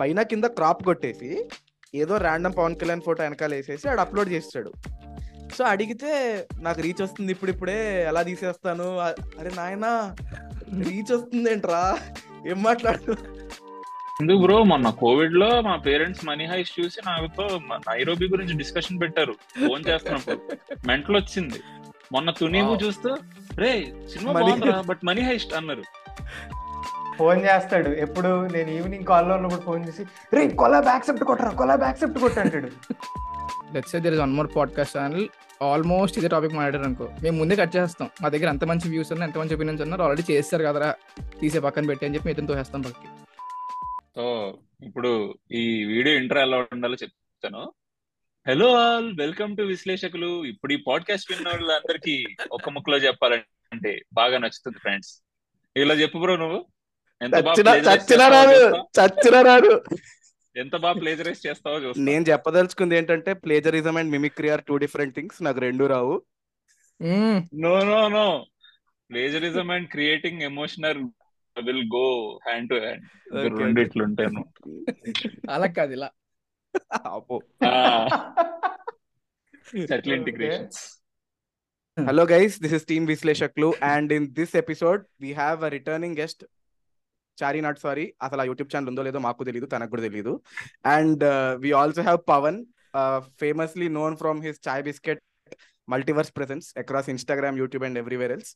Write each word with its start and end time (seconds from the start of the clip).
పైన 0.00 0.22
కింద 0.22 0.44
క్రాప్ 0.44 0.84
కొట్టేసి 0.84 1.44
ఏదో 1.94 2.16
ర్యాండమ్ 2.16 2.56
పవన్ 2.58 2.76
కళ్యాణ్ 2.76 3.00
ఫోటో 3.00 3.22
వెనకాల 3.22 3.54
వేసేసి 3.54 3.88
ఆడు 3.88 4.00
అప్లోడ్ 4.00 4.28
చేస్తాడు. 4.28 4.72
సో 5.58 5.64
అడిగితే 5.64 6.46
నాకు 6.60 6.80
రీచ్ 6.80 7.02
వస్తుంది 7.02 7.32
ఇప్పుడు 7.32 7.50
ఇప్పుడే 7.50 8.04
ఎలా 8.08 8.22
తీసేస్తాను? 8.22 8.98
అరే 9.40 9.50
నాయనా 9.56 10.16
రీచ్ 10.82 11.12
వస్తుంది 11.12 11.52
ఏంట్రా 11.52 11.98
ఏం 12.46 12.62
మాట్లాడు 12.62 13.16
ఎందుకు 14.22 14.38
బ్రో 14.38 14.64
మొన్న 14.64 14.90
కోవిడ్లో 14.90 15.60
మా 15.60 15.76
పేరెంట్స్ 15.76 16.24
మనీ 16.24 16.44
హైస్ 16.44 16.80
చూసి 16.80 17.00
నాతో 17.06 17.60
నైరోబి 17.74 18.26
గురించి 18.28 18.54
డిస్కషన్ 18.56 19.00
పెట్టారు. 19.00 19.32
ఫోన్ 19.68 19.84
చేస్తున్నప్పుడు. 19.88 20.38
మెంటల్ 20.86 21.16
వచ్చింది. 21.16 21.60
మొన్న 22.12 22.30
Wow. 22.30 22.84
చూస్తూ 22.84 23.16
రే 23.58 23.92
సినిమా 24.12 24.32
బాగుందిరా 24.32 24.80
బట్ 24.80 24.98
మనీ 25.04 25.20
హైస్ట్ 25.20 25.54
అన్నారు. 25.54 25.84
ఫోన్ 27.18 27.40
చేస్తాడు. 27.44 27.90
ఎప్పుడు 28.04 28.30
నేను 28.46 28.70
ఈవినింగ్ 28.70 29.04
కాల్లో 29.04 29.34
ఉన్నప్పుడు 29.34 29.64
ఫోన్ 29.68 29.82
చేసి 29.88 30.02
రే 30.36 30.42
కొలాబ్ 30.62 30.88
యాక్సెప్ట్ 30.88 31.24
కొట్టరా 31.24 31.50
కొలాబ్ 31.60 31.82
యాక్సెప్ట్ 31.82 32.18
కొట్టు 32.18 32.40
అంటాడు. 32.40 32.70
Let's 33.74 33.92
say 33.92 33.98
there 33.98 34.14
is 34.14 34.22
one 34.22 34.34
more 34.34 34.48
podcast 34.56 34.96
channel 34.98 35.26
almost 35.62 36.18
ఇదే 36.18 36.28
టాపిక్ 36.28 36.54
మాట్లాడారు 36.54 36.86
అనుకో. 36.88 37.06
మేము 37.22 37.36
ముందే 37.38 37.56
కట్ 37.56 37.76
చేస్తాం 37.76 38.08
మా 38.22 38.28
దగ్గర 38.28 38.48
ఎంత 38.48 38.64
మంచి 38.64 38.88
వ్యూస్ 38.88 39.12
ఉన్నా 39.12 39.26
ఎంత 39.26 39.38
మంచి 39.38 39.54
ఒపీనియన్స్ 39.54 39.82
ఉన్నారు 39.82 40.02
ఆల్రెడీ 40.02 40.24
చేస్తారు 40.32 40.64
కదరా. 40.64 40.90
తీసే 41.40 41.60
పక్కన 41.60 41.86
పెట్టి 41.86 42.06
అని 42.06 42.14
చెప్పి 42.14 42.30
ఇతను 42.30 42.46
తోసేస్తాం 42.46 42.82
పక్కకి 42.82 43.10
సో 44.16 44.24
ఇప్పుడు 44.82 45.10
ఈ 45.52 45.84
వీడియో 45.84 46.16
ఇంటర్ 46.16 46.38
ఎలా 46.38 46.58
ఉండాలో 46.74 46.94
చెప్తాను. 46.94 47.62
Hello 48.48 48.68
all 48.74 49.08
welcome 49.18 49.52
to 49.56 49.62
Vishleshakulu 49.62 50.30
ఇప్పుడు 50.44 50.72
ఈ 50.72 50.78
పాడ్కాస్ట్ 50.88 51.32
విన్న 51.32 51.48
వాళ్ళందరికీ 51.48 52.14
ఒక 52.52 52.70
ముక్కలో 52.70 52.98
చెప్పాలంటే 52.98 53.92
బాగా 54.12 54.38
నచ్చుతుంది 54.38 54.78
ఫ్రెండ్స్ 54.78 55.12
ఇలా 55.76 55.94
చెప్పు 55.94 56.18
బ్రో 56.18 56.36
నువ్వు. 56.36 56.60
ఎంత 57.20 57.36
బాగా 57.46 57.54
చేస్తావో 60.54 60.94
ప్లేజరైజ్ 61.00 61.40
నేను 62.08 62.24
చెప్పదలుచుకుంది 62.30 62.94
ఏంటంటే 62.96 63.32
plagiarism 63.44 63.96
and 64.00 64.12
mimicry 64.16 64.48
are 64.54 64.64
two 64.70 64.76
different 64.84 65.14
things 65.18 65.40
నాకు 65.46 65.60
రెండు 65.66 65.86
రావు. 65.94 66.14
No 67.64 67.74
no 67.90 68.00
no 68.16 68.26
plagiarism 69.10 69.70
and 69.76 69.88
creating 69.94 70.42
emotional 70.50 71.02
will 71.56 71.84
go 71.96 72.06
hand 72.46 72.68
to 72.70 72.76
hand 72.84 73.04
రెండు. 73.62 73.80
ఇట్లుంటాను 73.86 74.42
అలా 75.56 75.68
కాదు 75.80 75.92
ఇలా. 75.98 76.10
Hello 81.96 82.24
guys, 82.32 82.52
this 82.62 82.72
is 82.76 82.82
Team 82.90 83.04
Visleshaklu 83.10 83.68
and 83.92 84.08
in 84.16 84.24
this 84.38 84.50
episode 84.60 85.00
we 85.24 85.30
have 85.38 85.58
a 85.68 85.70
returning 85.74 86.14
guest 86.18 86.38
Chari 87.42 87.60
not 87.66 87.80
sorry. 87.84 88.04
అసలు 88.26 88.40
ఆ 88.42 88.46
YouTube 88.50 88.70
channel 88.72 88.90
ఉందో 88.92 89.04
లేదో 89.08 89.20
మాకు 89.28 89.48
తెలియదు 89.48 89.68
తనకు 89.74 89.92
కూడా 89.94 90.04
తెలియదు 90.08 90.34
and 90.96 91.24
we 91.64 91.72
also 91.82 92.02
have 92.08 92.20
Pavan 92.32 92.58
famously 93.42 93.88
known 94.00 94.16
from 94.22 94.40
his 94.46 94.60
chai 94.68 94.84
biscuit 94.90 95.22
multiverse 95.88 96.32
presence 96.38 96.68
across 96.82 97.10
Instagram 97.14 97.58
YouTube 97.62 97.84
and 97.88 97.98
everywhere 98.02 98.32
else 98.36 98.52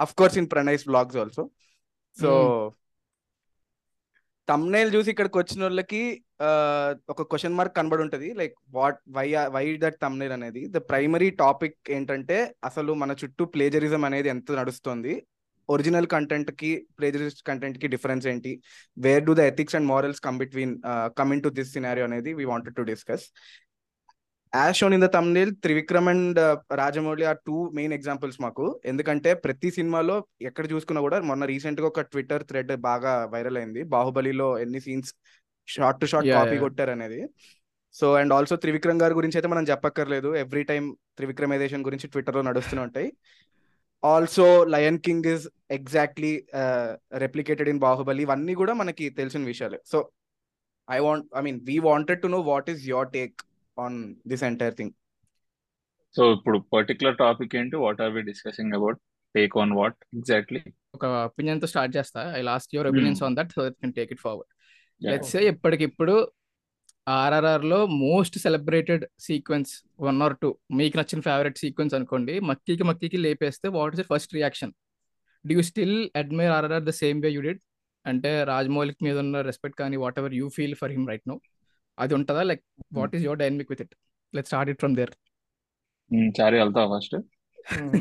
of 0.00 0.14
course 0.20 0.38
in 0.42 0.50
ప్రణైస్ 0.54 0.84
blogs 0.90 1.18
also 1.22 1.44
so 2.16 2.30
thumbnail 4.48 4.90
చూసి 4.94 5.08
ఇక్కడికి 5.12 5.36
వచ్చిన 5.38 5.62
వాళ్ళకి 5.66 6.00
uh, 6.46 6.90
ఒక 7.12 7.22
క్వశ్చన్ 7.30 7.56
మార్క్ 7.58 7.74
కనబడి 7.78 8.02
ఉంటది. 8.04 8.28
Like 8.40 8.54
what 8.76 8.98
why 9.16 9.26
why 9.56 9.64
that 9.84 9.98
thumbnail 10.04 10.34
అనేది? 10.36 10.62
The 10.74 10.80
primary 10.90 11.28
topic 11.42 11.76
ఏంటంటే 11.96 12.36
అసలు 12.68 12.92
మన 13.02 13.12
చుట్టూ 13.22 13.44
ప్లేజరిజం 13.54 14.04
అనేది 14.08 14.28
ఎంత 14.34 14.58
నడుస్తుంది? 14.60 15.14
ఒరిజినల్ 15.74 16.08
కంటెంట్కి 16.14 16.70
ప్లేజరిస్ట్ 16.98 17.42
కంటెంట్కి 17.48 17.86
డిఫరెన్స్ 17.94 18.26
ఏంటి? 18.32 18.52
Where 19.06 19.24
do 19.28 19.32
the 19.40 19.44
ethics 19.52 19.76
and 19.78 19.88
morals 19.92 20.20
come 20.26 20.38
between 20.42 20.74
coming 21.20 21.44
to 21.46 21.52
this 21.58 21.72
scenario 21.76 22.06
అనేది 22.08 22.32
we 22.40 22.46
wanted 22.52 22.76
to 22.80 22.84
discuss. 22.92 23.26
As 24.52 24.76
shown 24.80 24.94
in 24.96 25.04
the 25.04 25.08
thumbnail 25.16 25.52
Trivikram 25.64 26.08
and 26.12 26.38
Rajamouli 26.80 27.24
are 27.30 27.40
two 27.48 27.56
main 27.78 27.94
examples 27.98 28.38
మాకు. 28.44 28.66
ఎందుకంటే 28.92 29.30
ప్రతి 29.44 29.70
సినిమాలో 29.78 30.16
ఎక్కడ 30.48 30.66
చూసుకున్నా 30.72 31.00
కూడా 31.06 31.18
మొన్న 31.30 31.44
రీసెంట్గా 31.52 31.88
ఒక 31.92 32.04
ట్విట్టర్ 32.12 32.44
థ్రెడ్ 32.50 32.72
బాగా 32.88 33.12
వైరల్ 33.34 33.58
అయింది. 33.62 33.82
బాహుబలిలో 33.94 34.48
ఎన్ని 34.64 34.82
scenes 34.86 35.12
shot 35.68 36.00
to 36.02 36.06
shot 36.12 36.30
copy. 36.36 36.56
కొట్టారు 36.64 36.92
అనేది. 36.96 37.20
సో 37.94 38.06
అండ్ 38.20 38.32
ఆల్సో 38.36 38.54
త్రివిక్రమ్ 38.62 38.98
గారి 39.02 39.14
గురించి 39.18 39.36
అయితే 39.38 39.48
మనం 39.52 39.64
చెప్పక్కర్లేదు. 39.70 40.30
ఎవ్రీ 40.44 40.62
టైం 40.70 40.84
త్రివిక్రమైజేషన్ 41.18 41.84
గురించి 41.88 42.06
ట్విట్టర్లో 42.12 42.42
నడుస్తూనే 42.48 42.82
ఉంటాయి. 42.86 43.08
Also 44.10 44.46
Lion 44.74 45.00
King 45.06 45.26
is 45.34 45.44
exactly 45.76 46.32
replicated 47.24 47.70
in 47.72 47.80
Baahubali 47.86 48.22
ఇవన్నీ 48.26 48.54
కూడా 48.60 48.72
మనకి 48.80 49.04
తెలిసిన 49.20 49.42
విషయాలే. 49.52 49.78
So 49.92 49.98
I 50.88 50.98
want 51.06 51.26
I 51.38 51.42
mean 51.46 51.58
we 51.70 51.76
wanted 51.88 52.22
to 52.24 52.28
know 52.34 52.40
what 52.52 52.68
is 52.72 52.82
your 52.94 53.10
take 53.16 53.36
on 53.76 53.98
this 54.32 54.44
entire 54.50 54.76
thing 54.80 54.94
so 56.14 56.24
ఇప్పుడు 56.36 56.58
పర్టికులర్ 56.74 57.16
టాపిక్ 57.24 57.54
ఏంటి? 57.60 57.76
What 57.84 58.00
are 58.04 58.12
we 58.16 58.22
discussing 58.30 58.74
about 58.78 58.98
take 59.34 59.54
on 59.62 59.72
what 59.80 59.98
exactly 60.18 60.60
ఒక 60.96 61.06
ఒపీనియన్తో 61.28 61.68
start 61.72 61.94
చేస్తా. 61.96 62.20
I 62.38 62.42
lost 62.50 62.70
your 62.76 62.88
opinions 62.92 63.22
on 63.26 63.36
that 63.38 63.52
so 63.56 63.62
that 63.66 63.78
can 63.82 63.94
take 63.98 64.12
it 64.14 64.22
forward 64.26 64.52
let's 65.02 65.32
say 65.34 65.40
ఇప్పటికిప్పుడు 65.52 66.14
ఆర్ఆర్ఆర్లో 67.06 67.78
most 68.04 68.36
celebrated 68.44 69.04
sequence 69.26 69.72
one 70.06 70.18
or 70.26 70.34
two. 70.42 70.48
మీకు 70.78 70.94
నచ్చిన 70.98 71.20
favourite 71.28 71.58
sequence 71.62 71.94
అనుకోండి. 71.98 72.34
మక్కీకి 72.48 72.84
మక్కీకి 72.88 73.18
లేపేస్తే 73.26 73.68
what 73.76 73.94
is 73.96 74.08
first 74.12 74.32
reaction? 74.38 74.72
Do 75.44 75.54
you 75.58 75.64
still 75.70 75.98
admire 76.20 76.54
RRR 76.56 76.86
the 76.88 76.94
same 77.02 77.18
way 77.24 77.30
you 77.36 77.42
did 77.48 77.60
అంటే 78.04 78.30
రాజమౌళికి 78.52 79.00
మీద 79.06 79.16
ఉన్న 79.24 79.36
రెస్పెక్ట్ 79.50 79.78
కానీ 79.82 79.96
whatever 80.20 80.34
you 80.40 80.48
feel 80.56 80.74
for 80.80 80.92
him 80.94 81.06
right 81.10 81.26
no 81.30 81.36
అది 81.98 82.12
ఉంటుందా? 82.18 82.42
Like 82.50 82.62
what 82.98 83.14
is 83.16 83.24
your 83.26 83.40
dynamic 83.42 83.70
with 83.72 83.82
it 83.84 83.94
let 84.34 84.48
start 84.50 84.70
it 84.72 84.80
from 84.82 84.96
there 85.00 85.12
first? 86.94 87.14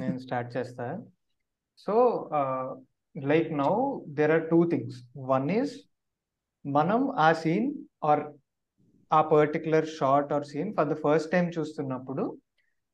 నేను 0.01 0.17
start 0.25 0.49
చేస్తా. 0.55 0.87
So 1.85 1.93
like 3.15 3.51
now 3.61 3.73
there 4.17 4.33
are 4.37 4.45
two 4.53 4.59
things 4.73 4.97
one 5.33 5.47
is 5.59 5.73
మనం 6.65 7.01
ఆ 7.25 7.29
scene 7.43 7.67
or 8.09 8.23
ఆ 9.13 9.21
particular 9.21 9.87
shot 9.87 10.33
or 10.33 10.45
scene 10.45 10.73
for 10.73 10.87
the 10.87 10.93
first 10.93 11.31
time 11.31 11.51
చూస్తున్నప్పుడు 11.59 12.37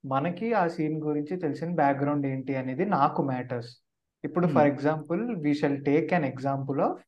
మనకి 0.06 0.54
ఆ 0.54 0.68
scene 0.68 1.02
గురించి 1.04 1.38
తెలిసిన 1.38 1.76
బ్యాక్గ్రౌండ్ 1.76 2.28
ఏంటి 2.28 2.56
అనేది 2.56 2.86
నాకు 2.86 3.22
మ్యాటర్స్ 3.22 3.78
ఇప్పుడు 4.24 4.48
for 4.48 4.68
example 4.68 5.36
we 5.36 5.54
shall 5.54 5.86
take 5.86 6.14
an 6.14 6.26
example 6.26 6.82
of 6.82 7.04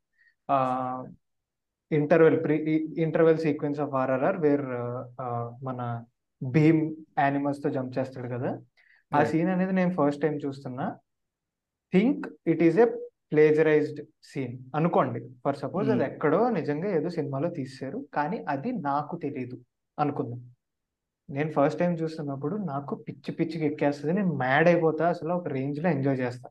interval 1.91 2.43
pre 2.43 2.55
interval 2.97 3.37
sequence 3.37 3.79
of 3.79 3.93
RRR 3.93 4.37
where 4.37 4.65
మన 5.63 6.05
భీమ్ 6.43 6.95
యానిమల్స్తో 7.19 7.69
జంప్ 7.69 7.99
చేస్తాడు 7.99 8.27
కదా. 8.27 8.59
ఆ. 9.13 9.23
సీన్ 9.23 9.49
అనేది 9.49 9.73
నేను 9.73 9.93
ఫస్ట్ 9.93 10.21
టైం 10.21 10.33
చూస్తున్నా. 10.33 10.97
Think 11.93 12.27
it 12.47 12.63
is 12.63 12.79
a 12.79 12.85
plagiarised 13.33 14.01
scene 14.23 14.55
అనుకోండి 14.75 15.19
ఫర్ 15.45 15.57
సపోజ్ 15.57 15.89
అది 15.89 16.03
Hmm. 16.03 16.11
ఎక్కడో 16.11 16.49
నిజంగా 16.49 16.89
ఏదో 16.95 17.09
సినిమాలో 17.09 17.49
తీశారు 17.49 18.05
కానీ 18.13 18.45
అది 18.47 18.71
నాకు 18.81 19.15
తెలియదు 19.15 19.57
అనుకుందాం. 19.97 20.41
నేను 21.29 21.51
ఫస్ట్ 21.51 21.79
టైం 21.79 21.93
చూస్తున్నప్పుడు 21.93 22.55
నాకు 22.63 22.95
పిచ్చి 22.95 23.31
పిచ్చికి 23.31 23.65
ఎక్కేస్తుంది 23.65 24.13
నేను 24.13 24.35
మ్యాడ్ 24.35 24.67
అయిపోతా 24.67 25.07
అసలు 25.07 25.33
ఒక 25.33 25.47
రేంజ్లో 25.47 25.89
ఎంజాయ్ 25.89 26.17
చేస్తా. 26.17 26.49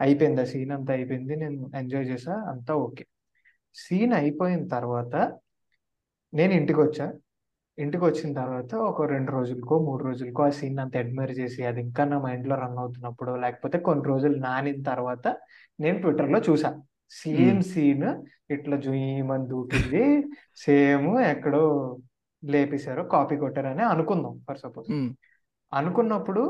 అయిపోయింది 0.00 0.40
ఆ 0.40 0.44
సీన్ 0.44 0.72
అంతా 0.72 0.92
అయిపోయింది 0.92 1.36
నేను 1.36 1.70
ఎంజాయ్ 1.74 2.06
చేసా 2.06 2.34
అంతా 2.50 2.74
ఓకే 2.76 3.04
సీన్ 3.74 4.12
అయిపోయిన 4.12 4.68
తర్వాత 4.68 5.14
నేను 6.32 6.52
ఇంటికి 6.52 6.80
వచ్చా 6.80 7.06
ఇంటికి 7.78 8.04
వచ్చిన 8.04 8.32
తర్వాత 8.32 8.74
ఒక 8.88 9.06
రెండు 9.06 9.30
రోజులకో 9.32 9.78
మూడు 9.78 10.02
రోజులకో 10.04 10.42
ఆ 10.42 10.50
సీన్ 10.50 10.78
అంత 10.78 10.96
అడ్మైర్ 10.96 11.30
చేసి 11.30 11.60
అది 11.64 11.80
ఇంకా 11.80 12.04
నా 12.04 12.18
మైండ్లో 12.18 12.54
రన్ 12.54 12.78
అవుతున్నప్పుడు 12.78 13.32
లేకపోతే 13.34 13.78
కొన్ని 13.78 14.04
రోజులు 14.04 14.36
నానిన 14.38 14.82
తర్వాత 14.82 15.24
నేను 15.78 15.98
ట్విట్టర్లో 16.00 16.38
చూసా. 16.38 16.70
సేమ్ 17.12 17.62
సీన్ 17.62 18.06
ఇట్లా 18.50 18.76
జుయ్యమని 18.76 19.46
దూకింది. 19.46 20.04
సేమ్ 20.56 21.08
ఎక్కడో 21.24 21.64
లేపేశారో 22.42 23.04
కాపీ 23.04 23.36
కొట్టారని 23.36 23.82
అనుకుందాం 23.82 24.36
ఫర్ 24.48 24.58
సపోజ్ 24.58 24.88
అనుకున్నప్పుడు 25.72 26.42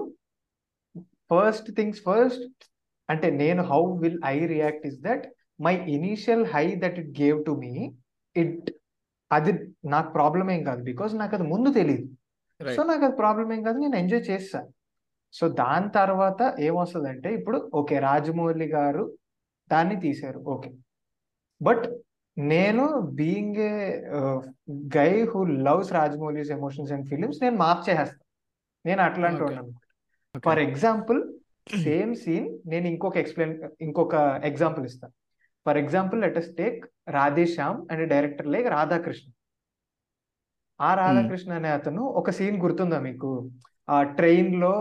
ఫస్ట్ 1.30 1.68
థింగ్స్ 1.76 2.02
ఫస్ట్ 2.06 2.62
అంటే 3.08 3.30
నేను 3.30 3.62
how 3.62 3.82
will 3.98 4.20
I 4.26 4.36
react 4.46 4.86
is 4.86 5.00
that 5.00 5.24
my 5.60 5.74
initial 5.96 6.44
high 6.46 6.64
that 6.74 6.98
it 6.98 7.20
gave 7.20 7.44
to 7.44 7.50
me 7.64 7.74
it 8.36 8.68
అది 9.32 9.52
నాకు 9.84 10.12
ప్రాబ్లం 10.12 10.50
ఏం 10.50 10.62
కాదు 10.64 10.82
బికాస్ 10.82 11.12
నాకు 11.14 11.34
అది 11.34 11.44
ముందు 11.44 11.70
తెలియదు 11.72 12.06
సో 12.76 12.82
నాకు 12.82 13.04
అది 13.04 13.16
ప్రాబ్లం 13.16 13.52
ఏం 13.52 13.62
కాదు 13.62 13.78
నేను 13.78 13.96
ఎంజాయ్ 13.96 14.24
చేస్తా. 14.30 14.60
సో 15.34 15.48
దాని 15.48 15.88
తర్వాత 15.90 16.40
ఏమొస్తుందంటే 16.60 17.28
ఇప్పుడు 17.34 17.70
ఓకే 17.74 17.98
రాజమౌళి 17.98 18.66
గారు 18.66 19.04
దాన్ని 19.70 19.96
తీశారు 20.00 20.40
ఓకే 20.46 20.70
బట్ 21.60 21.84
నేను 22.36 22.84
being 23.20 23.60
a 23.60 23.76
guy 24.98 25.10
who 25.24 25.44
loves 25.68 25.92
Rajamouli's 25.92 26.50
emotions 26.50 26.92
and 26.92 27.06
feelings 27.08 27.40
నేను 27.42 27.56
మాఫ్ 27.56 27.82
చేసేస్తాను 27.88 28.28
నేను 28.84 29.02
అట్లాంటి. 29.02 29.42
వాడిని 29.42 30.40
ఫర్ 30.46 30.58
ఎగ్జాంపుల్ 30.58 31.20
సేమ్ 31.84 32.14
సీన్ 32.14 32.48
నేను 32.66 32.86
ఇంకొక 32.86 33.16
ఎక్స్ప్లెయిన్ 33.16 33.56
ఇంకొక 33.80 34.14
ఎగ్జాంపుల్ 34.44 34.86
ఇస్తాను 34.86 35.14
for 35.66 35.78
example 35.78 36.20
let 36.20 36.38
us 36.38 36.50
take 36.58 36.86
Radhe Shyam 37.08 37.92
and 37.92 38.08
director 38.08 38.46
like 38.46 38.68
Radhakrishna 38.68 39.32
ఆ 40.80 40.94
రాధాకృష్ణ 40.94 41.52
అనే 41.52 41.68
అతను 41.68 42.02
ఒక 42.02 42.30
సీన్ 42.30 42.62
గుర్తుందా 42.62 43.00
మీకు? 43.00 43.50
ఆ 43.90 44.02
ట్రైన్లో 44.02 44.74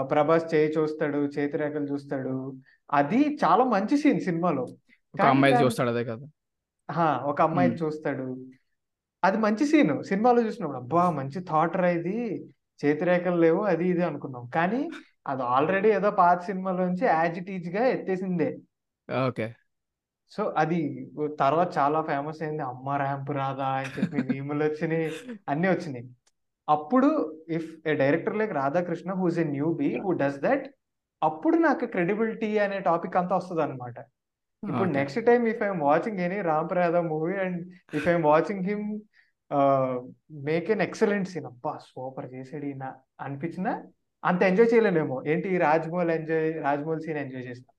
ప్రభాస్ 0.00 0.54
చేయి 0.54 0.72
చూస్తాడు 0.72 1.18
చేతి 1.18 1.56
రేఖలు 1.56 1.84
చూస్తాడు. 1.84 2.54
అది 2.92 3.38
చాలా 3.44 3.64
మంచి 3.64 3.96
సీన్ 3.98 4.20
సినిమాలో. 4.20 4.66
అమ్మాయి 5.22 5.64
చూస్తాడు 5.64 5.90
అదే 5.90 6.04
కదా. 6.04 6.26
ఒక 7.22 7.42
అమ్మాయి. 7.42 7.70
చూస్తాడు. 7.70 8.26
అది 9.24 9.36
మంచి 9.36 9.66
సీన్ 9.66 10.02
సినిమాలో 10.04 10.40
చూసినప్పుడు. 10.42 10.78
అబ్బా 10.78 11.10
మంచి 11.10 11.40
థాట్ 11.40 11.76
రా 11.76 11.88
ఇది. 11.88 12.44
చేతి 12.84 13.04
రేఖలు 13.04 13.36
లేవు 13.36 13.60
అది 13.62 13.88
ఇది 13.88 14.02
అనుకున్నాం. 14.02 14.46
కానీ 14.54 14.90
అది 15.26 15.42
ఆల్రెడీ 15.42 15.88
ఏదో 15.88 16.10
పాత 16.10 16.38
సినిమాలోంచి 16.40 17.06
యాజ్ 17.06 17.38
ఇట్ 17.38 17.50
ఈజ్గా 17.50 17.86
ఎత్తేసిందే. 17.86 18.56
ఓకే. 19.28 19.54
సో 20.32 20.42
అది 20.58 20.80
తర్వాత 21.40 21.68
చాలా 21.78 21.98
ఫేమస్ 22.02 22.40
అయింది. 22.42 22.62
అమ్మ 22.62 22.96
ర్యాంప్ 23.02 23.30
రాదా 23.30 23.68
అని 23.78 23.90
చెప్పి 23.96 24.22
మీములు 24.32 24.62
వచ్చినాయి. 24.64 25.08
అన్నీ 25.48 25.68
వచ్చినాయి. 25.68 26.06
అప్పుడు 26.68 27.08
if 27.56 27.70
a 27.88 27.94
director 27.94 28.36
like 28.40 28.52
Radhakrishna 28.62 29.12
who's 29.20 29.38
a 29.38 29.44
newbie 29.80 29.90
who 30.04 30.12
does 30.22 30.38
that 30.46 30.66
అప్పుడు 31.22 31.56
నాకు 31.66 31.84
క్రెడిబిలిటీ 31.86 32.50
అనే 32.64 32.78
టాపిక్ 32.88 33.16
అంతా 33.20 33.34
వస్తుంది 33.36 33.62
అనమాట 33.62 33.98
ఇప్పుడు 34.62 34.88
next 34.90 35.20
time 35.26 35.42
if 35.50 35.62
I'm 35.66 35.82
watching 35.88 36.20
any 36.26 36.38
Ram 36.50 36.72
Radha 36.78 37.00
movie 37.10 37.34
and 37.44 37.60
if 37.96 38.06
I'm 38.08 38.24
watching 38.30 38.64
him 38.70 38.86
make 40.48 40.68
an 40.74 40.82
excellent 40.86 41.28
scene 41.32 41.48
అబ్బా 41.50 41.72
super 41.88 42.28
చేసాడు 42.34 42.66
ఈయన 42.70 42.84
అనిపించిన 43.20 43.68
అంత 44.24 44.40
ఎంజాయ్ 44.42 44.70
చేయలేనేమో. 44.72 45.16
ఏంటి 45.32 45.48
Rajamouli 45.66 46.12
enjoy 46.18 46.48
Rajamouli 46.66 47.02
scene 47.06 47.20
enjoy 47.24 47.46
చేసినంత 47.48 47.73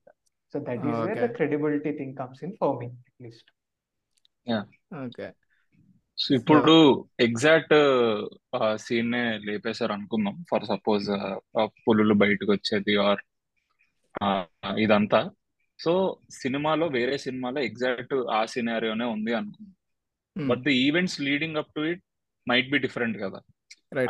so 0.54 0.58
that 0.68 0.84
is 0.90 1.00
where 1.08 1.20
the 1.24 1.28
okay 1.28 1.34
credibility 1.38 1.92
thing 2.00 2.14
comes 2.20 2.42
in 2.46 2.54
for 2.60 2.76
me 2.82 2.88
at least 3.10 3.50
okay 5.06 5.28
so 6.18 6.28
ఇప్పుడు 6.38 6.74
exact 7.24 7.74
scene 8.84 9.10
నే 9.14 9.22
లేపేశారు 9.48 9.92
అనుకుందాం. 9.96 10.36
ఫర్ 10.50 10.64
సపోజ్ 10.70 11.08
పులులు 11.84 12.14
బయటకు 12.22 12.50
వచ్చేది 12.52 12.94
ఆర్ 13.06 13.22
ఇదంతా. 14.84 15.20
సో 15.78 15.92
సినిమాలో 16.40 16.86
వేరే 16.96 17.16
సినిమాలో 17.24 17.60
ఎగ్జాక్ట్ 17.68 18.14
ఆ 18.38 18.40
సినారియోనే 18.52 19.06
ఉంది 19.14 19.32
అనుకుందాం. 19.40 19.74
But 20.36 20.62
the 20.68 20.72
events 20.86 21.18
leading 21.26 21.58
up 21.62 21.72
to 21.78 21.82
it 21.92 22.02
might 22.46 22.70
be 22.74 22.78
different 22.86 23.18
కదా. 23.24 23.40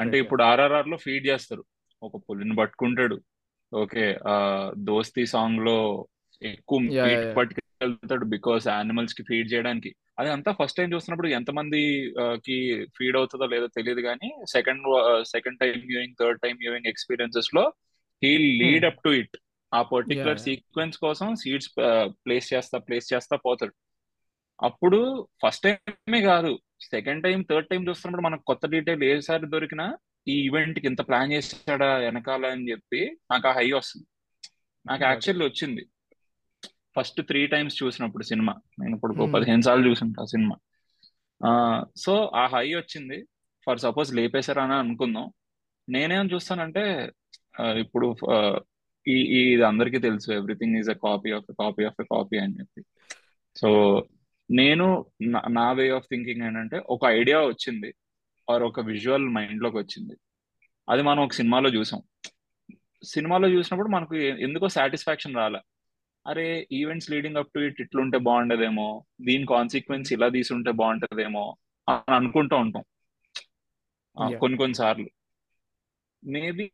అంటే 0.03 0.17
ఇప్పుడు 0.25 0.43
ఆర్ఆర్ఆర్లో 0.50 0.99
ఫీడ్ 1.06 1.27
చేస్తారు. 1.31 1.65
ఒక 2.03 2.17
పులిని 2.29 2.56
పట్టుకుంటాడు. 2.61 3.17
ఓకే 3.73 4.05
దోస్తి 4.91 5.25
సాంగ్లో 5.35 5.79
ఎక్కువ 6.43 6.79
మీట్ 6.81 7.27
పట్టుకెళ్తాడు 7.37 8.27
బికాస్ 8.33 8.65
యానిమల్స్కి 8.69 9.23
ఫీడ్ 9.23 9.49
చేయడానికి. 9.53 9.91
అది 10.19 10.31
అంతా 10.31 10.50
ఫస్ట్ 10.53 10.77
టైం 10.77 10.88
చూస్తున్నప్పుడు 10.93 11.29
ఎంతమంది 11.37 11.81
ఆ, 12.21 12.27
కి 12.44 12.56
ఫీడ్ 12.97 13.17
అవుతుందో 13.17 13.47
లేదో 13.47 13.67
తెలియదు 13.77 14.03
కానీ 14.03 14.29
second 14.53 14.85
second 15.33 15.59
time 15.61 15.75
viewing 15.87 16.17
third 16.21 16.41
time 16.41 16.55
viewing 16.56 16.87
ఎక్స్పీరియన్సెస్లో 16.87 17.65
he 18.23 18.31
lead 18.61 18.85
up 18.85 19.03
to 19.05 19.11
it 19.15 19.37
ఆ 19.73 19.81
పర్టికులర్ 19.93 20.38
సీక్వెన్స్ 20.47 20.97
కోసం 20.99 21.29
సీడ్స్ 21.37 21.71
ప్లేస్ 22.25 22.47
చేస్తా 22.53 22.79
ప్లేస్ 22.79 23.12
చేస్తా 23.12 23.37
పోతాడు. 23.44 23.75
అప్పుడు 24.59 24.99
ఫస్ట్ 25.43 25.65
టైమే 25.65 26.21
కాదు 26.23 26.53
సెకండ్ 26.85 27.25
టైం 27.25 27.43
థర్డ్ 27.43 27.69
టైం 27.69 27.88
చూస్తున్నప్పుడు 27.88 28.27
మనకు 28.27 28.44
కొత్త 28.44 28.67
డీటెయిల్ 28.67 29.05
ఏసారి 29.05 29.47
దొరికినా 29.47 29.87
ఈ 30.27 30.37
ఈవెంట్కి 30.44 30.87
ఇంత 30.87 31.03
ప్లాన్ 31.09 31.33
చేశాడా 31.33 31.88
వెనకాల 31.99 32.47
అని 32.47 32.71
చెప్పి 32.71 33.00
నాకు 33.31 33.47
ఆ 33.49 33.53
హై 33.53 33.67
వస్తుంది. 33.73 34.06
నాకు 34.87 35.03
యాక్చువల్లీ 35.05 35.44
వచ్చింది. 35.44 35.83
ఫస్ట్ 36.99 37.23
త్రీ 37.23 37.47
టైమ్స్ 37.47 37.83
చూసినప్పుడు 37.83 38.25
సినిమా. 38.25 38.55
నేను 38.81 38.95
ఇప్పుడు. 38.95 39.15
పదిహేను 39.35 39.63
సార్లు 39.63 39.91
చూసుంటా 39.91 40.23
ఆ 40.23 40.25
సినిమా. 40.25 40.57
సో 41.97 42.33
ఆ 42.35 42.47
హై 42.47 42.75
వచ్చింది. 42.75 43.27
ఫర్ 43.67 43.79
సపోజ్ 43.79 44.15
లేపేశారని 44.15 44.75
అనుకుందాం. 44.75 45.33
నేనేం 45.89 46.29
చూస్తానంటే 46.35 47.13
ఇప్పుడు 47.63 48.17
ఈ 49.09 49.53
ఇది 49.53 49.63
అందరికీ 49.63 49.99
తెలుసు. 49.99 50.33
Everything 50.33 50.77
is 50.77 50.91
a 50.91 50.93
copy 50.93 51.31
of 51.31 51.45
copy 51.53 51.85
of 51.85 52.03
a 52.03 52.05
copy 52.05 52.39
అని 52.39 52.55
చెప్పి. 52.61 52.85
సో 53.57 53.69
నేను 54.51 55.07
నా 55.49 55.73
వే 55.73 55.91
ఆఫ్ 55.91 56.05
థింకింగ్ 56.11 56.43
ఏంటంటే 56.43 56.83
ఒక 56.91 57.05
ఐడియా 57.05 57.41
వచ్చింది. 57.41 57.95
ఆర్ 58.51 58.63
ఒక 58.63 58.81
విజువల్ 58.81 59.29
మైండ్లోకి 59.29 59.77
వచ్చింది. 59.77 60.17
అది 60.89 61.03
మనం 61.03 61.23
ఒక 61.23 61.33
సినిమాలో 61.33 61.71
చూసాం. 61.71 62.03
సినిమాలో 63.05 63.49
చూసినప్పుడు 63.49 63.89
మనకు 63.89 64.15
ఎందుకో 64.17 64.69
సాటిస్ఫాక్షన్ 64.69 65.35
రాలే. 65.35 65.59
అరే 66.26 66.69
events 66.73 67.11
leading 67.11 67.37
up 67.37 67.52
to 67.55 67.61
it 67.61 67.81
ఇట్లుంటే 67.81 68.19
బాగుండేదేమో 68.19 68.87
దీని 69.20 69.46
కాన్సిక్వెన్స్ 69.46 70.12
ఇలా 70.12 70.28
తీసుంటే 70.28 70.70
బాగుంటదేమో 70.70 71.44
అని 71.88 72.14
అనుకుంటూ 72.14 72.56
ఉంటాం. 72.56 72.84
కొన్ని 74.40 74.58
కొన్ని 74.58 74.75
సార్లు. 74.75 75.08
మేబీ 76.25 76.67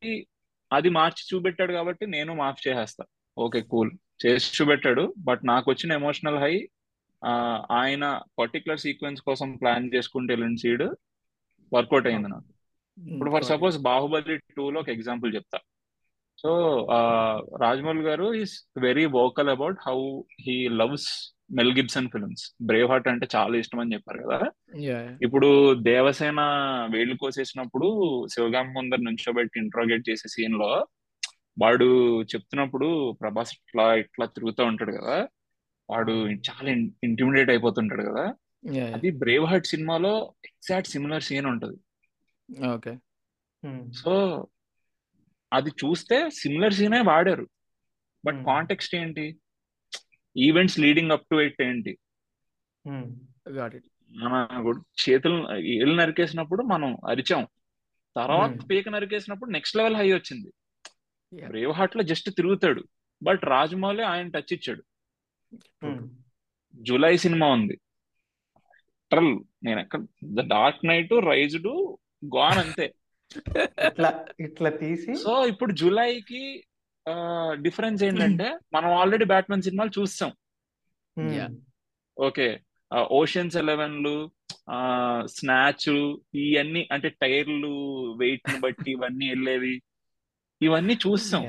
అది 0.72 0.90
మార్చి 0.90 1.22
చూపెట్టాడు 1.30 1.72
కాబట్టి 1.72 2.06
నేను 2.06 2.34
మార్చి 2.34 2.62
చేసేస్తా. 2.68 3.04
Okay 3.38 3.60
cool. 3.62 3.90
చేసి 4.24 4.48
చూపెట్టాడు 4.56 5.14
బట్ 5.18 5.42
నాకు 5.46 5.70
వచ్చిన 5.70 5.92
ఎమోషనల్ 5.92 6.38
హై 6.38 6.54
ఆయన 7.70 8.04
పర్టికులర్ 8.38 8.80
సీక్వెన్స్ 8.80 9.20
కోసం 9.22 9.56
ప్లాన్ 9.56 9.90
చేసుకుంటూ 9.94 10.30
వెళ్ళిన 10.34 10.56
సీడ్ 10.56 10.86
వర్కౌట్ 11.72 12.06
అయింది 12.06 12.28
నాకు. 12.28 12.48
ఇప్పుడు 12.98 13.30
ఫర్ 13.30 13.44
సపోజ్ 13.44 13.76
బాహుబలి 13.78 14.36
టూ 14.56 14.64
లో 14.70 14.80
ఒక 14.80 14.88
ఎగ్జాంపుల్ 14.88 15.34
చెప్తా. 15.34 15.58
So 16.38 16.50
Rajamouli 17.60 18.02
garu 18.02 18.26
is 18.34 18.54
very 18.78 19.04
vocal 19.18 19.48
about 19.48 19.78
how 19.86 19.98
he 20.44 20.56
loves 20.80 21.10
Mel 21.58 21.72
Gibson 21.78 22.08
films. 22.08 22.44
Braveheart 22.90 23.08
అంటే 23.08 23.26
చాలా 23.34 23.54
ఇష్టం 23.62 23.80
అని 23.80 23.94
చెప్పారు 23.94 24.20
కదా. 24.24 24.38
యా 24.88 24.98
ఇప్పుడు 25.22 25.48
దేవసేన 25.88 26.40
వేళ్ళు 26.94 27.16
కోసేసినప్పుడు 27.16 27.88
శివగామి 28.34 28.72
ముందర 28.72 29.00
నుంచోబెట్టి 29.08 29.60
ఇంట్రోగేట్ 29.60 30.08
చేసే 30.10 30.28
సీన్లో 30.28 30.70
వాడు 31.62 31.88
చెప్తున్నప్పుడు 32.22 32.88
ప్రభాస్ 33.20 33.52
ఇట్లా 33.56 33.86
ఇట్లా 34.02 34.26
తిరుగుతూ 34.26 34.62
ఉంటాడు 34.64 34.92
కదా. 34.92 35.16
వాడు 35.88 36.14
చాలా 36.48 36.68
ఇంటిమిడేట్ 37.08 37.50
అయిపోతుంటాడు 37.50 38.04
కదా. 38.10 38.24
యా 38.76 38.86
అది 38.96 39.08
బ్రేవ్ 39.22 39.46
హార్ట్ 39.50 39.72
సినిమాలో 39.72 40.12
ఎగ్జాక్ట్ 40.50 40.92
సిమిలర్ 40.94 41.26
సీన్ 41.28 41.46
ఉంటది. 41.46 41.78
ఓకే. 42.74 42.92
సో 44.00 44.12
అది 45.52 45.70
చూస్తే 45.70 46.30
సిమిలర్ 46.30 46.72
సీనే 46.72 47.00
వాడారు. 47.00 47.48
బట్ 48.24 48.44
కాంటెక్స్ట్ 48.44 48.94
ఏంటి? 48.94 49.38
Events 50.36 50.80
leading 50.80 51.12
up 51.12 51.26
to 51.30 51.36
it 51.36 51.62
ఏంటి? 51.62 51.98
ఇట్ 53.74 53.84
మన 54.10 54.46
చేతులు 55.08 55.56
ఏళ్ళు 55.56 55.94
నరికేసినప్పుడు 55.94 56.62
మనం 56.62 56.96
అరిచాం. 57.08 57.46
తర్వాత 58.16 58.50
Hmm. 58.50 58.66
పీక 58.66 58.88
నరికేసినప్పుడు 58.88 59.50
నెక్స్ట్ 59.50 59.76
లెవెల్ 59.76 59.96
హై 59.96 60.12
వచ్చింది. 60.12 60.52
యా 61.40 61.48
బ్రేవ్ 61.48 61.72
హార్ట్లో 61.72 62.02
జస్ట్ 62.02 62.30
తిరుగుతాడు. 62.30 62.84
బట్ 63.22 63.44
రాజమౌళి 63.44 64.02
ఆయన 64.02 64.28
టచ్ 64.28 64.52
ఇచ్చాడు. 64.52 64.84
జూలై 66.74 67.16
సినిమా 67.16 67.46
ఉంది. 67.46 67.76
ట్రల్ 69.10 69.40
నేను 69.64 69.80
ఎక్కడ 69.80 70.06
the 70.24 70.40
Dark 70.40 70.86
Knight 70.86 71.12
raised 71.12 71.96
gone 72.36 72.58
అంతే. 72.58 72.94
ఇట్లా 73.88 74.10
ఇట్లా 74.46 74.70
తీసి 74.82 75.14
సో 75.24 75.32
ఇప్పుడు 75.52 75.72
జూలైకి 75.80 76.42
డిఫరెన్స్ 77.66 78.02
ఏంటంటే 78.08 78.48
మనం 78.74 78.90
ఆల్రెడీ 79.00 79.26
బ్యాట్మెన్ 79.32 79.66
సినిమాలు 79.66 79.92
చూస్తాం. 79.98 80.30
Yeah 81.38 81.46
okay. 82.16 82.46
ఓషన్స్ 83.20 83.56
ఎలెవెన్లు 83.62 84.16
స్నాచ్ 85.36 85.88
ఇవన్నీ 86.42 86.82
అంటే 86.94 87.08
టైర్లు 87.22 87.72
వెయిట్ని 88.22 88.58
బట్టి 88.64 88.88
ఇవన్నీ 88.96 89.26
వెళ్ళేవి. 89.32 89.74
ఇవన్నీ 90.60 90.94
చూస్తాం. 91.04 91.44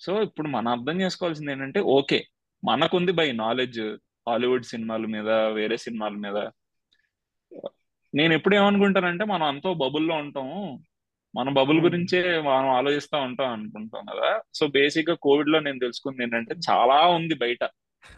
సో 0.00 0.12
ఇప్పుడు 0.26 0.48
మనం 0.56 0.70
అర్థం 0.76 0.96
చేసుకోవాల్సింది 1.00 1.52
ఏంటంటే 1.52 1.80
ఓకే 1.98 2.18
మనకుంది 2.62 3.12
బై 3.20 3.28
నాలెడ్జ్ 3.42 3.80
హాలీవుడ్ 4.28 4.70
సినిమాల 4.72 5.04
మీద 5.16 5.30
వేరే 5.58 5.76
సినిమాల 5.84 6.14
మీద. 6.24 6.38
నేను 8.14 8.32
ఎప్పుడు 8.34 8.54
ఏమనుకుంటానంటే 8.54 9.24
మనం 9.24 9.42
అంతో 9.42 9.74
బబుల్లో 9.74 10.14
ఉంటాము 10.14 10.84
మన 11.34 11.48
బబుల్. 11.48 11.80
గురించే 11.80 12.40
మనం 12.40 12.68
ఆలోచిస్తూ 12.68 13.18
ఉంటాం 13.18 13.52
అనుకుంటాం 13.52 14.04
కదా. 14.04 14.40
సో 14.54 14.66
బేసిక్గా 14.66 15.14
కోవిడ్లో 15.14 15.60
నేను 15.60 15.78
తెలుసుకుంది 15.78 16.22
ఏంటంటే 16.22 16.54
చాలా 16.70 17.06
ఉంది 17.06 17.34
బయట. 17.34 17.64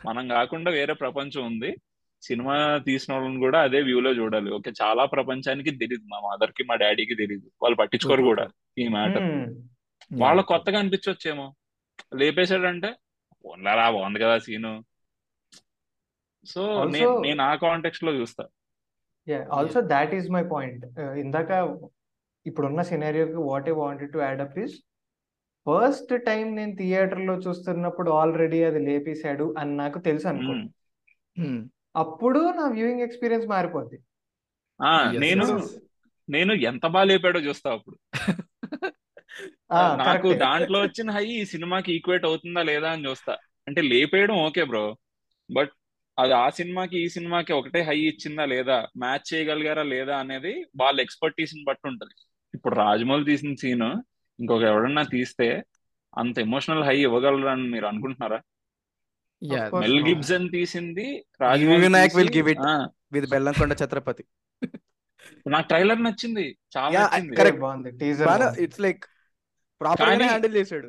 మనం 0.07 0.29
కాకుండా 0.29 0.71
వేరే 0.71 0.93
ప్రపంచం 0.93 1.47
ఉంది. 1.47 1.77
సినిమా 2.23 2.79
తీసిన 2.79 3.15
వాళ్ళని 3.15 3.39
కూడా 3.39 3.61
అదే 3.61 3.81
వ్యూ 3.81 4.01
లో 4.01 4.11
చూడాలి. 4.11 4.51
ఓకే 4.51 4.73
చాలా 4.83 5.05
ప్రపంచానికి 5.05 5.71
తెలియదు 5.71 6.05
మా 6.09 6.19
మదర్కి 6.19 6.65
మా 6.65 6.75
డాడీకి 6.75 7.15
తెలియదు 7.15 7.51
వాళ్ళు 7.63 7.77
పట్టించుకోరు 7.77 8.23
కూడా 8.23 8.49
ఈ 8.79 8.89
మ్యాటర్. 8.89 9.29
వాళ్ళ 10.21 10.41
కొత్తగా 10.41 10.79
అనిపించవచ్చేమో 10.79 11.55
లేపేశాడంటే 12.15 12.95
ఉండరా 13.45 13.91
బాగుంది 13.91 14.19
కదా 14.19 14.39
సీను. 14.39 14.85
సో 16.47 16.63
నేను 17.21 17.43
ఆ 17.43 17.55
కాంటెక్స్ట్లో 17.55 18.13
చూస్తా. 18.13 18.45
Yeah 18.45 18.62
also 19.53 19.81
that 19.81 20.15
is 20.15 20.31
my 20.31 20.43
point 20.43 21.01
ఇందాక 21.01 21.79
ఇప్పుడున్న 22.47 22.83
సినారియోకి 22.83 23.33
what 23.33 23.69
I 23.69 23.73
wanted 23.73 24.13
to 24.13 24.19
add 24.19 24.41
up 24.41 24.59
is 24.59 24.75
first 25.69 26.25
time 26.25 26.57
నేను 26.57 26.77
థియేటర్లో 26.77 27.35
చూస్తున్నప్పుడు 27.35 28.11
ఆల్రెడీ 28.11 28.63
అది 28.63 28.79
లేపేశాడు 28.79 29.55
అని 29.59 29.77
నాకు 29.77 29.99
తెలుసు 29.99 30.29
అనుకో. 30.29 30.53
ఉమ్. 30.53 30.69
Hmm. 31.41 31.69
అప్పుడు 31.97 32.39
నా 32.39 32.69
వ్యూయింగ్ 32.69 33.01
ఎక్స్పీరియన్స్ 33.01 33.47
మారిపోద్ది. 33.47 33.99
నేను. 35.19 35.69
నేను 36.31 36.53
ఎంత 36.53 36.87
బాగా 36.87 37.05
లేపాడో 37.05 37.41
చూస్తా 37.41 37.73
అప్పుడు. 37.73 38.21
ఆ 39.73 39.97
నాకు 39.97 40.33
దాంట్లో 40.33 40.81
వచ్చిన 40.81 41.11
హై 41.11 41.25
ఈ 41.25 41.45
సినిమాకి 41.45 41.97
ఈక్వేట్ 41.97 42.25
అవుతుందా 42.25 42.63
లేదా 42.63 42.91
అని 42.91 43.07
చూస్తా. 43.07 43.37
అంటే 43.69 43.81
లేపేయడం 43.81 44.35
ఓకే 44.35 44.65
బ్రో 44.65 44.97
బట్ 45.53 45.71
అది 46.19 46.33
ఆ 46.39 46.47
సినిమాకి 46.51 46.97
ఈ 46.99 47.09
సినిమాకి 47.09 47.53
ఒకటే 47.53 47.81
హై 47.83 47.99
ఇచ్చిందా 48.09 48.45
లేదా? 48.45 48.79
మ్యాచ్ 48.97 49.27
చేయగలిగారా 49.31 49.83
లేదా 49.93 50.15
అనేది 50.19 50.53
వాళ్ళ 50.77 50.97
ఎక్స్పర్టీస్ని 51.01 51.63
బట్టి 51.65 51.87
ఉంటది. 51.89 52.15
ఇప్పుడు 52.55 52.75
రాజమౌళి 52.77 53.25
తీసిన 53.25 53.55
సీన్ 53.55 53.87
ఇంకొక 54.39 54.63
ఎవడన్నా 54.73 55.03
తీస్తే 55.09 55.49
అంత 56.13 56.39
ఎమోషనల్ 56.39 56.85
హై 56.85 56.97
ఇవ్వగలరని 57.01 57.69
మీరు 57.69 57.87
అనుకుంటున్నారా? 57.87 58.39
మెల్. 59.77 60.01
గిబ్సన్ 60.09 60.49
తీసింది 60.51 61.07
రాజమౌళి 61.41 61.83
వినాయక్ 61.85 62.17
విల్ 62.17 62.29
తీసి 62.29 62.37
గివ్ 62.39 62.51
ఇట్ 62.51 62.61
ఆ, 62.67 62.75
విత్ 63.13 63.27
బెల్లంకొండ 63.31 63.73
ఛత్రపతి 63.83 64.25
నాకు 65.47 65.67
ట్రైలర్ 65.69 66.03
నచ్చింది 66.03 66.45
చాలా. 66.77 67.01
బాగుంది. 67.59 67.91
Teaser 68.01 68.29
it's 68.65 68.81
like 68.81 69.03
proper 69.83 70.25
handle 70.25 70.57
చేశాడు. 70.57 70.89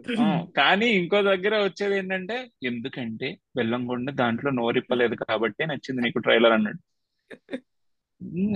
కానీ 0.57 0.87
ఇంకో 0.99 1.21
దగ్గర 1.21 1.53
వచ్చేది 1.63 1.97
ఏంటంటే 1.97 2.37
ఎందుకంటే 2.63 3.29
బెల్లంకొండ 3.57 4.11
దాంట్లో 4.21 4.51
నోరిప్పలేదు 4.51 5.17
కాబట్టి 5.23 5.63
నచ్చింది 5.65 6.01
నీకు 6.01 6.19
ట్రైలర్ 6.19 6.55
అన్నాడు. 6.57 6.81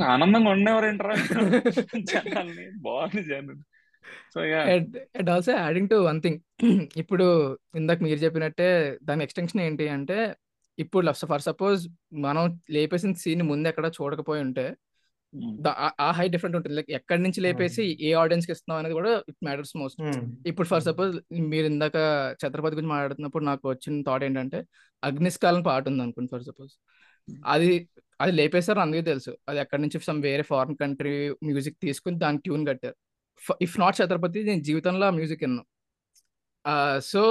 ఆనందంగా 0.04 0.50
ఉండేవారేంట్రా? 0.50 1.16
జనాల్ని 2.12 2.68
బాగుంది 2.78 3.24
జనం. 3.24 3.58
And 5.18 5.30
also 5.30 5.52
adding 5.54 5.90
to 5.90 5.96
one 5.96 6.20
thing 6.22 6.40
ఇప్పుడు 6.98 7.26
ఇందాక 7.76 8.00
మీరు 8.04 8.20
చెప్పినట్టే 8.20 8.68
దాని 9.04 9.24
ఎక్స్టెన్షన్ 9.24 9.62
ఏంటి 9.62 9.86
అంటే 9.90 10.18
ఇప్పుడు 10.78 11.12
ఫర్ 11.32 11.46
సపోజ్ 11.50 11.82
మనం 12.26 12.44
లేపేసిన 12.70 13.14
సీన్ 13.24 13.44
ముందు 13.52 13.68
ఎక్కడ 13.68 13.88
చూడకపోయి 13.98 14.42
ఉంటే 14.42 14.66
ఆ- 15.78 15.92
ఆ 16.00 16.12
హై 16.12 16.28
డిఫరెంట్ 16.28 16.58
ఉంటుంది. 16.58 16.76
లైక్ 16.76 16.92
ఎక్కడి 16.92 17.24
నుంచి 17.24 17.40
లేపేసి 17.42 17.84
ఏ 18.02 18.14
ఆడియన్స్కి 18.14 18.52
ఇస్తున్నాం 18.52 18.80
అనేది 18.80 18.94
కూడా 18.94 19.12
ఇట్ 19.30 19.38
మ్యాటర్స్ 19.44 19.74
మోస్ట్ 19.78 20.00
ఇప్పుడు 20.48 20.68
ఫర్ 20.68 20.84
సపోజ్ 20.84 21.14
మీరు 21.50 21.66
ఇందాక 21.66 21.98
ఛత్రపతి 22.42 22.76
గురించి 22.76 22.90
మాట్లాడుతున్నప్పుడు 22.90 23.44
నాకు 23.44 23.70
వచ్చిన 23.70 24.02
థాట్ 24.02 24.24
ఏంటంటే 24.24 24.60
అగ్నిస్కాలం 25.04 25.62
పాట 25.62 25.88
ఉంది 25.88 26.04
అనుకోండి 26.04 26.32
ఫర్ 26.32 26.44
సపోజ్ 26.44 26.74
అది 27.46 27.70
అది 28.20 28.32
లేపేశారు 28.32 28.80
అందుకే 28.80 29.02
తెలుసు. 29.02 29.38
అది 29.50 29.60
ఎక్కడి 29.60 29.82
నుంచి 29.82 30.00
సమ్ 30.00 30.22
వేరే 30.22 30.44
ఫారిన్ 30.44 30.78
కంట్రీ 30.78 31.14
మ్యూజిక్ 31.44 31.78
తీసుకుని 31.82 32.18
దానికి 32.18 32.44
ట్యూన్ 32.44 32.68
కట్టారు. 32.68 32.96
ఇఫ్ 33.62 33.80
నాట్ 33.80 34.02
ఛత్రపతి 34.02 34.44
నేను 34.44 34.62
జీవితంలో 34.62 35.12
మ్యూజిక్ 35.12 35.44
విన్నాను 35.44 35.66
so 37.04 37.22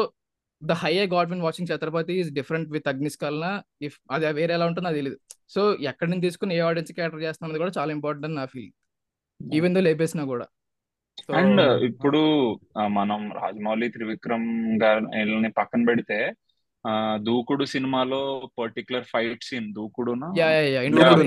the 0.63 0.73
high 0.81 0.97
I 0.97 1.07
got 1.07 1.31
when 1.31 1.43
watching 1.43 1.71
Chhatrapati 1.71 2.21
is 2.21 2.33
different 2.33 2.71
with 2.71 2.89
Agniskhalana 2.89 3.63
if 3.83 4.01
అది 4.11 4.33
వేరే 4.33 4.55
ఎలా 4.55 4.67
ఉంటుందో 4.67 4.87
నాకు 4.87 4.97
తెలియదు 4.97 5.19
సో 5.49 5.77
ఎక్కడి 5.91 6.11
నుంచి 6.11 6.27
తీసుకుని 6.27 6.55
ఏ 6.55 6.61
ఆడియన్స్ 6.61 6.93
క్యాటర్ 6.93 7.25
చేస్తాం 7.25 7.47
అనేది 7.47 7.65
కూడా 7.65 7.73
చాలా 7.79 7.93
ఇంపార్టెంట్ 7.93 8.29
అని 8.29 8.35
నా 8.35 8.47
ఫీల్ 8.47 8.71
ఈవెన్ 9.41 9.75
దో 9.75 9.81
లేపేసినా 9.81 10.25
కూడా. 10.25 10.47
అండ్ 11.37 11.61
ఇప్పుడు 11.89 12.59
ఆ, 12.77 12.87
మనం 12.97 13.33
రాజమౌళి 13.37 13.89
త్రివిక్రమ్ 13.89 14.79
గారిని 14.83 15.51
పక్కన 15.59 15.87
పెడితే 15.87 16.35
ఆ 16.85 17.17
దూకుడు 17.27 17.65
సినిమాలో 17.73 18.51
particular 18.59 19.05
fight 19.05 19.45
scene 19.45 19.73
interval 20.85 21.27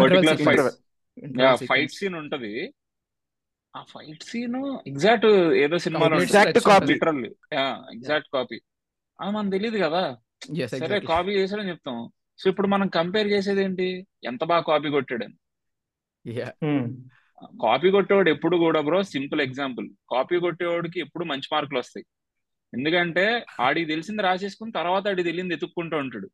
fight 1.69 1.95
scene 1.95 2.15
ఉంటది. 2.15 2.73
ఆ 3.73 3.85
ఫైట్ 3.91 4.23
సీన్ 4.23 4.79
ఎగ్జాక్ట్ 4.85 5.25
ఏదో 5.63 5.77
సినిమాలో 5.85 6.15
ఎగ్జాక్ట్ 7.95 8.33
కాపీ 8.33 8.59
అది 9.19 9.31
మనకు 9.31 9.51
తెలియదు 9.51 9.77
కదా. 9.77 10.01
సరే 10.79 10.99
కాపీ 11.09 11.31
చేసాడని 11.31 11.69
చెప్తాం. 11.69 11.97
సో 12.39 12.49
ఇప్పుడు 12.49 12.67
మనం 12.67 12.87
కంపేర్ 12.89 13.27
చేసేది 13.27 13.63
ఏంటి 13.63 13.87
ఎంత 14.25 14.43
బాగా 14.43 14.61
కాపీ 14.61 14.89
కొట్టాడని. 14.89 15.35
కాపీ 17.61 17.91
కొట్టేవాడు 17.91 18.29
ఎప్పుడు 18.29 18.57
కూడా 18.57 18.81
బ్రో 18.81 19.03
సింపుల్ 19.03 19.41
ఎగ్జాంపుల్ 19.41 19.87
కాపీ 20.11 20.39
కొట్టేవాడికి 20.39 20.99
ఎప్పుడు 20.99 21.25
మంచి 21.25 21.47
మార్కులు 21.53 21.79
వస్తాయి. 21.79 22.05
ఎందుకంటే 22.73 23.25
ఆడికి 23.61 23.87
తెలిసింది 23.87 24.21
రాసేసుకుని 24.21 24.71
తర్వాత 24.71 25.07
ఆడికి 25.07 25.27
తెలియంది 25.29 25.53
ఎత్తుక్కుంటూ 25.53 25.97
ఉంటాడు. 25.97 26.27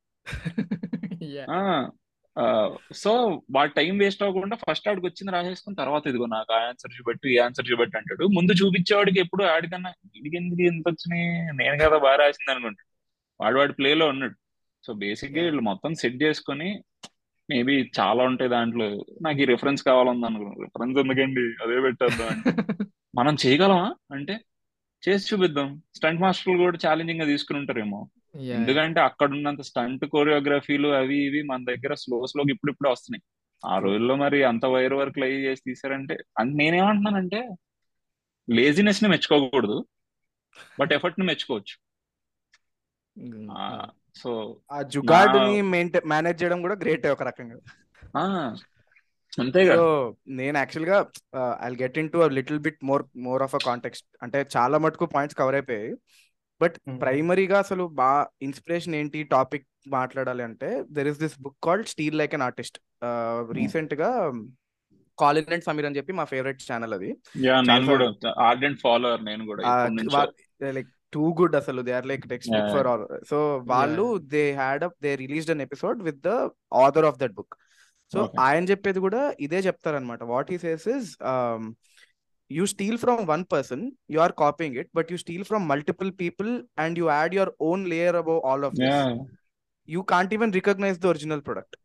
సో 2.95 3.41
వాడు 3.51 3.71
టైం 3.71 3.97
వేస్ట్ 3.97 4.23
అవ్వకుండా 4.23 4.57
ఫస్ట్ 4.69 4.87
ఆడికి 4.87 5.05
వచ్చింది 5.05 5.31
రాసేసుకుని 5.31 5.75
తర్వాత 5.75 6.07
ఇదిగో 6.07 6.25
నాకు 6.25 6.53
ఆ 6.53 6.57
ఆన్సర్ 6.57 6.99
చూపెట్టు 6.99 7.27
ఈ 7.27 7.37
ఆన్సర్ 7.37 7.71
చూపెట్టు 7.71 7.97
అంటాడు. 7.97 8.25
ముందు 8.25 8.51
చూపించేవాడికి 8.51 9.19
ఎప్పుడు 9.19 9.43
ఆడికన్నా 9.43 9.89
వీడికి 9.89 10.35
ఎందుకు 10.35 10.61
ఎంత 10.61 10.83
వచ్చినాయి? 10.87 11.29
నేను 11.57 11.77
కదా 11.77 11.97
బాగా 11.97 12.15
రాసింది 12.15 12.51
అనుకుంటాడు. 12.51 12.95
వాడు 13.43 13.57
వాడి 13.57 13.73
ప్లేలో 13.73 14.07
ఉన్నాడు. 14.07 14.35
సో 14.87 14.93
బేసిక్గా 14.93 15.43
వీళ్ళు 15.43 15.61
మొత్తం 15.61 15.93
సెట్ 15.93 16.23
చేసుకొని 16.23 16.83
మేబీ 17.49 17.91
చాలా 17.99 18.23
ఉంటాయి 18.23 18.49
దాంట్లో. 18.49 19.05
నాకు 19.21 19.37
ఈ 19.37 19.45
రిఫరెన్స్ 19.45 19.83
కావాలని 19.83 20.25
అనుకున్నాను 20.25 20.61
రిఫరెన్స్ 20.61 20.99
ఎందుకండి? 20.99 21.41
అదే 21.41 21.81
పెట్టేద్దాం? 21.81 22.27
అంటే 22.27 22.83
మనం 23.15 23.37
చేయగలమా? 23.45 23.95
అంటే 24.11 24.39
చేసి 25.09 25.35
చూపిద్దాం. 25.35 25.81
స్టంట్ 25.95 26.21
మాస్టర్లు 26.21 26.57
కూడా 26.57 26.77
ఛాలెంజింగ్గా 26.87 27.25
తీసుకుని 27.25 27.59
ఉంటారేమో. 27.59 28.09
ఎందుకంటే 28.35 28.99
అక్కడ 28.99 29.29
ఉన్నంత 29.29 29.61
స్టంట్ 29.61 30.05
కోరియోగ్రఫీలు 30.05 30.87
అవి 30.87 31.17
ఇవి 31.25 31.41
మన 31.41 31.63
దగ్గర 31.63 31.93
స్లో 31.93 32.25
స్లోకి 32.25 32.51
ఇప్పుడిప్పుడే 32.51 32.91
వస్తున్నాయి. 32.91 33.23
ఆ 33.63 33.77
రోజుల్లో 33.77 34.15
మరి 34.15 34.43
అంత 34.43 34.65
వైర్ 34.65 34.93
వర్క్ 34.93 35.19
అయ్యి 35.19 35.45
చేసి 35.45 35.61
తీసారంటే 35.65 36.15
నేనేమంటున్నానంటే 36.43 37.41
లేజినెస్ని 38.47 39.09
మెచ్చుకోకూడదు 39.09 39.77
బట్ 40.79 40.93
ఎఫర్ట్ని 40.93 41.25
మెచ్చుకోవచ్చు. 41.25 41.75
సో 44.15 44.31
ఆ 44.71 44.81
మెయింటైన్ 45.61 46.09
మేనేజ్ 46.09 46.43
చేయడం 46.43 46.61
కూడా 46.61 46.75
గ్రేట్ 46.75 47.07
ఒక 47.07 47.23
రకంగా. 47.23 47.57
అంతేగా 49.39 49.75
సో 49.75 49.85
నేను 50.27 50.57
యాక్చువల్గా 50.57 50.97
I 51.63 51.69
get 51.75 51.97
into 52.09 52.27
little 52.27 52.59
bit 52.59 52.79
more 52.83 53.03
more 53.17 53.43
of 53.43 53.55
a 53.55 53.61
context 53.65 54.07
అంటే 54.23 54.45
చాలా 54.57 54.77
మటుకు 54.77 55.05
పాయింట్స్ 55.05 55.37
కవర్ 55.37 55.55
అయిపోయాయి. 55.55 55.91
బట్. 56.61 56.75
ప్రైమరీగా 57.01 57.59
అసలు 57.59 57.83
బాగా 57.87 58.27
ఇన్స్పిరేషన్ 58.41 58.95
ఏంటి 58.95 59.23
టాపిక్ 59.23 59.67
మాట్లాడాలి 59.87 60.43
అంటే 60.43 60.83
there 60.91 61.07
is 61.07 61.19
this 61.19 61.41
book 61.41 61.57
called 61.63 61.87
steal 61.87 62.17
like 62.17 62.35
an 62.35 62.41
artist 62.41 62.79
రీసెంట్గా 63.51 64.31
కాలిన్ 65.17 65.53
అండ్ 65.53 65.63
సమీర్ 65.63 65.85
అని 65.85 65.95
చెప్పి 65.95 66.13
మా 66.13 66.23
ఫేవరెట్ 66.23 66.71
ఛానల్ 66.71 66.93
అది. 66.93 67.15
ఫాలోవర్ 68.81 69.23
నేను 69.23 69.45
కూడా 69.45 69.63
లైక్ 70.61 70.87
టూ 71.13 71.33
గుడ్ 71.33 71.55
అసలు. 71.55 71.81
They 71.81 71.91
are 71.91 72.05
like 72.05 72.29
text 72.29 72.51
book. 72.51 72.71
For 72.77 72.87
all 72.87 73.05
so 73.29 73.57
వాళ్ళు 73.57 74.17
they 74.17 74.53
had 74.53 74.83
up 74.83 74.95
they 75.01 75.15
released 75.15 75.51
an 75.51 75.61
episode 75.61 76.03
with 76.03 76.19
the 76.19 76.49
author 76.73 77.05
of 77.05 77.19
that 77.19 77.33
book 77.33 77.55
so. 78.11 78.31
ఆయన 78.39 78.63
చెప్పేది 78.63 78.99
కూడా 78.99 79.33
ఇదే 79.39 79.59
చెప్తారనమాట 79.59 80.23
వాట్ 80.23 80.53
ఈ 80.53 80.57
you 82.51 82.65
steal 82.73 82.99
from 83.03 83.21
one 83.31 83.43
person 83.53 83.83
you 84.13 84.19
are 84.25 84.35
copying 84.43 84.75
it 84.81 84.89
but 84.97 85.09
you 85.13 85.17
steal 85.23 85.45
from 85.49 85.63
multiple 85.73 86.11
people 86.21 86.51
and 86.83 86.99
you 87.01 87.07
add 87.17 87.35
your 87.37 87.51
own 87.69 87.83
layer 87.93 88.17
above 88.21 88.39
all 88.49 88.65
of 88.69 88.75
yeah 88.83 88.99
you 89.89 90.01
can't 90.13 90.33
even 90.37 90.53
recognize 90.59 90.99
the 90.99 91.07
original 91.13 91.43
product 91.49 91.75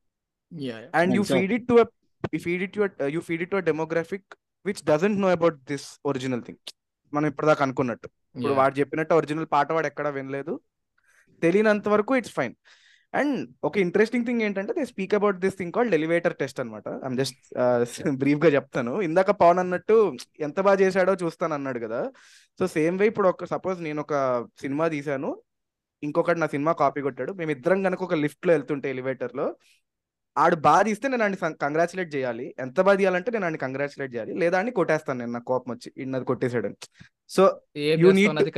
yeah 0.53 0.77
and 1.01 1.11
you 1.17 1.23
Exactly. 1.23 1.41
feed 1.41 1.53
it 1.57 1.65
to 1.71 1.75
a 1.83 1.87
you 2.35 2.41
feed 2.47 2.63
it 2.67 2.73
to 2.77 2.81
a 2.87 2.91
uh, 3.05 3.11
you 3.15 3.21
feed 3.27 3.43
it 3.45 3.51
to 3.53 3.59
a 3.59 3.65
demographic 3.69 4.23
which 4.65 4.81
doesn't 4.91 5.17
know 5.23 5.31
about 5.37 5.55
this 5.71 5.85
original 6.11 6.41
thing. 6.47 6.59
మనం 7.13 7.27
ఇప్పటిదాకా 7.31 7.63
అనుకున్నట్టు. 7.67 8.09
ఇప్పుడు 8.37 8.55
వాడు 8.59 8.75
చెప్పినట్టు 8.81 9.13
original 9.15 9.49
పాట 9.55 9.69
వాడు 9.77 9.89
ఎక్కడ 9.91 10.09
వినలేదు. 10.17 10.53
తెలియనంత 11.43 11.89
వరకు 11.89 12.13
ఇట్స్ 12.21 12.35
ఫైన్ 12.39 12.55
అండ్ 13.15 13.37
ఒక 13.65 13.79
ఇంట్రెస్టింగ్ 13.79 14.27
థింగ్ 14.27 14.43
ఏంటంటే 14.43 14.73
they 14.73 14.85
speak 14.85 15.15
about 15.15 15.39
this 15.39 15.59
thing 15.59 15.73
called 15.73 15.95
elevator 15.95 16.37
test 16.37 16.61
అనమాట 16.61 16.89
ఐమ్ 17.07 17.17
జస్ట్ 17.19 17.39
బ్రీఫ్గా 18.23 18.51
చెప్తాను. 18.57 19.01
ఇందాక 19.03 19.31
పవన్ 19.31 19.59
అన్నట్టు 19.59 20.17
ఎంత 20.41 20.61
బాగా 20.61 20.79
చేశాడో 20.81 21.15
చూస్తాను 21.25 21.55
అన్నాడు 21.55 21.79
కదా. 21.79 22.01
సో 22.59 22.67
సేమ్ 22.67 22.99
వే 22.99 23.07
ఇప్పుడు 23.07 23.29
ఒక 23.29 23.45
సపోజ్ 23.45 23.79
నేను 23.83 24.01
ఒక 24.01 24.15
సినిమా 24.61 24.89
తీశాను. 24.89 25.31
ఇంకొకటి 26.03 26.41
నా 26.41 26.47
సినిమా 26.47 26.73
కాపీ 26.73 27.01
కొట్టాడు. 27.01 27.33
మేము 27.33 27.51
ఇద్దరం 27.51 27.83
కనుక 27.83 28.03
ఒక 28.03 28.15
లిఫ్ట్లో 28.15 28.53
వెళ్తుంటే 28.53 28.91
ఎలివేటర్లో 28.91 29.57
ఆడు 30.37 30.57
బాగా 30.57 30.83
తీస్తే 30.83 31.07
నేను 31.09 31.23
ఆయన 31.23 31.49
కంగ్రాచులేట్ 31.63 32.15
చేయాలి. 32.15 32.55
ఎంత 32.59 32.81
బాగా 32.81 32.97
తీయాలంటే 32.97 33.31
నేను 33.31 33.45
ఆయన 33.45 33.57
కంగ్రాచులేట్ 33.57 34.15
చేయాలి. 34.15 34.35
లేదా 34.35 34.59
అని 34.59 34.71
కొట్టేస్తాను 34.71 35.19
నేను 35.19 35.33
నా 35.33 35.39
కోపం 35.39 35.71
వచ్చి 35.73 35.93
ఇన్నది 35.97 36.25
కొట్టేసాడు 36.25 36.71
సో 37.29 37.43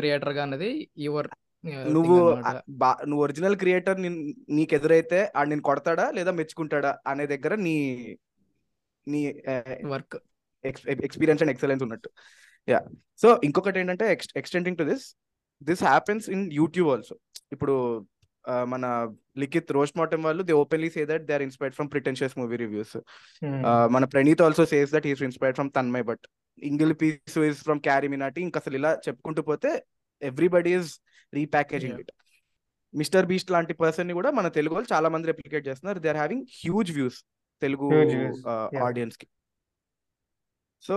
క్రియేటర్గా 0.00 0.42
అన్నది 0.42 0.90
యువర్ 0.98 1.28
నువ్వు 1.64 2.16
ఆ- 2.46 2.60
బా- 2.68 3.06
నువ్వు 3.06 3.22
ఒరిజినల్ 3.24 3.56
క్రియేటర్ 3.56 4.02
నీకు 4.48 4.74
ఎదురైతే 4.74 5.32
ఆడు 5.36 5.48
నేను 5.48 5.62
కొడతాడా 5.62 6.10
లేదా 6.10 6.30
మెచ్చుకుంటాడా 6.30 6.98
అనే 7.06 7.26
దగ్గర 7.26 7.54
నీ 7.54 7.76
నీ 9.06 9.20
వర్క్. 9.84 10.16
ఎక్స్పీరియన్స్ 10.64 11.42
అండ్ 11.42 11.50
ఎక్సలెన్స్ 11.50 11.82
ఉన్నట్టు. 11.82 12.08
యా. 12.68 12.80
సో 13.18 13.40
ఇంకొకటి 13.44 13.80
ఏంటంటే 13.80 14.18
extending 14.36 14.76
to 14.76 14.84
this 14.84 15.06
this 15.62 15.84
happens 15.84 16.30
in 16.30 16.52
YouTube 16.52 16.90
also. 16.90 17.16
ఇప్పుడు 17.52 18.06
ఆ, 18.44 18.64
మన 18.64 19.14
లిఖిత్ 19.38 19.72
రోస్ట్ 19.72 19.98
మాటం 19.98 20.22
వాళ్ళు 20.22 20.42
they 20.42 20.52
openly 20.52 20.90
say 20.90 21.06
that 21.06 21.24
they 21.24 21.34
are 21.34 21.42
inspired 21.42 21.74
from 21.74 21.90
pretentious 21.92 22.38
movie 22.38 22.56
reviews. 22.56 22.96
మన 23.90 24.04
Praneeth 24.04 24.42
also 24.42 24.66
says 24.66 24.92
that 24.92 25.06
is 25.06 25.22
inspired 25.22 25.56
from 25.56 25.70
Tanmay 25.76 26.02
Bhat 26.02 26.24
ఇంగిల్ 26.62 26.94
పీస్ 27.02 27.38
is 27.38 27.62
from 27.62 27.80
carry 27.80 28.08
Minati 28.08 28.42
ఇంకా 28.42 28.60
అసలు 28.64 28.76
ఇలా 28.76 28.98
చెప్పుకుంటూ 29.08 29.42
పోతే 29.42 29.82
everybody 30.22 30.74
is 30.74 30.90
repackaging. 31.32 32.00
It 32.02 32.12
Mr 32.94 33.26
Beast 33.26 33.50
లాంటి 33.50 33.74
పర్సన్ని 33.74 34.14
కూడా 34.14 34.30
మన 34.30 34.48
తెలుగు 34.48 34.74
వాళ్ళు 34.74 34.90
చాలా 34.94 35.08
మంది 35.08 35.26
రెప్లికేట్ 35.26 35.68
చేస్తున్నారు 35.68 35.98
they 35.98 36.08
are 36.08 36.16
having 36.16 36.44
huge 36.60 36.92
views 36.92 37.18
Telugu 37.62 37.88
Huge 37.94 38.14
views. 38.14 38.38
Yeah. 38.72 38.84
ఆడియన్స్కి 38.84 39.26
so. 40.84 40.94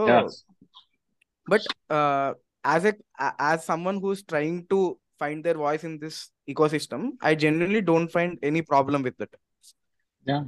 But 1.48 1.65
as 2.65 2.86
a 2.86 2.94
as 3.42 3.62
someone 3.62 4.00
who's 4.00 4.24
trying 4.25 4.62
to 4.68 4.80
find 5.22 5.44
their 5.44 5.58
voice 5.58 5.86
in 5.86 5.98
this 6.00 6.20
ecosystem 6.50 7.06
I 7.24 7.34
genuinely 7.36 7.82
don't 7.92 8.12
find 8.12 8.46
any 8.46 8.63
problem 8.74 9.04
with 9.04 9.20
that 9.24 9.36
Yeah. 10.25 10.44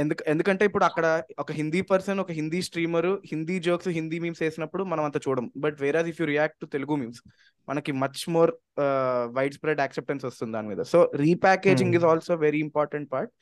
ఎందుకు 0.00 0.22
ఎందుకంటే 0.32 0.64
ఇప్పుడు 0.68 0.84
అక్కడ 0.88 1.06
ఒక 1.42 1.52
Hindi 1.58 1.80
person 1.90 2.20
ఒక 2.22 2.32
Hindi 2.38 2.60
streamer 2.68 3.08
Hindi 3.30 3.56
jokes 3.66 3.88
Hindi 3.98 4.18
memes 4.24 4.42
వేసినప్పుడు 4.44 4.82
మనం 4.92 5.02
అంత 5.08 5.18
చూడం. 5.26 5.46
But 5.64 5.76
whereas 5.82 6.08
if 6.12 6.20
you 6.20 6.26
react 6.26 6.58
to 6.62 6.66
Telugu 6.74 6.96
memes 7.02 7.20
మనకి 7.68 7.92
much 8.02 8.22
more 8.36 8.52
wide 9.38 9.56
spread 9.58 9.82
acceptance 9.84 10.24
వస్తుంది 10.28 10.54
దాని 10.56 10.70
మీద. 10.72 10.82
So 10.92 11.00
repackaging. 11.26 11.96
Is 11.98 12.06
also 12.12 12.34
very 12.46 12.62
important 12.68 13.10
part 13.14 13.32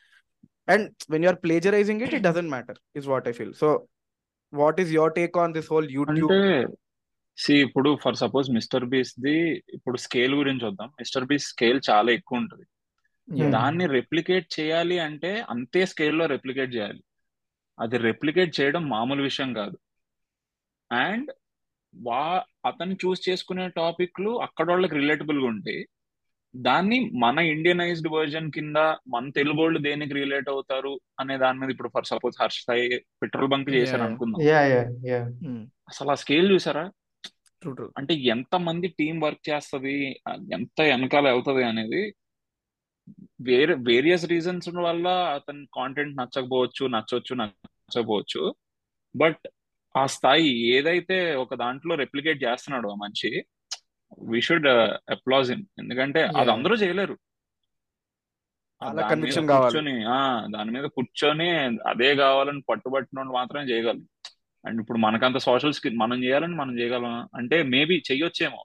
and 0.68 0.88
when 1.14 1.25
you're 1.26 1.40
plagiarizing 1.44 2.02
it 2.06 2.16
it 2.18 2.26
doesn't 2.28 2.52
matter 2.56 2.80
is 3.00 3.08
what 3.12 3.28
I 3.28 3.34
feel 3.38 3.54
so 3.62 3.70
what 4.52 4.80
is 4.84 4.92
your 4.98 5.14
take 5.20 5.38
on 5.44 5.54
this 5.58 5.70
whole 5.75 5.88
YouTube 5.98 6.34
C 7.38 7.54
ఇప్పుడు 7.66 7.90
for 8.04 8.16
suppose 8.22 8.46
Mr 8.50 8.84
Beast 8.92 9.12
the 9.26 9.37
ఇప్పుడు 9.76 9.96
scale 10.06 10.34
గురించి 10.34 10.64
వద్దాం 10.68 10.88
Mister 11.00 11.26
Beast 11.30 11.46
scale 11.54 11.80
చాలా 11.90 12.10
ఎక్కువ 12.18 12.42
ఉంటుంది. 12.42 12.64
దాన్ని 13.50 13.87
replicate 13.87 14.61
చేయాలి 14.61 14.99
అంటే 14.99 15.40
అంతే 15.50 15.87
స్కేల్లో 15.87 16.26
రెప్లికేట్ 16.26 16.75
చేయాలి 16.75 17.02
అది 17.78 17.99
రెప్లికేట్ 17.99 18.61
చేయడం 18.61 18.88
మామూలు 18.88 19.23
విషయం 19.23 19.54
కాదు 19.54 19.78
అండ్ 20.92 21.30
వా 21.94 22.44
అతను 22.66 22.94
చూస్ 22.94 23.28
చేసుకునే 23.28 23.68
టాపిక్లు 23.68 24.40
అక్కడ 24.40 24.70
వాళ్ళకి 24.70 24.94
రిలేటబుల్గా 24.94 25.47
ఉంటాయి 25.47 25.87
దాన్ని 26.56 27.11
మన 27.14 27.38
ఇండియనైజ్డ్ 27.38 28.08
వర్జన్ 28.08 28.52
కింద 28.52 28.76
మన 29.08 29.30
తెలుగు 29.30 29.61
వాళ్ళు 29.61 29.78
దేనికి 29.78 30.14
రిలేట్ 30.14 30.49
అవుతారు 30.49 31.00
అనే 31.20 31.38
దాని 31.38 31.58
మీద 31.58 31.70
ఇప్పుడు 31.70 31.88
for 31.88 32.06
suppose 32.06 32.42
Harsh 32.42 32.61
Sai 32.61 32.88
petrol 33.23 33.49
bunk 33.49 33.70
చేశారు. 33.70 34.02
అనుకుందాం. 34.02 34.40
అసలు 35.88 36.11
ఆ 36.11 36.14
స్కేల్ 36.14 36.52
చూసారా. 36.52 36.85
అంటే 37.99 38.14
ఎంత 38.14 38.56
మంది 38.56 38.88
టీం 38.88 39.20
వర్క్ 39.20 39.50
చేస్తది 39.50 39.97
ఎంత 40.52 40.80
వెనకాల 40.80 41.28
అవుతుంది 41.28 41.64
అనేది 41.64 42.02
వేరే 43.40 43.75
వేరియస్ 43.88 44.26
రీజన్స్ 44.30 44.68
వల్ల 44.80 45.07
అతని 45.37 45.66
కాంటెంట్ 45.75 46.18
నచ్చకపోవచ్చు 46.18 46.85
నచ్చవచ్చు 46.88 47.35
నచ్చకపోవచ్చు 47.40 48.42
బట్ 49.14 49.42
ఆ 49.95 50.04
స్థాయి 50.14 50.49
ఏదైతే 50.73 51.16
ఒక 51.37 51.54
దాంట్లో 51.54 51.95
రెప్లికేట్ 51.95 52.45
చేస్తున్నాడో 52.45 52.88
ఆ 52.88 52.99
మనిషి 52.99 53.30
వి 54.25 54.40
షుడ్ 54.40 54.68
అప్లాజ్ 55.14 55.50
హిమ్ 55.50 55.64
ఎందుకంటే 55.78 56.21
అది. 56.33 56.50
అందరూ 56.50 56.75
చేయలేరు. 56.76 57.16
కూర్చొని 59.62 59.95
ఆ 60.09 60.18
దాని 60.49 60.71
మీద 60.71 60.87
కూర్చొని 60.88 61.49
అదే 61.87 62.11
కావాలని 62.16 62.62
పట్టుబట్టిన 62.68 63.23
మాత్రమే 63.33 63.64
చేయగలరు 63.71 64.07
అండ్ 64.64 64.80
ఇప్పుడు 64.80 64.99
మనకంత 64.99 65.37
సోషల్ 65.47 65.73
స్కిల్ 65.73 65.97
మనం 65.97 66.18
చేయాలని 66.25 66.54
మనం 66.54 66.78
చేయగలం 66.78 67.14
అంటే 67.35 67.57
మేబీ 67.73 67.97
చెయ్యొచ్చేమో 68.09 68.61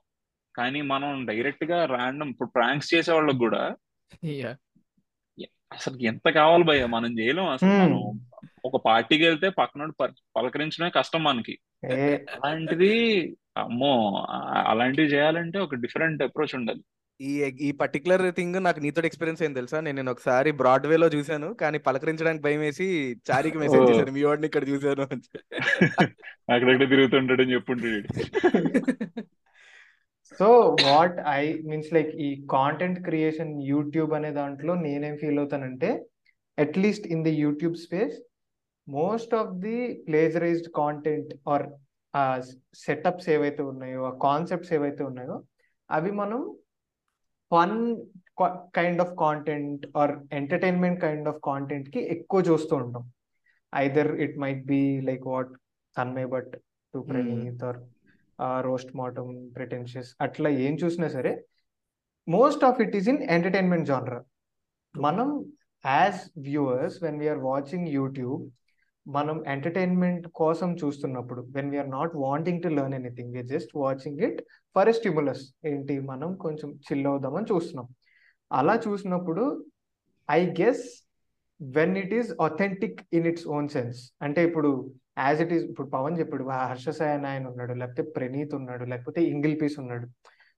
కానీ 0.54 0.80
మనం 0.92 1.10
డైరెక్ట్గా 1.26 1.84
ర్యాండమ్ 1.86 2.30
ఇప్పుడు 2.30 2.50
ప్రాంక్స్ 2.50 2.94
చేసే 2.94 3.12
వాళ్ళకి 3.12 3.38
కూడా. 3.38 3.62
అసలు 5.74 5.96
ఎంత 6.02 6.28
కావాలి 6.28 6.64
భయ్య? 6.64 6.86
మనం 6.86 7.20
చేయలేం 7.20 7.48
అసలు. 7.48 7.70
మనం 7.70 8.20
ఒక 8.64 8.82
పార్టీకి 8.84 9.24
వెళ్తే 9.24 9.48
పక్కన 9.48 9.90
పలకరించడమే 10.36 10.90
కష్టం 10.90 11.24
మనకి. 11.24 11.58
ఏ. 11.92 12.14
అలాంటిది 12.14 12.92
అమ్మో 13.56 14.26
అలాంటివి 14.66 15.06
చేయాలంటే 15.06 15.58
ఒక 15.58 15.74
డిఫరెంట్ 15.74 16.22
అప్రోచ్ 16.22 16.54
ఉండాలి. 16.54 16.82
ఈ 17.20 17.32
ఈ 17.60 17.72
పర్టికులర్ 17.72 18.34
థింగ్ 18.34 18.64
నాకు 18.64 18.80
నీతో 18.80 19.02
ఎక్స్పీరియన్స్ 19.02 19.42
అయింది 19.42 19.54
తెలుసా? 19.54 19.80
నేను 19.80 19.96
నేను 19.96 20.10
ఒకసారి 20.10 20.52
బ్రాడ్వే 20.52 20.96
లో 20.96 21.06
చూశాను 21.06 21.54
కానీ 21.54 21.78
పలకరించడానికి 21.78 22.44
భయం 22.44 22.60
వేసి 22.60 23.16
చారికి 23.30 23.58
మెసేజ్. 23.58 23.90
చేశాను 23.90 24.12
మీ 24.12 24.22
వాడిని 24.22 24.46
ఇక్కడ 24.46 24.68
చూశాను 24.68 25.02
అని. 25.02 25.20
చెప్పి. 25.36 26.04
అక్కడక్కడ 26.52 26.88
తిరుగుతుంటాడని 26.88 27.52
చెప్పుంటాడు 27.52 28.08
so 30.38 30.48
what 30.86 31.16
I 31.32 31.40
means 31.62 31.92
like 31.92 32.10
ఈ 32.26 32.28
కాంటెంట్ 32.50 33.00
క్రియేషన్ 33.04 33.52
యూట్యూబ్ 33.62 34.12
అనే 34.12 34.30
దాంట్లో 34.32 34.74
నేనేం 34.84 35.16
feel 35.16 35.38
అవుతానంటే 35.38 35.90
at least 36.58 37.06
in 37.06 37.24
the 37.24 37.32
YouTube 37.36 37.76
space 37.76 38.16
most 38.88 39.34
of 39.34 39.52
the 39.58 39.76
plagiarized 40.06 40.70
content 40.74 41.32
or 41.48 41.64
setups 42.86 43.28
ఏవైతే 43.28 43.62
ఉన్నాయో 43.62 44.02
ఆ 44.04 44.12
కాన్సెప్ట్స్ 44.22 44.72
ఏవైతే 44.72 45.02
ఉన్నాయో 45.04 45.36
అవి 45.90 46.10
మనం 46.12 46.42
fun 47.52 47.78
kind 48.76 49.00
of 49.00 49.14
content 49.18 49.84
or 49.96 50.12
entertainment 50.32 51.00
kind 51.00 51.28
of 51.28 51.40
కాంటెంట్కి 51.44 52.00
ఎక్కువ 52.14 52.40
చూస్తూ 52.40 52.74
ఉంటాం. 52.76 53.04
Either 53.72 54.10
it 54.24 54.36
might 54.38 54.62
be 54.66 54.80
like 55.00 55.26
what 55.26 55.52
Tanmay 55.96 56.26
Bhat 56.26 56.52
to 56.94 57.00
Praneeth 57.08 57.64
or 57.64 57.78
roast 58.38 58.96
mortem 58.96 59.26
pretentious 59.54 60.10
అట్లా 60.20 60.50
ఏం 60.50 60.74
చూసినా 60.84 61.08
సరే 61.08 61.32
most 62.28 62.64
of 62.64 62.80
it 62.80 62.96
is 62.96 63.08
in 63.08 63.22
entertainment 63.36 63.86
genre 63.86 64.20
మనం 64.94 65.28
as 65.84 66.20
viewers 66.38 67.02
when 67.02 67.18
we're 67.20 67.38
watching 67.38 67.88
YouTube 67.88 68.42
మనం 69.06 69.44
entertainment 69.46 70.26
కోసం 70.28 70.76
చూస్తున్నప్పుడు 70.84 71.40
when 71.56 71.70
we're 71.70 71.90
not 71.90 72.12
wanting 72.16 72.62
to 72.62 72.68
learn 72.68 72.94
anything 72.94 73.32
we're 73.32 73.46
just 73.46 73.72
watching 73.76 74.20
it 74.20 74.38
for 74.76 74.88
a 74.88 74.92
stimulus 74.92 75.54
ఏంటి? 75.64 76.00
మనం 76.00 76.36
కొంచెం 76.36 76.70
చిల్ 76.86 77.06
అవుదామని 77.06 77.46
చూస్తున్నాం. 77.52 77.88
అలా 78.52 78.74
చూసినప్పుడు 78.88 79.44
I 80.30 80.46
guess 80.60 80.84
when 81.60 81.96
it 81.96 82.14
is 82.14 82.30
authentic 82.40 83.00
in 83.12 83.26
its 83.26 83.46
own 83.48 83.68
sense 83.68 84.12
అంటే 84.22 84.44
ఇప్పుడు 84.44 84.70
యాజ్ 85.16 85.40
ఇట్ 85.42 85.52
ఈస్ 85.52 85.64
ఇప్పుడు 85.68 85.88
పవన్ 85.90 86.16
చెప్పాడు 86.20 86.44
"ఆ 86.54 86.64
హర్ష 86.70 86.88
సాయి 86.96 87.14
అని 87.16 87.26
ఆయన 87.30 87.44
ఉన్నాడు 87.50 87.74
లేకపోతే 87.80 88.04
ప్రణీత్ 88.14 88.54
ఉన్నాడు 88.58 88.84
లేకపోతే 88.92 89.20
ఇంగిల్ 89.32 89.56
పీస్ 89.60 89.76
ఉన్నాడు. 89.82 90.06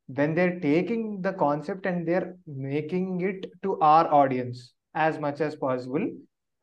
When 0.09 0.35
they 0.37 0.43
are 0.43 0.57
taking 0.65 1.09
the 1.23 1.33
concept 1.41 1.87
and 1.89 2.03
they 2.09 2.15
are 2.17 2.29
making 2.67 3.23
it 3.31 3.45
to 3.65 3.73
our 3.89 4.09
audience 4.21 4.61
as 4.99 5.19
much 5.25 5.43
as 5.43 5.57
possible 5.63 6.07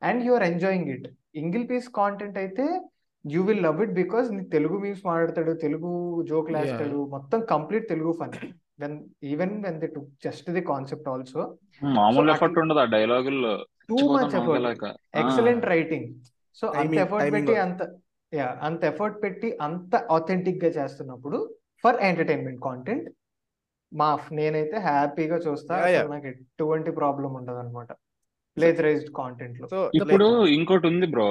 and 0.02 0.22
you 0.26 0.34
are 0.36 0.46
enjoying 0.48 0.90
it 0.94 1.06
ఇంగిల్ 1.36 1.66
పీస్ 1.70 1.88
కాంటెంట్ 1.98 2.38
అయితే 2.40 2.66
you 3.24 3.42
will 3.44 3.62
love 3.62 3.78
it 3.84 3.94
because 3.98 4.26
నీ 4.32 4.42
తెలుగు 4.54 4.76
మీమ్స్ 4.80 5.04
మాట్లాడతాడు 5.06 5.54
తెలుగు 5.62 5.90
జోక్లు 6.30 6.54
Yeah. 6.54 6.64
వేస్తాడు 6.64 6.98
మొత్తం 7.14 7.38
complete 7.52 7.86
Telugu 7.88 8.12
fun 8.18 8.34
when 8.80 8.96
even 9.28 9.54
when 9.64 9.78
they 9.80 9.88
to 9.92 10.00
just 10.24 10.48
the 10.52 10.62
concept 10.68 11.08
also 11.10 11.42
మామూలు 11.96 12.30
effort 12.32 12.58
ఉండదు 12.62 12.80
ఆ 12.80 12.88
డైలాగుల్లో 12.94 13.52
too 13.90 13.98
much 14.14 14.34
effort 14.38 14.84
excellent 15.22 15.64
writing 15.70 16.08
so 16.60 16.66
అంత 16.80 16.94
ఎఫర్ట్ 17.04 17.32
పెట్టి. 17.34 17.54
అంత 17.64 17.82
యా 18.32 18.48
అంత 18.66 18.82
ఎఫర్ట్ 18.92 19.18
పెట్టి 19.24 19.48
అంత 19.66 19.94
ఆథెంటిక్గా 20.16 20.70
చేస్తున్నప్పుడు 20.78 21.38
ఫర్ 21.84 21.98
ఎంటర్టైన్మెంట్ 22.08 22.60
కాంటెంట్ 22.64 23.08
మా 23.92 24.08
నేనైతే 24.38 24.76
హ్యాపీగా 24.86 25.36
చూస్తా. 25.46 25.74
నాకు 26.12 26.26
ఎటువంటి 26.32 26.92
ప్రాబ్లం 27.00 27.32
ఉండదు 27.40 27.60
అనమాట 27.64 27.90
ప్లేజరైజ్డ్ 28.56 29.12
కాంటెంట్లో 29.16 29.68
ఇప్పుడు 30.00 30.26
ఇంకోటి 30.56 30.86
ఉంది 30.92 31.06
bro 31.14 31.28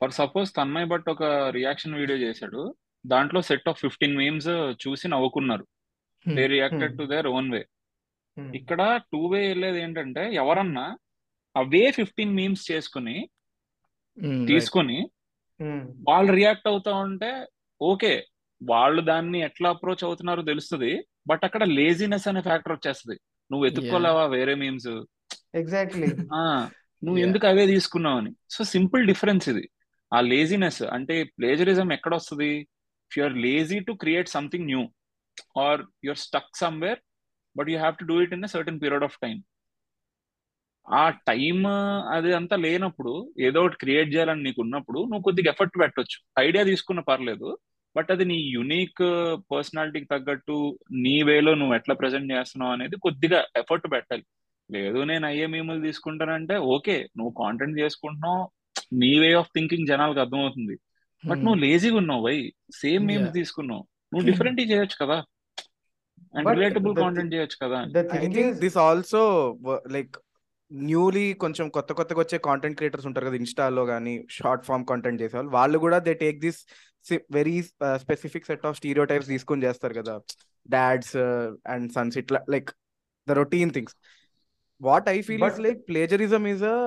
for 0.00 0.12
suppose 0.20 0.48
Tanmay 0.58 0.88
Bhat 0.92 1.06
ఒక 1.14 1.22
రియాక్షన్ 1.58 1.98
వీడియో 2.00 2.18
చేశాడు. 2.18 2.62
దాంట్లో 3.04 3.40
సెట్ 3.48 3.68
ఆఫ్ 3.68 3.80
ఫిఫ్టీన్ 3.84 4.16
మీమ్స్ 4.16 4.50
చూసి 4.84 5.06
నవ్వుకున్నారు. 5.08 5.64
They 6.26 6.44
reacted. 6.46 6.94
To 6.98 7.04
their 7.12 7.28
own 7.36 7.48
way 7.54 7.62
ఇక్కడ 8.36 8.80
టూ 9.12 9.20
వే 9.32 9.40
వెళ్ళేది 9.48 9.78
ఏంటంటే 9.82 10.22
ఎవరన్నా 10.34 10.86
అవే 11.56 11.84
ఫిఫ్టీన్ 11.98 12.36
మీమ్స్ 12.38 12.64
చేసుకుని 12.70 13.16
తీసుకొని 14.46 14.98
వాళ్ళు 16.08 16.32
రియాక్ట్ 16.32 16.68
అవుతా 16.68 16.92
ఉంటే 16.94 17.46
ఓకే 17.80 18.26
వాళ్ళు 18.62 19.02
దాన్ని 19.02 19.38
ఎట్లా 19.40 19.70
అప్రోచ్ 19.70 20.04
అవుతున్నారో 20.04 20.42
తెలుస్తుంది 20.42 20.92
బట్ 21.28 21.44
అక్కడ 21.44 21.64
లేజినెస్ 21.64 22.28
అనే 22.28 22.40
ఫ్యాక్టర్ 22.40 22.72
వచ్చేస్తుంది. 22.72 23.20
నువ్వు 23.50 23.66
ఎత్తుక్కోలేవా 23.66 24.26
వేరే 24.26 24.54
మీమ్స్ 24.54 24.88
ఎగ్జాక్ట్లీ 25.54 26.06
నువ్వు. 27.04 27.18
ఎందుకు 27.18 27.46
అవే 27.46 27.66
తీసుకున్నావు 27.66 28.18
అని. 28.18 28.32
సో 28.50 28.64
సింపుల్ 28.64 29.06
డిఫరెన్స్ 29.06 29.48
ఇది. 29.48 29.64
ఆ 30.14 30.20
లేజినెస్ 30.20 30.82
అంటే 30.82 31.24
ప్లేజరిజం 31.24 31.92
ఎక్కడ 31.92 32.14
వస్తుంది 32.14 32.50
if 33.10 33.18
you're 33.18 33.36
lazy 33.36 33.80
to 33.80 33.92
create 33.92 34.28
something 34.28 34.66
new 34.66 34.82
or 35.60 35.82
you're 36.04 36.16
stuck 36.16 36.56
somewhere 36.56 37.00
but 37.56 37.68
you 37.68 37.78
have 37.78 37.96
to 37.96 38.04
do 38.04 38.20
it 38.22 38.32
in 38.32 38.46
certain 38.46 38.80
period 38.80 39.04
of 39.04 39.18
time 39.22 39.36
ఆ 40.88 41.04
టైం 41.28 41.58
అది 42.16 42.30
అంతా 42.34 42.56
లేనప్పుడు 42.56 43.12
ఏదో 43.40 43.60
ఒకటి 43.64 43.76
క్రియేట్ 43.76 44.12
చేయాలని 44.14 44.42
నీకు 44.42 44.60
ఉన్నప్పుడు 44.62 44.98
నువ్వు 44.98 45.24
కొద్దిగా 45.28 45.50
ఎఫర్ట్ 45.50 45.76
పెట్టొచ్చు. 45.80 46.18
ఐడియా 46.38 46.64
తీసుకున్న 46.64 47.00
పర్లేదు 47.00 47.48
బట్ 47.96 48.10
అది 48.10 48.24
నీ 48.24 48.38
యునిక్ 48.56 49.02
పర్సనాలిటీకి 49.52 50.06
తగ్గట్టు 50.06 50.56
నీ 51.04 51.22
వేలో 51.22 51.54
నువ్వు 51.54 51.74
ఎట్లా 51.74 51.94
ప్రజెంట్ 51.94 52.32
చేస్తున్నావు 52.32 52.72
అనేది 52.72 52.96
కొద్దిగా 52.96 53.38
ఎఫర్ట్ 53.56 53.86
పెట్టాలి. 53.94 54.24
లేదు 54.70 54.98
నేను 54.98 55.26
అయ్యే 55.26 55.46
మీములు 55.46 55.80
తీసుకుంటానంటే 55.80 56.56
ఓకే 56.74 56.96
నువ్వు 57.18 57.32
కాంటెంట్ 57.42 57.78
చేసుకుంటున్నావు 57.78 58.42
నీ 58.92 59.18
వే 59.18 59.32
ఆఫ్ 59.34 59.52
థింకింగ్ 59.56 59.86
జనాలకు 59.86 60.20
అర్థమవుతుంది. 60.20 60.76
బట్ 61.24 61.38
నువ్వు 61.38 61.60
లేజీగా 61.60 61.96
ఉన్నావు 61.96 62.22
వై 62.26 62.36
సేమ్ 62.82 63.06
మీమ్స్ 63.06 63.24
Yeah. 63.24 63.34
తీసుకున్నావు. 63.34 63.84
నువ్వు 64.12 64.26
డిఫరెంట్ 64.30 64.60
చేయొచ్చు 64.60 64.96
కదా. 65.04 65.18
అండ్ 66.34 66.46
But 66.48 66.54
రిలేటబుల్ 66.56 66.94
కాంటెంట్ 66.94 67.34
చేయొచ్చు 67.34 67.56
కదా 67.64 67.78
the 67.96 68.02
I 68.16 68.18
thing 68.18 68.32
think 68.34 68.54
is, 68.54 68.60
this 68.60 68.78
also 68.78 69.22
like 69.96 70.16
newly 70.70 71.24
కొంచెం 71.42 71.66
కొత్త 71.74 71.90
కొత్తగా 71.92 72.20
వచ్చే 72.20 72.38
కాంటెంట్ 72.46 72.76
క్రియేటర్స్ 72.78 73.06
ఉంటారు 73.08 73.26
కదా 73.26 73.38
ఇన్స్టాలో 73.40 73.82
కానీ 73.90 74.14
షార్ట్ 74.36 74.64
ఫామ్ 74.68 74.84
కాంటెంట్ 74.88 75.20
చేసేవాళ్ళు 75.22 75.52
వాళ్ళు 75.52 75.78
కూడా 75.84 75.98
they 76.06 76.14
take 76.22 76.38
this 76.40 76.60
very 77.36 77.56
specific 78.02 78.48
set 78.48 78.66
of 78.66 78.76
stereotypes 79.10 79.30
తీసుకొని 79.34 79.66
చేస్తారు 79.66 79.94
కదా 79.94 80.14
డాడ్స్ 80.68 81.14
అండ్ 81.74 81.88
సన్స్ 81.92 82.16
ఇట్లా 82.22 82.40
like 82.54 82.70
the 83.26 83.36
routine 83.38 83.72
things 83.76 83.94
what 84.80 85.08
I 85.08 85.18
feel 85.22 85.44
is 85.50 85.60
like 85.66 85.78
plagiarism 85.86 86.46
is 86.48 86.64
a 86.70 86.78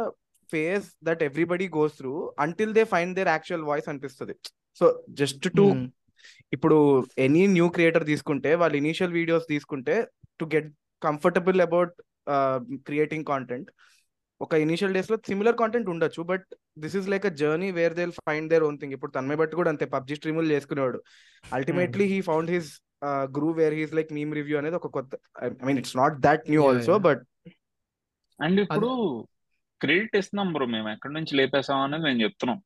phase 0.50 0.90
that 1.04 1.24
everybody 1.24 1.68
goes 1.74 1.96
through 1.98 2.14
until 2.40 2.74
they 2.74 2.84
find 2.92 3.16
their 3.16 3.30
actual 3.30 3.64
voice 3.64 3.90
అనిపిస్తుంది 3.90 4.36
so 4.82 4.86
just 5.14 5.48
to. 5.52 5.66
ఇప్పుడు 6.54 6.78
any 7.26 7.44
new 7.52 7.68
creator 7.70 8.06
తీసుకుంటే 8.06 8.52
వాళ్ళు 8.56 8.78
initial 8.78 9.14
videos 9.14 9.46
తీసుకుంటే 9.48 9.96
to 10.40 10.46
get 10.54 10.70
comfortable 11.02 11.62
about 11.62 11.94
creating 12.90 13.28
content 13.32 13.70
ఒక 14.42 14.54
initial 14.66 14.94
డేస్లో 14.94 15.18
similar 15.30 15.58
content 15.62 15.90
ఉండొచ్చు 15.94 16.22
but 16.32 16.46
this 16.84 16.96
is 17.00 17.08
like 17.14 17.26
a 17.30 17.32
journey 17.42 17.70
where 17.78 17.96
they 17.98 18.06
find 18.30 18.50
their 18.52 18.64
own 18.68 18.78
thing 18.82 18.94
ఇప్పుడు 18.98 19.12
తన్మయ్ 19.12 19.40
బట్టి 19.42 19.56
కూడా 19.60 19.72
అంతే 19.74 19.86
పబ్జి 19.96 20.18
స్ట్రీములు 20.20 20.54
చేసుకునేవాడు. 20.56 21.00
Ultimately 21.44 22.06
he 22.14 22.20
found 22.30 22.52
his 22.56 22.70
groove 23.38 23.50
where 23.60 23.76
he's 23.80 23.94
like 23.98 24.14
meme 24.20 24.32
review 24.40 24.58
అనేది 24.62 24.78
ఒక 24.82 24.90
కొత్త 24.98 25.20
I 25.44 25.50
mean 25.70 25.82
it's 25.82 25.98
not 26.02 26.16
that 26.28 26.46
new 26.54 26.64
also. 26.70 26.96
But 27.08 27.24
and 28.40 28.60
ఇప్పుడు 28.66 28.90
క్రెడిట్ 29.82 30.18
ఇస్తున్నాం 30.22 30.50
బ్రో 30.56 30.66
మేము. 30.76 30.90
ఎక్కడి 30.96 31.14
నుంచి 31.14 31.34
లేపేసాం 31.40 31.82
అనేది 31.88 32.04
మేము 32.08 32.22
చెప్తున్నాం. 32.26 32.60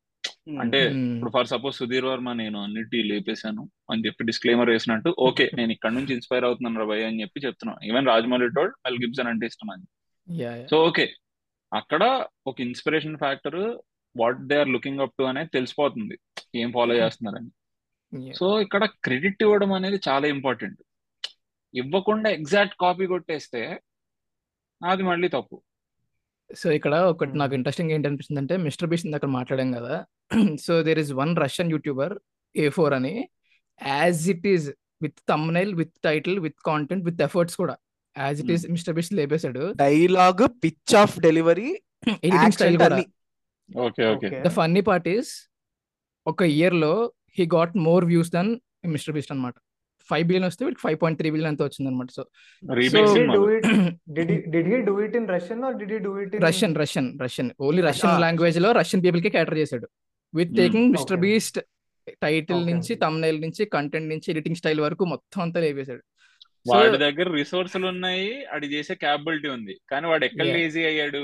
అంటే 0.47 0.79
Hmm. 0.88 1.03
ఇప్పుడు 1.12 1.32
ఫర్ 1.36 1.49
సపోజ్ 1.51 1.75
సుధీర్ 1.79 2.08
వర్మ 2.08 2.29
నేను 2.39 2.58
అన్నిటి 2.63 2.99
లేపేశాను 3.10 3.63
అని 3.91 4.03
చెప్పి 4.06 4.27
డిస్క్లైమర్ 4.29 4.71
వేసినట్టు 4.73 5.12
ఓకే 5.27 5.45
నేను 5.60 5.71
ఇక్కడ 5.75 5.91
నుంచి 5.97 6.12
ఇన్స్పైర్ 6.17 6.45
అవుతున్నాను 6.47 6.79
రా 6.82 6.86
భయ్ 6.89 7.03
అని 7.10 7.21
చెప్పి 7.23 7.43
చెప్తున్నాను. 7.45 7.79
Even 7.89 8.10
Rajamouli 8.12 8.49
told 8.58 8.75
Mel 8.86 8.99
Gibson 9.03 9.29
అంటే 9.32 9.47
ఇష్టం 9.51 9.69
అని. 9.75 9.86
సో 10.71 10.77
ఓకే 10.89 11.06
అక్కడ 11.71 12.03
ఒక 12.49 12.58
inspiration 12.67 13.17
factor 13.23 13.60
what 14.15 14.41
they 14.49 14.58
are 14.63 14.71
looking 14.75 15.03
up 15.06 15.15
to 15.19 15.23
అనేది 15.32 15.51
తెలిసిపోతుంది. 15.58 16.17
ఏం 16.56 16.71
ఫాలో 16.77 16.95
చేస్తున్నారని. 17.01 17.51
సో 18.39 18.47
ఇక్కడ 18.65 18.84
క్రెడిట్ 19.06 19.43
ఇవ్వడం 19.45 19.71
అనేది 19.79 19.99
చాలా 20.08 20.25
ఇంపార్టెంట్ 20.36 20.82
ఇవ్వకుండా 21.73 22.29
ఎగ్జాక్ట్ 22.29 22.75
కాపీ 22.84 23.06
కొట్టేస్తే 23.13 23.62
అది 24.82 25.03
మళ్ళీ 25.03 25.27
తప్పు. 25.38 25.58
సో 26.54 26.68
ఇక్కడ 26.78 26.96
ఒకటి 27.12 27.32
Hmm. 27.32 27.39
నాకు 27.42 27.54
ఇంట్రెస్టింగ్ 27.58 27.92
ఏంటి 27.94 28.08
అనిపిస్తుంది 28.10 28.39
అంటే 28.42 28.56
మిస్టర్ 28.66 28.89
బీస్ట్ 28.92 29.08
అక్కడ 29.18 29.32
మాట్లాడాం 29.38 29.70
కదా. 29.78 29.96
So 30.66 30.74
there 30.88 31.00
is 31.04 31.12
one 31.22 31.32
Russian 31.44 31.72
YouTuber 31.76 32.13
A 32.56 32.68
four 32.78 32.94
అని 33.00 33.13
as 33.82 34.22
it 34.34 34.46
is 34.54 34.66
with 35.02 35.18
thumbnail 35.32 35.72
with 35.82 35.94
title 36.08 36.38
with 36.46 36.60
content 36.70 37.04
with 37.10 37.24
efforts 37.28 37.58
కూడా. 37.62 37.76
As 38.16 38.39
it 38.44 38.52
is 38.56 38.66
Mr 38.76 38.96
Beast 38.98 39.16
లేపేశాడు. 39.22 39.63
Dialogue 39.86 40.44
pitch 40.66 40.96
of 41.04 41.16
delivery 41.28 41.70
editing 42.28 42.56
style 42.58 42.78
కూడా. 42.84 43.00
Okay 43.70 44.04
okay 44.13 44.28
okay. 44.28 44.42
The 44.46 44.52
funny 44.60 44.82
part 44.89 45.08
is 45.16 45.32
ఒక 46.26 46.42
ఇయర్లో 46.56 46.94
he 47.38 47.44
got 47.56 47.74
more 47.88 48.06
views 48.12 48.32
than 48.38 48.52
Mr 48.94 49.13
Beast 49.16 49.32
అనమాట 49.34 49.56
five 50.10 50.26
billion 50.28 50.46
వస్తే 50.48 50.62
వీళ్ళకి 50.66 50.82
five 50.86 50.98
point 51.02 51.20
three 51.20 51.30
billion 51.34 51.52
అంత 51.52 51.62
వచ్చింది 51.68 51.88
అనమాట 51.92 52.12
so 52.18 52.24
remake 52.63 52.96
Did 52.96 53.10
he 53.10 53.13
సినిమాలు 53.16 53.42
do 53.42 53.52
it? 53.58 53.66
Did 54.18 54.30
he 54.34 54.38
did 54.56 54.66
he 54.72 54.80
do 54.89 54.96
it 55.06 55.13
in 55.20 55.26
Russian 55.34 55.60
or 55.68 55.74
did 55.82 55.92
he 55.96 56.00
do 56.08 56.13
it 56.24 56.32
in 56.36 56.42
Russian 56.48 56.76
Russian 56.84 57.10
Russian 57.22 57.52
only 57.68 57.84
Russian. 57.89 58.16
లాంగ్వేజ్లో 58.26 58.72
Russian 58.72 59.04
పీపుల్కి 59.06 59.30
cater 59.30 59.58
చేశాడు 59.58 59.88
with. 60.34 60.54
Taking 60.62 60.89
Mr. 60.92 61.20
Beast 61.20 61.60
title 62.22 62.62
నుంచి. 62.72 62.96
Thumbnail 62.96 63.42
నుంచి 63.42 63.66
content 63.76 64.10
నుంచి 64.13 64.28
editing 64.32 64.60
style 64.62 64.82
వరకు 64.82 65.06
మొత్తం 65.06 65.42
అంతా 65.42 65.60
లేపేశాడు 65.60 66.04
వాడి 66.66 66.98
దగ్గర 66.98 67.28
రిసోర్సులు 67.32 67.88
ఉన్నాయి 67.88 68.28
అది 68.56 68.68
చేసే 68.68 68.96
క్యాపబిలిటీ 68.96 69.48
ఉంది 69.48 69.74
కానీ 69.92 70.08
వాడు 70.08 70.26
ఎక్కడ. 70.26 70.46
లేజీ 70.58 70.84
అయ్యాడు 70.86 71.24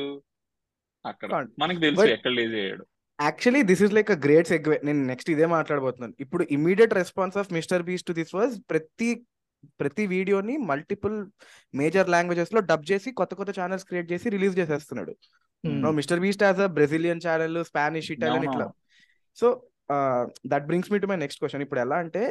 అక్కడ. 1.06 1.30
మనకి 1.60 1.80
తెలుసు 1.80 2.06
ఎక్కడ 2.16 2.32
లేజీ 2.32 2.58
అయ్యాడు 2.64 2.86
actually 3.20 3.62
this 3.70 3.82
is 3.86 3.94
like 3.98 4.12
a 4.16 4.18
great 4.26 4.50
segue 4.54 4.78
నేను 4.88 5.02
నెక్స్ట్ 5.12 5.30
ఇదే 5.34 5.48
మాట్లాడబోతున్నాను 5.56 6.14
ఇప్పుడు 6.26 6.44
immediate 6.58 6.94
response 7.02 7.38
of 7.42 7.50
Mr 7.58 7.84
Beast 7.90 8.06
to 8.10 8.14
this 8.20 8.34
was 8.40 8.54
ప్రతి 8.72 9.10
ప్రతి 9.82 10.04
వీడియోని 10.14 10.54
మల్టిపుల్ 10.72 11.16
మేజర్ 11.80 12.12
లాంగ్వేజెస్లో 12.14 12.60
డబ్ 12.70 12.86
చేసి 12.92 13.10
కొత్త 13.20 13.34
కొత్త 13.40 13.52
ఛానల్స్ 13.60 13.86
క్రియేట్ 13.90 14.08
చేసి 14.12 14.28
రిలీజ్ 14.36 14.56
చేసేస్తున్నాడు. 14.60 15.14
No 15.86 15.90
Mr 15.98 16.22
Beast 16.26 16.44
has 16.48 16.62
a 16.66 16.68
Brazilian 16.78 17.24
channel 17.26 17.58
Spanish 17.70 18.10
Italian 18.16 18.46
ఇట్లా. 18.50 18.68
So 19.38 19.48
that 20.52 20.66
brings 20.70 20.92
me 20.94 21.00
to 21.04 21.10
my 21.12 21.18
next 21.24 21.42
question 21.42 21.64
ఇప్పుడు 21.66 21.82
ఎలా 21.86 21.98
అంటే 22.04 22.24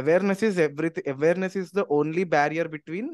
awareness 0.00 0.44
is 0.48 0.58
everything 0.68 1.08
awareness 1.14 1.56
is 1.62 1.72
the 1.78 1.84
only 1.98 2.24
barrier 2.36 2.70
between 2.76 3.10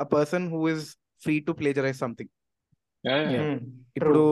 a 0.00 0.06
person 0.14 0.46
who 0.54 0.60
is 0.74 0.86
free 1.24 1.36
to 1.48 1.54
plagiarize 1.60 2.00
something. 2.04 2.32
ఇప్పుడు. 3.98 4.24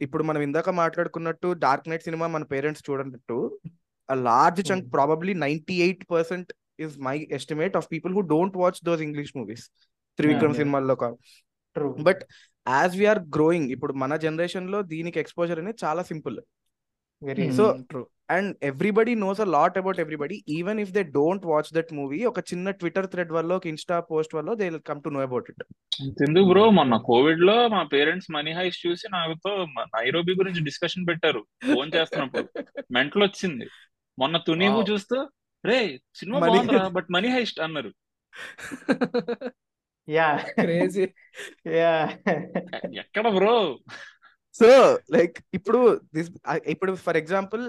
ఇప్పుడు 0.00 0.24
మనం 0.24 0.40
ఇందాక 0.40 0.70
మాట్లాడుకున్నట్టు 0.80 1.48
dark 1.64 1.88
night 1.88 2.06
సినిమా 2.08 2.26
మన 2.36 2.44
పేరెంట్స్ 2.54 2.84
చూడనట్టు 2.88 3.38
a 4.08 4.16
large 4.28 4.60
chunk 4.68 4.82
Hmm. 4.82 4.90
probably 4.90 5.32
98% 5.34 6.48
is 6.78 6.92
my 6.98 7.16
estimate 7.30 7.74
of 7.76 7.84
people 7.88 8.12
who 8.16 8.22
don't 8.32 8.54
watch 8.56 8.78
those 8.80 9.00
english 9.00 9.30
movies 9.34 9.62
Trivikram. 10.18 10.54
సినిమాల్లో 10.54 10.94
కాదు 11.02 11.16
True. 11.76 11.90
But 12.08 12.22
as 12.66 12.94
we're 12.96 13.20
growing 13.36 13.70
ఇప్పుడు 13.70 13.92
మన 13.94 14.16
జనరేషన్లో 14.24 14.78
దీనికి 14.92 15.18
ఎక్స్పోజర్ 15.22 15.60
అనేది 15.62 15.78
చాలా 15.84 16.02
simple 16.02 16.38
Very 17.22 17.44
Hmm. 17.44 17.56
So, 17.56 17.66
True. 17.86 18.06
And 18.28 18.50
everybody 18.62 19.12
knows 19.22 19.40
a 19.40 19.48
lot 19.54 19.76
about 19.78 20.00
everybody 20.02 20.36
even 20.56 20.80
if 20.82 20.92
they 20.96 21.02
don't 21.14 21.44
watch 21.50 21.70
that 21.76 21.88
movie 21.92 22.18
ఒక 22.24 22.40
చిన్న 22.50 22.70
ట్విట్టర్ 22.78 23.08
థ్రెడ్ 23.12 23.32
వల్ల 23.36 23.50
ఒక 23.56 23.66
ఇన్స్టా 23.66 23.96
పోస్ట్ 24.10 24.34
వల్ల 24.36 24.54
they 24.60 24.66
come 24.88 25.00
to 25.04 25.10
know 25.10 25.20
about 25.20 25.48
it 25.52 25.62
ఎందుకు 26.26 26.46
బ్రో 26.50 26.64
మొన్న 26.76 26.96
కోవిడ్లో 27.08 27.56
మా 27.68 27.80
పేరెంట్స్ 27.92 28.28
మనీ 28.36 28.52
హైస్ 28.58 28.78
చూసి 28.84 29.08
నాతో 29.14 29.52
నైరోబి 29.94 30.34
గురించి 30.40 30.62
డిస్కషన్ 30.68 31.08
పెట్టారు 31.08 31.42
ఫోన్ 31.68 31.90
చేస్తున్నప్పుడు 31.96 32.46
మెంటల్ 32.96 33.24
వచ్చింది 33.26 33.66
మొన్న 34.18 34.36
తునీవు 34.46 34.78
Wow. 34.78 34.86
చూస్తూ 34.90 35.18
రే 35.64 35.78
సినిమా 36.20 36.38
Money 36.38 36.52
బాగుందిరా 36.52 36.82
Heist. 36.82 36.94
బట్ 36.98 37.10
మనీ 37.16 37.30
హైస్ట్ 37.36 37.60
అన్నారు 37.66 37.92
Yeah. 40.08 40.36
Crazy 40.56 41.06
Yeah. 41.76 42.04
ఎ- 42.32 42.46
ఎక్కడ 43.02 43.26
బ్రో 43.36 43.56
సో 44.54 44.68
లైక్ 45.16 45.36
ఇప్పుడు 45.58 45.80
దిస్ 46.16 46.30
ఇప్పుడు 46.74 46.92
for 47.06 47.18
example 47.22 47.64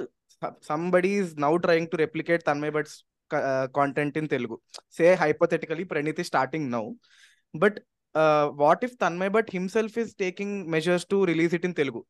somebody 0.70 1.12
is 1.20 1.32
now 1.46 1.54
trying 1.66 1.92
to 1.92 1.98
replicate 2.04 2.44
Tanmay 2.50 2.74
Bhat's 2.78 2.98
content 3.78 4.16
in 4.22 4.30
Telugu 4.36 4.56
say 4.98 5.08
hypothetically 5.24 5.84
Praneeth 5.92 6.22
starting 6.32 6.68
now 6.78 6.86
but 7.54 7.78
what 8.64 8.84
if 8.88 8.96
Tanmay 9.04 9.32
Bhat 9.38 9.50
himself 9.58 9.98
is 10.04 10.12
taking 10.24 10.56
measures 10.76 11.06
to 11.14 11.20
release 11.32 11.54
it 11.58 11.68
in 11.70 11.78
Telugu 11.82 12.02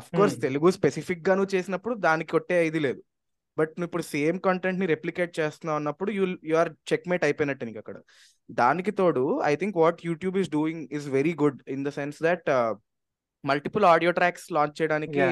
of 0.00 0.08
course. 0.18 0.36
Telugu 0.46 0.68
స్పెసిఫిక్గా 0.78 1.34
నువ్వు 1.38 1.52
చేసినప్పుడు 1.56 1.94
దానికి 2.06 2.30
కొట్టే 2.34 2.56
ఇది 2.68 2.80
లేదు. 2.86 3.00
But 3.56 3.72
నువ్వు 3.76 3.88
ఇప్పుడు 3.88 4.04
same 4.14 4.38
కంటెంట్ని 4.46 4.86
రెప్లికేట్ 4.92 5.32
చేస్తున్నావు 5.38 5.78
అన్నప్పుడు 5.80 6.10
యూ 6.18 6.24
యు 6.50 6.54
ఆర్ 6.62 6.70
చెక్మేట్ 6.90 7.24
అయిపోయినట్టు 7.28 7.64
నీకు 7.68 7.80
అక్కడ. 7.82 7.96
దానికి 8.60 8.92
తోడు 9.00 9.24
I 9.50 9.54
think 9.60 9.76
what 9.82 10.00
YouTube 10.08 10.36
is 10.42 10.50
doing 10.56 10.82
is 10.98 11.06
very 11.18 11.34
good 11.42 11.60
in 11.74 11.84
the 11.88 11.92
sense 11.98 12.18
that 12.28 12.48
multiple 13.44 13.84
audio 13.90 14.10
tracks 14.18 14.46
launch 14.52 14.76
చేయడానికి. 14.80 15.24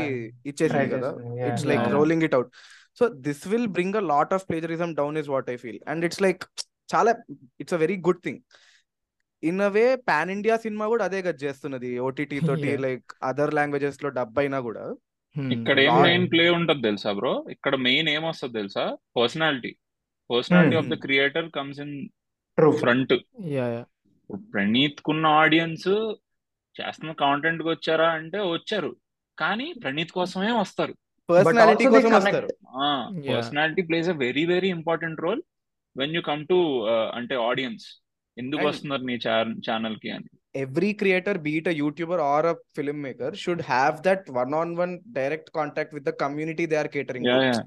ఇచ్చేసింది 0.50 0.88
కదా. 0.94 1.10
It's 1.48 1.66
like. 1.70 1.86
Rolling 1.96 2.24
it 2.28 2.36
out 2.38 2.50
so 3.00 3.04
this 3.26 3.44
will 3.52 3.70
bring 3.76 3.96
a 3.96 4.04
lot 4.12 4.34
of 4.36 4.44
plagiarism 4.48 4.90
down 4.98 5.18
is 5.20 5.30
what 5.34 5.48
I 5.50 5.56
feel 5.62 5.80
and 5.88 6.04
it's 6.08 6.22
like 6.26 6.42
చాలా 6.88 7.12
it's 7.62 7.74
a 7.74 7.82
very 7.82 7.96
good 8.08 8.22
thing 8.24 8.40
in 9.42 9.62
a 9.62 9.70
way 9.76 9.84
pan 10.08 10.32
India 10.34 10.56
cinema 10.64 10.86
కూడా 10.92 11.04
అదే 11.08 11.20
గది 11.26 11.44
చేస్తున్నది 11.46 11.92
OTT 12.08 12.38
తోటి. 12.48 12.70
Like 12.84 13.06
other 13.30 13.54
లాంగ్వేజెస్లో 13.58 14.10
dub 14.18 14.38
అయినా 14.42 14.60
కూడా 14.68 14.84
ఇక్కడ 15.56 15.76
ఏం. 15.84 15.94
మెయిన్ 16.02 16.26
ప్లే 16.32 16.44
ఉంటది 16.56 16.82
తెలుసా 16.82 17.12
బ్రో 17.18 17.32
ఇక్కడ 17.54 17.74
మెయిన్ 17.86 18.08
ఏం 18.08 18.22
వస్తుంది 18.28 18.56
తెలుసా 18.58 18.84
personality 19.18 19.72
personality 20.30 20.76
of 20.80 20.86
the 20.86 20.94
Hmm. 20.94 21.04
Creator 21.04 21.48
comes 21.56 21.80
in. 21.84 21.94
Front 22.82 23.14
yeah 23.54 23.66
yeah 23.74 23.82
Praneeth 24.50 25.00
కున్న 25.00 25.26
ఆడియన్స్ 25.40 25.88
చేస్తున్న 26.76 27.12
కాంటెంట్కి 27.24 27.68
వచ్చారా 27.68 28.08
అంటే 28.18 28.38
వచ్చారు. 28.54 28.90
కానీ 29.38 29.66
ప్రణీత్ 29.82 30.12
కోసమే 30.18 30.52
వస్తారు. 30.60 30.94
పర్సనాలిటీ 31.28 31.84
కోసం. 31.94 32.12
వస్తారు. 32.18 32.48
Personality 33.32 33.82
plays 33.88 34.08
a 34.08 34.16
very 34.24 34.44
very 34.52 34.70
important 34.78 35.22
role 35.26 35.42
when 35.96 36.14
you 36.16 36.22
come 36.30 36.42
to 36.52 36.58
అంటే 37.18 37.34
ఆడియన్స్ 37.48 37.86
ఎందుకు 38.36 38.64
వస్తున్నారు 38.68 39.04
నీ 39.10 39.16
ఛానల్కి 39.68 40.10
అని. 40.16 40.28
Every 40.62 40.90
creator 41.00 41.38
be it 41.46 41.68
a 41.68 41.74
YouTuber 41.82 42.22
or 42.32 42.46
a 42.46 42.54
film 42.76 43.02
maker 43.06 43.34
should 43.42 43.64
have 43.72 43.96
that 44.08 44.24
one 44.38 44.54
on 44.54 44.72
one 44.76 44.92
direct 45.18 45.50
contact 45.58 45.94
with 45.96 46.06
the 46.10 46.14
community 46.24 46.66
they 46.72 46.78
are 46.82 46.90
catering 46.96 47.28
yeah 47.30 47.38
yeah 47.48 47.60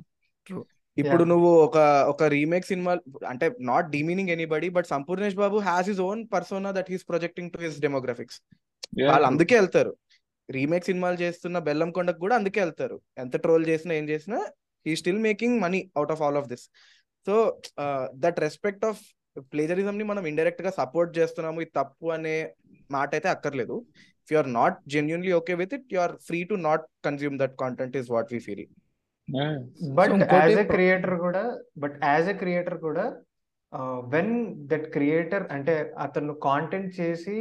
ఇప్పుడు. 0.97 1.23
నువ్వు 1.31 1.49
ఒక 1.65 1.77
ఒక 2.11 2.23
రీమేక్ 2.35 2.67
సినిమా 2.71 2.91
అంటే 3.31 3.45
not 3.69 3.87
demeaning 3.95 4.31
anybody 4.35 4.67
but 4.77 4.87
Sampoornesh 4.93 5.37
Babu 5.41 5.57
has 5.69 5.89
his 5.91 6.01
own 6.09 6.21
persona 6.33 6.69
that 6.77 6.89
he's 6.93 7.05
projecting 7.11 7.51
to 7.55 7.59
his 7.65 7.79
demographics 7.85 8.37
వాళ్ళు 9.09 9.27
అందుకే 9.31 9.55
వెళ్తారు. 9.61 9.91
Remake 10.49 10.87
సినిమాలు 10.89 11.17
చేస్తున్న 11.23 11.57
బెల్లం 11.67 11.91
కొండకు 11.97 12.19
కూడా 12.23 12.35
అందుకే 12.39 12.59
వెళ్తారు. 12.65 12.97
ఎంత 13.23 13.35
ట్రోల్ 13.45 13.65
చేసినా 13.71 13.93
ఏం 13.99 14.07
చేసినా 14.13 14.39
he 14.85 14.93
still 15.01 15.21
making 15.27 15.57
money 15.65 15.79
out 15.97 16.11
of 16.15 16.21
all 16.25 16.37
of 16.41 16.49
this 16.53 16.65
so 17.27 17.35
that 18.23 18.39
respect 18.45 18.85
of 18.89 19.01
plagiarism 19.53 19.95
ని 19.99 20.05
మనం 20.09 20.23
ఇండైరెక్ట్గా 20.31 20.71
సపోర్ట్ 20.79 21.11
చేస్తున్నాము 21.17 21.61
ఇది 21.63 21.73
తప్పు 21.79 22.05
అనే 22.15 22.35
మాట 22.91 23.09
అయితే 23.17 23.27
అక్కర్లేదు. 23.35 23.75
If 24.23 24.31
you 24.33 24.37
are 24.41 24.49
not 24.59 24.77
genuinely 24.93 25.31
okay 25.39 25.53
with 25.61 25.73
it 25.77 25.87
you 25.95 25.99
are 26.05 26.13
free 26.27 26.39
to 26.51 26.57
not 26.67 26.85
consume 27.07 27.35
that 27.41 27.55
content 27.63 27.95
is 28.01 28.09
what 28.15 28.31
we 28.33 28.39
feel 28.47 28.65
but 29.97 30.13
as 30.33 30.57
a 30.61 30.65
creator 30.73 31.15
కూడా 31.25 31.43
బట్ 31.83 31.95
యాజ్ 32.05 32.27
ఎ 32.29 32.35
క్రియేటర్ 32.41 32.77
కూడా 32.87 33.05
వెన్ 34.13 34.33
దట్ 34.71 34.87
క్రియేటర్ 34.95 35.45
అంటే 35.55 35.73
అతను 36.05 36.33
content 36.47 36.91
చేసి 36.99 37.37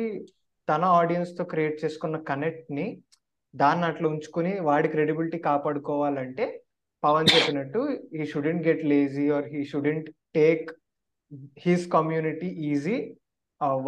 తన 0.69 0.85
ఆడియన్స్తో 1.01 1.45
create 1.45 1.77
చేసుకున్న 1.85 2.17
కనెక్ట్ని 2.31 2.87
దాన్ని 3.55 3.85
అట్లా 3.91 4.07
ఉంచుకుని 4.09 4.53
వాడి 4.69 4.89
క్రెడిబిలిటీ 4.95 5.39
కాపాడుకోవాలంటే 5.49 6.47
పవన్ 7.03 7.29
చెప్పినట్టు 7.35 7.81
he 8.17 8.25
shouldn't 8.33 8.65
get 8.69 8.85
lazy 8.93 9.27
or 9.37 9.47
he 9.53 9.61
shouldn't 9.73 10.09
take 10.39 10.69
his 11.57 11.87
community 11.97 12.49
easy 12.71 12.97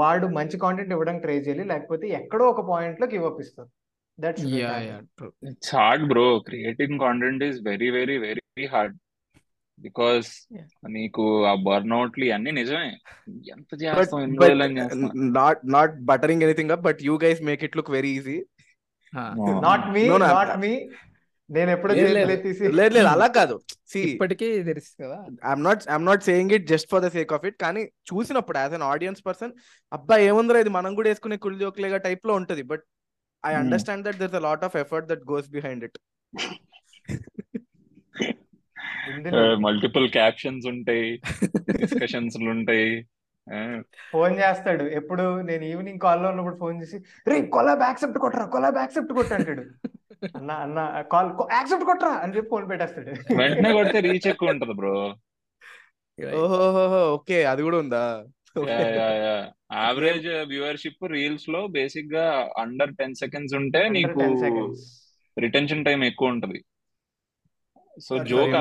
వాడు 0.00 0.26
మంచి 0.38 0.56
కాంటెంట్ 0.64 0.92
ఇవ్వడానికి 0.94 1.24
ట్రై 1.24 1.38
చేయాలి 1.46 1.64
లేకపోతే 1.72 2.06
ఎక్కడో 2.18 2.44
ఒక 2.52 2.62
పాయింట్లో 2.70 3.06
గివ్ 3.14 3.26
అప్ 3.30 3.40
ఇస్తారు. 3.44 3.70
That 4.18 4.38
yeah 4.54 4.74
yeah 4.86 4.98
true 5.18 5.28
it's 5.50 5.72
hard 5.76 6.04
bro 6.12 6.26
creating 6.46 6.98
content 7.00 7.44
is 7.44 7.58
very 7.64 7.90
very 7.98 8.18
very 8.26 8.66
hard 8.74 8.96
because 9.78 10.28
Yeah. 10.50 10.66
నీకు 10.90 11.24
ఆ 11.48 11.54
ఇవన్నీ 12.26 12.52
నిజమే. 12.58 12.90
ఎంత 13.54 13.70
చేస్తాం 13.82 14.20
ఎన్ని 14.22 14.78
చేస్తాం 14.78 15.10
not 15.38 15.60
not 15.74 15.96
buttering 16.10 16.44
anything 16.46 16.72
up 16.76 16.84
but 16.86 17.00
you 17.08 17.16
guys 17.24 17.42
make 17.48 17.64
it 17.68 17.76
look 17.78 17.92
very 17.96 18.12
easy 18.18 18.38
not 19.66 19.84
me 19.96 20.04
not 20.30 20.54
me 20.64 20.72
నేను 21.50 21.70
ఎప్పుడో 21.74 21.92
లేదు, 21.94 22.12
లేదు. 22.14 22.30
ఎత్తేసి 22.34 22.70
లేదు 22.78 22.92
లేదు 22.96 23.08
అలా 23.10 23.26
కాదు. 23.36 23.56
సి 23.90 24.00
ఇప్పటికీ 24.06 24.46
తెలుసు 24.68 24.90
కదా. 25.02 25.18
I'm 25.48 25.62
not 25.66 25.82
I'm 25.90 26.06
not 26.08 26.22
saying 26.28 26.52
it 26.56 26.64
just 26.72 26.88
for 26.92 27.02
the 27.04 27.10
sake 27.16 27.32
of 27.36 27.44
it 27.50 27.58
కానీ 27.64 27.82
చూసినప్పుడు 28.10 28.58
యాజ్ 28.62 28.74
అన్ 28.78 28.86
ఆడియన్స్ 28.88 29.22
పర్సన్ 29.28 29.52
అబ్బా 29.92 30.16
ఏముందిరా 30.28 30.60
ఇది? 30.64 30.72
మనం 30.78 30.94
కూడా 30.98 31.08
వేసుకునే 31.10 31.36
కుల్ 31.44 31.60
జోక్లేగా 31.62 31.98
టైప్లో 32.06 32.34
ఉంటది. 32.40 32.64
But 32.72 32.84
I. 33.48 33.52
Understand 33.62 34.04
that 34.06 34.18
there's 34.22 34.38
a 34.40 34.44
lot 34.48 34.64
of 34.68 34.76
effort 34.82 35.08
that 35.12 35.24
goes 35.32 35.50
behind 35.56 35.84
it 35.88 35.98
ఇందులో 39.10 39.42
మల్టిపుల్ 39.66 40.06
క్యాప్షన్స్ 40.10 40.64
ఉంటాయి 40.72 41.04
డిస్కషన్స్ 41.82 42.36
ఉంటాయి. 42.54 42.88
ఫోన్ 44.12 44.34
చేస్తాడు. 44.40 44.84
ఎప్పుడు 44.98 45.24
నేను 45.48 45.64
ఈవినింగ్ 45.64 46.00
కాల్లో 46.00 46.26
ఉన్నప్పుడు 46.28 46.56
ఫోన్ 46.62 46.76
చేసి 46.82 46.96
రే 47.30 47.36
కొలాబ్ 47.56 47.84
యాక్సెప్ట్ 47.88 48.18
కొట్టరా 48.24 48.46
కొలాబ్ 48.54 48.78
యాక్సెప్ట్ 48.82 49.12
కొట్టు 49.12 49.34
అంటాడు. 49.34 49.64
అన్న 50.38 50.50
అన్న 50.64 50.78
కాల్ 51.12 51.30
యాక్సెప్ట్ 51.52 51.86
కొట్టరా 51.90 52.12
అని 52.22 52.34
చెప్పి 52.36 52.50
ఫోన్ 52.54 52.66
పెట్టేస్తాడు. 52.70 53.12
వెంటనే 53.40 53.70
కొడితే 53.72 54.00
రీచ్ 54.08 54.28
ఎక్కువ 54.32 54.54
ఉంటది 54.54 54.76
బ్రో 54.80 54.94
ఓహో 56.40 56.60
ఓకే 57.14 57.38
అది 57.44 57.62
కూడా 57.62 57.78
ఉందా? 57.78 58.02
యావరేజ్ 59.72 60.26
వ్యూవర్షిప్ 60.26 61.04
రీల్స్లో 61.04 61.66
బేసిక్గా 61.66 62.52
అండర్ 62.58 62.96
టెన్ 62.96 63.14
సెకండ్స్ 63.14 63.54
ఉంటే 63.54 63.88
నీకు 63.88 64.20
రిటెన్షన్ 65.38 65.84
టైం 65.84 66.04
ఎక్కువ 66.04 66.28
ఉంటది. 66.28 66.64
సో 68.00 68.24
జోక్ 68.24 68.54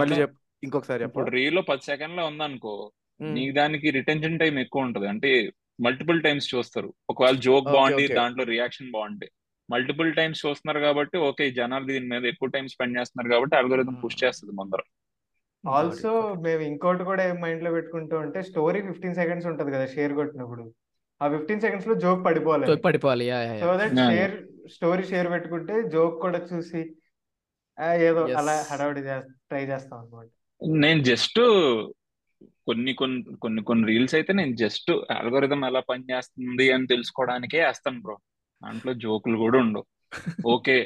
ఇంకొకసారి 0.63 1.03
ఇప్పుడు 1.03 1.29
రీల్లో 1.29 1.61
పది 1.61 1.81
సెకండ్లో 1.81 2.25
ఉందనుకో 2.25 2.91
Hmm. 3.19 3.33
నీకు 3.33 3.53
దానికి 3.53 3.89
రిటెన్షన్ 3.89 4.39
టైం 4.39 4.59
ఎక్కువ 4.59 4.81
ఉంటది. 4.81 5.07
అంటే 5.07 5.51
మల్టిపుల్ 5.81 6.23
టైమ్స్ 6.23 6.55
చూస్తారు. 6.55 6.93
ఒకవేళ 7.09 7.35
జోక్ 7.35 7.65
బాగుంది. 7.65 8.07
దాంట్లో 8.07 8.43
రియాక్షన్ 8.43 8.91
బాగుంటాయి 8.91 9.31
మల్టిపుల్ 9.71 10.15
టైమ్స్ 10.15 10.45
చూస్తున్నారు 10.45 10.79
కాబట్టి 10.79 11.17
ఓకే 11.17 11.51
జనాలు 11.51 11.85
దీని 11.85 12.05
మీద 12.05 12.25
ఎక్కువ 12.25 12.49
టైం 12.49 12.67
స్పెండ్ 12.67 12.99
చేస్తున్నారు 12.99 13.33
కాబట్టి 13.33 13.55
అల్గోరిథం 13.55 13.93
పుష్ 13.93 14.23
చేస్తుంది 14.23 14.55
ముందర. 14.55 14.77
ఆల్సో 15.65 16.11
మేము 16.41 16.61
ఇంకోటి 16.63 17.03
కూడా 17.03 17.21
ఏం 17.23 17.37
మైండ్లో 17.41 17.71
పెట్టుకుంటూ 17.71 18.15
ఉంటే 18.19 18.39
స్టోరీ 18.49 18.79
ఫిఫ్టీన్ 18.87 19.15
సెకండ్స్ 19.15 19.47
ఉంటది 19.51 19.71
కదా 19.71 19.85
షేర్ 19.93 20.13
కొట్టినప్పుడు. 20.13 20.63
ఆ 21.21 21.27
ఫిఫ్టీన్ 21.29 21.61
సెకండ్స్లో 21.61 21.95
జోక్ 22.03 22.21
పడిపోవాలి. 22.25 22.65
పడిపోవాలి. 22.85 23.25
Yeah 23.27 23.39
yeah 23.43 23.55
so 23.61 23.69
that 23.81 23.95
share 24.07 24.35
story 24.73 25.03
share 25.03 25.29
పెట్టుకుంటే 25.31 25.75
జోక్ 25.93 26.17
కూడా 26.21 26.39
చూసి 26.49 26.81
ఆ, 27.77 27.87
ఏదో. 28.07 28.21
అలా 28.39 28.55
హడావిడి 28.69 29.01
ట్రై 29.49 29.63
చేస్తాం 29.65 29.97
అనమాట 29.99 30.27
నేను 30.81 31.01
జస్ట్ 31.03 31.39
కొన్ని 32.67 32.91
కొన్ని 32.93 33.19
కొన్ని 33.39 33.61
కొన్ని 33.63 33.83
రీల్స్ 33.87 34.15
అయితే 34.15 34.31
నేను 34.33 34.53
జస్ట్ 34.55 34.91
అల్గోరిథం 35.15 35.61
ఎలా 35.65 35.81
పనిచేస్తుంది 35.89 36.65
అని 36.73 36.85
తెలుసుకోవడానికే 36.87 37.59
వేస్తాను 37.63 37.99
బ్రో 38.01 38.15
దాంట్లో 38.61 38.91
జోకులు 39.03 39.37
కూడా 39.37 39.57
ఉండవు. 39.59 39.85
ఓకే 40.47 40.77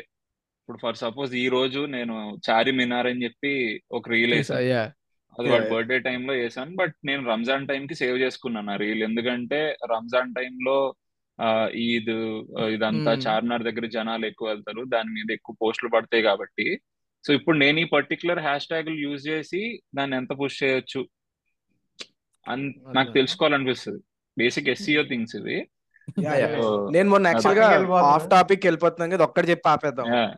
ఇప్పుడు 0.70 0.82
ఫర్ 0.82 0.98
సపోజ్ 0.98 1.36
ఈ 1.36 1.50
రోజు 1.50 1.86
నేను 1.86 2.40
చారి 2.50 2.72
మినార్ 2.72 3.08
అని 3.08 3.24
చెప్పి 3.24 3.82
ఒక 3.92 4.10
రీల్ 4.10 4.34
వేసాను. 4.34 4.60
యా 4.62 4.82
అది 5.40 5.50
Yeah, 5.50 5.60
వాడి. 5.60 5.70
బర్త్డే 5.74 6.00
టైంలో 6.00 6.34
వేసాను. 6.34 6.76
బట్ 6.76 6.96
నేను 7.06 7.30
రంజాన్ 7.30 7.68
టైం 7.68 7.88
కి 7.88 7.96
సేవ్ 7.96 8.18
చేసుకున్నాను 8.18 8.72
ఆ 8.72 8.76
రీల్. 8.76 9.04
ఎందుకంటే 9.04 9.78
రంజాన్ 9.92 10.36
టైంలో 10.36 10.96
ఈద్ 11.76 12.12
ఆ, 12.60 12.66
ఇదంతా 12.66 13.14
Hmm. 13.14 13.28
చార్మినార్ 13.28 13.64
దగ్గర 13.64 13.86
జనాలు 13.86 14.26
ఎక్కువ 14.26 14.48
వెళ్తారు. 14.50 14.86
దాని 14.88 15.10
మీద 15.10 15.32
ఎక్కువ 15.32 15.56
పోస్టులు 15.62 15.92
పడతాయి 15.92 16.24
కాబట్టి. 16.24 16.80
సో 17.28 17.34
ఇప్పుడు 17.34 17.58
నేను 17.58 17.80
ఈ 17.80 17.84
పర్టికులర్ 17.84 18.40
హ్యాష్ 18.40 18.68
ట్యాగులు 18.68 18.96
యూజ్ 18.96 19.28
చేసి 19.28 19.82
దాన్ని 19.96 20.18
ఎంత 20.18 20.30
పుష్ 20.44 20.64
చేయొచ్చు? 20.64 21.08
అని 22.48 22.76
నాకు. 22.94 23.12
తెలుసుకోవాలనిపిస్తుంది. 23.12 24.04
బేసిక్ 24.38 24.70
ఎస్సీఓ 24.70 25.04
థింగ్స్ 25.04 25.36
ఇవి. 25.36 25.60
నేను 26.96 27.08
మొన్న 27.14 27.28
యాక్చువల్గా. 27.32 27.68
ఆఫ్ 28.10 28.28
టాపిక్ 28.34 28.66
వెళ్ళిపోతున్నాం 28.68 29.10
కదా 29.14 29.24
ఒక్కటి 29.28 29.50
చెప్పి 29.52 29.70
ఆపేద్దాం 29.74 30.08
yeah. 30.12 30.30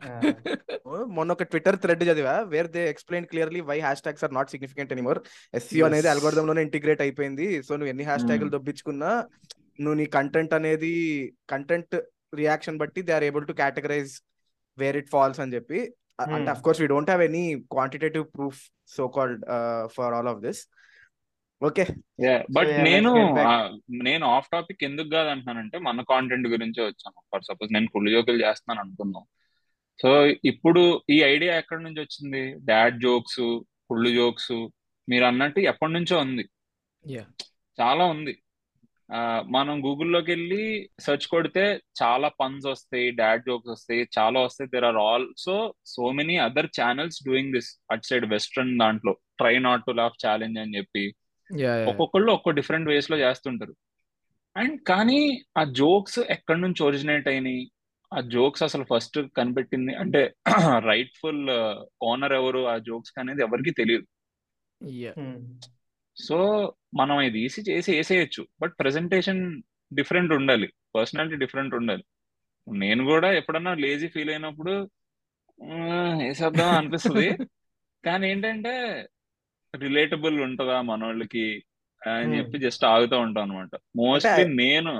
మొన్న 1.16 1.30
ఒక 1.34 1.44
ట్విట్టర్ 1.50 1.78
థ్రెడ్ 1.82 2.02
చదివా 2.08 2.34
where 2.52 2.68
they 2.74 2.82
explain 2.90 3.26
clearly 3.30 3.60
why 3.68 3.78
hash 3.84 4.02
tags 4.04 4.24
are 4.26 4.34
not 4.38 4.50
significant 4.54 4.92
anymore 4.96 5.20
SEO 5.54 5.84
అనేది. 5.88 6.08
అల్గోరిథం 6.12 6.46
లోనే 6.50 6.62
ఇంటిగ్రేట్ 6.68 7.02
అయిపోయింది 7.04 7.46
సో 7.66 7.72
నువ్వు 7.76 7.92
ఎన్ని 7.94 8.06
హ్యాష్ 8.10 8.26
ట్యాగులు 8.28 8.48
Hmm. 8.48 8.56
దొబ్బించుకున్నా 8.56 9.10
నువ్వు 9.80 9.96
నీ 10.00 10.06
కంటెంట్ 10.16 10.54
అనేది 10.58 10.94
కంటెంట్ 11.52 11.94
రియాక్షన్ 12.40 12.80
బట్టి 12.82 13.00
they 13.06 13.12
are 13.16 13.26
able 13.28 13.46
to 13.50 13.54
categorize 13.60 14.12
where 14.78 14.98
it 15.00 15.10
falls 15.14 15.40
అని 15.44 15.54
చెప్పి 15.56 15.78
అంటే. 16.26 16.48
Of 16.52 16.62
course 16.66 16.80
we 16.82 16.88
don't 16.92 17.10
have 17.10 17.22
any 17.26 17.44
quantitative 17.74 18.24
proof 18.36 18.60
so 18.96 19.04
called 19.16 19.40
for 19.96 20.14
all 20.18 20.30
of 20.32 20.40
this 20.46 20.60
okay. 21.64 21.86
Yeah 22.24 22.44
but 22.50 22.68
నేను 22.68 23.34
నేను 24.02 24.26
ఆఫ్ 24.26 24.48
టాపిక్ 24.52 24.84
ఎందుకు 24.84 25.08
కాదు 25.08 25.28
అంటున్నానంటే 25.28 25.78
మన 25.78 26.02
కాంటెంట్ 26.02 26.48
గురించే 26.48 26.82
వచ్చాను. 26.82 27.20
ఫర్ 27.32 27.42
సపోజ్ 27.42 27.72
నేను 27.72 27.88
కుళ్ళు 27.88 28.10
జోకులు 28.10 28.46
చేస్తున్నాను 28.46 28.88
అనుకుందాం. 28.88 29.24
సో 30.02 30.26
ఇప్పుడు 30.44 31.02
ఈ 31.10 31.22
ఐడియా 31.22 31.58
ఎక్కడి 31.58 31.82
నుంచి 31.82 32.00
వచ్చింది? 32.00 32.56
డాడ్ 32.64 33.00
జోక్స్ 33.00 33.60
కుళ్ళు 33.88 34.10
జోక్స్ 34.10 34.68
మీరు 35.08 35.24
అన్నట్టు 35.24 35.60
ఎప్పటి 35.60 35.92
నుంచో 35.92 36.18
ఉంది. 36.18 36.48
యా 37.08 37.24
చాలా 37.80 38.04
ఉంది. 38.04 38.38
ఆ, 39.12 39.42
మనం 39.46 39.84
గూగుల్లోకి 39.84 40.30
వెళ్ళి 40.30 40.90
సెర్చ్ 41.00 41.26
కొడితే 41.26 41.80
చాలా 42.02 42.28
పన్స్ 42.28 42.66
వస్తాయి 42.66 43.10
డాడ్ 43.10 43.42
జోక్స్ 43.46 43.70
వస్తాయి 43.70 44.08
చాలా 44.18 44.40
వస్తాయి. 44.40 44.70
There 44.70 44.84
are 44.84 44.96
also 44.96 45.74
so 45.86 46.12
many 46.12 46.36
other 46.36 46.66
channels 46.80 47.24
doing 47.26 47.52
this 47.52 47.82
at 47.90 48.04
side 48.04 48.26
western 48.26 48.78
దాంట్లో 48.78 49.12
try 49.38 49.58
not 49.58 49.84
to 49.86 49.90
laugh 49.90 50.26
challenge 50.26 50.58
అని 50.58 50.76
చెప్పి 50.76 51.14
ఒక్కొక్కళ్ళు 51.90 52.32
ఒక్కో 52.32 52.50
డిఫరెంట్ 52.50 52.88
వేస్లో 52.88 53.18
చేస్తుంటారు. 53.18 53.74
అండ్ 54.56 54.82
కానీ 54.82 55.42
ఆ 55.58 55.64
జోక్స్ 55.64 56.18
ఎక్కడి 56.18 56.60
నుంచి 56.60 56.82
ఒరిజినేట్ 56.82 57.28
అయినాయి? 57.28 57.70
ఆ 58.14 58.20
జోక్స్ 58.20 58.62
అసలు 58.62 58.84
ఫస్ట్ 58.84 59.18
కనిపెట్టింది 59.36 59.94
అంటే 59.94 60.34
రైట్ఫుల్ 60.86 61.50
ఓనర్ 62.02 62.32
ఎవరు? 62.32 62.66
ఆ 62.66 62.78
జోక్స్ 62.78 63.12
అనేది 63.18 63.42
ఎవరికి 63.42 63.70
తెలియదు. 63.70 64.06
Yeah 64.88 65.12
Hmm. 65.12 65.36
సో 66.16 66.38
మనం 66.94 67.20
ఇది 67.20 67.32
తీసి 67.32 67.62
చేసి 67.70 67.96
వేసేయచ్చు. 67.96 68.46
బట్ 68.60 68.74
ప్రెజెంటేషన్ 68.80 69.62
డిఫరెంట్ 69.94 70.32
ఉండాలి. 70.32 70.72
పర్సనాలిటీ 70.94 71.36
డిఫరెంట్ 71.36 71.74
ఉండాలి. 71.74 72.04
నేను 72.68 73.04
కూడా 73.04 73.32
ఎప్పుడన్నా 73.32 73.74
లేజీ 73.74 74.08
ఫీల్ 74.08 74.30
అయినప్పుడు 74.30 74.90
"ఆ, 75.58 75.74
వేసేద్దాం 76.18 76.68
అనిపిస్తుంది. 76.70 77.28
కానీ 78.04 78.30
ఏంటంటే 78.30 78.72
రిలేటబుల్ 79.74 80.40
ఉంటుందా 80.40 80.82
మనోళ్ళకి 80.82 81.62
అని 82.02 82.24
Hmm. 82.26 82.38
చెప్పి 82.38 82.56
జస్ట్ 82.58 82.84
ఆగుతూ 82.84 83.16
ఉంటాం 83.20 83.42
అనమాట 83.44 83.76
మోస్ట్లీ 83.96 84.44
నేను 84.44 84.92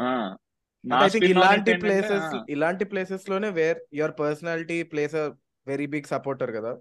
ఇలాంటి 1.30 1.72
ప్లేసెస్ 1.76 2.50
ఇలాంటి 2.50 2.85
ప్లేసెస్లోనే 2.85 3.48
where 3.48 3.80
your 3.94 4.14
personality 4.20 4.82
place 4.82 5.16
very 5.66 5.87
big 5.87 6.04
supporter 6.04 6.52
కదా. 6.56 6.72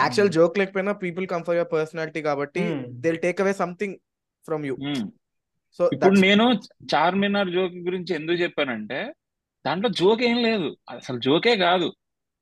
యాక్చువల్ 0.00 0.30
జోక్ 0.30 0.58
లేకపోయినా 0.58 0.92
people 0.92 1.26
come 1.26 1.44
for 1.44 1.56
your 1.56 1.72
personality 1.72 2.22
కాబట్టి. 2.22 2.62
They 3.04 3.12
take 3.12 3.40
away 3.40 3.52
something 3.52 3.96
from 4.46 4.66
you. 4.66 4.76
So 5.78 5.90
ఇప్పుడు 5.94 6.18
నేను 6.20 6.44
చార్మినార్ 6.94 7.50
జోక్ 7.50 7.76
గురించి 7.88 8.14
ఎందుకు 8.14 8.38
చెప్పానంటే 8.42 9.12
దాంట్లో 9.66 9.88
జోక్ 9.88 10.22
ఏం 10.22 10.38
లేదు. 10.42 10.76
అసలు 10.90 11.18
జోకే 11.18 11.56
కాదు. 11.56 11.88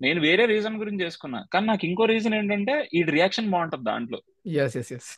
నేను 0.01 0.21
వేరే 0.21 0.47
రీజన్ 0.47 0.79
గురించి 0.79 1.05
చేసుకున్నా. 1.05 1.45
కానీ 1.53 1.67
నాకు 1.67 1.87
ఇంకో 1.87 2.05
రీజన్ 2.05 2.35
ఏంటంటే 2.35 2.89
ఈ 2.95 3.03
రియాక్షన్ 3.09 3.51
బాగుంటది 3.51 3.83
దాంట్లో. 3.83 4.19
ఎస్ 4.57 4.77
ఎస్ 4.77 4.93
ఎస్ 4.93 5.11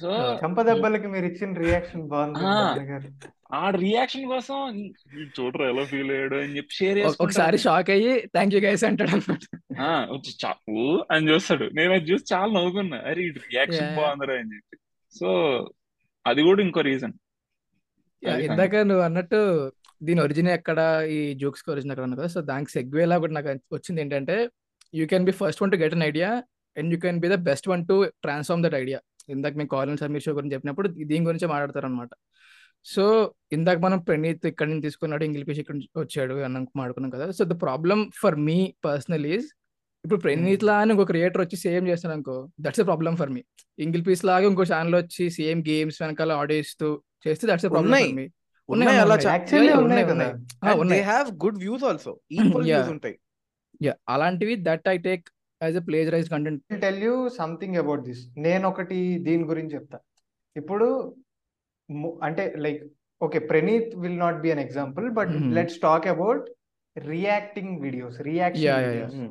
సో 0.00 0.10
చంప 0.38 0.62
దెబ్బలకి 0.62 1.06
మీరు 1.06 1.26
ఇచ్చిన 1.26 1.52
రియాక్షన్ 1.58 2.08
బాగుంది 2.08 2.44
ఆ. 3.52 3.70
రియాక్షన్ 3.76 4.26
కోసం 4.26 4.56
"ఈ 5.14 5.24
చూడరా 5.36 5.68
ఎలా 5.68 5.84
ఫీల్ 5.84 6.10
అయ్యాడు 6.10 6.36
అని 6.36 6.56
చెప్పి 6.56 6.74
షేర్ 6.74 6.98
ఒకసారి 7.20 7.58
షాక్ 7.58 7.90
అయ్యి 7.90 8.12
థ్యాంక్ 8.26 8.54
యూ 8.54 8.60
గైస్ 8.60 8.84
అంటాడు 8.84 9.10
అనమాట 9.10 9.42
చాపు 10.38 10.76
అని 11.12 11.30
చూస్తాడు. 11.30 11.64
నేను 11.72 11.92
అది 11.92 12.12
చూసి 12.12 12.34
చాలా 12.34 12.52
నవ్వుకున్నా. 12.52 12.98
అరే 13.00 13.22
ఈ 13.22 13.30
రియాక్షన్. 13.44 13.96
బాగుందిరా 13.96 14.34
అని 14.34 14.54
చెప్పి. 14.56 14.76
సో 15.12 15.28
అది 16.26 16.42
కూడా 16.42 16.62
ఇంకో 16.62 16.80
రీజన్ 16.80 17.14
ఇందాక 18.42 18.74
నువ్వు 18.82 19.04
అన్నట్టు 19.04 19.38
దీని 20.08 20.20
ఒరిజిన్ 20.24 20.50
ఎక్కడ? 20.58 20.78
ఈ 21.16 21.18
జోక్స్ 21.42 21.62
ఒరిజిన్ 21.74 21.92
ఎక్కడ 21.94 22.06
కదా. 22.16 22.26
సో 22.34 22.40
దానికి 22.50 22.70
సెగ్వే 22.76 23.04
లా 23.10 23.16
కూడా 23.24 23.34
నాకు 23.38 23.48
వచ్చింది 23.76 24.00
ఏంటంటే 24.04 24.36
you 25.00 25.04
can 25.12 25.26
be 25.28 25.34
first 25.40 25.62
one 25.62 25.72
to 25.74 25.78
get 25.82 25.94
an 25.98 26.04
idea 26.10 26.30
and 26.76 26.90
you 26.94 26.98
can 27.06 27.20
be 27.24 27.30
the 27.34 27.38
best 27.48 27.68
one 27.72 27.84
to 27.90 27.96
transform 28.26 28.64
that 28.66 28.76
idea 28.82 29.00
ఇందాక 29.34 29.54
మేము 29.60 29.70
కాలిన్ 29.74 30.00
సమీర్ 30.02 30.24
షో 30.26 30.32
గురించి 30.38 30.54
చెప్పినప్పుడు 30.56 30.88
దీని 31.10 31.24
గురించి 31.28 31.48
మాట్లాడతారు 31.52 31.86
అనమాట 31.90 32.12
సో 32.86 33.04
ఇందాక 33.56 33.78
మనం 33.86 33.98
ప్రణీత్ 34.06 34.46
ఇక్కడ 34.50 34.68
నుంచి 34.70 34.84
తీసుకున్నాడు 34.86 35.24
ఇంగ్లీష్ 35.28 35.60
ఇక్కడ 35.62 35.74
నుంచి 35.76 35.90
వచ్చాడు 36.02 36.36
అన్న 36.46 36.64
మాడుకున్నాం 36.80 37.10
కదా. 37.16 37.26
So 37.38 37.42
the 37.52 37.56
problem 37.64 38.02
for 38.22 38.36
me 38.48 38.58
personal 38.86 39.26
is 39.34 39.46
ఇప్పుడు 40.04 40.20
ప్రణీత్ 40.24 40.64
లా 40.68 40.76
అని 40.82 40.92
ఇంకో 40.94 41.04
క్రియేటర్ 41.10 41.40
వచ్చి 41.44 41.56
సేమ్ 41.64 41.84
చేస్తాడు 41.90 42.14
అనుకో 42.14 42.36
that's 42.64 42.80
a 42.84 42.86
problem 42.88 43.16
for 43.20 43.30
me 43.34 43.42
ఇంగిల్ 43.78 44.02
piece 44.08 44.22
లాగా 44.30 44.46
ఇంకో 44.52 44.64
ఛానల్ 44.72 44.96
వచ్చి 45.00 45.24
సేమ్ 45.38 45.60
గేమ్స్ 45.68 45.98
వెనకాల 46.02 46.32
ఆడియో 46.42 46.60
ఇస్తూ 46.64 46.88
చేస్తే 47.26 47.46
that's 47.50 47.66
a 47.68 47.70
problem. 47.74 47.94
For 48.04 48.16
me 48.20 48.26
ఉన్నాయి 48.72 48.98
అలా 48.98 50.74
ఉన్నాయి. 50.74 51.02
Have 51.02 51.28
good 51.44 51.58
views 51.58 51.84
also 51.84 52.12
equal 52.30 52.66
Yeah. 52.66 52.78
Views 52.78 52.90
ఉంటాయి 52.90 53.16
యా 53.82 53.94
అలాంటివి 54.08 54.56
that 54.62 54.88
I 54.88 54.96
take 54.98 55.24
as 55.60 55.76
a 55.76 55.80
plagiarize 55.80 56.28
content 56.30 56.62
tell 56.80 57.02
you 57.02 57.14
something 57.38 57.76
about 57.76 58.02
this 58.02 58.22
నేను 58.38 58.68
ఒకటి 58.68 59.18
దీని 59.18 59.44
గురించి 59.44 59.74
చెప్తా 59.74 59.98
ఇప్పుడు 60.56 60.88
అంటే 62.22 62.52
like 62.56 62.82
okay 63.20 63.38
Praneeth 63.38 63.96
will 63.96 64.18
not 64.18 64.40
be 64.40 64.50
an 64.50 64.60
example 64.60 65.10
but. 65.10 65.32
Let's 65.50 65.78
talk 65.78 66.06
about 66.06 66.44
reacting 66.96 67.80
videos 67.80 68.20
reaction. 68.20 69.28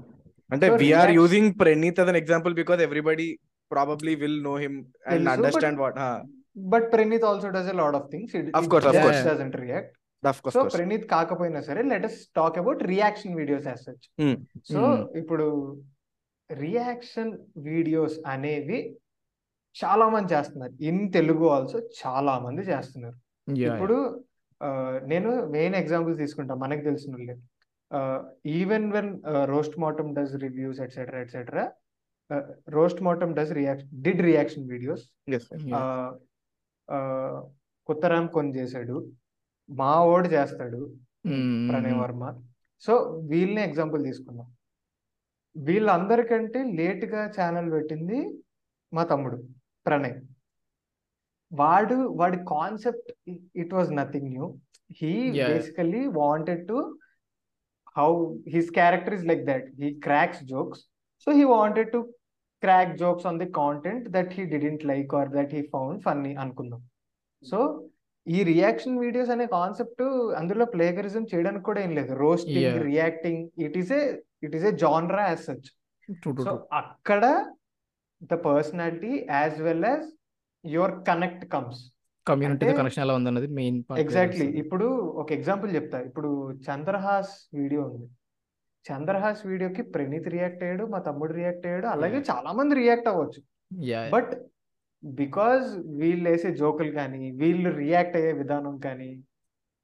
అంటే 0.50 0.70
we're 0.70 0.82
reaction- 0.82 1.16
using 1.16 1.52
Praneeth 1.60 2.00
as 2.00 2.10
an 2.10 2.18
example 2.22 2.54
because 2.54 2.80
everybody 2.88 3.28
probably 3.72 4.14
will 4.22 4.38
know 4.46 4.56
him 4.64 4.74
and 5.10 5.20
తెలుసు, 5.20 5.34
understand 5.34 5.76
but- 5.76 5.84
what 5.86 5.98
huh. 5.98 6.20
But 6.58 6.94
Praneeth 6.94 7.24
also 7.24 7.50
does 7.50 7.70
a 7.70 7.74
lot 7.74 7.96
of 7.96 8.08
things 8.12 8.36
Of 8.36 8.66
course, 8.74 8.86
of 8.86 8.96
course. 9.06 9.24
Doesn't 9.28 9.56
react 9.56 9.94
of 10.24 10.36
course, 10.36 10.54
so. 10.54 10.64
Praneeth 10.64 11.06
కాకపోయినా 11.06 11.62
సరే 11.62 11.82
let 11.82 12.06
us 12.06 12.28
talk 12.36 12.58
about 12.58 12.84
reaction 12.84 13.36
videos 13.36 13.68
as 13.68 13.80
such. 13.80 14.06
So. 14.74 14.82
ఇప్పుడు 15.16 15.48
reaction 16.52 17.38
videos 17.58 18.18
అనేవి 18.28 18.98
చాలా 19.84 20.10
మంది 20.10 20.34
చేస్తున్నారు. 20.34 20.84
In 20.84 21.14
Telugu 21.14 21.48
also 21.48 21.80
చాలా 21.80 22.40
మంది 22.40 22.62
చేస్తున్నారు. 22.62 23.18
ఇప్పుడు 23.74 24.24
నేను 25.04 25.46
మెయిన్ 25.46 25.76
ఎగ్జాంపుల్ 25.76 26.18
తీసుకుంటా. 26.18 26.56
మనకి 26.56 26.82
తెలిసిన 26.82 27.14
వాళ్ళే. 27.16 27.36
Even 28.46 28.92
when 28.92 29.22
roast 29.46 29.80
Motam 29.80 30.16
does 30.16 30.36
reviews 30.36 30.82
etcetera 30.82 31.20
etcetera 31.20 31.72
roast 32.70 33.02
Motam 33.04 33.36
does 33.36 33.52
reaction 33.52 34.04
did 34.04 34.22
reaction 34.22 34.70
videos 34.70 35.04
Yes. 36.92 37.52
కుత్తరామ్ 37.88 38.30
కొని 38.30 38.58
చేశాడు 38.58 39.12
మా 39.70 40.06
ఓడి 40.06 40.30
చేస్తాడు 40.30 40.96
ప్రణయ్ 41.70 41.94
వర్మ. 41.94 42.24
సో 42.80 42.94
వీళ్ళని 43.30 43.64
ఎగ్జాంపుల్ 43.64 44.04
తీసుకుందాం. 44.04 44.52
వీళ్ళందరికంటే 45.58 46.64
లేట్గా 46.64 47.32
ఛానల్ 47.40 47.72
పెట్టింది 47.72 48.44
మా 48.94 49.04
తమ్ముడు 49.04 49.44
ప్రణయ్. 49.86 50.22
వాడు 51.54 51.96
వాడి 51.96 52.38
concept 52.38 53.32
it 53.56 53.74
was 53.74 53.92
nothing 53.96 54.30
new. 54.30 54.58
He. 54.92 55.32
Basically 55.32 56.08
wanted 56.08 56.68
to 56.68 56.98
how 57.98 58.38
his 58.48 58.72
character 58.72 59.14
is 59.14 59.26
like 59.26 59.46
that. 59.46 59.72
He 59.76 60.00
cracks 60.00 60.44
jokes. 60.44 60.82
So 61.20 61.32
he 61.32 61.44
wanted 61.44 61.92
to 61.92 62.14
crack 62.64 62.94
jokes 63.04 63.28
on 63.30 63.40
the 63.44 63.48
content 63.62 64.06
that 64.16 64.32
he 64.38 64.44
didn't 64.54 64.84
like 64.92 65.14
or 65.20 65.30
that 65.38 65.54
he 65.58 65.62
found 65.76 66.02
funny 66.08 66.34
అనుకుందాం. 66.44 66.82
So 67.44 67.60
ఈ 68.28 68.40
reaction 68.52 68.98
videos 69.06 69.32
అనే 69.36 69.46
concept 69.58 70.04
అందులో 70.40 70.66
plagiarism 70.74 71.24
చేయడానికి 71.32 71.66
కూడా 71.70 71.80
ఏం 71.86 71.94
లేదు. 72.00 72.12
Roasting. 72.24 72.82
Reacting 72.92 73.42
it 73.68 73.78
is 73.84 73.94
a 74.00 74.02
it 74.48 74.56
is 74.60 74.68
a 74.72 74.74
genre 74.84 75.24
as 75.30 75.44
such 75.50 75.70
so 76.46 76.52
అక్కడ 76.82 77.24
the 78.32 78.38
personality 78.50 79.14
as 79.40 79.58
well 79.68 79.88
as 79.92 80.08
your 80.64 80.94
connect 81.10 81.46
comes 81.56 81.82
community 82.28 82.66
connection 82.80 83.04
ఎలా 83.06 83.14
ఉందన్నది 83.20 83.48
మెయిన్ 83.60 83.78
ఎగ్జాక్ట్లీ 84.02 84.48
ఇప్పుడు 84.62 84.88
ఒక 85.22 85.30
ఎగ్జాంపుల్ 85.38 85.70
చెప్తా. 85.78 86.00
ఇప్పుడు 86.10 86.30
చంద్రహాస్ 86.68 87.32
వీడియో 87.60 87.82
ఉంది. 87.90 88.08
చంద్రహాస్ 88.86 89.42
వీడియోకి 89.50 89.82
ప్రణీత్ 89.94 90.30
రియాక్ట్ 90.36 90.64
అయ్యాడు 90.66 90.86
మా 90.94 91.00
తమ్ముడు 91.08 91.34
రియాక్ట్ 91.40 91.66
అయ్యాడు 91.68 91.88
అలాగే. 91.96 92.20
చాలా 92.30 92.52
మంది 92.60 92.74
రియాక్ట్ 92.82 93.10
అవ్వచ్చు. 93.12 93.42
బట్ 94.14 94.32
బికాజ్ 95.04 95.68
వీళ్ళు 96.00 96.26
వేసే 96.30 96.50
జోకులు 96.62 96.92
కానీ 96.98 97.22
వీళ్ళు 97.42 97.70
రియాక్ట్ 97.84 98.18
అయ్యే 98.20 98.32
విధానం 98.42 98.76
కానీ 98.88 99.10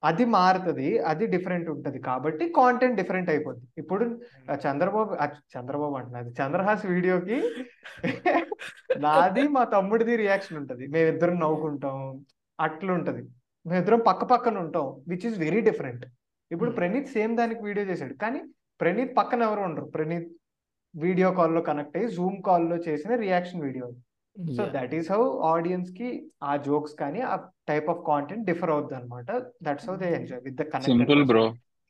అది 0.03 0.25
మారుతుంది 0.35 0.89
అది 1.11 1.25
డిఫరెంట్ 1.35 1.69
ఉంటది. 1.75 1.99
కాబట్టి 2.07 2.43
కాంటెంట్ 2.57 2.97
డిఫరెంట్ 3.01 3.29
అయిపోద్ది. 3.33 3.65
ఇప్పుడు 3.81 4.05
ఆ 4.51 4.55
చంద్రబాబు 4.65 5.13
చంద్రబాబు 5.55 5.95
అంటున్నది 5.99 6.31
చంద్రహాస్ 6.41 6.85
వీడియోకి 6.93 7.37
నాది 9.05 9.43
మా 9.55 9.63
తమ్ముడిది 9.73 10.13
రియాక్షన్ 10.21 10.57
ఉంటది. 10.61 10.83
మేమిద్దరం 10.93 11.35
నవ్వుకుంటాం 11.43 11.97
అట్లుంటది. 12.59 13.23
మేమిద్దరం 13.65 14.01
పక్క 14.09 14.23
పక్కన 14.31 14.57
ఉంటాం 14.65 14.87
విచ్ 15.11 15.25
ఇస్ 15.29 15.37
వెరీ 15.45 15.61
డిఫరెంట్ 15.69 16.05
ఇప్పుడు 16.51 16.69
Hmm. 16.69 16.77
ప్రణీత్ 16.77 17.09
సేమ్ 17.15 17.33
దానికి 17.39 17.61
వీడియో 17.67 17.85
చేశాడు. 17.89 18.15
కానీ 18.23 18.39
ప్రణీత్ 18.79 19.13
పక్కన 19.19 19.41
ఎవరు 19.49 19.61
ఉండరు. 19.67 19.87
ప్రణీత్ 19.95 20.29
వీడియో 20.93 21.29
కాల్లో 21.39 21.61
కనెక్ట్ 21.61 21.95
అయ్యి 21.97 22.09
జూమ్ 22.17 22.37
కాల్లో 22.47 22.77
చేసిన 22.87 23.15
reaction 23.25 23.63
video 23.67 23.87
so 24.35 24.63
that 24.75 24.93
is 24.97 25.09
how 25.11 25.21
ఆడియన్స్కి 25.53 26.09
ఆ 26.43 26.53
జోక్స్ 26.67 26.95
కానీ 27.01 27.21
ఆ 27.33 27.35
టైప్ 27.69 27.87
ఆఫ్ 27.93 28.01
కాంటెంట్ 28.11 28.45
డిఫర్ 28.49 28.71
అవుద్ది 28.75 28.95
అనమాట 28.99 29.29
that's 29.67 29.87
how 29.89 29.95
they 30.03 30.09
enjoy 30.19 30.41
with 30.47 30.57
the 30.61 30.65
simple 30.89 31.23
bro 31.31 31.45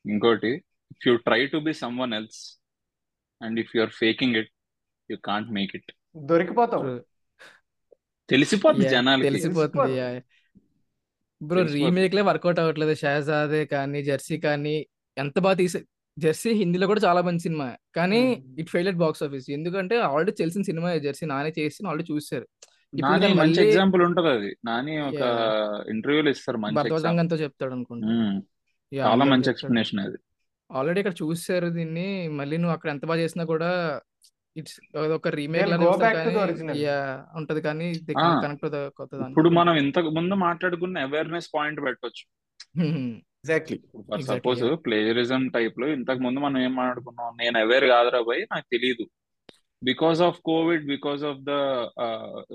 ఇంకోటి 0.05 0.51
if 0.93 1.05
you 1.07 1.13
try 1.27 1.41
to 1.53 1.59
be 1.67 1.73
someone 2.03 2.13
else 2.19 2.39
and 3.41 3.59
if 3.63 3.73
you 3.75 3.81
are 3.85 3.93
faking 4.03 4.37
it 4.41 4.51
you 5.09 5.17
can't 5.29 5.51
make 5.59 5.73
it 5.79 5.91
దొరికిపోతావు 6.31 6.85
తెలిసిపోద్ది 8.29 8.85
జనాలకి. 8.93 9.25
తెలిసిపోతుంది 9.27 9.99
బ్రో 11.41 11.61
తెలిసిపోతుంది. 11.61 11.73
Remake 11.75 12.15
లే 12.17 12.21
work out 12.29 12.59
అవ్వట్లేదు. 12.61 12.93
షహజాదే 13.01 13.61
కానీ 13.73 13.99
జెర్సీ 14.07 14.37
కానీ 14.47 14.73
ఎంత 15.17 15.37
బాగా 15.45 15.57
తీసే 15.61 15.79
జెర్సీ 16.17 16.53
హిందీలో 16.53 16.87
కూడా 16.87 17.01
చాలా 17.05 17.21
మంచి 17.21 17.39
సినిమా. 17.39 17.77
కానీ. 17.95 18.43
It 18.59 18.69
fail 18.69 18.95
box 18.95 19.23
office. 19.23 19.49
ఎందుకంటే 19.49 19.99
ఆల్రెడీ 20.01 20.31
తెలిసిన 20.31 20.61
సినిమా 20.61 20.95
జెర్సీ 20.95 21.25
నానే 21.25 21.53
చేసి 21.59 21.87
ఆల్రెడీ 21.87 22.13
చూసారు 22.13 22.47
నాని 22.93 23.33
మంచి 23.33 23.67
ఎగ్జాంపుల్ 23.67 24.01
ఉంటది 24.01 24.27
అది. 24.27 24.57
నాని 24.65 25.01
ఒక 25.01 25.13
Yeah. 25.15 25.89
ఇంటర్వ్యూలో 25.89 26.29
ఇస్తారు 26.29 26.57
మంచి 26.57 27.41
చెప్తాడు 27.41 27.71
అనుకుంటా 27.71 28.07
చాలా 28.97 29.25
మంచి. 29.25 29.49
ఎక్స్ప్లెనేషన్ 29.49 29.99
అది. 29.99 30.17
ఆల్రెడీ 30.71 30.99
ఇక్కడ 30.99 31.13
చూసారు 31.13 31.67
దీన్ని. 31.67 32.27
మళ్ళీ 32.27 32.57
నువ్వు 32.57 32.73
అక్కడ 32.73 32.89
ఎంత 32.89 33.05
బాగా 33.05 33.19
చేసినా 33.19 33.43
కూడా 33.43 34.01
ఇట్స్ 34.57 34.97
ఒక 34.97 35.27
రీమేక్ 35.27 35.63
ఉంటది 37.35 37.61
కానీ. 37.61 37.93
కనెక్ట్ 38.41 38.65
ఇప్పుడు 39.29 39.49
మనం 39.49 39.75
ఇంతకు 39.75 40.09
ముందు 40.09 40.33
మాట్లాడుకున్న 40.33 40.97
అవేర్నెస్ 40.99 41.49
పాయింట్ 41.55 41.81
పెట్టొచ్చు. 41.81 42.23
Exactly 43.47 43.77
suppose. 44.29 44.63
ప్లేజరిజం 44.85 45.43
టైప్లో 45.55 45.87
ఇంతకు 45.87 46.21
ముందు 46.25 46.39
మనం 46.39 46.57
ఏం 46.65 46.73
మాట్లాడుకున్నాం? 46.75 47.29
నేను 47.41 47.57
అవేర్ 47.59 47.85
కాదురా 47.85 48.19
పోయి 48.21 48.41
నాకు 48.53 48.67
తెలియదు 48.73 49.05
because 49.81 50.19
of 50.27 50.37
covid 50.49 50.85
because 50.85 51.23
of 51.29 51.41
the 51.49 51.51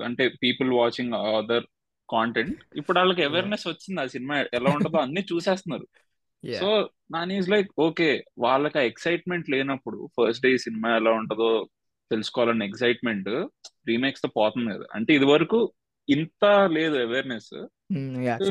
అంటే 0.06 0.24
పీపుల్ 0.42 0.70
వాచింగ్ 0.80 1.14
అదర్ 1.38 1.66
కాంటెంట్ 2.08 2.56
ఇప్పుడు 2.76 2.96
వాళ్ళకి 2.98 3.22
అవేర్నెస్ 3.22 3.66
వచ్చింది. 3.68 4.00
ఆ 4.00 4.06
సినిమా 4.06 4.36
ఎలా 4.58 4.70
ఉంటుందో 4.70 4.98
అన్ని 4.98 5.22
చూసేస్తున్నారు. 5.32 5.86
So 6.44 6.68
Nani 7.10 7.34
is 7.38 7.50
like 7.50 7.68
okay 7.78 8.08
వాళ్ళకి 8.38 8.76
ఆ 8.78 8.82
ఎక్సైట్మెంట్ 8.82 9.50
లేనప్పుడు 9.50 9.98
ఫస్ట్ 10.16 10.44
డే 10.46 10.50
సినిమా 10.58 10.90
ఎలా 10.96 11.12
ఉంటుందో 11.20 11.50
తెలుసుకోవాలన్న 12.10 12.62
ఎక్సైట్మెంట్ 12.62 13.30
రీమేక్స్తో 13.88 14.28
పోతుంది 14.38 14.70
కదా. 14.74 14.86
అంటే 14.94 15.10
ఇది 15.14 15.24
వరకు 15.24 15.60
ఇంత 16.08 16.44
లేదు 16.76 16.96
అవేర్నెస్ 17.06 17.52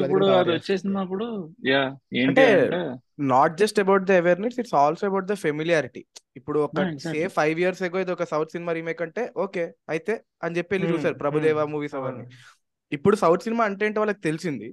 ఇప్పుడు 0.04 0.26
అది 0.32 0.52
వచ్చేసినప్పుడు 0.52 1.26
యా 1.68 1.82
ఏంటి 2.14 2.44
అంటే 2.44 2.46
not 3.32 3.56
just 3.58 3.80
about 3.80 4.04
the 4.04 4.18
awareness 4.22 4.58
it's 4.60 4.76
also 4.76 5.06
about 5.08 5.28
the 5.28 5.36
familiarity 5.44 6.02
ఇప్పుడు 6.36 6.60
ఒక. 6.60 6.82
సే 7.06 7.22
ఫైవ్ 7.38 7.58
ఇయర్స్ 7.60 7.82
ఎగో 7.84 8.00
ఇది 8.00 8.12
ఒక 8.12 8.24
సౌత్ 8.24 8.54
సినిమా 8.56 8.72
రీమేక్ 8.74 9.02
అంటే 9.02 9.24
ఓకే 9.38 9.64
అయితే 9.90 10.14
అని 10.44 10.56
చెప్పి 10.58 10.74
వెళ్ళి 10.76 10.88
Hmm, 10.88 10.96
చూసారు 10.96 11.16
ప్రభుదేవ 11.16 11.58
hmm, 11.60 11.72
మూవీస్ 11.72 11.96
అవన్నీ 11.96 12.24
అవును. 12.24 12.38
ఇప్పుడు 12.92 13.16
సౌత్ 13.16 13.44
సినిమా 13.44 13.64
అంటే 13.64 13.86
ఏంటో 13.86 14.02
వాళ్ళకి 14.02 14.22
తెలిసింది. 14.22 14.70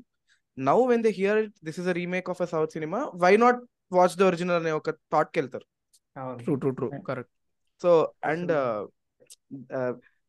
Now 0.59 0.79
when 0.87 1.03
they 1.03 1.11
hear 1.11 1.41
this 1.65 1.81
is 1.81 1.89
a 1.89 1.93
remake 1.93 2.31
of 2.31 2.43
a 2.43 2.49
south 2.55 2.73
cinema 2.73 3.01
why 3.17 3.35
not 3.37 3.61
watch 3.93 4.17
the 4.19 4.23
original 4.23 4.59
అనే 4.63 4.73
ఒక 4.73 4.91
థాట్కి 5.13 5.39
వెళ్తారు. 5.41 5.67
True 6.43 6.55
true 6.57 6.71
true 6.71 6.89
correct 7.09 7.33
so 7.81 7.91
and 8.25 8.53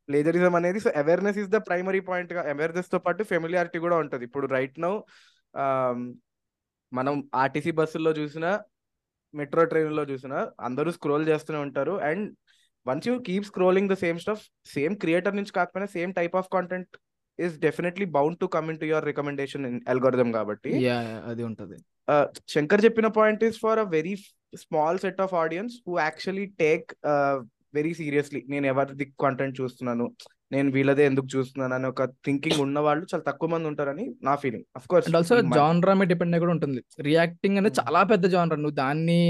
plagiarism 0.09 0.53
అనేది 0.59 0.79
so 0.85 0.91
awareness 1.01 1.39
is 1.43 1.51
the 1.55 1.59
primary 1.67 2.01
పాయింట్గా 2.09 2.41
అవేర్నెస్తో 2.53 2.99
పాటు 3.05 3.23
ఫెమిలియారిటీ 3.31 3.79
కూడా 3.85 3.97
ఉంటది. 4.03 4.23
ఇప్పుడు 4.29 4.47
రైట్ 4.57 4.77
నౌ 4.85 4.93
మనం 6.91 7.15
ఆర్టీసీ 7.43 7.71
బస్సుల్లో 7.79 8.11
చూసినా 8.19 8.51
మెట్రో 9.33 9.63
ట్రైన్లో 9.71 10.03
చూసినా 10.11 10.37
అందరూ 10.67 10.91
స్క్రోల్ 10.97 11.25
చేస్తూనే 11.31 11.59
ఉంటారు. 11.67 11.93
And 12.09 12.25
once 12.85 13.07
you 13.09 13.15
keep 13.27 13.45
scrolling 13.51 13.91
the 13.93 13.95
same 14.03 14.19
stuff 14.23 14.43
same 14.75 14.95
creator 15.03 15.37
నుంచి 15.39 15.55
కాకపోయినా 15.57 15.87
same 15.97 16.13
type 16.19 16.35
of 16.39 16.49
content 16.55 16.93
is 17.39 17.55
definitely 17.65 18.05
bound 18.17 18.37
to 18.39 18.47
come 18.55 18.67
into 18.81 18.85
your 18.85 19.05
recommendation 19.11 19.65
algorithm 19.93 20.31
కాబట్టి. 20.31 20.71
అది 21.31 21.43
ఉంటది. 21.49 21.77
Uh, 22.13 22.25
శంకర్ 22.53 22.81
చెప్పిన 22.85 23.07
point 23.17 23.41
is 23.47 23.57
for 23.63 23.79
a 23.79 23.87
very 23.95 24.13
small 24.61 24.99
set 25.03 25.21
of 25.25 25.33
audience 25.41 25.73
who 25.87 25.93
actually 25.99 26.45
take 26.61 26.87
very 27.73 27.93
seriously 27.93 28.39
నేను 28.47 28.65
ఎవరిది 28.67 29.05
content 29.21 29.55
చూస్తున్నాను? 29.61 30.05
నేను 30.51 30.69
వీళ్ళదే 30.71 31.03
ఎందుకు 31.05 31.27
చూస్తున్నాను? 31.35 31.73
అని 31.75 31.87
ఒక 31.87 32.03
థింకింగ్ 32.25 32.61
ఉన్న 32.61 32.79
వాళ్ళు 32.79 33.03
చాలా 33.11 33.23
తక్కువ 33.27 33.49
మంది 33.49 33.67
ఉంటారని 33.67 34.05
నా 34.21 34.33
feeling 34.35 34.65
of 34.75 34.87
course 34.87 35.07
and 35.07 35.17
also 35.17 35.35
genre 35.57 35.93
మీద 35.93 36.07
డిపెండ్ 36.07 36.35
అయి 36.35 36.43
కూడా 36.45 36.53
ఉంటుంది. 36.57 36.81
రియాక్టింగ్ 37.09 37.57
అనేది 37.57 37.73
Hmm. 37.73 37.81
చాలా 37.81 38.01
పెద్ద 38.11 38.25
జాన్రా 38.27 38.57
నువ్వు 38.57 38.77
దాన్ని 38.77 39.21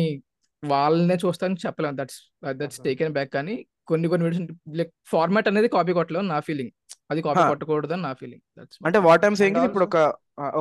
వాళ్ళనే 0.63 1.15
చూస్తానని 1.15 1.61
చెప్పలేము 1.65 1.97
that's 1.99 2.19
that's 2.53 2.79
Okay. 2.79 2.85
Taken 2.87 3.13
back 3.13 3.31
కానీ 3.31 3.53
కొన్ని 3.87 4.07
కొన్ని 4.07 4.23
వీడియోస్ 4.25 4.47
లైక్ 4.79 4.91
ఫార్మాట్ 5.11 5.47
అనేది 5.47 5.67
కాపీ 5.67 5.93
కొట్టలేము 5.93 6.27
నా 6.27 6.39
ఫీలింగ్ 6.39 6.71
అది 7.11 7.21
కాపీ. 7.21 7.43
కొట్టకూడదు 7.49 7.93
అని 7.93 8.03
నా 8.03 8.13
ఫీలింగ్ 8.13 8.43
అంటే 8.81 8.99
వాట్ 9.07 9.23
ఐమ్ 9.25 9.37
సేయింగ్ 9.41 9.59
ఇప్పుడు 9.67 9.85
ఒక 9.85 9.97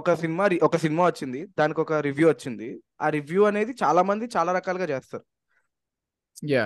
ఒక 0.01 0.15
సినిమా 0.15 0.45
ఒక 0.63 0.77
సినిమా 0.77 1.03
వచ్చింది. 1.07 1.41
దానికి 1.59 1.81
ఒక 1.81 1.93
రివ్యూ 2.07 2.27
వచ్చింది. 2.29 2.69
ఆ 3.01 3.09
రివ్యూ 3.09 3.43
అనేది 3.45 3.73
చాలా 3.83 4.03
మంది 4.03 4.27
చాలా 4.37 4.51
రకాలుగా 4.53 4.87
చేస్తారు. 4.87 5.25
యా 6.51 6.65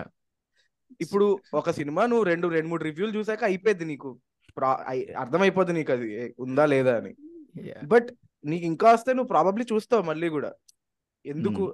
ఇప్పుడు 1.00 1.26
ఒక 1.54 1.70
సినిమా 1.70 2.02
నువ్వు 2.06 2.24
రెండు 2.24 2.46
రెండు 2.48 2.68
మూడు 2.68 2.84
రివ్యూలు 2.84 3.12
చూసాక 3.18 3.44
అయిపోద్ది 3.44 3.84
నీకు. 3.84 4.10
అర్థమైపోద్ది 5.16 5.72
నీకు 5.72 5.92
అది 5.92 6.08
ఉందా 6.38 6.64
లేదా 6.66 6.94
అని. 6.96 7.12
బట్ 7.86 8.08
నీకు 8.44 8.64
ఇంకా 8.64 8.92
వస్తే 8.92 9.10
నువ్వు 9.12 9.28
ప్రాబబ్లీ 9.28 9.64
చూస్తావు 9.72 10.02
మళ్ళీ 10.02 10.28
కూడా. 10.28 10.50
ఎందుకు? 11.24 11.64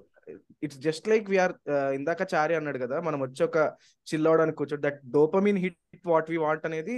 ఇట్స్ 0.62 0.78
జస్ట్ 0.78 1.08
లైక్ 1.08 1.30
వీఆర్ 1.30 1.54
ఇందాక 1.94 2.22
చారి 2.34 2.54
అన్నాడు 2.54 2.78
కదా 2.78 3.00
మనం 3.00 3.20
వచ్చి 3.22 3.42
ఒక 3.44 3.58
చిల్ 4.06 4.26
అవడానికి 4.26 4.56
కూర్చో 4.56 4.76
that 4.76 4.98
dopamine 5.10 5.60
hit 5.64 5.78
what 6.04 6.30
we 6.30 6.36
want 6.36 6.66
అనేది 6.66 6.96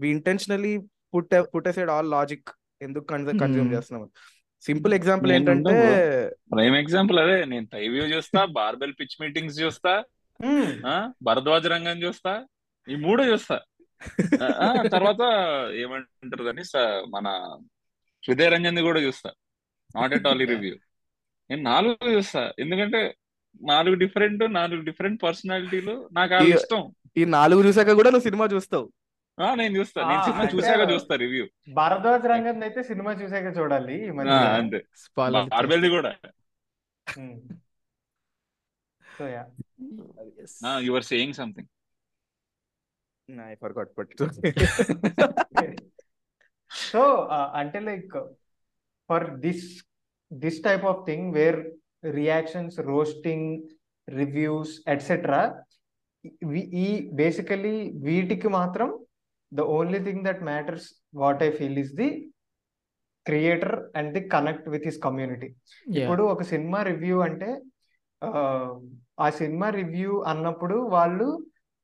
we 0.00 0.08
intentionally 0.10 0.74
put 1.14 1.34
put 1.54 1.68
aside 1.68 1.90
all 1.90 2.10
logic 2.10 2.50
ఎందుకు 2.80 3.06
కన్జ్యూమ్ 3.06 3.68
Hmm. 3.68 3.74
చేస్తున్నాం? 3.74 4.08
సింపుల్ 4.64 4.94
ఎగ్జాంపుల్ 4.94 5.30
ఏంటంటే 5.32 5.72
ప్రైమ్ 6.50 6.76
ఎగ్జాంపుల్ 6.80 7.18
అదే 7.24 7.38
నేను 7.44 7.66
రివ్యూ 7.76 8.04
చూస్తా 8.12 8.40
బార్బెల్ 8.58 8.92
పిచ్ 9.00 9.16
మీటింగ్స్ 9.20 9.60
చూస్తా 9.62 9.92
భరద్వాజ 11.22 11.66
రంగం 11.66 12.02
చూస్తా 12.02 12.46
ఈ 12.88 12.94
మూడు 12.94 13.22
చూస్తా. 13.22 13.60
తర్వాత 14.88 15.20
ఏమంటారు 15.72 16.44
దాన్ని? 16.44 16.64
స- 16.64 17.04
మన 17.08 17.58
హృదయ 18.28 18.48
రంజన్ 18.48 18.78
కూడా 18.78 19.00
చూస్తా. 19.00 19.32
నాట్ 19.96 20.12
ఎట్ 20.12 20.26
ఆల్ 20.26 20.38
రివ్యూ 20.38 20.76
నేను 21.50 21.62
నాలుగు 21.62 22.10
చూస్తా. 22.10 22.52
ఎందుకంటే 22.58 23.16
నాలుగు 23.62 23.94
డిఫరెంట్ 23.94 24.52
నాలుగు 24.52 24.80
డిఫరెంట్ 24.80 25.22
పర్సనాలిటీలు 25.22 26.08
నాకు 26.12 26.34
ఈ- 26.34 26.52
ఇష్టం. 26.52 26.92
ఈ 27.16 27.24
నాలుగు 27.24 27.66
చూసాక 27.66 27.90
కూడా 27.90 28.10
నువ్వు 28.10 28.22
సినిమా 28.22 28.48
చూస్తావు. 28.54 28.92
ఆ, 29.42 29.54
నేను 29.54 29.78
చూస్తా. 29.78 30.08
నేను 30.08 30.22
సినిమా 30.22 30.44
చూసాక 30.54 30.90
చూస్తా 30.92 31.14
రివ్యూ 31.14 31.46
భరద్వాజ్ 31.72 32.24
రంగన్ 32.24 32.62
అయితే 32.62 32.82
సినిమా 32.82 33.12
చూసాక 33.12 33.58
చూడాలి 33.58 34.08
అంతే. 34.54 34.84
కూడా. 35.88 36.16
So 39.16 39.24
yeah 39.28 39.44
your 40.82 41.06
saying 41.10 41.36
something 41.40 41.70
I 43.46 43.54
forgot 43.62 43.92
but 43.98 44.12
so 46.70 47.02
అంటే 47.54 47.80
like 47.88 48.14
for 49.10 49.26
this 49.46 49.66
this 50.30 50.60
type 50.68 50.84
of 50.92 51.00
thing 51.08 51.26
where 51.34 51.60
reactions 52.18 52.76
roasting 52.90 53.48
reviews 54.08 54.74
etcetera 54.88 55.42
ఈ 56.82 56.88
బేసికలీ 57.20 57.76
వీటికి 58.06 58.48
మాత్రం 58.58 58.88
the 59.52 59.64
only 59.76 60.00
thing 60.04 60.24
that 60.28 60.42
matters 60.50 60.86
what 61.14 61.42
I 61.42 61.50
feel 61.58 61.78
is 61.78 61.94
the 62.00 62.08
creator 63.26 63.76
and 63.98 64.10
the 64.16 64.22
connect 64.34 64.66
with 64.68 64.86
his 64.88 65.00
community 65.06 65.48
ఇప్పుడు 65.96 66.22
ఒక 66.34 66.44
cinema 66.52 66.78
review 66.90 67.18
అంటే 67.20 67.48
ఆ, 68.22 68.42
cinema 69.38 69.68
review 69.72 70.12
అన్నప్పుడు 70.24 70.76
వాళ్ళు 70.88 71.26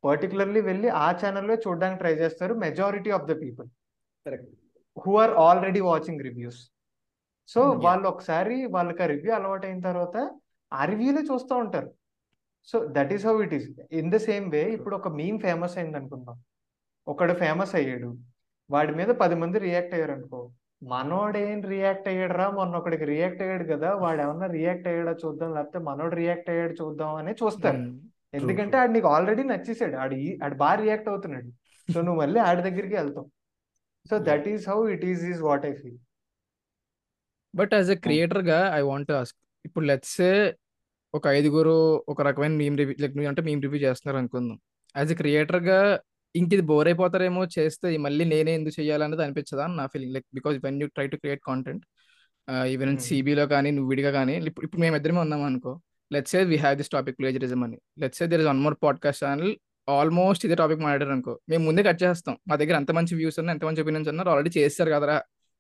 particularly 0.05 0.61
వెళ్ళి 0.61 0.89
ఆ 0.99 1.09
ఛానల్లో 1.21 1.55
చూడడానికి 1.57 1.99
ట్రై 1.99 2.15
చేస్తారు 2.15 2.55
majority 2.59 3.11
of 3.11 3.27
the 3.27 3.35
people 3.41 3.69
who 4.97 5.13
are 5.19 5.33
already 5.43 5.81
watching 5.89 6.23
reviews 6.23 6.61
so. 7.49 7.61
వాళ్ళు 7.85 8.07
ఒకసారి 8.09 8.57
వాళ్ళకి 8.67 9.03
ఆ 9.03 9.07
రివ్యూ 9.07 9.33
అలవాటు 9.35 9.67
అయిన 9.67 9.81
తర్వాత 9.81 10.17
ఆ 10.73 10.85
రివ్యూలో 10.85 11.23
చూస్తూ 11.23 11.55
ఉంటారు. 11.57 11.91
So 12.69 12.77
that 12.97 13.13
is 13.13 13.25
how 13.27 13.35
it 13.45 13.55
is 13.55 13.69
in 13.93 14.11
the 14.11 14.19
same 14.27 14.47
way 14.51 14.63
ఇప్పుడు 14.73 14.95
ఒక 14.97 15.09
మీమ్ 15.19 15.39
ఫేమస్ 15.41 15.77
అయింది 15.79 15.97
అనుకుందాం 16.01 16.37
ఒకడు 17.07 17.35
ఫేమస్ 17.35 17.75
అయ్యాడు. 17.75 18.11
వాడి 18.71 18.93
మీద 18.95 19.11
పది 19.23 19.35
మంది 19.35 19.59
రియాక్ట్ 19.59 19.95
అయ్యారు 19.95 20.13
అనుకో 20.13 20.41
మనోడేం 20.83 21.63
రియాక్ట్ 21.63 22.09
అయ్యాడు 22.09 22.33
రా 22.33 22.51
మొన్న 22.51 22.77
ఒకడికి 22.77 23.05
రియాక్ట్ 23.05 23.43
అయ్యాడు 23.43 23.65
కదా? 23.65 23.95
వాడు 23.95 24.21
ఏమన్నా 24.23 24.47
రియాక్ట్ 24.47 24.89
అయ్యాడా 24.89 25.13
చూద్దాం 25.13 25.55
లేకపోతే 25.55 25.79
మనోడు 25.79 26.15
రియాక్ట్ 26.15 26.51
అయ్యాడు 26.51 26.73
చూద్దాం 26.73 27.15
అని 27.15 27.33
చూస్తారు. 27.33 27.81
ఎందుకంటే 28.35 28.77
ఆడు 28.77 28.93
నీకు 28.93 29.07
ఆల్రెడీ 29.07 29.43
నచ్చేసాడు. 29.43 29.97
ఆడు 29.97 30.17
ఆడు 30.45 30.55
బాగా 30.55 30.75
రియాక్ట్ 30.75 31.09
అవుతున్నాడు. 31.09 31.51
సో 31.93 32.01
నువ్వు 32.01 32.21
మళ్ళీ 32.21 32.41
ఆడి 32.41 32.63
దగ్గరికి 32.63 32.95
వెళ్తావు. 32.95 33.29
So 34.11 34.19
that 34.19 34.49
is 34.49 34.69
how 34.69 34.89
it 34.89 35.05
is 35.05 35.25
is 35.25 35.41
what 35.41 35.67
I 35.67 35.73
feel 35.73 35.99
but 37.55 37.75
as 37.75 37.91
a 37.91 37.95
క్రియేటర్గా 37.95 38.75
I 38.75 38.81
want 38.81 39.11
ask 39.11 39.39
ఇప్పుడు 39.65 39.85
లెట్స్ 39.85 40.21
ఒక 41.15 41.27
ఐదుగురు 41.29 42.05
ఒక 42.09 42.23
రకమైన 42.23 42.53
మీమ్ 42.53 42.79
రివ్యూ 42.79 42.95
లైక్ 43.01 43.17
నువ్వు 43.17 43.29
అంటే 43.29 43.43
మీమ్ 43.43 43.63
రివ్యూ 43.63 43.81
చేస్తున్నారు 43.81 44.19
అనుకుందాం. 44.19 44.59
యాజ్ 44.97 45.13
ఎ 45.13 45.15
క్రియేటర్గా 45.15 46.01
ఇంక 46.35 46.51
ఇది 46.57 46.65
బోర్ 46.71 46.89
అయిపోతారేమో 46.91 47.43
చేస్తే 47.57 47.89
మళ్ళీ 48.07 48.25
నేనే 48.33 48.53
ఎందుకు 48.59 48.75
చేయాలనేది 48.81 49.23
అనిపించదా 49.27 49.63
అని 49.69 49.77
నా 49.81 49.85
feeling 49.93 50.15
like 50.17 50.27
because 50.39 50.57
when 50.67 50.81
you 50.83 50.87
try 50.97 51.07
to 51.13 51.17
create 51.23 51.43
content 51.49 51.85
even. 52.75 52.93
సిబిలో 53.07 53.45
కానీ 53.55 53.71
నువ్వు 53.77 53.89
విడిగా 53.93 54.11
కానీ 54.19 54.35
ఇప్పుడు 54.51 54.67
ఇప్పుడు 54.67 54.83
మేము 54.85 54.97
ఇద్దరమే 54.99 55.21
ఉన్నాం 55.25 55.43
అనుకో. 55.49 55.73
Let's 56.11 56.33
say 56.35 56.41
we 56.51 56.57
have 56.65 56.77
this 56.81 56.93
topic 56.97 57.17
plagiarism 57.21 57.63
అని. 57.67 57.79
Let's 58.03 58.21
say 58.21 58.27
there 58.33 58.43
is 58.45 58.49
one 58.51 58.61
more 58.67 58.77
podcast 58.85 59.23
channel 59.25 59.53
almost 59.89 60.43
ఇదే 60.47 60.57
టాపిక్ 60.63 60.81
మాట్లాడారు 60.85 61.13
అనుకో. 61.17 61.35
మేము 61.51 61.63
ముందే 61.69 61.83
కట్ 61.89 62.01
చేస్తాం 62.05 62.35
మా 62.51 62.55
దగ్గర 62.61 62.77
ఎంత 62.83 62.93
మంచి 62.99 63.15
వ్యూస్ 63.21 63.39
ఉన్నా 63.43 63.53
ఎంత 63.57 63.65
మంచి 63.69 63.83
ఒపీనియన్స్ 63.85 64.11
ఉన్నారు 64.13 64.31
ఆల్రెడీ 64.33 64.53
చేస్తారు 64.59 64.91
కదరా 64.97 65.17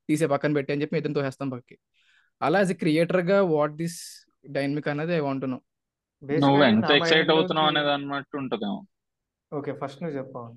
తీసే 0.08 0.26
పక్కన 0.32 0.52
పెట్టి 0.58 0.70
అని 0.74 0.82
చెప్పి 0.82 0.98
ఇతను 1.00 1.16
తోసేస్తాం 1.18 1.48
పక్కకి. 1.54 1.76
అలా 2.40 2.58
యాజ్ 2.62 2.72
ఎ 2.74 2.78
క్రియేటర్గా 2.82 3.38
వాట్ 3.54 3.74
దిస్ 3.82 3.98
డైనమిక్ 4.56 4.88
అనేది 4.92 5.12
ఐ 5.18 5.22
వాంట్ 5.28 5.46
నో 5.54 5.58
నువ్వు 6.44 6.62
ఎంత 6.72 6.90
ఎక్సైట్ 6.98 7.30
అవుతున్నావు 7.34 7.68
అనేది 7.72 7.90
అన్నట్టు 7.96 8.36
ఉంటదేమో. 8.42 8.78
ఓకే 9.52 9.72
ఫస్ట్ 9.80 10.00
నువ్వు 10.02 10.16
చెప్పావు 10.18 10.48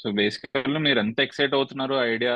సో 0.00 0.06
బేసికల్లీ 0.18 0.78
మీరు 0.78 0.98
ఎంత 0.98 1.18
ఎక్సైట్ 1.20 1.54
అవుతున్నారు 1.58 1.94
ఐడియా 2.12 2.34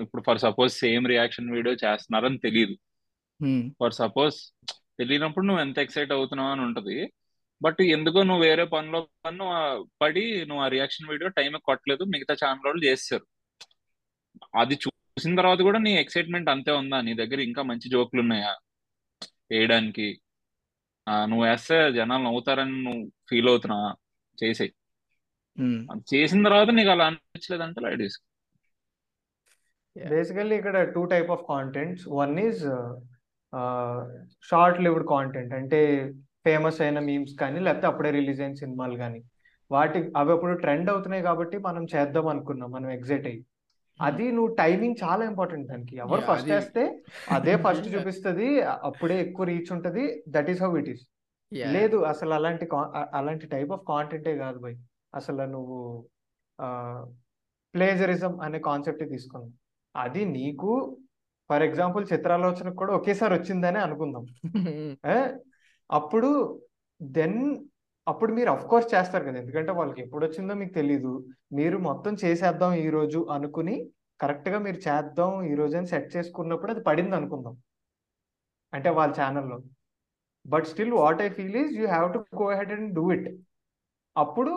ఇప్పుడు 0.00 0.22
for 0.22 0.40
suppose 0.44 0.72
same 0.84 1.04
reaction 1.12 1.52
video 1.56 1.74
చేస్తున్నారని 1.84 2.38
తెలియదు 2.38 2.74
ఫర్ 3.80 3.94
సపోజ్ 4.02 4.36
తెలియనప్పుడు 5.00 5.46
నువ్వు 5.46 5.62
ఎంత 5.66 5.78
ఎక్సైట్ 5.78 6.12
అవుతున్నావు 6.16 6.50
అని 6.54 6.62
ఉంటది. 6.62 6.96
బట్ 7.60 7.80
ఎందుకో 7.96 8.20
నువ్వు 8.28 8.42
వేరే 8.48 8.64
పనిలో 8.74 9.00
పన్ను 9.26 9.46
పడి 10.02 10.24
నువ్వు 10.48 10.62
ఆ 10.64 10.68
రియాక్షన్ 10.74 11.08
వీడియో 11.12 11.28
టైం 11.38 11.54
కొట్టలేదు 11.68 12.04
మిగతా 12.14 12.34
ఛానల్ 12.42 12.66
వాళ్ళు 12.68 12.82
చేస్తారు. 12.88 13.24
అది 14.60 14.74
చూసిన 14.84 15.32
తర్వాత 15.40 15.60
కూడా 15.68 15.78
నీ 15.86 15.92
ఎక్సైట్మెంట్ 16.02 16.50
అంతే 16.54 16.72
ఉందా? 16.80 16.98
నీ 17.06 17.12
దగ్గర 17.22 17.40
ఇంకా 17.48 17.62
మంచి 17.70 17.86
జోకులు 17.94 18.20
ఉన్నాయా? 18.24 18.52
వేయడానికి. 19.50 20.08
నువ్వు 21.30 21.44
వేస్తే 21.48 21.76
జనాలు 21.98 22.24
నవ్వుతారని 22.28 22.76
నువ్వు 22.86 23.02
ఫీల్ 23.30 23.48
అవుతున్నావా? 23.52 23.90
చేసేయి. 24.38 24.72
చేసిన 26.12 26.40
తర్వాత 26.46 26.70
నీకు 26.78 26.90
అలా 26.94 27.06
అనిపించలేదంటే 27.10 27.80
లైట్ 27.84 28.02
తీసుకో 28.04 28.24
బేసికల్లీ 29.96 30.54
ఇక్కడ 30.60 30.76
two 30.94 31.02
type 31.04 31.30
of 31.34 31.42
contents 31.48 32.04
one 32.20 32.34
is 32.46 32.60
short 34.50 34.78
lived 34.84 35.06
content 35.08 35.52
అంటే 35.58 35.80
ఫేమస్ 36.46 36.78
అయిన 36.84 36.98
మీమ్స్ 37.08 37.34
కానీ 37.42 37.58
లేకపోతే 37.66 37.86
అప్పుడే 37.90 38.10
రిలీజ్ 38.16 38.40
అయిన 38.40 38.54
సినిమాలు 38.62 38.96
కానీ. 39.02 39.20
వాటి 39.70 39.98
అవి 40.20 40.32
అప్పుడు 40.34 40.54
ట్రెండ్ 40.62 40.88
అవుతున్నాయి 40.92 41.22
కాబట్టి 41.28 41.56
మనం 41.66 41.84
చేద్దాం 41.94 42.26
అనుకున్నాం 42.32 42.70
మనం 42.76 42.88
ఎగ్జైట్ 42.90 43.26
అయ్యి. 43.30 43.42
అది 44.00 44.26
నువ్వు 44.36 44.50
టైమింగ్ 44.54 44.96
చాలా 45.02 45.22
ఇంపార్టెంట్ 45.30 45.66
దానికి. 45.72 45.94
ఎవరు 46.04 46.22
ఫస్ట్ 46.30 46.50
వేస్తే 46.54 46.82
అదే 47.36 47.54
ఫస్ట్ 47.66 47.86
చూపిస్తుంది 47.94 48.48
అప్పుడే 48.88 49.16
ఎక్కువ 49.26 49.46
రీచ్ 49.52 49.70
ఉంటది. 49.76 50.04
That 50.36 50.50
is 50.54 50.62
how 50.64 50.70
it 50.80 50.90
is 50.94 51.04
లేదు 51.74 51.96
అసలు 52.04 52.32
అలాంటి 52.34 52.66
అలాంటి 53.14 53.46
టైప్ 53.46 53.72
ఆఫ్ 53.72 53.84
కాంటెంటే 53.88 54.32
కాదు 54.36 54.58
భయ్. 54.58 54.76
అసలు 55.14 55.44
నువ్వు 55.46 55.78
ప్లేజరిజం 57.74 58.32
అనే 58.40 58.58
కాన్సెప్ట్ 58.58 59.04
తీసుకున్నావు. 59.08 59.52
అది 59.94 60.22
నీకు 60.24 60.70
ఫర్ 61.50 61.62
ఎగ్జాంపుల్ 61.62 62.04
చిత్రాలోచనకు 62.12 62.76
కూడా 62.76 62.92
ఒకేసారి 62.94 63.34
వచ్చిందని 63.34 63.78
అనుకుందాం? 63.78 64.24
అప్పుడు 65.90 66.30
దెన్ 67.00 67.38
అప్పుడు 68.06 68.32
మీరు 68.32 68.50
అఫ్ 68.50 68.66
కోర్స్ 68.66 68.88
చేస్తారు 68.94 69.24
కదా. 69.24 69.38
ఎందుకంటే 69.38 69.72
వాళ్ళకి 69.72 70.00
ఎప్పుడు 70.00 70.24
వచ్చిందో 70.26 70.54
మీకు 70.54 70.72
తెలీదు. 70.72 71.12
మీరు 71.52 71.76
మొత్తం 71.78 72.14
చేసేద్దాం 72.24 72.72
ఈ 72.74 72.88
రోజు 72.90 73.20
అనుకుని 73.30 73.76
కరెక్ట్గా 74.20 74.58
మీరు 74.58 74.78
చేద్దాం 74.88 75.32
ఈ 75.42 75.54
రోజు 75.54 75.76
అని 75.76 75.86
సెట్ 75.86 76.16
చేసుకున్నప్పుడు 76.16 76.72
అది 76.72 76.80
పడింది 76.80 77.14
అనుకుందాం 77.16 77.54
అంటే 78.72 78.90
వాళ్ళ 78.90 79.12
ఛానల్లో 79.20 79.56
but 80.46 80.66
still 80.66 80.94
what 81.00 81.22
I 81.22 81.28
feel 81.38 81.58
is 81.62 81.72
you 81.80 81.86
have 81.86 82.08
to 82.14 82.20
go 82.42 82.48
head 82.60 82.72
and 82.72 82.90
do 82.94 83.06
it 83.16 83.28
అప్పుడు 84.16 84.52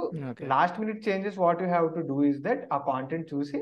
last 0.54 0.80
minute 0.80 1.02
changes 1.08 1.40
what 1.46 1.62
you 1.64 1.68
have 1.68 1.88
to 1.98 2.02
do 2.12 2.20
is 2.24 2.42
that 2.42 2.64
ఆ 2.76 2.80
కాంటెంట్ 2.92 3.28
చూసి 3.34 3.60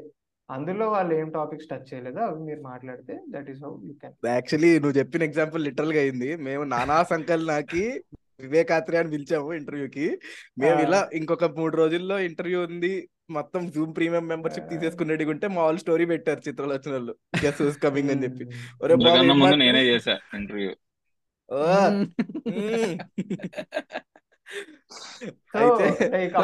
అందులో 0.49 0.85
వాళ్ళు 0.89 1.13
ఏం 1.19 1.27
టాపిక్స్ 1.37 1.69
టచ్ 1.69 1.87
చేయలేదో 1.91 2.21
అవి 2.27 2.39
మీరు 2.47 2.61
మాట్లాడితే 2.61 3.13
that 3.35 3.49
is 3.53 3.61
how 3.65 3.71
you 3.87 3.93
can 4.01 4.15
actually 4.35 4.71
నువ్వు 4.79 4.97
చెప్పిన 4.99 5.23
ఎగ్జాంపుల్ 5.29 5.65
లిటరల్గా 5.67 6.01
అయింది. 6.03 6.29
మేము 6.47 6.63
నానా 6.73 6.97
సంకల్ 7.13 7.43
నాకి 7.47 7.83
వివేకాత్రి 8.43 8.95
అని 8.99 9.11
పిలిచాము 9.13 9.49
ఇంటర్వ్యూకి 9.53 10.05
మేము 10.61 10.79
ఇలా 10.85 11.09
ఇంకొక 11.19 11.45
మూడు 11.59 11.75
రోజుల్లో 11.81 12.15
ఇంటర్వ్యూ 12.19 12.61
ఉంది. 12.67 12.93
మొత్తం 13.29 13.61
జూమ్ 13.75 13.91
ప్రీమియం 13.97 14.25
మెంబర్షిప్ 14.27 14.71
తీసేసుకునేది 14.71 15.25
ఉంటే 15.33 15.47
మా 15.47 15.61
వాళ్ళు 15.65 15.81
స్టోరీ 15.83 16.05
పెట్టారు 16.05 16.41
చిత్రాలు 16.47 16.73
వచ్చిన 16.73 16.93
వాళ్ళు 16.97 17.13
కమింగ్ 17.85 18.11
అని 18.13 18.23
చెప్పి. 18.25 18.45
నేనే 19.63 19.83
చేశా 19.91 20.15
ఇంటర్వ్యూ 20.39 20.71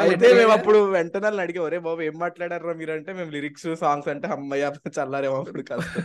అయితే 0.00 0.34
మేము 0.34 0.52
అప్పుడు 0.52 0.90
వెంటనే 0.90 1.42
అడిగాం 1.42 1.64
ఒరే 1.64 1.78
బాబు 1.78 2.02
ఏం 2.02 2.18
మాట్లాడారా 2.18 2.72
మీరు? 2.72 2.92
అంటే 2.92 3.12
మేము 3.12 3.30
లిరిక్స్ 3.30 3.76
సాంగ్స్ 3.76 4.08
అంటే 4.08 4.28
అమ్మయ్య 4.28 4.72
చల్లారేమో 5.00 5.36
అప్పుడు 5.36 5.62
కదా. 5.62 6.02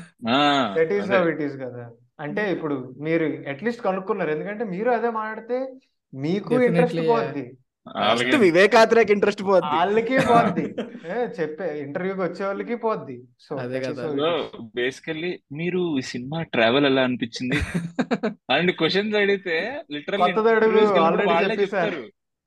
అంటే 2.20 2.52
ఇప్పుడు 2.52 2.96
మీరు 3.00 3.50
అట్లీస్ట్ 3.50 3.84
కనుక్కున్నారు. 3.84 4.32
ఎందుకంటే 4.32 4.64
మీరు 4.64 4.90
అదే 4.90 5.10
మాట్లాడితే 5.10 5.80
మీకు 6.14 6.62
ఇంట్రెస్ట్. 6.62 7.10
పోద్ది. 7.10 7.58
ఫస్ట్ 7.90 8.36
వివేకాత్రకి 8.36 9.14
ఇంట్రెస్ట్ 9.14 9.44
పోద్ది. 9.44 9.76
వాళ్ళకి 9.76 10.18
పోద్ది. 10.18 10.76
ఏ, 11.12 11.28
చెప్పే 11.42 11.80
ఇంటర్వ్యూకి 11.80 12.22
వచ్చే 12.22 12.46
వాళ్ళకి 12.46 12.76
పోద్ది. 12.76 13.24
సో 13.40 13.56
అదే 13.56 13.80
కదా. 13.80 14.04
బేసికల్లీ 14.76 15.40
మీరు 15.52 15.98
ఈ 15.98 16.02
సినిమా 16.02 16.44
ట్రావెల్ 16.44 16.86
ఎలా 16.86 17.02
అనిపించింది? 17.02 17.56
అలాంటి 18.28 18.74
క్వశ్చన్స్ 18.74 19.18
అడిగితే 19.18 19.84
లిటరల్ 19.92 20.22
వాళ్ళే. 20.22 21.62
చెప్తారు. 21.62 22.04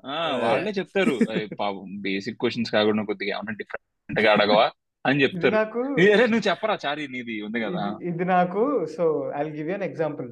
ఆ 0.07 0.41
వాళ్ళే 0.45 0.71
చెప్తారు. 0.71 1.19
"అయ్ 1.31 1.49
పాపం 1.61 2.01
బేసిక్ 2.01 2.37
క్వశ్చన్స్ 2.41 2.71
కాకుండా 2.71 3.05
కొద్దిగా 3.05 3.31
ఏమన్నా 3.31 3.53
డిఫరెంట్గా 3.53 4.33
అడగవా? 4.33 4.71
అని 5.07 5.25
ఇది 5.25 5.35
చెప్తారు. 5.35 5.55
నాకు 5.55 5.81
"అరే, 5.81 6.27
నువ్వు 6.27 6.49
చెప్పరా 6.49 6.79
చారి 6.87 7.09
నీది 7.09 7.43
ఉంది 7.43 7.61
కదా. 7.61 7.99
ఇది- 8.03 8.27
నాకు 8.27 8.87
so 8.87 9.33
I 9.37 9.43
give 9.43 9.71
an 9.71 9.83
example 9.83 10.29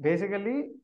basically 0.00 0.74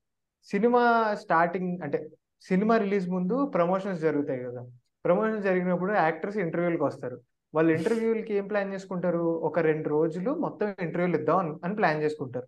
cinema 0.44 1.14
starting 1.14 1.78
అంటే 1.82 2.08
సినిమా 2.40 2.76
రిలీజ్ 2.76 3.08
ముందు 3.08 3.46
ప్రమోషన్స్ 3.46 4.00
జరుగుతాయి 4.00 4.44
కదా. 4.44 4.66
ప్రమోషన్స్ 5.04 5.44
జరిగినప్పుడు 5.44 5.92
యాక్టర్స్ 5.92 6.36
ఇంటర్వ్యూలకు 6.36 6.84
వస్తారు. 6.84 7.20
వాళ్ళు 7.54 7.72
ఇంటర్వ్యూలకి 7.72 8.34
ఏం 8.34 8.46
ప్లాన్ 8.46 8.74
చేసుకుంటారు? 8.74 9.18
ఒక 9.18 9.58
రెండు 9.58 9.88
రోజులు 9.88 10.34
మొత్తం 10.34 10.68
ఇంటర్వ్యూలు 10.68 11.16
ఇద్దాం 11.16 11.60
అని- 11.64 11.76
ప్లాన్ 11.76 12.02
చేసుకుంటారు. 12.02 12.46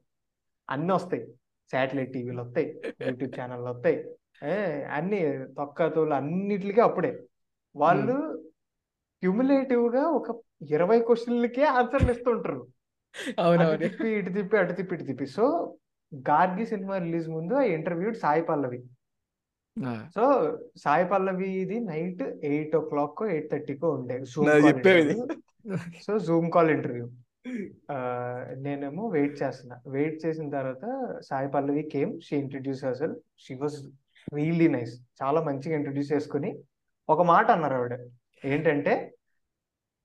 అన్నీ 0.70 0.93
వస్తాయి. 0.93 1.34
శాటిలైట్ 1.72 2.12
టీవీలు 2.12 2.43
వస్తాయి 2.43 2.80
యూట్యూబ్ 3.07 3.41
ఛానళ్ళు 3.41 3.70
వస్తాయి. 3.70 4.14
ఏ 4.45 4.82
అన్ని 4.82 5.47
తొక్క 5.47 5.86
తోలు 5.86 6.14
అన్నిటికీ 6.14 6.80
అప్పుడే. 6.80 7.22
వాళ్ళు 7.76 8.45
క్యుములేటివ్గా 9.20 10.03
ఒక 10.03 10.41
ఇరవై 10.70 11.01
క్వశ్చన్లకే 11.01 11.64
ఆన్సర్లు 11.64 12.12
ఇస్తుంటారు. 12.12 12.66
తిప్పి 13.76 14.09
ఇటు 14.09 14.32
తిప్పి 14.32 14.57
అటు 14.57 14.72
తిప్పి 14.72 14.95
ఇటు 14.95 15.05
తిప్పి. 15.05 15.26
సో 15.26 15.74
గార్గి 16.14 16.66
సినిమా 16.66 16.99
రిలీజ్ 16.99 17.28
ముందు 17.28 17.55
ఐ 17.55 17.68
ఇంటర్వ్యూడ్ 17.68 18.16
సాయి 18.16 18.43
పల్లవి. 18.43 18.78
ఆ, 18.78 18.97
సో 20.16 20.24
సాయి 20.85 21.07
పల్లవి 21.12 21.49
ఇది 21.62 21.76
నైట్ 21.93 22.22
ఎయిట్ 22.51 22.74
ఓ 22.79 22.83
క్లాక్ 22.93 23.22
ఎయిట్ 23.33 23.49
థర్టీకో 23.53 23.89
ఉండే. 23.99 24.16
Interview 24.72 25.26
so 26.07 26.12
zoom 26.29 26.49
call 26.57 26.70
interview 26.76 27.07
నేనేమో 28.64 29.03
వెయిట్ 29.16 29.37
చేస్తున్నా. 29.43 29.76
వెయిట్ 29.97 30.16
చేసిన 30.24 30.47
తర్వాత 30.57 30.85
Sai 31.29 31.49
Pallavi 31.55 31.83
came 31.95 32.12
she 32.26 32.35
introduce 32.45 32.83
అసలు 32.93 33.14
షీ 33.45 33.55
వాజ్ 33.62 33.79
రియల్లీ 34.39 34.68
నైస్ 34.76 34.95
చాలా 35.20 35.41
మంచిగా 35.51 35.76
ఇంట్రడ్యూస్ 35.81 36.12
చేసుకుని 36.14 36.51
ఒక 37.09 37.22
మాట 37.33 37.47
అన్నారు 37.57 37.76
ఆవిడ. 37.81 37.95
ఏంటంటే 38.45 38.95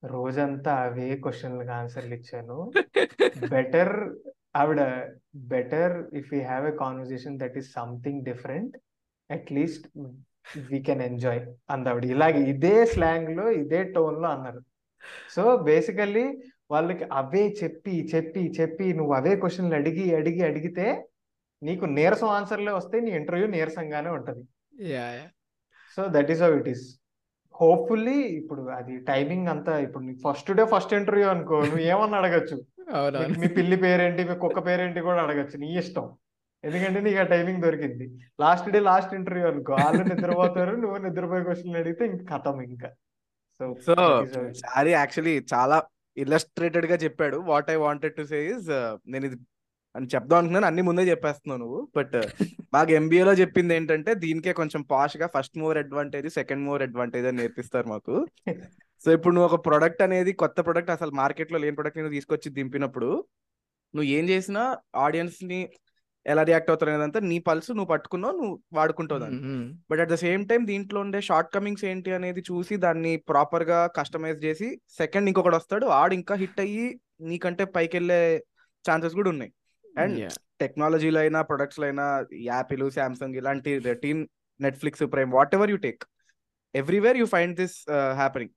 రోజంతా 0.04 0.72
అవే 0.86 1.10
క్వశ్చన్లకు 1.26 1.74
ఆన్సర్లు 1.82 2.14
ఇచ్చాను. 2.20 2.58
బెటర్ 3.54 3.94
ఆవిడ 4.62 4.82
better 5.54 5.94
if 6.20 6.32
you 6.36 6.42
have 6.50 6.66
a 6.72 6.74
conversation 6.82 7.38
that 7.44 7.56
is 7.62 7.70
something 7.80 8.22
different 8.30 8.76
at least 9.30 9.86
we 10.72 10.80
can 10.88 11.02
enjoy 11.02 11.42
అందావిడ. 11.70 12.06
ఇలాగే 12.16 12.42
ఇదే 12.54 12.76
స్లాంగ్లో 12.94 13.46
ఇదే 13.62 13.84
టోన్లో 13.96 14.28
అన్నారు. 14.30 14.62
సో 15.36 15.44
బేసికల్లీ 15.70 16.26
వాళ్ళకి 16.72 17.06
అవే 17.12 17.44
చెప్పి 17.64 17.96
చెప్పి 18.16 18.44
చెప్పి 18.60 18.86
నువ్వు 18.94 19.14
అవే 19.14 19.34
క్వశ్చన్లు 19.36 19.76
అడిగి 19.76 20.06
అడిగి 20.16 20.42
అడిగితే 20.50 20.86
నీకు 21.62 21.86
నీరసం 21.98 22.30
ఆన్సర్లే 22.38 22.72
వస్తాయి 22.72 23.04
నీ 23.04 23.12
ఇంటర్వ్యూ 23.12 23.48
నీరసంగానే 23.48 24.10
ఉంటది. 24.10 24.44
So 25.98 26.04
that 26.16 26.32
is 26.34 26.42
how 26.46 26.52
it 26.60 26.70
is 26.74 26.86
hopefully 27.56 28.18
ఇప్పుడు 28.40 28.62
అది 28.78 28.94
టైమింగ్ 29.10 29.48
అంతా 29.48 29.74
ఇప్పుడు 29.80 30.14
ఫస్ట్ 30.26 30.52
డే 30.60 30.64
ఫస్ట్ 30.66 30.94
ఇంటర్వ్యూ 31.00 31.28
అనుకో 31.34 31.58
నువ్వు 31.66 31.84
ఏమన్నా 31.92 32.18
అడగచ్చు 32.18 32.58
మీ 33.42 33.48
పిల్లి 33.58 33.78
పేరేంటి 33.84 34.24
మీ 34.30 34.36
కుక్క 34.44 34.60
పేరేంటి 34.68 35.02
కూడా 35.02 35.20
అడగచ్చు. 35.26 35.58
నీ 35.58 35.70
ఇష్టం. 35.82 36.08
ఎందుకంటే 36.64 37.02
నీకు 37.02 37.20
ఆ 37.20 37.24
టైమింగ్ 37.24 37.62
దొరికింది. 37.62 38.20
లాస్ట్ 38.40 38.70
డే 38.70 38.80
లాస్ట్ 38.80 39.14
ఇంటర్వ్యూ 39.14 39.48
అనుకో. 39.48 39.74
వాళ్ళు 39.74 40.04
నిద్రపోతారు 40.04 40.76
నువ్వు 40.76 40.98
నిద్రపోయే 40.98 41.44
క్వశ్చన్ 41.44 41.76
అడిగితే 41.76 42.06
ఇంక 42.06 42.34
కథం 42.34 42.62
ఇంకా. 42.62 42.90
So 43.60 43.76
so. 43.86 43.94
చారి 44.42 44.92
యాక్చువల్లీ 44.92 45.46
చాలా 45.54 45.84
ఇల్లస్ట్రేటెడ్గా 46.18 46.96
చెప్పాడు. 46.96 47.38
What 47.38 47.70
I 47.70 47.76
wanted 47.76 48.16
to 48.16 48.24
say 48.24 48.48
is 48.48 48.98
నేను 49.08 49.26
ఇది 49.26 49.36
అని 49.96 50.06
చెప్దాం 50.06 50.38
అనుకున్నాను. 50.38 50.66
అన్ని 50.66 50.82
ముందే 50.82 51.02
చెప్పేస్తున్నావు 51.02 51.60
నువ్వు. 51.60 51.88
బట్ 51.96 52.14
మాకు 52.74 52.92
MBA 52.92 53.24
లో 53.24 53.34
చెప్పింది 53.34 53.76
ఏంటంటే 53.76 54.14
దీనికే 54.14 54.54
కొంచెం 54.54 54.82
పాష్గా 54.82 55.30
first 55.38 55.58
mover 55.58 55.78
advantage 55.78 56.30
second 56.30 56.64
mover 56.64 56.82
advantage 56.82 57.28
అని 57.28 57.38
నేర్పిస్తారు 57.38 57.88
మాకు. 57.88 58.28
సో 59.06 59.12
ఇప్పుడు 59.12 59.36
నువ్వు 59.36 59.56
ఒక 59.56 59.66
ప్రొడక్ట్ 59.66 60.02
అనేది 60.02 60.34
కొత్త 60.34 60.62
ప్రొడక్ట్ 60.62 60.90
అసలు 60.90 61.12
మార్కెట్లో 61.12 61.58
లేని 61.58 61.76
ప్రొడక్ట్ 61.76 62.10
తీసుకొచ్చి 62.10 62.52
దింపినప్పుడు 62.52 63.26
నువ్వు 63.96 64.04
ఏం 64.04 64.30
చేసినా 64.30 64.78
ఆడియన్స్ని 64.96 65.70
ఎలా 66.26 66.44
రియాక్ట్ 66.50 66.70
అవుతారు 66.72 66.92
అనేదంతా 66.92 67.20
నీ 67.30 67.38
పల్స్ 67.48 67.70
నువ్వు 67.72 67.90
పట్టుకున్నావు 67.92 68.36
నువ్వు 68.40 68.54
వాడుకుంటావు 68.78 69.22
దాన్ని. 69.24 69.40
But 69.90 70.02
at 70.04 70.12
the 70.12 70.18
same 70.24 70.44
time 70.50 70.62
దీంట్లో 70.70 71.00
ఉండే 71.06 71.20
షార్ట్ 71.30 71.50
కమింగ్స్ 71.56 71.84
ఏంటి 71.92 72.12
అనేది 72.18 72.42
చూసి 72.50 72.76
దాన్ని 72.86 73.14
ప్రాపర్గా 73.32 73.80
కస్టమైజ్ 73.98 74.40
చేసి 74.46 74.68
సెకండ్ 74.98 75.30
ఇంకొకటి 75.32 75.58
వస్తాడు 75.60 75.88
ఆడు 76.00 76.16
ఇంకా 76.20 76.36
హిట్ 76.44 76.62
అయ్యి 76.66 76.88
నీకంటే 77.32 77.66
పైకి 77.76 77.96
వెళ్ళే 77.98 78.22
ఛాన్సెస్ 78.86 79.18
కూడా 79.20 79.32
ఉన్నాయి 79.34 79.52
అండ్. 79.96 80.18
టెక్నాలజీలో 80.62 81.20
అయినా 81.24 81.40
ప్రొడక్ట్స్లో 81.50 81.86
అయినా 81.90 82.06
యాపిల్ 82.48 82.84
శాంసంగ్ 82.98 83.38
ఇలాంటి 83.40 83.72
రెటీన్ 83.90 84.22
Netflix 84.60 85.04
Prime 85.14 85.32
whatever 85.58 85.72
you 85.74 85.78
take 85.86 86.04
everywhere 86.76 87.18
you 87.22 87.26
find 87.34 87.56
this 87.62 87.78
happening 88.20 88.54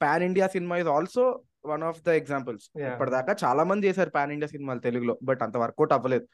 pan 0.00 0.24
India 0.28 0.46
cinema 0.54 0.76
is 0.82 0.90
also 0.96 1.24
one 1.70 1.84
of 1.88 2.00
the 2.06 2.10
examples. 2.20 2.66
ఇప్పటిదాకా 2.88 3.32
చాలా 3.44 3.62
మంది 3.70 3.88
చేశారు 3.88 4.10
పాన్ 4.16 4.32
ఇండియా 4.34 4.50
సినిమాలు 4.52 4.80
తెలుగులో 4.80 5.14
బట్ 5.22 5.42
అంత 5.46 5.56
వర్కౌట్ 5.62 5.94
అవ్వలేదు 5.96 6.26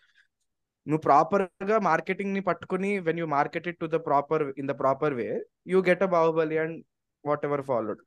నువ్వు 0.87 1.03
ప్రాపర్గా 1.03 1.77
మార్కెటింగ్ని 1.89 2.43
పట్టుకుని 2.49 2.91
when 3.09 3.21
you 3.21 3.27
market 3.35 3.69
it 3.69 3.81
to 3.81 3.89
the 3.89 3.99
proper 4.09 4.45
in 4.61 4.71
the 4.71 4.75
proper 4.79 5.15
way 5.15 5.29
you 5.67 5.81
get 5.89 6.03
a 6.03 6.11
Baahubali 6.15 6.57
and 6.59 6.79
whatever 7.49 7.65
followed 7.69 8.03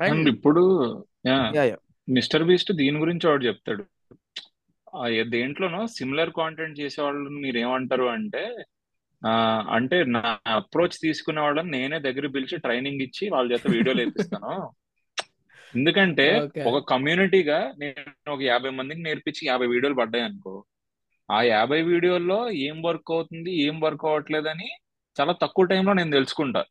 and 0.00 0.28
ఇప్పుడు 0.34 0.62
మిస్టర్ 2.08 2.44
బీస్ట్ 2.44 2.70
దీని 2.72 3.00
గురించి 3.02 3.26
ఒకటి 3.28 3.48
చెప్తాడు. 3.48 3.82
దేంట్లోనో 5.34 5.80
సిమిలర్ 5.96 6.32
కాంటెంట్ 6.38 6.80
చేసే 6.80 7.00
వాళ్ళని 7.02 7.38
మీరు 7.44 7.58
ఏమంటారు 7.58 8.06
అంటే 8.16 8.42
అంటే 9.76 9.96
నా 10.14 10.22
అప్రోచ్ 10.54 10.96
తీసుకునే 11.04 11.40
వాళ్ళని 11.40 11.70
నేనే 11.76 11.98
దగ్గర 12.06 12.26
పిలిచి 12.34 12.56
ట్రైనింగ్ 12.64 13.04
ఇచ్చి 13.06 13.24
వాళ్ళ 13.34 13.46
చేత 13.52 13.66
వీడియోలు 13.76 14.02
వేపిస్తాను. 14.02 14.54
ఎందుకంటే. 15.74 16.24
ఒక 16.70 16.78
కమ్యూనిటీగా 16.90 17.58
నేను 17.82 18.02
ఒక 18.26 18.40
యాభై 18.48 18.70
మందికి 18.78 19.00
నేర్పించి 19.06 19.42
యాభై 19.48 19.66
వీడియోలు 19.72 19.96
పడ్డాయి 20.00 20.24
అనుకో 20.24 20.52
ఆ 21.32 21.38
యాభై 21.54 21.80
వీడియోల్లో 21.90 22.38
ఏం 22.66 22.76
వర్క్ 22.86 23.10
అవుతుంది 23.12 23.50
ఏం 23.66 23.76
వర్క్ 23.84 24.04
అవ్వట్లేదని 24.08 24.68
చాలా 25.16 25.32
తక్కువ 25.42 25.64
టైంలో 25.64 25.92
నేను 25.92 26.12
తెలుసుకుంటా 26.12 26.62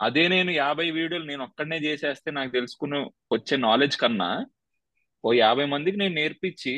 అదే 0.00 0.24
నేను 0.28 0.50
యాభై 0.56 0.86
వీడియోలు 0.98 1.26
నేను 1.26 1.42
ఒక్కడనే 1.42 1.78
చేసేస్తే 1.78 2.30
నాకు 2.30 2.50
తెలుసుకుని 2.52 2.98
వచ్చే 3.32 3.56
నాలెడ్జ్ 3.66 3.96
కన్నా 3.96 4.30
ఓ 5.24 5.30
యాభై 5.38 5.66
మందికి 5.74 5.96
నేను 5.96 6.14
నేర్పించి 6.14 6.74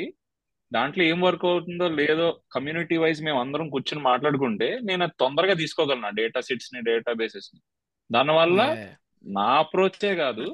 దాంట్లో 0.72 1.02
ఏం 1.04 1.20
వర్క్ 1.26 1.44
అవుతుందో 1.44 1.86
లేదో 2.00 2.26
కమ్యూనిటీ 2.54 2.96
వైజ్ 3.02 3.20
మేము 3.22 3.38
అందరం 3.40 3.66
కూర్చొని 3.70 4.02
మాట్లాడుకుంటే 4.02 4.68
నేను 4.88 5.06
తొందరగా 5.22 5.54
తీసుకోగలను 5.62 6.10
డేటా 6.20 6.40
సెట్స్ని 6.48 6.80
డేటా 6.90 7.12
బేసెస్ని 7.20 7.60
దానివల్ల. 8.10 8.60
నా 9.24 9.48
అప్రోచే 9.62 10.12
కాదు 10.22 10.46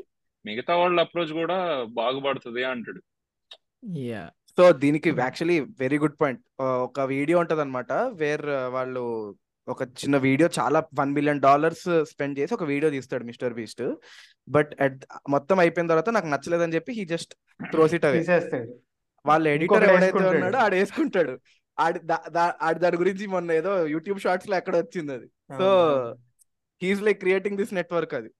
మిగతా 0.44 0.74
వాళ్ళ 0.76 0.98
అప్రోచ్ 1.00 1.32
కూడా 1.40 1.58
బాగుపడుతుంది 1.98 2.62
అంటాడు. 2.72 3.00
సో 4.58 4.72
దీనికి 4.72 5.08
యాక్చువల్లీ 5.18 5.60
వెరీ 5.60 5.98
గుడ్ 5.98 6.16
పాయింట్ 6.20 6.40
ఒక 6.60 7.00
వీడియో 7.00 7.38
ఉంటది 7.38 7.60
అనమాట 7.60 7.92
వేర్ 7.92 8.46
వాళ్ళు 8.46 9.02
ఒక 9.68 9.82
చిన్న 9.82 10.16
వీడియో 10.16 10.48
చాలా 10.58 10.82
వన్ 10.94 11.14
బిలియన్ 11.14 11.40
డాలర్స్ 11.40 12.04
స్పెండ్ 12.04 12.38
చేసి 12.38 12.54
ఒక 12.54 12.64
వీడియో 12.64 12.90
తీస్తాడు 12.90 13.24
మిస్టర్ 13.24 13.54
బీస్ట్ 13.54 13.82
బట్ 14.48 14.82
అట్ 14.82 15.00
మొత్తం 15.28 15.58
అయిపోయిన 15.58 15.88
తర్వాత 15.88 16.10
నాకు 16.10 16.26
నచ్చలేదని 16.26 16.74
చెప్పి 16.74 16.92
he 16.92 17.04
just 17.04 17.34
throws 17.70 17.94
it 17.94 18.04
away 18.04 18.20
వాళ్ళ 19.26 19.48
ఎడిటర్ 19.48 19.84
ఎవడైతే. 19.84 20.18
ఉన్నాడో 20.18 20.58
ఆడు 20.58 20.74
వేసుకుంటాడు. 20.74 21.32
ఆడి 21.78 21.98
దాని 22.78 22.96
గురించి 22.96 23.26
మొన్న 23.26 23.52
ఏదో 23.52 23.86
యూట్యూబ్ 23.86 24.20
షార్ట్స్లో 24.20 24.56
ఎక్కడ 24.56 24.76
వచ్చింది 24.76 25.12
అది. 25.12 25.26
So 25.58 25.68
he's 26.82 27.02
like 27.02 27.18
creating 27.18 27.56
this 27.56 27.74
network 27.74 28.14
అది. 28.14 28.30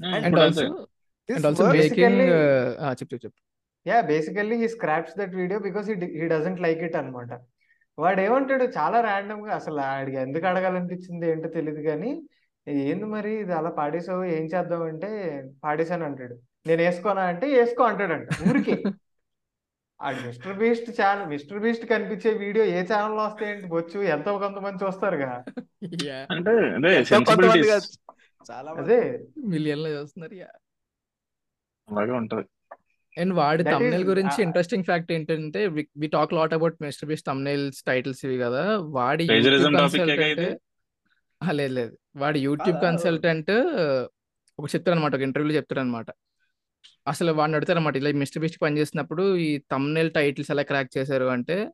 అండ్ 0.00 0.26
ఇప్పుడు 0.26 0.40
ఆల్సో 0.40 0.60
అదే 0.60 0.70
This 1.28 1.36
and 1.36 1.46
also 1.46 1.62
works- 1.64 1.80
making 1.80 2.06
Basically- 2.06 2.90
చెప్పు 2.90 3.14
చెప్పు 3.14 3.26
చెప్పు. 3.26 3.38
Yeah 3.86 3.96
basically 4.10 4.56
he 4.62 4.68
scraps 4.74 5.16
that 5.18 5.34
video 5.40 5.58
because 5.66 5.86
he 5.90 6.26
doesn't 6.34 6.62
like 6.66 6.82
it 6.88 6.96
అనమాట 6.96 7.32
వాడు 7.98 8.20
ఏమంటాడు 8.20 8.64
చాలా 8.76 8.98
ర్యాండమ్గా 9.00 9.52
అసలు 9.60 9.80
ఆడికి 9.88 10.18
ఎందుకు 10.26 10.46
అడగాలనిపించింది 10.50 11.26
ఏంటో 11.32 11.48
తెలియదు 11.56 11.82
కానీ 11.88 12.10
ఏంది 12.66 13.06
మరి 13.14 13.30
ఇది 13.42 13.52
అలా 13.58 13.70
పాడేసావు? 13.78 14.22
ఏం 14.34 14.44
చేద్దాం 14.52 14.82
అంటే 14.90 15.08
పాడేశాను 15.64 16.04
అంటాడు. 16.08 16.34
నేను 16.66 16.80
వేసుకోనా 16.84 17.22
అంటే 17.32 17.46
వేసుకో 17.54 17.82
అంటాడంట 17.90 18.28
ఊరికే. 18.48 18.76
ఆడు 20.00 20.20
Mister 20.26 20.56
Beast 20.60 20.88
channel 20.98 21.28
Mister 21.32 21.60
Beast 21.64 21.84
కనిపించే 21.92 22.30
వీడియో 22.44 22.64
ఏ 22.76 22.80
ఛానల్లో 22.90 23.22
వస్తాయండి 23.26 23.68
బొచ్చు 23.74 23.98
ఎంతో 24.14 24.32
కొంతమంది 24.44 24.84
చూస్తారుగా. 24.84 25.30
అంటే 26.34 26.52
అదే. 28.82 29.00
మిలియన్లో 29.54 29.90
చూస్తున్నారు 29.96 30.36
యా 30.42 30.50
అలాగే 31.88 32.14
ఉంటది. 32.20 32.46
అండ్ 33.18 33.34
వాడి 33.34 33.64
తమ్నేల్ 33.64 33.94
is- 33.94 34.08
గురించి 34.08 34.42
ఇంట్రెస్టింగ్ 34.42 34.84
ఫ్యాక్ట్ 34.84 35.12
ఏంటంటే 35.12 35.66
we 35.66 36.06
talk 36.06 36.32
lot 36.32 36.54
about 36.54 36.76
Mister 36.80 37.08
Beast 37.08 37.26
thumbnails 37.26 37.82
titles 37.82 38.24
ఇవి 38.24 38.38
కదా. 38.38 38.76
వాడి? 38.76 39.26
లేదు 41.52 41.72
లేదు. 41.74 41.98
వాడి 42.16 42.40
యూట్యూబ్? 42.40 42.80
కన్సల్టెంట్ 42.82 43.50
ఒక 44.58 44.68
చెప్తాడు 44.74 44.90
అనమాట 44.90 45.14
ఒక 45.14 45.20
ఇంటర్వ్యూలో 45.20 45.56
చెప్తాడు 45.56 45.80
అనమాట 45.80 46.06
అసలు 47.08 47.32
వాడిని 47.32 47.56
అడుగుతారు 47.56 47.78
అనమాట 47.78 47.96
ఇలా 47.96 48.12
మిస్టర్ 48.12 48.40
బీస్ట్ 48.40 48.62
పనిచేసినప్పుడు 48.62 49.36
ఈ 49.36 49.58
తమ్నేల్ 49.58 50.10
టైటిల్స్ 50.10 50.50
ఎలా 50.50 50.62
క్రాక్ 50.62 50.98
చేశారు 50.98 51.24
అంటే 51.24 51.68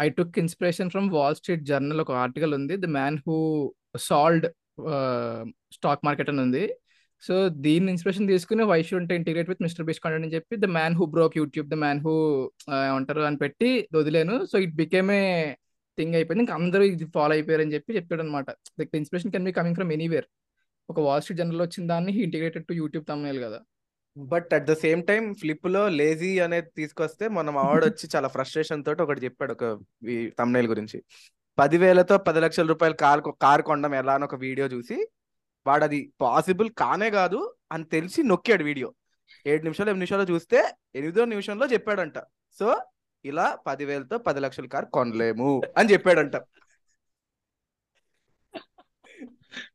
I 0.00 0.08
took 0.08 0.38
inspiration 0.38 0.90
from 0.90 1.10
Wall 1.10 1.34
Street 1.34 1.62
Journal 1.62 2.00
ఒక 2.00 2.12
ఆర్టికల్ 2.12 2.54
ఉంది. 2.54 2.76
The 2.76 2.84
man 2.84 3.18
who 3.26 3.36
sold 3.96 4.46
stock 5.74 6.00
market 6.04 6.30
అని 6.30 6.40
ఉంది. 6.40 6.64
సో 7.22 7.34
దీన్ని 7.64 7.90
ఇన్స్పిరేషన్ 7.92 8.28
తీసుకుని 8.32 8.62
why 8.70 8.78
should 8.88 9.12
integrate 9.18 9.48
with 9.52 9.62
Mister 9.66 9.86
Beast 9.88 10.02
content 10.04 10.26
అని 10.26 10.34
చెప్పి 10.36 10.54
the 10.64 10.68
man 10.78 10.96
who 10.98 11.04
broke 11.14 11.36
YouTube 11.40 11.68
the 11.72 11.76
man 11.84 12.00
who 12.06 12.14
ఏమంటారు 12.88 13.22
అని 13.28 13.38
పెట్టి 13.44 13.70
వదిలేను. 13.98 14.34
So 14.50 14.56
it 14.64 14.74
became 14.82 15.10
a 15.20 15.22
thing 15.98 16.16
అయిపోయింది. 16.18 16.42
ఇంకా 16.44 16.56
అందరూ 16.60 16.84
ఇది 16.94 17.06
ఫాలో 17.16 17.32
అయిపోయారు 17.36 17.62
అని 17.66 17.74
చెప్పి 17.76 17.96
చెప్పాడు 17.98 18.22
అనమాట 18.24 18.48
the 18.80 18.88
inspiration 19.00 19.32
can 19.36 19.46
be 19.48 19.54
coming 19.58 19.78
from 19.78 19.92
anywhere. 19.96 20.28
ఒక 20.88 20.98
వాల్ 21.06 21.22
స్ట్రీట్ 21.22 21.40
జర్నల్ 21.40 21.62
వచ్చిన 21.66 21.84
దాన్ని 21.92 22.12
ఇంటిగ్రేటెడ్ 22.26 22.66
టు 22.68 22.74
యూట్యూబ్ 22.82 23.06
తమ్నేల్ 23.12 23.40
కదా. 23.46 23.58
But 24.16 24.50
at 24.56 24.68
the 24.70 24.74
same 24.84 25.00
time 25.10 25.22
ఫ్లిప్లో 25.40 25.82
lazy 26.00 26.30
అనేది 26.44 26.70
తీసుకొస్తే 26.80 27.24
మన 27.38 27.50
మావాడు 27.56 27.84
వచ్చి 27.90 28.06
చాలా 28.14 28.28
ఫ్రస్ట్రేషన్ 28.36 28.84
తోటి 28.86 29.02
ఒకటి 29.06 29.20
చెప్పాడు 29.26 29.52
ఒక 29.56 29.64
తమ్నైల్ 30.40 30.68
గురించి. 30.72 30.98
పదివేలతో 31.58 32.14
పది 32.28 32.40
లక్షల 32.44 32.66
రూపాయలు 32.72 32.96
కార్ 33.04 33.20
కార్ 33.44 33.62
కొండం 33.70 33.92
ఎలా 34.00 34.14
అని 34.18 34.26
ఒక 34.28 34.36
వీడియో 34.46 34.66
చూసి 34.74 34.96
వాడు 35.66 35.84
అది 35.84 36.12
పాసిబుల్ 36.20 36.70
కానే 36.70 37.10
కాదు 37.10 37.54
అని 37.72 37.84
తెలిసి 37.84 38.22
నొక్కాడు 38.22 38.64
వీడియో. 38.64 38.94
ఏడు 39.46 39.62
నిమిషాలు 39.62 39.90
ఎనిమిది 39.90 40.10
నిమిషాలు 40.10 40.34
చూస్తే 40.34 40.72
ఎనిమిదో 40.94 41.24
నిమిషంలో 41.24 41.66
చెప్పాడంట. 41.66 42.18
సో 42.58 42.82
ఇలా 43.24 43.58
పదివేలతో 43.66 44.18
పది 44.18 44.40
లక్షల 44.40 44.66
కార్ 44.66 44.84
కొనలేము 44.84 45.62
అని 45.76 45.92
చెప్పాడంట. 45.92 46.36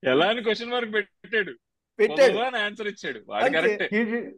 ఎలా 0.04 0.30
అని 0.30 0.44
క్వశ్చన్ 0.44 0.70
మార్క్ 0.70 0.94
పెట్టాడు? 0.94 1.54
పెట్టాడు. 2.00 2.58
ఆన్సర్ 2.58 2.88
ఇచ్చాడు. 2.88 3.22
వాడు 3.28 3.46
అంతే. 3.46 3.76
కరెక్టే 3.78 4.32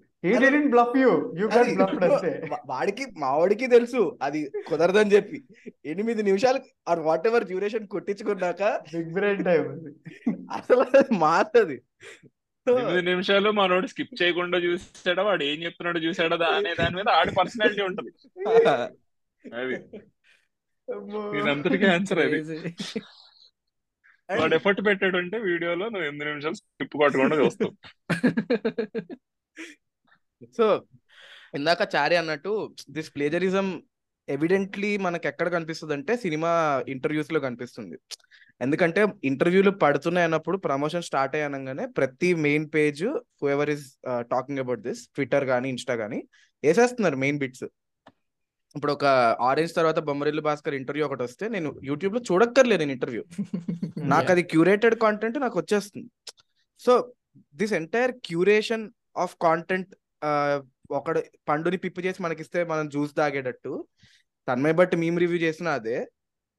వాడికి 2.65 3.05
మావాడికి 3.17 3.67
తెలుసు. 3.67 4.17
అది 4.21 4.51
కుదరదని 4.67 5.11
చెప్పి. 5.11 5.43
ఎనిమిది 5.85 6.23
నిమిషాలు 6.23 6.59
ఆర్ 6.89 6.99
వాట్ 6.99 7.27
ఎవర్ 7.27 7.43
డ్యూరేషన్ 7.43 7.87
కొట్టించుకున్నాక 7.87 8.81
బిగ్ 8.93 9.13
బ్రెయిన్ 9.13 9.45
టైం 9.45 9.93
అసలు 10.51 10.85
మారది. 11.13 11.81
ఎనిమిది 12.69 13.01
నిమిషాలు 13.01 13.51
మనోడు 13.51 13.87
స్కిప్ 13.87 14.21
చేయకుండా 14.21 14.57
చూసాడా? 14.57 15.23
వాడు 15.23 15.43
ఏం 15.43 15.63
చెప్తున్నాడో 15.63 15.99
చూసాడా 15.99 16.47
అనే 16.47 16.75
దాని 16.79 16.95
మీద 16.95 17.09
ఆడి 17.09 17.31
పర్సనాలిటీ 17.31 17.81
ఉంటది. 17.81 18.11
అది. 19.55 19.75
దీనంతటికీ 21.37 21.85
ఆన్సర్ 21.85 22.19
అది. 22.19 22.41
వాడు 24.39 24.55
ఎఫర్ట్ 24.55 24.85
పెట్టాడు 24.85 25.17
అంటే 25.17 25.37
వీడియోలో 25.37 25.89
నువ్వు 25.89 26.07
ఎనిమిది 26.07 26.25
నిమిషాలు 26.25 26.53
స్కిప్ 26.53 26.97
కొట్టకుండా 26.97 27.35
చూస్తావు. 27.35 27.73
సో 30.57 30.65
ఇందాక 31.57 31.81
చారి 31.93 32.15
అన్నట్టు 32.19 32.51
దిస్ 32.95 33.09
ప్లేజరిజం 33.15 33.67
ఎవిడెంట్లీ 34.27 34.89
మనకి 35.05 35.25
ఎక్కడ 35.31 35.47
కనిపిస్తుంది 35.55 35.93
అంటే 35.97 36.13
సినిమా 36.23 36.51
ఇంటర్వ్యూస్లో 36.93 37.39
కనిపిస్తుంది. 37.45 37.95
ఎందుకంటే 38.61 39.01
ఇంటర్వ్యూలు 39.29 39.71
పడుతున్నాయి 39.83 40.27
అన్నప్పుడు 40.27 40.57
ప్రమోషన్ 40.67 41.07
స్టార్ట్ 41.09 41.35
అయ్యానగానే 41.37 41.85
ప్రతి 41.99 42.29
main 42.45 42.67
page 42.75 43.03
ever 43.53 43.71
is 43.75 43.85
talking 44.33 44.61
about 44.63 44.83
this 44.87 45.01
Twitter 45.15 45.45
కానీ 45.51 45.69
ఇన్స్టా 45.73 45.95
కానీ 46.03 46.19
వేసేస్తున్నారు 46.63 47.17
మెయిన్ 47.23 47.41
బిట్స్ 47.43 47.65
ఇప్పుడు 48.75 48.93
ఒక 48.97 49.05
ఆరెంజ్ 49.49 49.73
తర్వాత 49.79 49.99
బొమ్మరిల్లు 50.09 50.43
భాస్కర్ 50.47 50.75
ఇంటర్వ్యూ 50.79 51.05
ఒకటి 51.07 51.23
వస్తే 51.27 51.47
నేను 51.55 51.69
యూట్యూబ్లో 51.89 52.21
చూడక్కర్లేదు 52.29 52.81
నేను 52.83 52.95
ఇంటర్వ్యూ 52.97 53.23
నాకు 54.13 54.29
అది 54.33 54.43
క్యూరేటెడ్ 54.53 54.95
కాంటెంట్ 55.03 55.37
నాకు 55.43 55.57
వచ్చేస్తుంది. 55.61 56.07
So 56.81 56.93
this 57.55 57.73
entire 57.79 58.13
curation 58.29 58.85
of 59.23 59.35
content 59.45 59.91
ఒకడు 60.91 61.23
పండుని 61.49 61.77
పిప్పు 61.77 62.01
చేసి 62.01 62.23
మనకిస్తే 62.23 62.63
మనం 62.63 62.89
జ్యూస్ 62.89 63.15
తాగేటట్టు. 63.15 63.87
తన్మయ్ 64.47 64.73
బట్టి 64.73 64.97
మేము 64.97 65.19
రివ్యూ 65.19 65.37
చేసిన 65.37 65.67
అదే. 65.67 66.07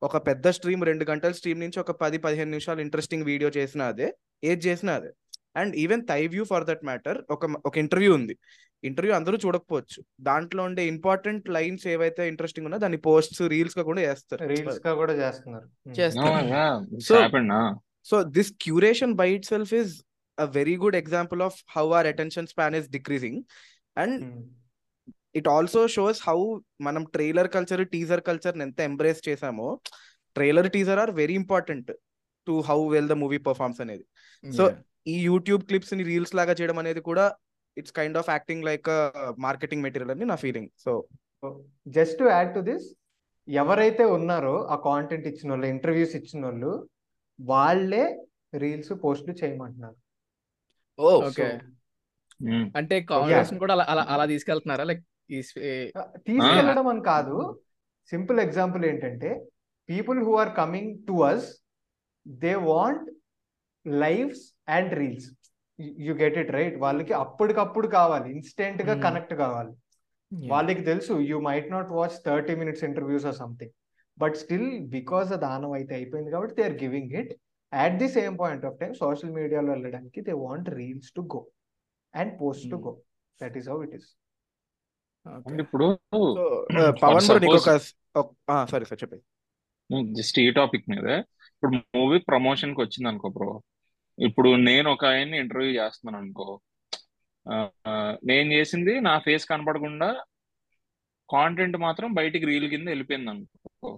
ఒక 0.02 0.16
పెద్ద 0.26 0.48
స్ట్రీమ్ 0.48 0.84
రెండు 0.84 1.04
గంటల 1.10 1.32
స్ట్రీమ్ 1.32 1.60
నుంచి 1.60 1.80
ఒక 1.80 1.90
పది 1.90 2.18
పదిహేను 2.18 2.50
నిమిషాలు 2.50 2.80
ఇంట్రెస్టింగ్ 2.80 3.22
వీడియో 3.22 3.50
చేసిన 3.56 3.82
అదే. 3.82 4.16
ఏది 4.44 4.66
చేసినా 4.66 4.94
అదే. 4.94 5.10
And 5.56 5.76
even 5.76 6.06
the 6.08 6.26
view 6.26 6.44
for 6.44 6.64
that 6.64 6.84
matter 6.84 7.22
ఒక 7.30 7.44
ఒక 7.66 7.78
ఇంటర్వ్యూ 7.78 8.14
ఉంది. 8.14 8.38
ఇంటర్వ్యూ 8.84 9.16
అందరూ 9.16 9.38
చూడకపోవచ్చు. 9.46 10.04
దాంట్లో 10.20 10.62
ఉండే 10.62 10.86
ఇంపార్టెంట్ 10.86 11.50
లైన్స్ 11.50 11.86
ఏవైతే 11.86 12.28
ఇంట్రెస్టింగ్ 12.28 12.66
ఉన్నా 12.66 12.78
దాన్ని 12.78 12.98
పోస్ట్స్ 12.98 13.42
రీల్స్గా 13.42 13.84
కూడా 13.84 14.00
చేస్తారు. 14.00 14.48
రీల్స్గా 14.48 14.94
కూడా 14.94 15.12
చేస్తున్నారు. 15.12 15.90
చేస్తారు 16.00 16.98
so 16.98 17.14
So- 17.20 17.74
so 18.04 18.22
this 18.22 18.52
curation 18.62 19.14
by 19.14 19.34
itself 19.44 19.74
is 19.74 20.02
a 20.38 20.46
very 20.54 20.76
good 20.76 20.98
example 21.02 21.42
of 21.42 21.58
how 21.76 21.86
our 21.98 22.06
attention 22.06 22.50
span 22.52 22.76
is 22.80 22.88
decreasing 22.88 23.38
and 23.96 24.16
it 25.34 25.48
also 25.48 25.82
shows 25.88 26.20
how 26.28 26.38
మనం 26.80 27.04
ట్రైలర్ 27.14 27.48
కల్చర్ 27.48 27.84
టీజర్ 27.84 28.20
కల్చర్ 28.20 28.58
ఎంత 28.62 28.80
ఎంబ్రేస్ 28.80 29.22
చేసామో 29.28 29.68
trailer 30.36 30.68
teaser 30.68 31.00
are 31.04 31.12
very 31.20 31.34
important 31.34 31.90
to 32.46 32.56
how 32.68 32.78
well 32.88 33.08
the 33.08 33.16
movie 33.22 33.38
performs 33.38 33.80
అనేది. 33.80 34.04
So, 34.44 34.64
ఈ 35.06 35.14
YouTube 35.22 35.62
క్లిప్స్ని 35.64 36.04
reels 36.04 36.34
లాగా 36.34 36.52
చేయడం 36.52 36.78
అనేది 36.78 37.00
కూడా 37.00 37.24
it's 37.76 37.92
kind 37.92 38.18
of 38.18 38.28
acting 38.30 38.64
like 38.64 38.88
marketing 39.38 39.82
material 39.82 40.12
అని 40.14 40.24
నా 40.24 40.36
feeling 40.36 40.70
so 40.84 40.92
just 41.86 42.16
to 42.18 42.24
add 42.24 42.52
to 42.54 42.60
this 42.60 42.86
ఎవరైతే 43.48 44.04
ఉన్నారో 44.16 44.54
ఆ 44.66 44.76
కాంటెంట్ 44.84 45.26
ఇచ్చిన 45.26 45.50
వాళ్ళు 45.50 45.66
ఇంటర్వ్యూస్ 45.66 46.14
ఇచ్చిన 46.16 46.44
వాళ్ళు 46.44 46.72
వాళ్ళే 47.38 48.04
రీల్స్ 48.54 48.92
పోస్ట్లు 49.04 49.32
చేయమంటున్నారు. 49.32 49.96
ఓ 50.98 51.08
ఓకే. 51.28 51.46
అంటే 52.78 52.94
కాన్వర్సేషన్ 53.10 53.60
కూడా 53.62 53.74
అలా 53.76 53.84
అలా 53.92 54.02
అలా 54.14 54.24
తీసుకెళ్తున్నారా? 54.32 54.84
లైక్ 54.90 55.02
తీసుకెళ్ళడం 56.28 56.86
అని 56.92 57.02
కాదు. 57.12 57.36
సింపుల్ 58.12 58.40
ఎగ్జాంపుల్ 58.46 58.82
ఏంటంటే 58.90 59.30
people 59.88 60.18
who 60.26 60.32
are 60.42 60.52
coming 60.60 60.92
to 61.08 61.16
us 61.30 61.46
they 62.26 62.52
want 62.72 63.06
lives 63.86 64.42
and 64.76 64.92
reels. 65.00 65.28
You 66.06 66.12
get 66.22 66.36
it 66.42 66.52
right? 66.58 66.76
వాళ్ళకి 66.84 67.14
అప్పటికప్పుడు 67.24 67.88
కావాలి. 67.98 68.26
ఇన్స్టెంట్గా. 68.36 68.94
కనెక్ట్ 69.06 69.34
కావాలి. 69.44 69.72
వాళ్ళకి 70.52 70.82
తెలుసు 70.90 71.12
you 71.30 71.38
might 71.48 71.70
not 71.70 71.90
watch 71.98 72.16
thirty 72.28 72.54
minutes 72.60 72.84
interviews 72.84 73.26
or 73.30 73.38
something. 73.42 73.74
But 74.18 74.36
still 74.42 74.68
because 74.96 75.30
దానం 75.46 75.72
అయితే 75.78 75.92
అయిపోయింది 75.94 76.30
కాబట్టి 76.30 76.54
they 76.58 76.64
are 76.70 76.78
giving 76.84 77.12
it. 77.20 77.32
At 77.84 77.96
the 78.02 78.08
same 78.16 78.34
point 78.42 78.64
of 78.68 78.76
time 78.80 78.92
social 79.02 79.32
మీడియాలో 79.38 79.68
వెళ్ళడానికి 79.74 80.20
they 80.28 80.34
want 80.46 80.68
reels 80.80 81.12
to 81.12 81.22
go 81.34 81.40
and 82.14 82.32
post 82.40 82.66
to. 82.70 82.78
Go 82.86 82.92
that 83.40 83.56
is 83.60 83.68
how 83.72 83.78
it 83.86 83.94
is 83.98 84.08
ఇప్పుడు 85.64 85.86
Pavan 87.04 87.26
sorry 88.72 88.84
sir 88.90 89.00
చెప్పండి 89.02 89.24
just 90.18 90.38
ఈ 90.42 90.48
topic 90.58 90.86
మీద. 90.92 91.06
ఇప్పుడు 91.54 91.72
మూవీ 91.96 92.18
ప్రమోషన్కి 92.30 92.80
వచ్చింది 92.80 93.08
అనుకో 93.10 93.28
బ్రో. 93.36 93.48
ఇప్పుడు 94.18 94.50
నేను 94.68 94.86
ఒక 94.94 95.04
ఆయన్ని 95.04 95.36
ఇంటర్వ్యూ 95.42 95.72
చేస్తున్నాను 95.78 96.18
అనుకో 96.22 96.48
నేను 98.30 98.48
చేసింది 98.56 98.92
నా 99.06 99.14
ఫేస్ 99.24 99.44
కనపడకుండా 99.50 100.08
కాంటెంట్ 101.28 101.76
మాత్రం 101.76 102.08
బయటికి 102.18 102.44
రీల్ 102.50 102.68
కింద 102.72 102.86
వెళ్ళిపోయింది 102.92 103.30
అనుకో 103.30 103.90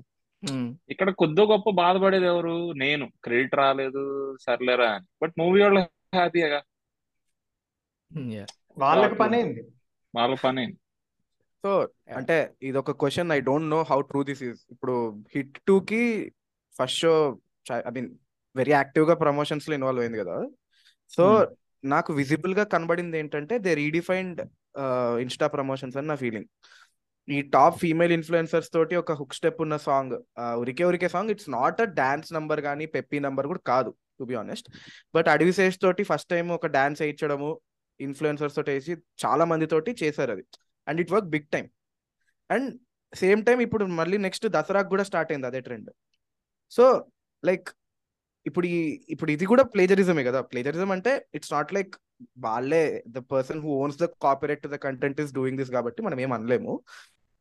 ఇక్కడ 0.90 1.10
కొద్దో 1.10 1.46
గొప్ప 1.46 1.70
బాధపడేది 1.70 2.24
ఎవరు? 2.24 2.72
నేను. 2.72 3.12
క్రెడిట్ 3.24 3.54
రాలేదు 3.54 4.36
సర్లేరా 4.40 4.90
అని. 4.90 5.06
బట్ 5.22 5.34
మూవీ 5.38 5.62
వాళ్ళు 5.62 5.80
హ్యాపీగా 5.80 6.62
వాళ్ళకి 8.78 9.14
పని 9.14 9.36
అయింది. 9.36 9.62
వాళ్ళ 10.14 10.34
పని 10.34 10.76
సో 11.62 11.88
అంటే 12.16 12.54
ఇది 12.62 12.78
ఒక 12.78 12.90
question 12.90 13.32
I 13.32 13.40
don't 13.40 13.70
know 13.70 13.82
how 13.82 14.00
true 14.00 14.22
this 14.22 14.42
is 14.42 14.60
ఇప్పుడు 14.70 15.24
హిట్ 15.34 15.58
టూ 15.68 15.80
కి 15.80 16.32
first 16.78 16.98
show 16.98 17.40
I 17.72 17.90
mean 17.90 18.10
very 18.56 18.72
యాక్టివ్గా 18.72 19.14
ప్రమోషన్స్లో 19.14 19.74
ఇన్వాల్వ్ 19.74 20.02
అయింది 20.02 20.18
కదా. 20.18 20.48
సో. 21.08 21.56
నాకు 21.84 22.12
విజిబుల్గా 22.12 22.64
కనబడింది 22.64 23.18
ఏంటంటే 23.18 23.58
దే 23.58 23.74
రీడిఫైన్డ్ 23.74 24.40
ఇన్స్టా 25.20 25.46
ప్రమోషన్స్ 25.46 25.96
అని 25.96 26.06
నా 26.06 26.14
ఫీలింగ్ 26.14 26.44
ఈ 27.34 27.36
టాప్ 27.54 27.76
ఫీమేల్ 27.82 28.12
ఇన్ఫ్లుయెన్సర్స్ 28.16 28.68
తోటి 28.74 28.94
ఒక 29.02 29.12
హుక్ 29.20 29.36
స్టెప్ 29.38 29.60
ఉన్న 29.64 29.76
సాంగ్. 29.86 30.14
ఉరికే 30.62 30.84
ఉరికే 30.90 31.08
song. 31.14 31.30
It's 31.34 31.48
not 31.58 31.80
a 31.84 31.86
dance 32.00 32.30
number 32.36 32.60
కానీ 32.68 32.84
పెప్పీ 32.96 33.18
నంబర్ 33.26 33.46
కూడా 33.52 33.62
కాదు 33.72 33.90
to 34.18 34.24
be 34.30 34.36
honest 34.42 34.68
but 35.16 35.28
Adivi Sesh 35.34 35.78
తోటి 35.84 36.02
ఫస్ట్ 36.10 36.30
టైం 36.34 36.46
ఒక 36.58 36.68
డాన్స్ 36.78 37.00
వేయించడము 37.04 37.50
ఇన్ఫ్లుయెన్సర్స్ 38.00 38.56
తోటి 38.58 38.70
వేసి 38.76 38.92
చాలా 39.24 39.44
మంది 39.52 39.66
తోటి 39.74 39.90
చేశారు 40.02 40.32
అది. 40.36 40.44
And 40.86 41.00
it 41.04 41.12
work 41.14 41.28
big 41.34 41.48
time 41.54 41.66
and 42.50 42.68
same 43.12 43.40
time 43.48 43.58
ఇప్పుడు 43.66 43.84
మళ్ళీ 44.00 44.16
నెక్స్ట్ 44.26 44.46
దసరాకు 44.56 44.88
కూడా 44.94 45.04
స్టార్ట్ 45.10 45.30
అయింది 45.32 45.48
అదే 45.50 45.60
ట్రెండ్ 45.66 45.90
సో 46.72 46.84
లైక్ 47.42 47.68
ఇప్పుడు 48.46 48.66
ఈ 48.76 48.78
ఇప్పుడు 49.14 49.30
ఇది 49.34 49.44
కూడా 49.52 49.62
ప్లేజరిజమే 49.74 50.22
కదా. 50.28 50.40
ప్లేజరిజం 50.50 50.90
అంటే 50.96 51.12
ఇట్స్ 51.36 51.52
నాట్ 51.56 51.72
లైక్ 51.76 51.94
వాళ్ళే 52.46 52.82
the 53.16 53.20
person 53.32 53.60
who 53.64 53.70
owns 53.84 53.98
the 54.02 54.06
copyright 54.24 54.62
to 54.66 54.68
the 54.74 54.76
content 54.86 55.18
is 55.24 55.32
doing 55.38 55.58
this 55.60 55.72
కాబట్టి 55.76 56.00
మనం 56.06 56.18
ఏం 56.24 56.32
అనలేము. 56.36 56.74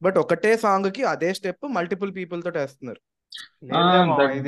బట్ 0.02 0.18
ఒకటే 0.18 0.58
సాంగ్కి 0.58 1.04
అదే 1.04 1.34
స్టెప్ 1.34 1.68
మల్టిపుల్ 1.68 2.16
పీపుల్ 2.16 2.44
తోటి 2.44 2.58
వేస్తున్నారు 2.58 3.02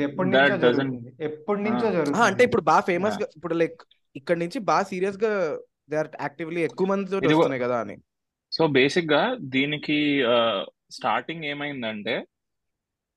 ఎప్పటి 0.02 0.30
that 0.30 0.48
నుంచో 0.48 0.56
జరుగుతుంది. 0.56 1.12
ఎప్పటి 1.20 1.62
నుంచో. 1.62 1.88
ఆ, 1.88 1.90
జరుగుతుంది. 1.90 2.18
అంటే 2.18 2.44
ఇప్పుడు 2.44 2.62
బాగా 2.62 2.80
ఫేమస్గా 2.80 3.28
ఇప్పుడు 3.36 3.54
లైక్ 3.54 3.80
ఇక్కడ 4.16 4.36
నుంచి 4.36 4.58
బాగా 4.58 4.82
సీరియస్గా 4.82 5.58
దే 5.90 5.96
ఆర్ 5.96 6.08
యాక్టివ్లీ 6.20 6.60
ఎక్కువ 6.60 6.86
మంది 6.86 7.10
తోటి 7.10 7.26
వస్తున్నాయి 7.26 7.62
కదా 7.62 7.80
అని. 7.80 7.96
సో 8.52 8.66
బేసిక్గా 8.66 9.36
దీనికి 9.40 10.22
స్టార్టింగ్ 10.90 11.44
ఏమైందంటే 11.44 12.26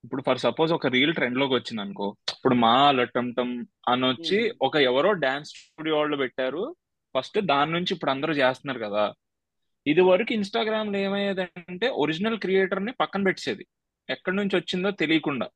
ఇప్పుడు 0.04 0.22
ఫర్ 0.22 0.40
సపోజ్ 0.40 0.74
ఒక 0.74 0.88
రీల్ 0.88 1.14
ట్రెండ్లోకి 1.14 1.54
వచ్చింది 1.54 1.82
అనుకో 1.82 2.16
ఇప్పుడు 2.32 2.56
మా 2.56 2.92
లట్టంటం 2.92 3.68
అని 3.88 4.06
వచ్చి. 4.06 4.54
ఒక 4.62 4.76
ఎవరో 4.76 5.14
డాన్స్ 5.14 5.50
స్టూడియో 5.50 5.98
వాళ్ళు 5.98 6.18
పెట్టారు. 6.18 6.76
ఫస్ట్ 7.18 7.42
దాని 7.42 7.72
నుంచి 7.72 7.94
ఇప్పుడు 7.94 8.12
అందరూ 8.12 8.34
చేస్తున్నారు 8.34 8.80
కదా. 8.80 9.14
ఇది 9.86 10.02
వరకు 10.02 10.32
ఇన్స్టాగ్రామ్లో 10.34 10.98
ఏమయ్యేదంటే 11.08 11.88
ఒరిజినల్ 12.04 12.38
క్రియేటర్ని 12.40 12.92
పక్కన 13.02 13.24
పెట్టేది 13.24 13.66
ఎక్కడి 14.10 14.36
నుంచి 14.36 14.56
వచ్చిందో 14.56 14.92
తెలియకుండా. 15.02 15.48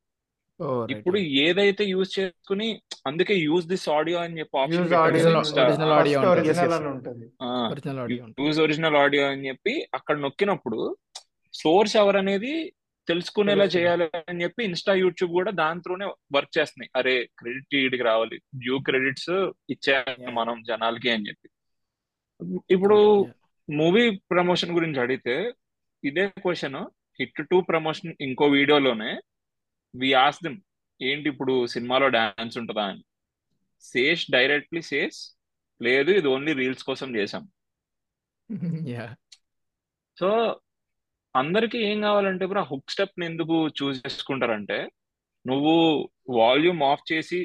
ఇప్పుడు 0.94 1.18
ఏదైతే 1.46 1.84
యూజ్ 1.86 2.20
చేసుకుని 2.20 2.68
అందుకే 3.08 3.36
యూజ్ 3.38 3.66
దిస్ 3.68 3.90
ఆడియో 3.90 4.18
అని 4.20 4.40
చెప్పి 4.40 4.58
ఆప్షన్ 4.62 4.84
యూజ్ 4.84 4.94
ఒరిజినల్ 5.00 5.94
ఆడియో 6.00 6.20
ఉంటుంది. 6.92 7.26
యూజ్ 8.46 8.60
ఒరిజినల్ 8.66 8.98
ఆడియో 9.04 9.26
అని 9.32 9.48
చెప్పి 9.50 9.74
అక్కడ 9.94 10.16
నొక్కినప్పుడు 10.18 10.80
సోర్స్ 11.54 11.96
ఎవరనేది 12.04 12.54
తెలుసుకునేలా. 13.08 13.66
చేయాలి 13.76 14.06
అని 14.30 14.44
చెప్పి 14.44 14.62
ఇన్స్టా 14.64 14.94
యూట్యూబ్ 14.94 15.32
కూడా 15.32 15.52
దాంట్లోనే 15.52 16.06
వర్క్ 16.36 16.54
చేస్తున్నాయి. 16.58 16.90
అరే 16.96 17.16
క్రెడిట్ 17.40 17.76
వీడికి 17.76 18.04
రావాలి. 18.04 18.38
డ్యూ 18.64 18.78
క్రెడిట్స్ 18.80 19.34
ఇచ్చేయాలి 19.74 20.24
Yeah. 20.24 20.34
మనం 20.40 20.56
జనాలకి 20.70 21.10
అని 21.10 21.28
చెప్పి. 21.30 21.48
ఇప్పుడు 22.70 22.98
మూవీ 23.70 24.04
ప్రమోషన్ 24.32 24.76
గురించి 24.78 25.00
అడిగితే 25.00 25.36
ఇదే 26.04 26.26
క్వశ్చన్ 26.44 26.80
హిట్ 27.20 27.42
టూ 27.52 27.58
ప్రమోషన్ 27.70 28.14
ఇంకో 28.26 28.46
వీడియోలోనే 28.56 29.12
వి 29.94 30.10
ఆస్ 30.24 30.42
దిమ్ 30.46 30.60
ఏంటి 31.00 31.28
ఇప్పుడు 31.34 31.54
సినిమాలో 31.74 32.08
డాన్స్ 32.16 32.58
ఉంటుందా 32.62 32.84
అని? 32.92 33.02
సేష్ 33.84 34.26
డైరెక్ట్లీ 34.36 34.82
సేస్ 34.92 35.20
లేదు 35.82 36.12
ఇది 36.20 36.28
ఓన్లీ 36.34 36.54
రీల్స్ 36.62 36.86
కోసం 36.90 37.10
చేసాం 37.18 37.44
సో 40.18 40.30
అందరికీ 41.36 41.78
ఏం 41.88 41.98
కావాలంటే 42.06 42.44
ఇప్పుడు 42.46 42.62
ఆ 42.62 42.68
హుక్ 42.70 42.92
స్టెప్ని 42.94 43.26
ఎందుకు 43.30 43.56
చూస్ 43.80 43.98
చేసుకుంటారంటే 44.04 44.78
నువ్వు 45.46 45.74
వాల్యూమ్ 46.38 46.82
ఆఫ్ 46.90 47.04
చేసి 47.10 47.40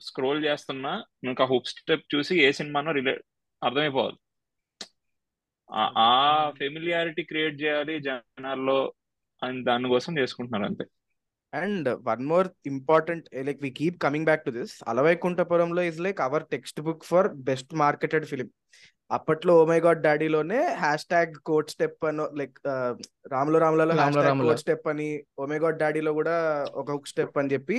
స్క్రోల్ 0.00 0.40
చేస్తున్నా 0.46 0.92
నీకు 1.24 1.42
ఆ 1.44 1.50
హుక్ 1.52 1.70
స్టెప్ 1.72 2.04
చూసి 2.12 2.34
ఏ 2.46 2.50
సినిమానో 2.58 2.92
రిలే 2.98 3.14
అర్థమైపోవాలి. 3.62 4.18
ఆ- 5.70 5.92
ఆ 6.04 6.10
ఫెమిలియారిటీ 6.58 7.22
క్రియేట్ 7.22 7.56
చేయాలి 7.62 7.94
జనాల్లో 8.02 8.78
అని 9.42 9.58
దానికోసం 9.64 10.12
చేసుకుంటున్నారు 10.18 10.64
అంతే. 10.64 10.84
And 11.52 11.88
one 12.06 12.22
more 12.26 12.48
important 12.66 13.26
like 13.44 13.60
we 13.62 13.70
keep 13.72 13.98
coming 13.98 14.24
back 14.24 14.44
to 14.44 14.50
this 14.50 14.74
అలవైకుంఠపురంలో 14.88 15.82
is 15.82 16.00
like 16.00 16.20
our 16.20 16.44
textbook 16.80 17.04
for 17.04 17.28
best 17.44 17.72
marketed 17.82 18.26
film 18.26 18.48
అప్పట్లో 19.10 19.52
ఓమై 19.60 19.78
గాడ్ 19.80 20.00
డాడీలోనే 20.02 20.60
హ్యాష్ 20.76 21.06
ట్యాగ్ 21.06 21.34
కోట్ 21.46 21.70
స్టెప్ 21.70 22.04
అని 22.04 22.24
లైక్ 22.38 22.56
రాములో 23.32 23.58
రాములలో. 23.60 23.94
కోట్ 24.44 24.62
స్టెప్ 24.62 24.86
అని 24.88 25.08
ఓమై 25.38 25.58
గాడ్ 25.58 25.78
డాడీలో 25.78 26.12
కూడా 26.12 26.36
ఒక 26.74 26.88
హుక్ 26.90 27.08
స్టెప్ 27.08 27.38
అని 27.38 27.52
చెప్పి 27.52 27.76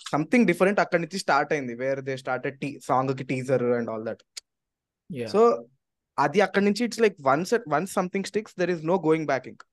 సంథింగ్ 0.00 0.46
డిఫరెంట్ 0.46 0.80
అక్కడి 0.80 1.02
నుంచి 1.02 1.18
స్టార్ట్ 1.18 1.52
అయింది 1.52 1.74
వేర్ 1.76 2.00
దే 2.02 2.16
స్టార్టెడ్ 2.16 2.58
టీ 2.60 2.70
సాంగ్కి 2.84 3.24
teaser 3.26 3.64
and 3.78 3.90
all 3.90 4.06
that 4.06 4.22
yeah 5.10 5.28
so 5.28 5.42
అది 6.18 6.40
అక్కడి 6.40 6.64
నుంచి 6.64 6.84
it's 6.84 7.00
like 7.00 7.16
once 7.20 7.54
once 7.68 7.92
something 7.92 8.24
sticks 8.24 8.54
there 8.58 8.70
is 8.70 8.84
no 8.84 8.94
going 9.06 9.26
back 9.26 9.48
ఇంక్ 9.48 9.64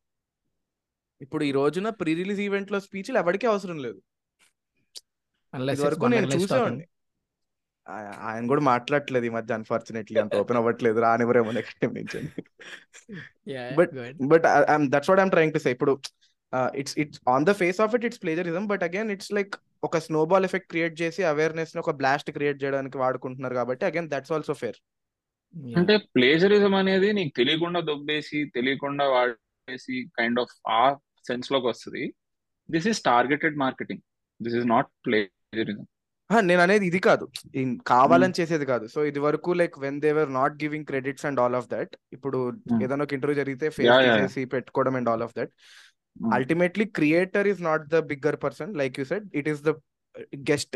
ఇప్పుడు 1.22 1.44
ఈ 1.44 1.52
రోజున 1.52 1.90
ప్రీ 2.00 2.14
రిలీజ్ 2.14 2.42
ఈవెంట్లో 2.42 2.80
స్పీచ్లు 2.80 3.18
ఎవరికీ 3.18 3.48
అవసరం 3.48 3.78
లేదు. 3.78 4.00
వరకు 5.86 6.06
నేను 6.08 6.28
చూసేవాడిని. 6.36 6.86
ఆయన 8.28 8.48
కూడా 8.48 8.62
మాట్లాడట్లేదు 8.62 9.26
ఈ 9.26 9.30
మధ్య 9.30 9.54
అన్ఫార్చునేట్లీ 9.54 10.20
అంత 10.20 10.36
ఓపెన్ 10.36 10.58
అవ్వట్లేదు 10.58 11.00
రానివ్వరేమో 11.00 11.52
నెక్స్ట్ 11.52 11.80
టైం 11.80 11.94
నుంచి. 11.94 12.20
But- 13.78 13.94
but 14.32 14.46
that's 14.94 15.10
what 15.10 15.22
I'm 15.22 15.32
trying 15.32 15.54
to 15.54 15.60
say 15.60 15.72
ఇప్పుడు 15.72 15.94
it's 16.76 16.96
it's 17.00 17.22
on 17.30 17.46
the 17.46 17.54
face 17.62 17.82
of 17.82 17.96
it 17.96 18.06
it's 18.06 18.22
plagiarism 18.22 18.68
but 18.68 18.84
again 18.84 19.12
it's 19.12 19.32
like 19.34 19.56
ఒక 19.84 19.98
స్నోబాల్ 19.98 20.46
ఎఫెక్ట్ 20.46 20.70
క్రియేట్ 20.70 21.02
చేసి 21.02 21.24
అవేర్నెస్ని 21.24 21.80
ఒక 21.80 21.92
బ్లాస్ట్ 21.92 22.32
క్రియేట్ 22.32 22.64
చేయడానికి 22.64 22.98
వాడుకుంటున్నారు 22.98 23.54
కాబట్టి 23.54 23.86
అగైన్ 23.86 24.10
దట్స్ 24.10 24.32
ఆల్సో 24.32 24.54
ఫేర్ 24.54 24.80
అంటే 25.80 25.94
ప్లేజరిజం 26.16 26.74
అనేది 26.82 27.10
నీకు 27.14 27.32
తెలియకుండా 27.40 27.80
దొబ్బేసి 27.90 28.40
తెలియకుండా 28.56 29.06
వాడేసి 29.14 29.96
కైండ్ 30.18 30.40
ఆఫ్ 30.40 30.54
ఆ 30.80 30.82
సెన్స్లోకి 31.28 31.68
వస్తుంది. 31.68 32.04
This 32.70 32.88
is 32.92 33.00
targeted 33.12 33.58
marketing 33.58 34.04
this 34.40 34.58
is 34.62 34.68
not 34.74 34.90
plagiarism 35.06 35.86
నేను 36.30 36.62
అనేది 36.66 36.86
ఇది 36.90 37.00
కాదు. 37.08 37.26
కావాలని 37.90 38.36
చేసేది 38.38 38.66
కాదు. 38.70 38.86
సో 38.94 39.00
ఇది 39.10 39.20
వరకు 39.26 39.50
like 39.60 39.76
when 39.84 40.00
they're 40.06 40.30
not 40.38 40.56
giving 40.64 40.88
credits 40.92 41.26
and 41.30 41.40
all 41.44 41.58
of 41.60 41.68
that 41.74 41.94
ఇప్పుడు 42.16 42.38
Hmm. 42.70 42.80
ఏదైనా 42.86 43.06
ఒక 43.08 43.14
ఇంటర్వ్యూ 43.18 43.38
జరిగితే 43.42 43.68
ఫేస్ 43.76 44.38
పెట్టుకోవడం 44.56 44.96
and 45.00 45.10
all 45.12 45.24
of 45.28 45.36
that 45.40 45.52
ultimately 46.38 46.86
creator 46.98 47.48
is 47.52 47.62
not 47.70 47.86
the 47.94 48.00
bigger 48.12 48.38
person 48.46 48.72
like 48.82 48.98
you 49.00 49.06
said 49.12 49.28
it 49.40 49.50
is 49.54 49.62
the 49.68 49.72
guest 50.52 50.76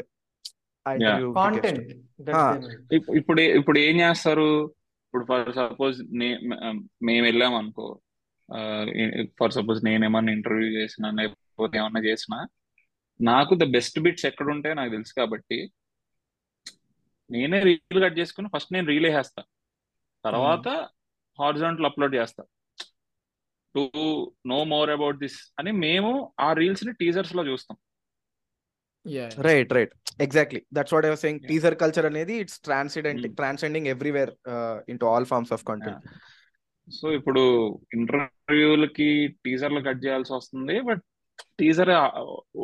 content 1.34 1.89
Ah. 2.30 2.71
ఇప్- 2.93 3.17
ఇప్పుడు 3.17 3.41
ఇప్పుడు 3.41 3.80
ఏం 3.80 3.99
చేస్తారు? 3.99 4.65
ఇప్పుడు 5.05 5.25
ఫర్ 5.25 5.55
సపోజ్ 5.55 6.03
మేము 7.03 7.25
వెళ్ళాం 7.25 7.55
అనుకో. 7.55 7.99
ఫర్ 9.39 9.51
సపోజ్ 9.51 9.86
నేను 9.86 10.05
ఏమన్నా 10.05 10.34
ఇంటర్వ్యూ 10.34 10.67
చేసినా 10.67 11.11
లేకపోతే 11.11 11.77
ఏమన్నా 11.77 12.01
చేసినా 12.01 12.47
నాకు 13.21 13.55
ద 13.55 13.63
బెస్ట్ 13.63 13.99
బిట్స్ 13.99 14.25
ఎక్కడ 14.25 14.45
ఉంటాయో 14.47 14.75
నాకు 14.75 14.91
తెలుసు 14.91 15.13
కాబట్టి 15.17 15.71
నేనే 17.32 17.59
రీల్ 17.59 18.03
కట్ 18.03 18.19
చేసుకుని 18.19 18.49
ఫస్ట్ 18.55 18.73
నేను 18.73 18.88
రీల్ 18.88 19.05
వేసేస్తా 19.05 19.43
తర్వాత 20.25 20.67
హారిజాంటల్ 21.39 21.86
అప్లోడ్ 21.86 22.15
చేస్తా. 22.15 22.43
To 23.75 23.91
know 24.47 24.63
more 24.63 24.89
about 24.89 25.17
this 25.17 25.53
అని 25.59 25.71
మేము 25.71 26.34
ఆ 26.39 26.53
రీల్స్ని 26.53 26.93
టీజర్స్లో 26.93 27.47
చూస్తాం. 27.47 27.77
Right 29.47 29.72
right 29.78 29.93
exactly 30.26 30.62
that's 30.78 30.93
what 30.95 31.06
I 31.10 31.12
saying. 31.24 31.39
Teaser 31.50 31.76
culture 31.82 32.08
అనేది 32.10 32.36
it's 32.43 32.60
transcendent 32.68 33.26
Hmm. 33.26 33.36
Transcending 33.39 33.88
everywhere 33.93 34.32
into 34.93 35.06
all 35.12 35.28
forms 35.32 35.54
of 35.58 35.64
content 35.70 36.08
so 36.88 37.08
ఇప్పుడు 37.18 37.41
ఇంటర్వ్యూలకి 37.97 39.10
టీజర్లు 39.45 39.82
కట్ 39.88 40.04
చేయాల్సి 40.06 40.32
వస్తుంది. 40.38 40.76
బట్ 40.88 41.04
టీజర్ 41.60 41.91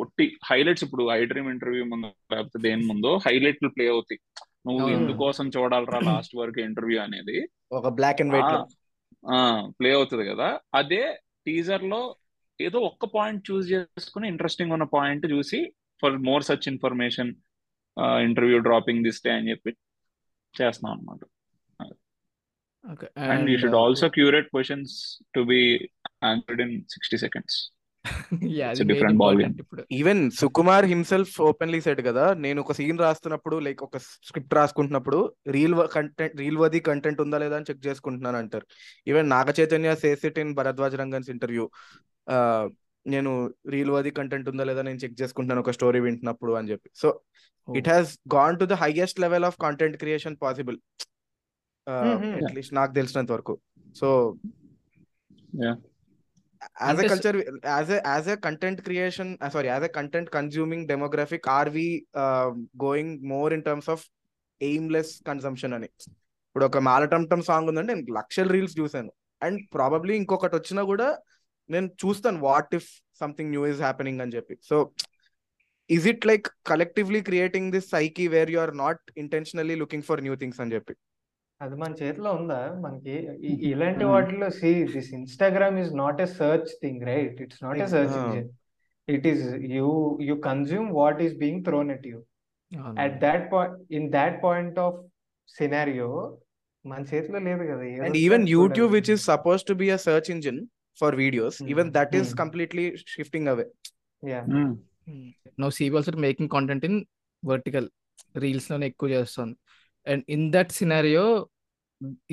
ఒట్టి 0.02 0.24
హైలైట్స్ 0.48 0.84
ఇప్పుడు 0.86 1.04
ఐ 1.16 1.20
డ్రీమ్ 1.32 1.50
ఇంటర్వ్యూ 1.52 1.84
ముందు 1.92 2.08
లేకపోతే 2.32 2.58
దేని 2.66 2.84
ముందు 2.90 3.10
హైలైట్లు 3.26 3.68
ప్లే 3.76 3.86
అవుతాయి. 3.94 4.20
నువ్వు. 4.66 4.86
ఎందుకోసం 4.96 5.46
చూడాలరా 5.56 5.98
లాస్ట్ 6.10 6.34
వరకు 6.40 6.60
ఇంటర్వ్యూ 6.68 6.98
అనేది? 7.06 7.36
ఒక 7.78 7.88
బ్లాక్ 7.98 8.20
అండ్ 8.24 8.34
వైట్ 8.36 8.54
ప్లే 9.78 9.90
అవుతుంది 9.98 10.24
కదా. 10.30 10.48
అదే 10.80 11.02
టీజర్లో 11.46 12.00
ఏదో 12.60 12.78
ఒక్క 12.90 13.04
పాయింట్ 13.16 13.42
చూస్ 13.50 13.66
చేసుకుని 13.72 14.26
ఇంట్రెస్టింగ్ 14.32 14.74
ఉన్న 14.76 14.86
పాయింట్ 14.98 15.26
చూసి 15.32 15.60
for 16.00 16.16
more 16.16 16.42
such 16.42 16.68
information 16.68 17.34
interview 18.00 18.58
dropping 18.58 19.04
this 19.04 19.22
day 19.24 19.30
అని 19.30 19.50
చెప్పి 19.50 19.76
చేస్తున్నాం 20.54 20.98
అనమాట 20.98 21.22
and 23.18 23.50
you 23.50 23.58
should 23.58 23.74
also 23.74 24.08
curate 24.08 24.46
questions 24.46 24.92
to 25.34 25.40
be 25.40 25.90
answered 26.24 26.60
in 26.60 26.82
sixty 26.82 27.18
seconds 27.18 27.72
ఇప్పుడు. 29.60 29.82
Even 29.92 30.30
Sukumar 30.30 30.84
himself 30.84 31.40
openly 31.40 31.80
said 31.80 32.00
కదా 32.06 32.34
నేను 32.34 32.60
ఒక 32.60 32.72
సీన్ 32.72 32.98
రాస్తున్నప్పుడు 32.98 33.56
లైక్ 33.58 33.82
ఒక 33.82 33.96
script 33.96 34.54
రాసుకుంటున్నప్పుడు 34.54 35.32
reel 35.48 35.74
content 35.92 36.36
reel 36.36 36.58
worthy 36.58 36.80
content 36.80 37.20
ఉందా 37.20 37.38
లేదా 37.38 37.56
అని 37.56 37.64
చెక్ 37.70 37.86
చేసుకుంటున్నాను 37.86 38.38
అంటారు. 38.38 38.66
Even 39.08 39.30
Naga 39.30 39.52
Chaitanya 39.60 39.94
says 39.94 40.24
it 40.26 40.38
in 40.38 40.54
Bharadwaj 40.54 40.96
Rangan's 40.96 41.30
interview 41.30 41.70
నేను 43.06 43.54
రీల్ 43.68 43.90
వది 43.90 44.10
కంటెంట్ 44.10 44.48
ఉందా 44.48 44.64
లేదా 44.64 44.82
నేను 44.82 44.98
చెక్ 44.98 45.22
చేసుకుంటున్నాను 45.22 45.60
ఒక 45.60 45.70
స్టోరీ 45.70 46.00
వింటున్నప్పుడు 46.00 46.52
అని 46.52 46.70
చెప్పి. 46.70 46.90
So 46.94 47.20
it 47.76 47.88
has 47.88 48.18
gone 48.34 48.58
to 48.58 48.64
the 48.64 48.72
highest 48.72 49.20
level 49.20 49.44
of 49.44 49.58
content 49.62 49.96
creation 49.96 50.36
possible. 50.42 50.78
At least 52.44 52.74
నాకు 52.74 52.94
తెలిసినంత 52.94 53.32
వరకు. 53.32 53.58
So. 53.96 54.34
As 56.82 57.00
a 57.00 57.08
culture 57.08 57.36
as 57.66 57.90
a 57.90 58.00
as 58.06 58.28
a 58.28 58.36
content 58.36 58.80
creation 58.80 59.36
sorry 59.52 59.68
as 59.68 59.84
a 59.84 59.88
content 59.88 60.30
consuming 60.30 60.88
demographic 60.88 61.48
are 61.48 61.68
we 61.68 62.06
going 62.84 63.22
more 63.22 63.52
in 63.52 63.62
terms 63.62 63.90
of 63.90 64.04
aimless 64.62 65.22
consumption 65.26 65.74
అని. 65.74 65.88
ఇప్పుడు 66.48 66.64
ఒక 66.64 66.78
మాలటంటం 66.78 67.42
song 67.42 67.68
ఉందంటే 67.68 67.94
నేను 67.94 68.12
లక్షల 68.12 68.48
reels 68.48 68.78
చూసాను 68.78 69.12
అండ్ 69.42 69.60
ప్రాబబ్లీ 69.74 70.16
ఇంకొకటి 70.16 70.56
వచ్చినా 70.56 70.82
కూడా 70.82 71.18
నేను 71.70 71.88
చూస్తాను 72.02 72.40
what 72.40 72.74
if 72.74 72.88
something 73.20 73.50
new 73.50 73.66
is 73.66 73.80
happening 73.80 74.20
అని 74.20 74.32
చెప్పి. 74.32 74.54
So 74.62 74.76
is 75.90 76.06
it 76.06 76.26
like 76.26 76.46
collectively 76.66 77.20
creating 77.22 77.72
this 77.72 77.88
psyche 77.90 78.24
where 78.28 78.50
you 78.50 78.60
are 78.60 78.76
not 78.76 79.02
intentionally 79.16 79.74
looking 79.76 80.02
for 80.02 80.22
new 80.22 80.36
things 80.36 80.60
అని 80.60 80.74
చెప్పి? 80.74 80.94
అది 81.60 81.74
మన 81.74 81.92
చేతిలో 82.00 82.32
ఉందా? 82.32 82.60
మనకి 82.80 83.14
ఇ- 83.48 83.60
ఇలాంటి 83.70 84.04
Hmm. 84.04 84.12
వాటిలో 84.12 84.48
see 84.50 84.70
this 84.92 85.10
Instagram 85.12 85.78
is 85.78 85.92
not 85.94 86.20
a 86.20 86.28
search 86.34 86.70
thing 86.82 87.02
right 87.06 87.38
it's 87.42 87.62
not 87.64 87.78
a 87.78 87.86
search 87.86 88.16
it 89.08 89.26
is 89.26 89.44
you 89.72 89.86
you 90.22 90.34
consume 90.42 90.88
what 90.94 91.20
is 91.22 91.36
being 91.36 91.62
thrown 91.64 91.90
at 91.90 92.06
you. 92.06 92.18
At 92.98 93.16
that 93.20 93.44
point 93.52 93.78
in 93.92 94.08
that 94.10 94.36
point 94.42 94.78
of 94.78 94.98
scenario 95.48 96.10
మన 96.84 97.00
చేతిలో 97.10 97.38
లేదు 97.40 97.64
కదా 97.70 97.84
and 98.06 98.18
even 98.18 98.44
YouTube 98.50 98.92
which 98.92 99.10
is 99.10 99.24
suppose 99.24 99.62
to 99.64 99.74
be 99.74 99.88
a 99.90 100.00
search 100.04 100.30
engine 100.30 100.60
for 100.98 101.16
videos 101.22 101.58
even 101.72 101.88
Hmm. 101.88 101.96
That 101.98 102.14
is 102.18 102.30
Hmm. 102.30 102.38
Completely 102.42 102.84
shifting 103.14 103.48
away 103.52 103.66
yeah 104.22 104.40
Mm. 104.52 104.72
No 105.62 105.68
CB 105.76 105.96
also 105.98 106.12
making 106.24 106.50
content 106.54 106.84
in 106.88 106.98
vertical 107.42 107.86
రీల్స్లోనే 108.44 108.86
ఎక్కువ 108.92 109.08
చేస్తుంది 109.14 109.54
and 110.06 110.24
in 110.28 110.46
that 110.54 110.72
scenario 110.78 111.24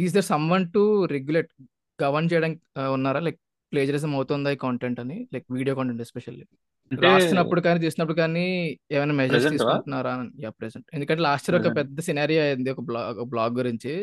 is 0.03 0.13
there 0.15 0.27
someone 0.31 0.45
to 0.53 0.65
to 0.75 0.83
regulate 1.15 1.51
govern 1.99 2.29
చేయడానికి 2.31 2.61
ఉన్నారా? 2.95 3.19
Like 3.27 3.39
plagiarism 3.71 4.11
అవుతుందా 4.17 4.49
ఈ 4.55 4.59
content 4.63 4.99
అని? 5.03 5.17
Like 5.33 5.45
video 5.57 5.73
content 5.79 6.01
especially 6.05 6.45
రాస్తున్నప్పుడు 6.91 7.61
కానీ 7.67 7.79
చేసినప్పుడు 7.85 8.17
కానీ 8.21 8.43
ఏమైనా 8.95 9.13
మెజర్స్? 9.19 9.45
తీసుకుంటున్నారా 9.55 10.11
ప్రెసెంట్ 10.59 10.87
ఎందుకంటే 10.95 11.21
లాస్ట్ 11.27 11.47
ఇయర్ 11.47 11.57
ఒక 11.59 11.63
Present. 11.63 11.79
పెద్ద 11.79 12.05
సినారియో 12.07 12.41
అయింది 12.45 12.71
ఒక 12.75 12.81
బ్లాగ్ 12.89 13.21
బ్లాగ్ 13.33 13.53
గురించి. 13.61 13.93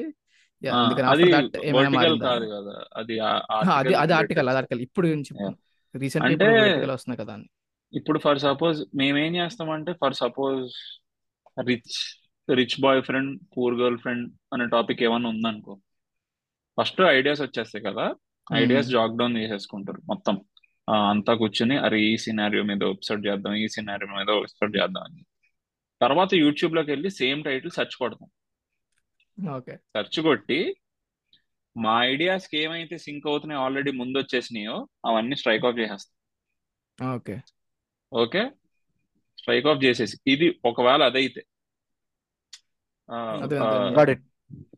అది 0.67 1.25
కాదు 1.33 2.47
కదా 2.47 2.75
అది 2.97 3.19
ఆర్టికల్ 3.21 3.95
అది 3.95 4.13
ఆర్టికల్ 4.13 4.49
అది 4.49 4.59
ఆర్టికల్ 4.59 4.81
ఇప్పుడు 4.81 5.07
గురించి. 5.09 5.33
రీసెంట్ 5.99 6.27
అంటే 6.27 6.47
వస్తున్నాయి 6.87 7.25
కదా 7.25 7.35
అని. 7.35 7.47
ఇప్పుడు 7.93 8.19
ఫర్ 8.19 8.39
సపోజ్ 8.39 8.85
మేమేం 8.95 9.37
చేస్తామంటే 9.37 9.93
for 9.93 10.15
suppose 10.15 10.73
rich 11.61 11.97
rich 12.55 12.81
boyfriend 13.03 13.41
poor 13.57 13.75
girlfriend 13.99 14.33
అనే 14.53 14.67
టాపిక్ 14.67 15.03
ఏమన్నా 15.03 15.29
ఉందనుకో 15.29 15.81
ఫస్ట్ 16.81 17.01
ఐడియాస్ 17.01 17.41
వచ్చేస్తాయి 17.41 17.85
కదా 17.85 18.15
ఐడియాస్ 18.53 18.89
జాక్ 18.89 19.17
డౌన్ 19.17 19.37
చేసేసుకుంటారు 19.37 20.01
మొత్తం. 20.07 20.37
అంతా 21.11 21.35
కూర్చుని 21.35 21.77
అరే 21.79 22.01
ఈ 22.01 22.17
సినారియో 22.17 22.63
మీద 22.63 22.83
ఎపిసోడ్ 22.83 23.27
చేద్దాం 23.27 23.55
ఈ 23.55 23.69
సినారియో 23.69 24.17
మీద 24.17 24.31
ఎపిసోడ్ 24.37 24.77
చేద్దాం 24.77 25.03
అని. 25.03 25.23
తర్వాత 26.01 26.35
యూట్యూబ్లోకి 26.35 26.91
వెళ్ళి 26.91 27.11
సేమ్ 27.11 27.45
టైటిల్ 27.45 27.71
సెర్చ్ 27.71 27.97
కొడతాం. 27.97 28.29
ఓకే. 29.49 29.77
సెర్చ్ 29.77 30.21
కొట్టి 30.21 30.77
మా 31.77 32.05
ఐడియాస్కి 32.05 32.59
ఏమైతే 32.59 32.99
సింక్ 32.99 33.27
అవుతున్నాయో 33.27 33.61
ఆల్రెడీ 33.61 33.91
ముందు 33.91 34.19
వచ్చేసినాయో 34.19 34.89
అవన్నీ 35.07 35.37
స్ట్రైక్ 35.37 35.65
ఆఫ్ 35.65 35.79
చేసేస్తాం. 35.79 36.21
ఓకే. 37.15 37.41
ఓకే? 38.13 38.51
స్ట్రైక్ 39.39 39.67
ఆఫ్ 39.67 39.85
చేసేసి. 39.85 40.19
ఇది 40.27 40.61
ఒకవేళ 40.65 41.03
అదైతే. 41.03 41.47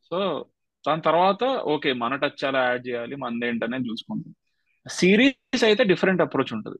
సో 0.04 0.50
దాని 0.86 1.02
తర్వాత 1.02 1.44
ఓకే 1.44 1.92
మన 1.92 2.16
టచ్ 2.16 2.44
ఎలా 2.44 2.64
యాడ్ 2.64 2.88
చేయాలి 2.88 3.16
మనది 3.16 3.46
ఏంటనేది 3.46 3.90
చూసుకుంటాం. 3.90 4.34
సిరీస్ 4.90 5.64
అయితే 5.64 5.84
డిఫరెంట్ 5.84 6.22
అప్రోచ్ 6.22 6.52
ఉంటుంది. 6.52 6.78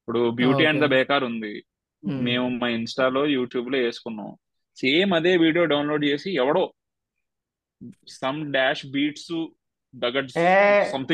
ఇప్పుడు 0.00 0.30
బ్యూటీ 0.30 0.64
అండ్ 0.64 0.80
ద 0.80 0.88
బేకార్ 0.88 1.24
ఉంది. 1.24 1.64
మేము 2.04 2.48
మా 2.48 2.68
ఇన్స్టాలో 2.68 3.26
యూట్యూబ్లో 3.26 3.78
వేసుకున్నాం. 3.78 4.38
సేమ్ 4.76 5.12
అదే 5.12 5.36
వీడియో 5.36 5.64
డౌన్లోడ్ 5.64 6.04
చేసి 6.04 6.30
ఎవడో 6.34 6.64
సమ్ 8.08 8.52
డాష్ 8.52 8.86
బీట్స్ 8.86 9.46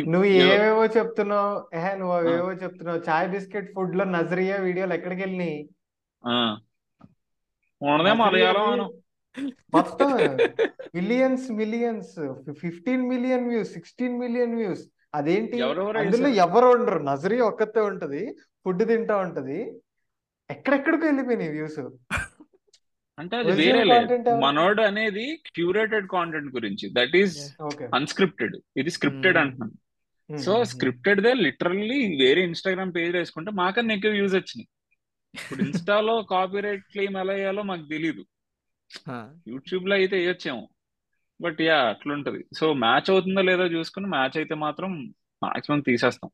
నువ్వు 0.08 0.24
ఏవేవో 0.24 0.84
చెప్తున్నావు? 0.86 1.76
నువ్వు 1.94 2.14
అవేవో 2.16 2.52
చెప్తున్నావు? 2.52 2.98
చాయ్ 3.08 3.28
బిస్కెట్ 3.28 3.72
ఫుడ్లో 3.74 4.04
నజరియా 4.04 4.56
వీడియోలు 4.56 4.94
ఎక్కడికి 4.94 5.22
వెళ్ళినాయి 5.22 5.68
మలయాళం 8.14 8.90
మొత్తం 9.74 10.08
millions 10.94 11.50
millions 11.50 12.14
fifteen 12.52 13.08
million 13.08 13.48
views 13.48 13.72
sixteen 13.72 14.18
million 14.18 14.54
views. 14.54 14.82
అదేంటి? 15.14 15.62
అందులో 15.62 16.28
ఎవరు 16.28 16.66
ఉండరు. 16.66 16.98
నజరియా 16.98 17.44
ఒక్కతే 17.44 17.80
ఉంటది. 17.80 18.36
ఫుడ్ 18.64 18.88
తింటా 18.88 19.16
ఉంటది. 19.16 19.58
ఎక్కడెక్కడికి 20.50 21.04
వెళ్ళిపోయినాయి 21.04 21.50
వ్యూస్. 21.50 21.80
అంటే 23.20 23.36
అది 23.40 23.64
కాంటెంట్ 23.92 24.28
ఎవరు? 24.30 24.40
మనోడు 24.44 24.82
అనేది 24.90 25.24
క్యూరేటెడ్ 25.56 26.06
కాంటెంట్ 26.14 26.50
గురించి. 26.56 26.86
దట్ 26.98 27.16
ఈస్ 27.22 27.36
అన్స్క్రిప్టెడ్ 27.98 28.54
ఇది 28.82 28.90
స్క్రిప్టెడ్ 28.96 29.38
అంటున్నాను 29.42 29.78
సో 30.46 30.52
స్క్రిప్టెడ్ 30.72 31.20
దే 31.24 31.32
లిటరల్లీ 31.46 32.00
వేరే 32.22 32.42
ఇన్స్టాగ్రామ్ 32.50 32.92
పేజ్ 32.96 33.14
వేసుకుంటే 33.16 33.50
మాకన్నా 33.62 33.94
ఎక్కువ 33.96 34.12
వ్యూస్ 34.18 34.36
వచ్చినాయి. 34.38 34.68
ఇప్పుడు 35.34 35.60
ఇన్స్టాలో 35.66 36.14
కాపీరైట్ 36.34 36.84
క్లెయిమ్ 36.92 37.16
ఎలా 37.22 37.34
వేయాలో 37.38 37.62
మాకు 37.70 37.84
తెలియదు 37.94 38.22
యూట్యూబ్లో 39.52 39.94
అయితే 40.00 40.14
వేయొచ్చేమో. 40.20 40.64
బట్ 41.40 41.60
యా 41.68 41.76
అట్లుంటది. 41.92 42.40
సో 42.58 42.66
మ్యాచ్ 42.84 43.08
అవుతుందో 43.12 43.42
లేదో 43.50 43.64
చూసుకుని 43.74 44.08
మ్యాచ్ 44.16 44.36
అయితే 44.40 44.54
మాత్రం 44.64 44.90
మాక్సిమం 45.44 45.80
తీసేస్తాం. 45.88 46.30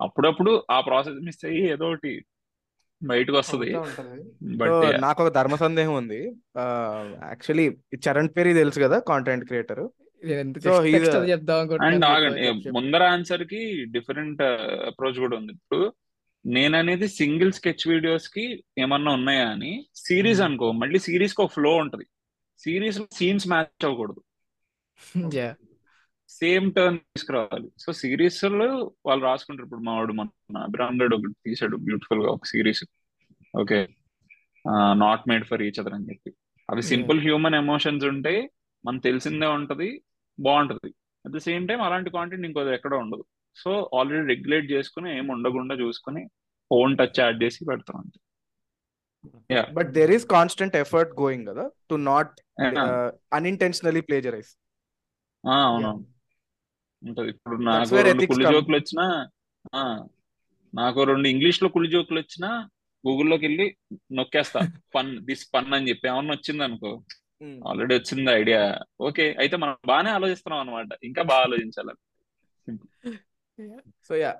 అప్పుడప్పుడు 0.00 0.52
ఆ 0.70 0.78
ప్రాసెస్ 0.80 1.20
మిస్ 1.26 1.44
అయ్యి 1.48 1.62
ఏదో 1.74 1.86
ఒకటి 1.90 2.12
బయటకు 3.04 3.36
వస్తుంది 3.36 3.70
నాకు 5.00 5.22
ఒక 5.22 5.32
ధర్మ 5.32 5.54
సందేహం 5.54 5.94
ఉంది. 5.94 6.20
యాక్చువల్లీ 7.24 7.66
చరణ్ 8.08 8.28
పేరి 8.36 8.54
తెలుసు 8.54 8.80
కదా 8.80 8.98
కాంటెంట్ 8.98 9.44
క్రియేటర్ 9.44 9.82
ముందర 12.72 13.02
ఆన్సర్కి 13.02 13.84
డిఫరెంట్ 13.84 14.42
అప్రోచ్ 14.86 15.18
కూడా 15.18 15.36
ఉంది. 15.36 15.52
ఇప్పుడు 15.52 15.92
నేను 16.46 16.78
అనేది 16.78 17.08
సింగిల్ 17.08 17.52
స్కెచ్ 17.52 17.88
వీడియోస్కి 17.88 18.64
ఏమన్నా 18.78 19.12
ఉన్నాయా 19.12 19.48
అని 19.48 19.86
సిరీస్ 19.94 20.40
మ్మ్. 20.40 20.48
అనుకో. 20.48 20.72
మళ్ళీ 20.72 20.98
సిరీస్కి 20.98 21.42
ఒక 21.42 21.50
ఫ్లో 21.50 21.76
ఉంటది. 21.76 22.06
సిరీస్లో 22.58 23.06
సీన్స్ 23.12 23.48
మ్యాచ్ 23.48 23.84
అవ్వకూడదు. 23.84 24.22
సేమ్ 26.40 26.72
టర్న్ 26.74 26.98
తీసుకురావాలి. 26.98 27.68
సో 27.78 27.92
సిరీస్లో 27.92 28.92
వాళ్ళు 29.06 29.24
రాసుకుంటారు. 29.24 29.64
ఇప్పుడు 29.64 29.80
మా 29.80 29.94
వాడు 29.94 30.12
మన 30.12 30.58
అభిరామ్ 30.58 31.00
రెడ్డి 31.00 31.16
ఒకటి 31.16 31.32
తీసాడు 31.44 31.76
బ్యూటిఫుల్గా 31.76 32.28
ఒక 32.28 32.44
series. 32.44 32.84
Okay. 33.60 33.88
Not 34.92 35.28
made 35.28 35.44
for 35.44 35.62
each 35.62 35.80
other 35.80 35.94
అని 35.94 36.08
చెప్పి. 36.10 36.32
అవి 36.70 36.82
సింపుల్ 36.82 37.20
హ్యూమన్ 37.20 37.54
ఎమోషన్స్ 37.54 38.04
ఉంటాయి 38.04 38.50
మనకు 38.86 39.02
తెలిసిందే 39.02 39.46
ఉంటది 39.46 40.02
బాగుంటది. 40.40 40.90
అట్ 41.26 41.32
ద 41.32 41.38
సేమ్ 41.38 41.68
టైం 41.68 41.82
అలాంటి 41.82 42.10
కాంటెంట్ 42.10 42.46
ఇంకో 42.46 42.68
ఎక్కడ 42.70 42.94
ఉండదు. 42.94 43.24
సో 43.56 43.90
ఆల్రెడీ 43.98 44.28
రెగ్యులేట్ 44.28 44.72
చేసుకుని 44.72 45.18
ఏం 45.18 45.26
ఉండకుండా 45.26 45.74
చూసుకుని 45.74 46.28
ఫోన్ 46.70 46.96
టచ్ 46.98 47.20
యాడ్ 47.20 47.42
చేసి 47.42 47.64
పెడతాం 47.64 47.96
అంతే. 48.00 48.20
Yeah 49.54 49.66
but 49.72 49.90
there 49.90 50.10
is 50.10 50.26
constant 50.26 50.76
effort 50.76 51.20
going 51.20 51.46
కదా? 51.46 51.70
టు 51.90 51.94
నాట్ 51.94 52.34
అన్ఇంటెన్షనలీ 53.34 54.00
ప్లేజరైజ్ 54.00 54.50
అవునవును. 55.48 56.13
ఉంటది. 57.04 57.30
ఇప్పుడు 57.30 57.56
నాకు 57.66 57.94
రెండు 58.08 58.24
కుళ్ళు 58.30 58.44
జోకులు 58.52 58.76
వచ్చినా 58.78 59.06
ఆ, 59.74 59.82
నాకు 60.74 61.00
రెండు 61.04 61.26
ఇంగ్లీష్లో 61.28 61.68
కుళ్ళు 61.74 61.90
జోకులు 61.92 62.20
వచ్చినా 62.20 62.50
గూగుల్లోకి 63.04 63.44
వెళ్ళి 63.46 63.66
నొక్కేస్తా. 64.12 64.60
పన్ 64.94 65.12
దిస్ 65.26 65.44
పన్ 65.54 65.74
అని 65.76 65.88
చెప్పి. 65.90 66.06
ఏమన్నా 66.10 66.34
వచ్చింది 66.36 66.64
అనుకో 66.64 66.92
ఆల్రెడీ 67.68 67.94
వచ్చింది 67.94 68.30
ఐడియా. 68.40 68.60
ఓకే 69.00 69.24
అయితే 69.42 69.56
మనం 69.56 69.74
బాగానే 69.86 70.10
ఆలోచిస్తున్నాం 70.10 70.60
అనమాట 70.60 70.92
ఇంకా 71.02 71.22
బాగా 71.30 71.44
ఆలోచించాలి 71.46 71.94
సో 74.06 74.14
యా 74.16 74.30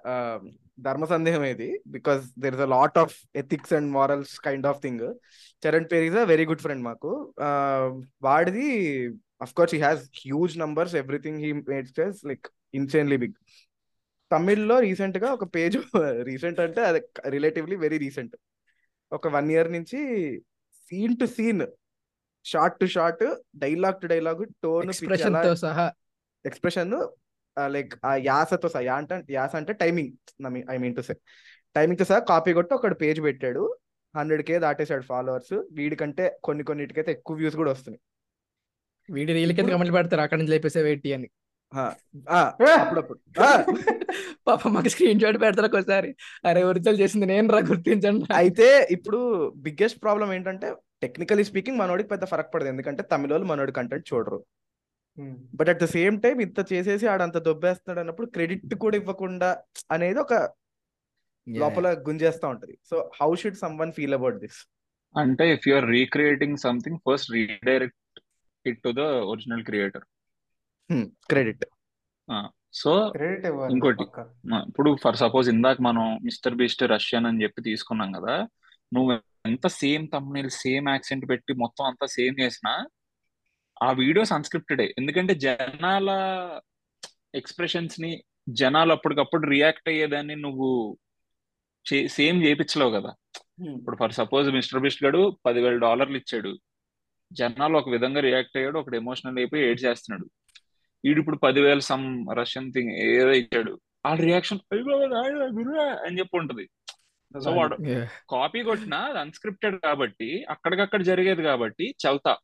ధర్మ 0.79 1.05
సందేహం 1.11 1.43
ఇది. 1.47 1.69
Because 1.89 2.23
there 2.43 2.55
is 2.55 2.63
a 2.63 2.71
lot 2.73 2.97
of 2.99 3.13
ethics 3.37 3.75
and 3.79 3.91
morals 3.93 4.35
kind 4.47 4.67
of 4.67 4.81
thing 4.83 5.05
Charan 5.63 5.89
Peri 5.93 6.05
is 6.05 6.17
a 6.17 6.25
very 6.33 6.47
good 6.51 6.65
friend 6.65 6.85
మాకు. 6.85 7.11
Uh, 7.47 7.87
వాడిది 8.23 8.67
of 9.45 9.55
course 9.59 9.75
he 9.75 9.81
has 9.81 10.03
huge 10.23 10.55
numbers 10.59 10.95
everything 11.03 11.39
he 11.45 11.53
makes 11.73 12.21
like 12.31 12.49
insanely 12.75 13.17
big 13.17 13.37
తమిళ్ళో 14.31 14.77
రీసెంట్గా 14.81 15.29
ఒక 15.33 15.45
page 15.57 15.77
recent 16.23 16.61
అంటే 16.61 16.83
అది 16.83 17.01
relatively 17.29 17.77
very 17.77 17.99
recent 17.99 18.37
ఒక 19.13 19.29
one 19.29 19.51
year 19.51 19.71
నుంచి 19.73 19.99
scene 20.91 21.17
to 21.17 21.27
scene 21.27 21.65
short 22.45 22.79
to 22.81 22.87
short 22.87 23.25
dialogue 23.57 24.01
to 24.01 24.07
dialogue 24.07 24.43
tone 24.63 24.91
expression 26.45 26.95
like 27.57 27.93
uh 28.05 28.13
యాసతో 28.31 28.69
సహా 28.69 28.83
yeah 28.83 28.95
అంటే 28.97 29.17
యాస 29.31 29.53
అంటే 29.57 29.73
timing 29.73 30.13
I 30.71 30.79
mean 30.79 30.97
to 30.97 31.01
say 31.01 31.15
టైమింగ్తో 31.77 32.05
సహా 32.05 32.19
కాపీ 32.31 32.51
కొట్టి 32.53 32.75
ఒకటి 32.75 32.95
పేజ్ 32.95 33.21
పెట్టాడు. 33.23 33.63
హండ్రెడ్ 34.15 34.43
కే 34.49 34.57
దాటేశాడు 34.59 35.03
ఫాలోవర్స్ 35.03 35.55
వీడికంటే 35.73 36.25
కొన్ని 36.43 36.65
కొన్నిటికైతే 36.65 37.13
ఎక్కువ 37.13 37.37
వ్యూస్ 37.37 37.57
కూడా 37.57 37.71
వస్తున్నాయి. 37.71 38.01
వీడి 39.09 39.33
రీల్ 39.33 39.53
కింద 39.53 39.69
కమెంట్లు 39.69 39.97
పెడతారు 39.97 40.23
అక్కడి 40.25 40.41
నుంచి 40.41 40.53
లేపేసే 40.53 40.83
వెయిట్ 40.83 41.07
అని 41.17 41.29
అప్పుడప్పుడు. 42.77 43.19
పాప 44.49 44.69
మాకు 44.69 44.91
స్క్రీన్ 44.93 45.21
షాట్ 45.23 45.39
పెడతారు 45.43 45.69
ఒకసారి 45.71 46.11
అరే 46.49 46.61
ఒరిజినల్ 46.63 46.99
చేసింది 47.01 47.27
నేను 47.27 47.49
రా 47.55 47.61
గుర్తించండి. 47.71 48.27
అయితే 48.35 48.67
ఇప్పుడు 48.91 49.21
బిగ్గెస్ట్ 49.67 49.99
ప్రాబ్లం 50.05 50.29
ఏంటంటే 50.33 50.69
టెక్నికలీ 51.03 51.45
స్పీకింగ్ 51.45 51.79
మనోడికి 51.79 52.09
పెద్ద 52.13 52.25
ఫరక్ 52.25 52.53
పడదు. 52.55 52.69
ఎందుకంటే 52.69 53.03
తమిళ 53.13 53.33
వాళ్ళు 53.35 53.49
మనోడి 53.53 53.73
కంటెంట్ 53.73 54.07
చూడరు. 54.13 54.39
But 55.55 55.69
at 55.73 55.83
the 55.83 55.89
same 55.97 56.17
time 56.23 56.37
ఇంత 56.41 56.61
చేసేసి 56.73 57.07
ఆడంత 57.07 57.39
దొబ్బేస్తున్నాడు 57.39 58.01
అన్నప్పుడు 58.01 58.27
క్రెడిట్ 58.27 58.75
కూడా 58.85 58.97
ఇవ్వకుండా 58.97 59.51
అనేది 59.91 60.19
ఒక 60.19 60.35
లోపల 61.47 61.87
గుంజేస్తా 62.09 62.47
ఉంటది. 62.49 62.75
So 62.91 62.97
how 63.21 63.31
should 63.43 63.61
someone 63.83 63.93
feel 63.93 64.17
about 64.21 64.39
this 64.45 64.61
అంటే 65.15 65.45
if 65.53 65.69
you 65.69 65.75
are 65.75 65.89
recreating 65.89 66.57
something 66.57 66.99
first 67.07 67.29
redirect 67.33 67.99
it 68.67 68.81
to 68.83 68.91
the 68.93 69.05
original 69.33 69.65
creator 69.65 70.05
credit 71.31 71.65
so 72.75 72.93
ఇంకోటి 73.75 74.05
ఇప్పుడు 74.69 74.91
ఫర్ 75.05 75.17
సపోజ్ 75.17 75.49
ఇందాక 75.49 75.79
మనం 75.81 76.05
మిస్టర్ 76.23 76.59
బీస్ట్ 76.61 76.83
రష్యన్ 76.95 77.27
అని 77.27 77.43
చెప్పి 77.45 77.61
తీసుకున్నాం 77.63 78.11
కదా 78.13 78.35
నువ్వు 78.93 79.11
ఎంత 79.47 79.67
సేమ్ 79.81 80.05
తమ్నేల్ 80.09 80.51
సేమ్ 80.63 80.87
యాక్సెంట్ 80.89 81.25
పెట్టి 81.31 81.53
మొత్తం 81.63 81.85
అంతా 81.85 82.07
సేమ్ 82.17 82.37
చేసినా 82.41 82.73
ఆ 83.81 83.89
వీడియోస్ 83.93 84.33
అన్స్క్రిప్టెడే 84.33 84.87
ఎందుకంటే 84.99 85.35
జనాల 85.45 86.11
ఎక్స్ప్రెషన్స్ని 87.35 88.13
జనాలు 88.61 88.93
అప్పటికప్పుడు 88.93 89.45
రియాక్ట్ 89.47 89.89
అయ్యేదాన్ని 89.89 90.37
నువ్వు 90.37 90.69
సేమ్ 92.17 92.39
చేయించలేవు 92.45 92.93
కదా. 92.99 93.11
ఇప్పుడు 93.79 93.97
ఫర్ 93.97 94.15
సపోజ్ 94.19 94.49
మిస్టర్ 94.51 94.83
బిస్ట్ 94.85 95.05
గడు 95.05 95.21
పదివేల 95.47 95.77
డాలర్లు 95.79 96.17
ఇచ్చాడు. 96.17 96.53
జనాలు 97.35 97.77
ఒక 97.77 97.89
విధంగా 97.89 98.21
రియాక్ట్ 98.21 98.57
అయ్యాడు 98.57 98.79
ఒకటి 98.79 98.97
ఎమోషనల్ 98.97 99.39
అయిపోయి 99.39 99.63
ఏడ్ 99.63 99.81
చేస్తున్నాడు. 99.85 100.31
వీడు 101.05 101.21
ఇప్పుడు 101.21 101.37
పదివేల 101.37 101.79
సమ్ 101.79 102.27
రష్యన్ 102.33 102.73
థింగ్ 102.73 102.91
ఏదో 102.91 103.33
ఇచ్చాడు. 103.33 103.81
ఆ 104.07 104.15
రియాక్షన్ 104.15 104.59
అని 106.07 106.19
చెప్పి 106.19 106.37
ఉంటది. 106.37 106.71
సో 107.41 107.51
వాడు. 107.51 107.77
కాపీ 108.31 108.63
కొట్టినా 108.63 108.99
అది 108.99 109.19
అన్స్క్రిప్టెడ్ 109.19 109.81
కాబట్టి 109.81 110.45
అక్కడికక్కడ 110.51 111.03
జరిగేది 111.03 111.43
కాబట్టి 111.43 111.95
చౌతా 112.07 112.37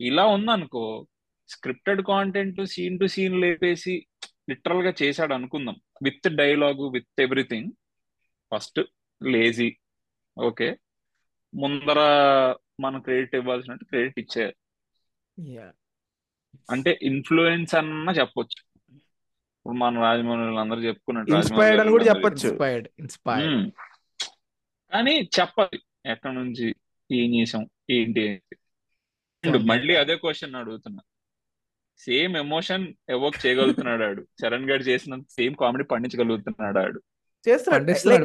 ఇలా 0.00 0.26
ఉందనుకో 0.26 1.06
scripted 1.48 2.02
content 2.02 2.66
scene 2.66 3.00
to 3.00 3.06
scene 3.06 3.40
లేపేసి 3.40 4.06
లిటరల్గా 4.50 4.94
చేశాడు 5.02 5.34
అనుకుందాం. 5.34 5.76
With 6.02 6.36
dialogue 6.36 6.88
with 6.88 7.20
everything 7.20 7.70
first 8.54 8.80
lazy 9.22 9.76
okay 10.38 10.78
ముందర 11.54 11.98
మనం 12.80 13.00
క్రెడిట్ 13.00 13.34
ఇవ్వాల్సినట్టు 13.34 13.84
క్రెడిట్ 13.84 14.18
ఇచ్చే 14.18 14.54
Yeah. 15.40 15.68
అంటే 16.70 16.98
ఇన్ఫ్లుయెన్స్ 17.02 17.74
అన్న 17.74 18.10
చెప్పొచ్చు. 18.10 18.80
ఇప్పుడు 19.56 19.74
మన 19.74 19.98
రాజమౌళి 19.98 20.58
అందరూ 20.58 20.80
చెప్పుకున్నట్టు 20.80 21.32
ఇన్స్పైర్డ్ 21.32 21.80
అని 21.80 21.90
కూడా 21.90 22.04
చెప్పొచ్చు. 22.04 22.48
inspired. 22.48 23.54
ఉమ్. 23.56 23.70
కానీ 24.92 25.30
చెప్పాలి. 25.40 25.80
ఎక్కడి 26.06 26.34
నుంచి 26.34 26.74
ఏం 27.12 27.40
చేసాం? 27.40 27.66
ఏంటి. 27.90 28.42
ఇప్పుడు 29.44 29.58
మళ్ళీ 29.58 29.96
అదే 29.96 30.16
క్వశ్చన్ 30.16 30.54
అడుగుతున్నా. 30.54 31.02
సేమ్ 31.98 32.36
ఎమోషన్ 32.36 32.94
ఎవోక్ 33.08 33.46
చేయగలుగుతున్నాడు 33.46 34.02
ఆడు. 34.02 34.28
చరణ్ 34.44 34.70
గారు 34.70 34.82
చేసినంత 34.82 35.26
సేమ్ 35.28 35.54
కామెడీ 35.54 35.84
పండించగలుగుతున్నాడు 35.84 36.78
ఆడు. 36.78 37.02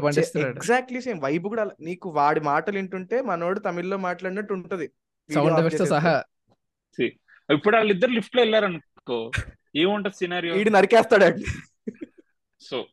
పండిస్తున్నాడు. 0.01 0.55
ఎగ్జాక్ట్లీ 0.55 1.01
సేమ్ 1.01 1.21
వైబ్ 1.21 1.43
కూడా 1.43 1.61
అలా- 1.61 1.85
నీకు 1.85 2.09
వాడి 2.09 2.39
మాటలు 2.39 2.75
వింటుంటే 2.75 3.21
మనోడు 3.21 3.59
తమిళ్ళో 3.59 3.97
మాట్లాడినట్టు 3.97 4.53
ఉంటది. 4.53 4.91
Sound 5.33 5.59
effects. 5.59 5.89
సహా. 5.89 6.23
ఇప్పుడు 7.53 7.75
వాళ్ళిద్దరు 7.75 8.09
లిఫ్ట్లో 8.09 8.41
వెళ్ళారనుకో 8.41 9.31
ఏముంటది 9.75 10.13
సినారియో 10.13 10.55
వీడు 10.55 10.69
నరికేస్తాడు. 10.69 11.23
అండి 11.23 11.45
సో 12.59 12.85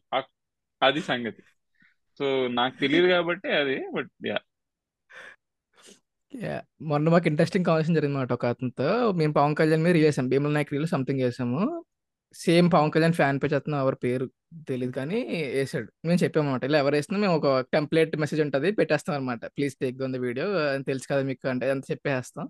అది 0.83 1.01
సంగతి. 1.01 1.43
సో 2.19 2.49
నాకు 2.49 2.81
తెలియదు 2.81 3.07
కాబట్టి 3.07 3.49
అది 3.49 3.87
బట్ 3.95 4.11
యా. 4.27 4.39
మొన్న 6.83 7.09
మాకు 7.09 7.29
ఇంట్రెస్టింగ్ 7.29 7.65
కాన్వర్సేషన్ 7.65 7.95
జరిగింది 7.95 8.19
మాట 8.19 8.33
ఒక 8.33 8.47
అతనితో. 8.47 9.13
మేము 9.13 9.33
పవన్ 9.33 9.57
కళ్యాణ్ 9.57 9.83
మీద 9.83 9.95
రీల్ 9.95 10.07
చేసాం. 10.07 10.29
భీమల 10.29 10.51
నాయక్ 10.51 10.73
రీల్ 10.73 10.87
సంథింగ్ 10.87 11.21
చేసాము. 11.21 11.85
Same 12.35 12.69
Pawan 12.75 12.93
Kalyan 12.95 13.17
fan 13.19 13.39
page 13.43 13.55
అతను 13.59 13.77
ఎవరి 13.85 13.99
పేరు 14.05 14.27
తెలియదు 14.69 14.93
కానీ 14.99 15.19
వేసాడు. 15.57 15.89
మేము 16.07 16.19
చెప్పామన్నమాట. 16.25 16.63
ఇలా 16.69 16.79
ఎవరు 16.83 16.95
వేసినా 16.99 17.19
మేము 17.25 17.35
ఒక 17.41 17.49
టెంప్లెట్ 17.75 18.15
మెసేజ్ 18.23 18.43
ఉంటుంది 18.45 18.69
పెట్టేస్తాం 18.81 19.15
అనమాట 19.17 19.43
ప్లీజ్ 19.57 19.75
టేక్ 19.83 19.97
ద 20.15 20.21
వీడియో 20.27 20.47
అని 20.75 20.85
తెలుసు 20.91 21.07
కదా 21.13 21.23
మీకు 21.31 21.49
అంటే 21.55 21.71
అంత 21.75 21.85
చెప్పేస్తాం. 21.93 22.47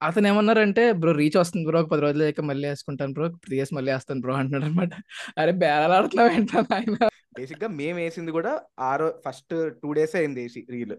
అతను 0.00 0.26
ఏమన్నారంటే 0.30 0.84
బ్రో 1.00 1.12
రీచ్ 1.20 1.36
వస్తుంది 1.40 1.64
బ్రో 1.68 1.80
ఒక 1.82 1.88
పది 1.92 2.02
రోజులు 2.04 2.22
లేక 2.24 2.40
మళ్ళీ 2.50 2.66
వేసుకుంటాను 2.68 3.12
బ్రో 3.16 3.26
త్రీ 3.44 3.56
ఇయర్స్ 3.58 3.74
మళ్ళీ 3.78 3.90
వేస్తాను 3.94 4.20
బ్రో 4.24 4.34
అంటున్నాడు 4.40 4.66
అనమాట 4.68 4.92
అరే 5.40 5.52
బేరాలు 5.62 5.94
ఆడుతున్నావు 5.98 6.30
ఏంటన్నా 6.36 6.76
ఆయన 6.78 7.08
బేసిక్గా 7.38 7.68
మేము 7.80 7.98
వేసింది 7.98 8.32
కూడా 8.38 8.52
ఆరో 8.90 9.08
ఫస్ట్ 9.26 9.54
టూ 9.82 9.90
డేస్ 9.98 10.16
అయింది 10.20 10.40
వేసి 10.44 10.60
రీల్. 10.74 10.96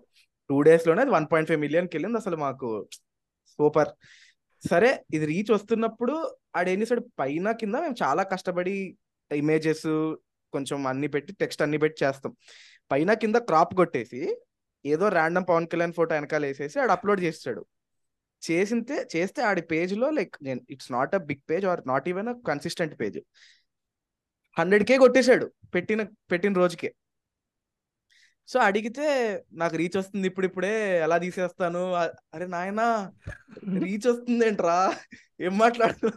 టూ 0.50 0.58
డేస్లోనే 0.68 1.04
వన్ 1.18 1.28
పాయింట్ 1.32 1.50
ఫైవ్ 1.50 1.62
మిలియన్కి 1.66 1.96
వెళ్ళింది. 1.98 2.18
అసలు 2.24 2.38
మాకు 2.46 2.70
సూపర్ 3.60 3.92
సరే 4.70 4.90
ఇది 5.16 5.26
రీచ్ 5.26 5.52
వస్తున్నప్పుడు 5.52 6.14
ఆడేం 6.56 6.80
చేశాడు 6.82 7.04
పైన 7.20 7.52
కింద 7.62 7.76
మేము 7.86 7.96
చాలా 8.04 8.24
కష్టపడి 8.24 8.76
ఇమేజెస్ 9.32 9.88
కొంచెం 10.54 10.80
అన్ని 10.88 11.08
పెట్టి 11.08 11.32
టెక్స్ట్ 11.42 11.64
అన్ని 11.66 11.78
పెట్టి 11.84 11.98
చేస్తాం. 12.06 12.32
పైన 12.92 13.14
కింద 13.14 13.38
క్రాప్ 13.50 13.74
కొట్టేసి 13.76 14.22
ఏదో 14.86 15.06
ర్యాండమ్ 15.10 15.48
పవన్ 15.50 15.68
కళ్యాణ్ 15.72 15.96
ఫోటో 15.98 16.12
వెనకాల 16.16 16.44
వేసేసి 16.46 16.78
ఆడు 16.80 16.92
అప్లోడ్ 16.92 17.22
చేస్తాడు. 17.22 17.62
చేసింతే 18.42 18.96
చేస్తే 19.16 19.42
ఆడి 19.50 19.62
పేజ్లో 19.72 20.08
లైక్ 20.10 20.36
నేను 20.44 20.62
it's 20.70 20.92
not 20.92 21.14
a 21.16 21.22
big 21.30 21.44
page 21.52 21.66
or 21.66 21.82
not 21.88 22.08
even 22.12 22.30
a 22.30 22.36
consistent 22.50 22.96
page 23.02 23.20
hundred 24.58 24.86
K 24.90 24.98
కొట్టేశాడు 24.98 25.46
పెట్టిన 25.76 26.02
పెట్టిన 26.32 26.54
రోజుకే. 26.54 26.90
సో 28.50 28.58
అడిగితే 28.68 29.06
నాకు 29.62 29.76
రీచ్ 29.82 29.98
వస్తుంది 30.00 30.26
ఇప్పుడు 30.32 30.48
ఇప్పుడే 30.50 30.74
ఎలా 31.06 31.18
తీసేస్తాను? 31.26 31.82
అరే 32.36 32.46
నాయనా 32.56 32.88
రీచ్ 33.86 34.08
వస్తుంది 34.12 34.44
ఏంట్రా 34.50 34.78
ఏం 35.48 35.54
మాట్లాడు 35.64 36.10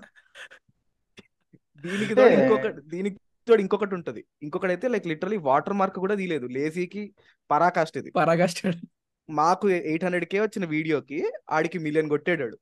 దీనికి 1.85 2.15
తోడు 2.19 2.35
ఇంకొకటి 2.41 2.81
దీనికి 2.95 3.17
తోడు 3.49 3.61
ఇంకొకటి 3.65 3.95
ఉంటది. 3.99 4.23
ఇంకొకటి 4.45 4.73
అయితే 4.75 4.87
లైక్ 4.93 5.07
లిటరలీ 5.13 5.39
వాటర్ 5.49 5.79
మార్క్ 5.81 5.99
కూడా 6.05 6.15
తీయలేదు. 6.21 6.47
లేజీకి 6.57 7.03
పరాకాష్ట 7.51 7.97
ఇది 8.03 8.11
పరాగాస్టాడు 8.21 8.81
మాకు 9.29 9.67
ఎయిట్ 9.77 10.05
హండ్రెడ్ 10.07 10.27
కే 10.33 10.39
వచ్చిన 10.45 10.65
వీడియోకి 10.75 11.19
ఆడికి 11.57 11.79
మిలియన్ 11.87 12.11
కొట్టాడు 12.15 12.57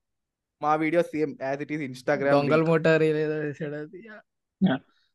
మా 0.62 0.73
video 0.83 1.03
same 1.12 1.33
as 1.47 1.62
it 1.65 1.73
is 1.77 1.85
Instagram 1.89 2.37
దొంగల 2.37 2.62
మోటార్ 2.71 3.05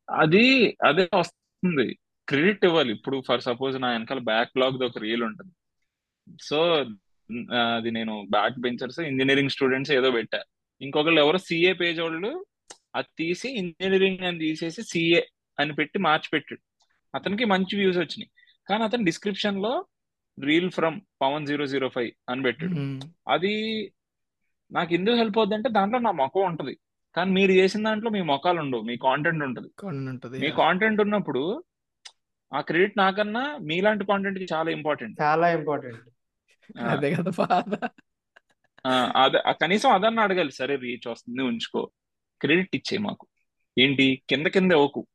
అది 0.10 0.46
అదే 0.90 1.04
వస్తుంది. 1.22 1.88
క్రెడిట్ 2.30 2.66
ఇవ్వాలి. 2.68 2.92
ఇప్పుడు 2.98 3.18
ఫర్ 3.28 3.46
సపోజ్ 3.48 3.76
నా 3.84 3.90
వెనకాల 3.96 4.22
బ్యాక్లాగ్ 4.32 4.84
ఒక 4.88 5.00
రీల్ 5.06 5.24
ఉంటుంది. 5.30 5.54
సో 6.48 6.60
అది 7.78 7.90
నేను 7.98 8.14
బ్యాక్ 8.36 8.58
బెంచర్స్ 8.66 9.00
ఇంజనీరింగ్ 9.10 9.54
స్టూడెంట్స్ 9.56 9.94
ఏదో 9.98 10.10
పెట్టా. 10.12 10.40
ఇంకొకళ్ళు 10.82 11.20
ఎవరో 11.22 11.40
సిఏ 11.48 11.74
పేజ్ 11.82 12.00
వాళ్ళు 12.02 12.32
అది 12.96 13.10
తీసి 13.18 13.48
ఇంజనీరింగ్ 13.62 14.24
అని 14.30 14.40
తీసేసి 14.40 14.82
సిఏ 14.92 15.22
అని 15.60 15.74
పెట్టి 15.74 15.98
మార్చి 16.00 16.30
పెట్టాడు 16.34 16.64
అతనికి 17.14 17.46
మంచి 17.46 17.74
వ్యూస్ 17.80 18.00
వచ్చినాయి. 18.02 18.30
కానీ 18.70 18.84
అతను 18.84 19.04
డిస్క్రిప్షన్లో 19.04 19.74
reel 20.38 20.70
from 20.72 20.98
Pawan 21.22 21.48
zero 21.48 21.66
zero 21.66 21.88
five 21.96 22.12
అని 22.32 22.44
పెట్టాడు. 22.44 22.76
అది 23.28 23.54
నాకు 24.72 24.92
ఎందుకు 24.94 25.18
హెల్ప్ 25.18 25.38
అవుద్ది 25.38 25.56
అంటే 25.56 25.70
దాంట్లో 25.78 26.00
నా 26.00 26.12
మొఖం 26.22 26.44
ఉంటది. 26.52 26.74
కానీ 27.16 27.30
మీరు 27.32 27.52
చేసిన 27.52 27.84
దాంట్లో 27.84 28.10
మీ 28.16 28.22
మొఖాలు 28.22 28.60
ఉండవు. 28.60 28.84
మీ 28.90 28.96
కాంటెంట్ 29.08 29.44
ఉంటది. 29.44 29.70
మీ 30.44 30.50
కాంటెంట్ 30.62 31.02
ఉన్నప్పుడు 31.02 31.44
ఆ 32.54 32.62
క్రెడిట్ 32.62 32.98
నాకన్నా 32.98 33.58
మీలాంటి 33.62 34.06
కాంటెంట్ 34.06 34.54
చాలా 34.54 34.72
ఇంపార్టెంట్ 34.72 35.22
చాలా 35.22 35.50
ఇంపార్టెంట్ 35.50 36.00
అదే 36.80 37.16
కదా 37.16 37.32
బాధ. 37.40 37.76
అదే 39.16 39.38
ఆ 39.48 39.52
కనీసం 39.52 39.92
అదన్నా 39.92 40.24
అడగాలి. 40.24 40.52
సరే 40.52 40.76
రీచ్ 40.76 41.08
వస్తుంది 41.08 41.44
ఉంచుకో. 41.44 41.92
క్రెడిట్ 42.42 42.70
ఇచ్చే 42.74 42.98
మాకు. 42.98 43.28
ఏంటి? 43.78 44.22
కింద 44.30 44.48
కింద 44.48 44.72
ఓకు. 44.72 45.08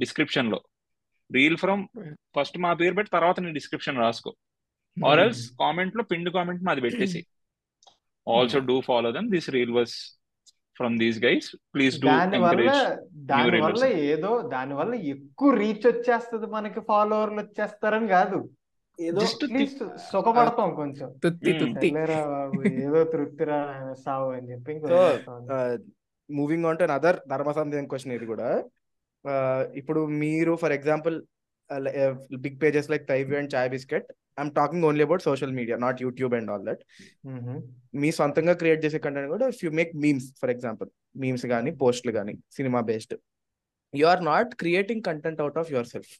డిస్క్రిప్షన్లో. 0.00 0.60
రీల్ 1.32 1.56
ఫ్రమ్ 1.56 1.86
ఫస్ట్ 2.36 2.58
మా 2.58 2.72
పేరు 2.72 2.94
పెట్టి 2.94 3.10
తర్వాత 3.10 3.40
నీ 3.40 3.52
డిస్క్రిప్షన్ 3.52 3.98
రాసుకో. 3.98 4.36
ఆర్ 5.06 5.20
ఎల్స్ 5.20 5.50
కామెంట్లో 5.50 6.04
పిండి 6.04 6.30
కామెంట్ 6.30 6.64
మాది 6.64 6.80
పెట్టేసి 6.80 7.26
also 8.38 8.58
do 8.58 8.80
follow 8.80 9.12
them 9.12 9.30
this 9.30 9.50
reel 9.50 9.70
was 9.70 10.20
from 10.76 10.98
these 10.98 11.18
guys 11.24 11.56
please 11.74 12.00
do 12.00 12.06
దాని 12.06 12.38
వల్ల 12.38 12.70
దాని 13.14 14.06
ఏదో 14.06 14.42
దాని 14.42 14.74
వల్ల 14.74 14.94
ఎక్కువ 14.94 15.50
రీచ్ 15.54 15.86
వచ్చేస్తుంది 15.86 16.46
మనకి 16.46 16.80
ఫాలోవర్లు 16.80 17.40
వచ్చేస్తారని 17.40 18.08
కాదు. 18.08 18.50
ఏదో 19.00 19.20
సుఖపడతాం 20.12 20.74
కొంచెం. 20.74 21.08
Hmm. 21.24 22.66
ఏదో 22.66 23.04
తృప్తిరా 23.04 23.58
సావు 24.06 24.32
అని 24.32 24.50
చెప్పి. 24.50 24.74
మూవింగ్ 26.30 26.64
ఆన్ 26.64 26.78
టు 26.78 26.84
అదర్ 26.84 27.18
ధర్మ 27.28 27.52
సందేహం 27.52 27.86
క్వశ్చన్ 27.86 28.12
ఇది 28.12 28.26
కూడా. 28.26 28.64
Uh, 29.24 29.62
ఇప్పుడు 29.74 30.06
మీరు 30.06 30.56
for 30.56 30.72
example 30.72 31.22
big 32.38 32.60
pages 32.62 32.90
like 32.90 33.08
తైవి 33.08 33.36
and 33.36 33.54
Chai 33.54 33.70
Bisket 33.70 34.08
I'm 34.38 34.52
talking 34.56 34.84
only 34.88 35.04
about 35.06 35.22
social 35.26 35.54
media 35.58 35.76
not 35.82 35.98
YouTube 36.04 36.34
and 36.38 36.50
all 36.52 36.64
that 36.68 36.82
hmm. 37.30 37.58
మీ 37.96 38.10
సొంతంగా 38.16 38.54
క్రియేట్ 38.60 38.82
చేసే 38.84 38.98
కంటెంట్ 39.04 39.30
కూడా 39.34 39.46
if 39.52 39.62
you 39.64 39.72
make 39.78 39.92
memes 40.04 40.28
for 40.40 40.52
example 40.54 40.88
memes 41.16 41.44
కానీ 41.52 41.72
పోస్ట్లు 41.80 42.12
కానీ 42.16 42.34
cinema 42.56 42.80
based 42.88 43.14
you 43.94 44.06
are 44.08 44.22
not 44.28 44.50
creating 44.60 45.04
content 45.08 45.40
out 45.44 45.58
of 45.60 45.70
yourself 45.92 46.12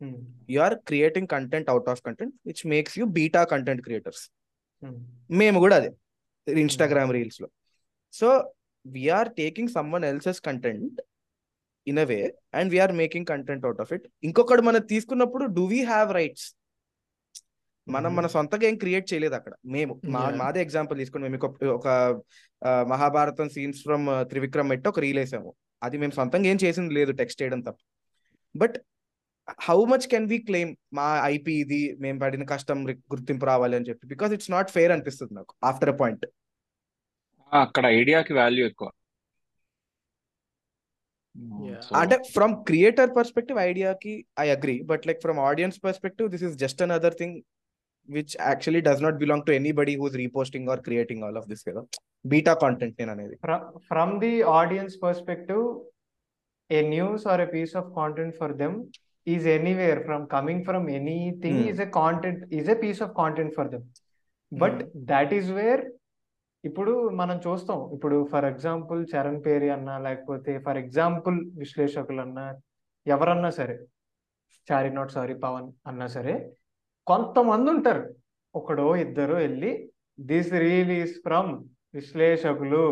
hmm. 0.00 0.18
You 0.48 0.60
are 0.62 0.76
creating 0.88 1.28
content 1.34 1.68
out 1.72 1.90
of 1.92 2.02
content 2.06 2.34
which 2.48 2.64
makes 2.72 2.96
you 3.00 3.06
beta 3.16 3.42
content 3.52 3.82
creators 3.86 4.24
hmm. 4.82 4.98
మేము 5.34 5.58
కూడా 5.64 5.76
అదే 5.80 5.90
Instagram 6.46 7.12
రీల్స్లో 7.14 7.48
so 8.14 8.28
we're 8.84 9.28
taking 9.36 9.70
someone 9.92 10.04
else's 10.08 10.40
content 10.46 10.98
in 11.86 11.98
a 11.98 12.06
way 12.10 12.18
and 12.58 12.68
we're 12.72 12.92
making 12.98 13.26
content 13.30 13.64
out 13.66 13.80
of 13.82 13.92
it 13.92 14.04
ఇంకొకటి 14.24 14.62
మనం 14.66 14.82
తీసుకున్నప్పుడు 14.90 15.44
do 15.56 15.64
we 15.70 15.80
have 15.86 16.10
rights 16.16 16.46
మనం 17.88 18.16
మన 18.16 18.26
సొంతగా 18.26 18.64
ఏం 18.64 18.76
క్రియేట్ 18.76 19.12
చేయలేదు 19.12 19.34
అక్కడ. 19.34 19.52
మేము 19.66 20.00
మా. 20.04 20.30
మాదే 20.30 20.62
ఎగ్జాంపుల్ 20.62 20.98
తీసుకుని 20.98 21.28
మేము 21.28 21.68
ఒక- 21.68 22.20
మహాభారతం 22.82 23.48
సీన్స్ 23.48 23.82
ఫ్రమ్ 23.82 24.06
త్రివిక్రమ్ 24.28 24.70
పెట్టి 24.70 24.88
ఒక 24.88 25.00
రీల్ 25.00 25.18
వేసాము. 25.18 25.54
అది 25.82 25.98
మేము 25.98 26.12
సొంతంగా 26.12 26.46
ఏం 26.46 26.58
చేసింది 26.64 26.94
లేదు 26.94 27.12
టెక్స్ట్ 27.12 27.42
చేయడం 27.42 27.60
తప్ప. 27.60 27.76
But 28.56 28.74
how 29.60 29.84
much 29.84 30.08
can 30.08 30.28
we 30.28 30.38
claim 30.38 30.76
మా 30.92 31.20
ఐపీ 31.24 31.52
ఇది 31.52 31.96
మేము 32.00 32.18
పడిన 32.18 32.44
కష్టం 32.44 32.90
గుర్తింపు 32.90 33.46
రావాలి 33.46 33.76
అని 33.76 33.84
చెప్పి? 33.88 34.06
బికాస్ 34.06 34.32
ఇట్స్ 34.32 34.50
నాట్ 34.50 34.70
ఫెయిర్ 34.70 34.92
అనిపిస్తుంది 34.92 35.34
నాకు 35.34 35.54
ఆఫ్టర్ 35.64 35.88
అ 35.88 35.92
పాయింట్ 35.92 36.26
అక్కడ 37.52 37.86
ఐడియాకి 37.86 38.34
వాల్యూ 38.34 38.66
ఎక్కువ. 38.66 38.90
సో 41.80 41.96
అంటే 41.96 42.22
from 42.32 42.64
creator 42.64 43.16
perspective 43.16 43.58
ఐడియాకి 43.58 44.26
I 44.40 44.50
agree 44.50 44.82
but 44.82 45.06
like 45.06 45.20
from 45.20 45.38
audience 45.38 45.84
perspective 45.84 46.30
this 46.30 46.42
is 46.42 46.56
just 46.56 46.82
another 46.82 47.14
thing 47.14 47.42
which 48.08 48.34
actually 48.42 48.80
does 48.86 49.02
not 49.02 49.18
belong 49.20 49.46
to 49.46 49.52
anybody 49.56 49.94
who's 50.00 50.16
reposting 50.22 50.68
or 50.72 50.82
creating 50.86 51.24
all 51.26 51.38
of 51.40 51.48
this 51.52 51.64
కదా 51.68 51.82
beta 52.24 52.54
content 52.62 52.96
నేను 53.00 53.12
అనేది 53.14 53.36
from 53.88 54.14
the 54.20 54.32
audience 54.54 54.96
perspective 55.02 55.64
a 56.70 56.80
news 56.90 57.24
or 57.32 57.42
a 57.42 57.50
piece 57.54 57.74
of 57.76 57.88
content 57.96 58.36
for 58.36 58.54
them 58.60 58.76
is 59.26 59.46
anywhere 59.54 60.00
from 60.04 60.24
coming 60.32 60.64
from 60.64 60.86
anything 60.96 61.60
is 61.66 61.80
a 61.80 61.90
content 61.98 62.42
is 62.54 62.70
a 62.70 62.78
piece 62.82 63.02
of 63.02 63.12
content 63.16 63.54
for 63.58 63.70
them 63.74 63.84
but 64.52 64.80
that 65.12 65.32
is 65.34 65.50
where 65.52 65.82
ఇప్పుడు 66.64 66.92
మనం 67.12 67.36
చూస్తాం. 67.46 67.80
ఇప్పుడు 67.94 68.16
for 68.30 68.44
example 68.44 69.00
Charan 69.10 69.40
పేరి 69.44 69.68
అన్నా 69.70 69.94
లేకపోతే 69.98 70.52
for 70.58 70.78
example 70.78 71.36
విశ్లేషకులు 71.58 72.20
అన్నా 72.22 72.44
ఎవరన్నా 73.06 73.50
సరే 73.58 73.74
చారీ 74.68 74.90
నాట్ 74.90 75.12
సారీ 75.12 75.34
పవన్ 75.42 75.66
అన్నా 75.86 76.06
సరే 76.08 76.34
కొంతమంది 77.06 77.68
ఉంటారు 77.74 78.02
ఒకడో 78.54 78.88
ఇద్దరు 79.04 79.34
వెళ్ళి 79.44 79.72
this 80.30 80.52
reel 80.64 80.92
is 81.02 81.14
from 81.26 81.50
Vishleshakulu. 81.94 82.84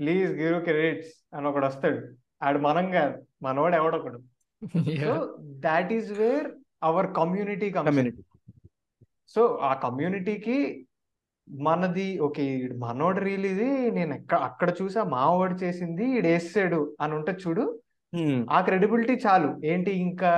Please 0.00 0.30
give 0.40 0.58
credits 0.68 1.12
అని 1.36 1.46
ఒకడు 1.50 1.66
వస్తాడు 1.70 1.98
ఆడు 2.46 2.58
మనం 2.68 2.86
కాదు 2.96 3.16
మనవాడు 3.46 3.76
ఎవడొకడు. 3.80 4.18
So 5.02 5.12
that 5.66 5.90
is 5.98 6.10
where 6.20 6.48
our 6.88 7.08
community 7.18 7.68
community 7.78 8.22
so 9.34 9.42
ఆ 9.68 9.72
కమ్యూనిటీకి 9.84 10.56
మనది 11.48 12.08
ఓకే 12.26 12.44
మనోడు 12.82 13.20
రీల్ 13.26 13.46
ఇది 13.52 13.68
నేను 13.96 14.12
ఎక్కడ 14.14 14.38
అక్కడ 14.48 14.70
చూసా 14.80 15.02
మావాడు 15.14 15.54
చేసింది 15.62 16.04
ఈడు 16.16 16.28
వేసాడు 16.32 16.80
అని 17.00 17.12
ఉంటే 17.18 17.32
చూడు 17.42 17.64
ఆ 18.54 18.58
క్రెడిబిలిటీ 18.68 19.14
చాలు. 19.24 19.50
ఏంటి 19.72 19.92
ఇంకా 20.06 20.32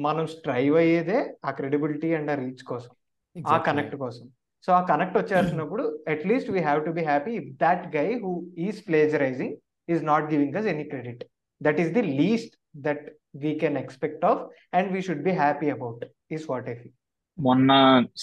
మనం 0.00 0.24
స్ట్రైవ్ 0.26 0.74
అయ్యేదే 0.76 1.18
ఆ 1.44 1.50
క్రెడిబిలిటీ 1.50 2.10
అండ్ 2.14 2.30
ఆ 2.30 2.36
రీచ్ 2.36 2.64
కోసం 2.64 2.92
ఆ 3.36 3.56
కనెక్ట్ 3.58 3.96
కోసం. 3.96 4.26
సో 4.64 4.72
ఆ 4.72 4.82
connect 4.86 5.16
వచ్చేసినప్పుడు 5.18 5.82
at least 6.08 6.50
we 6.50 6.60
have 6.60 6.80
to 6.86 6.90
be 6.90 7.04
happy 7.04 7.32
if 7.40 7.48
that 7.64 7.84
guy 7.96 8.08
who 8.20 8.32
is 8.58 8.78
plagiarizing 8.86 9.54
is 9.88 10.02
not 10.04 10.26
giving 10.32 10.56
us 10.56 10.66
any 10.66 10.84
credit 10.84 11.22
that 11.60 11.80
is 11.80 11.92
the 11.92 12.04
least 12.20 12.54
that 12.86 13.04
we 13.36 13.52
can 13.58 13.78
expect 13.78 14.24
of 14.24 14.40
and 14.72 14.88
we 14.92 15.00
should 15.00 15.24
be 15.28 15.34
happy 15.42 15.70
about 15.70 16.04
is 16.32 16.46
what 16.50 16.68
I 16.68 16.74
feel 16.74 16.96
మొన్న 17.38 17.70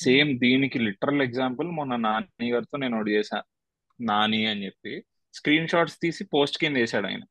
same 0.04 0.30
దీనికి 0.40 0.78
literal 0.80 1.22
example 1.22 1.68
మొన్న 1.72 1.96
నాని 2.06 2.48
గారితో 2.52 2.78
నేను 2.78 2.96
ఒకటి 2.98 3.12
చేశా. 3.12 3.40
నాని 4.00 4.40
అని 4.46 4.66
చెప్పి 4.66 4.94
screen 5.34 5.68
shots 5.68 5.98
తీసి 6.00 6.24
పోస్ట్ 6.34 6.58
కింద 6.58 6.76
వేసాడు 6.78 7.08
ఆయన. 7.08 7.24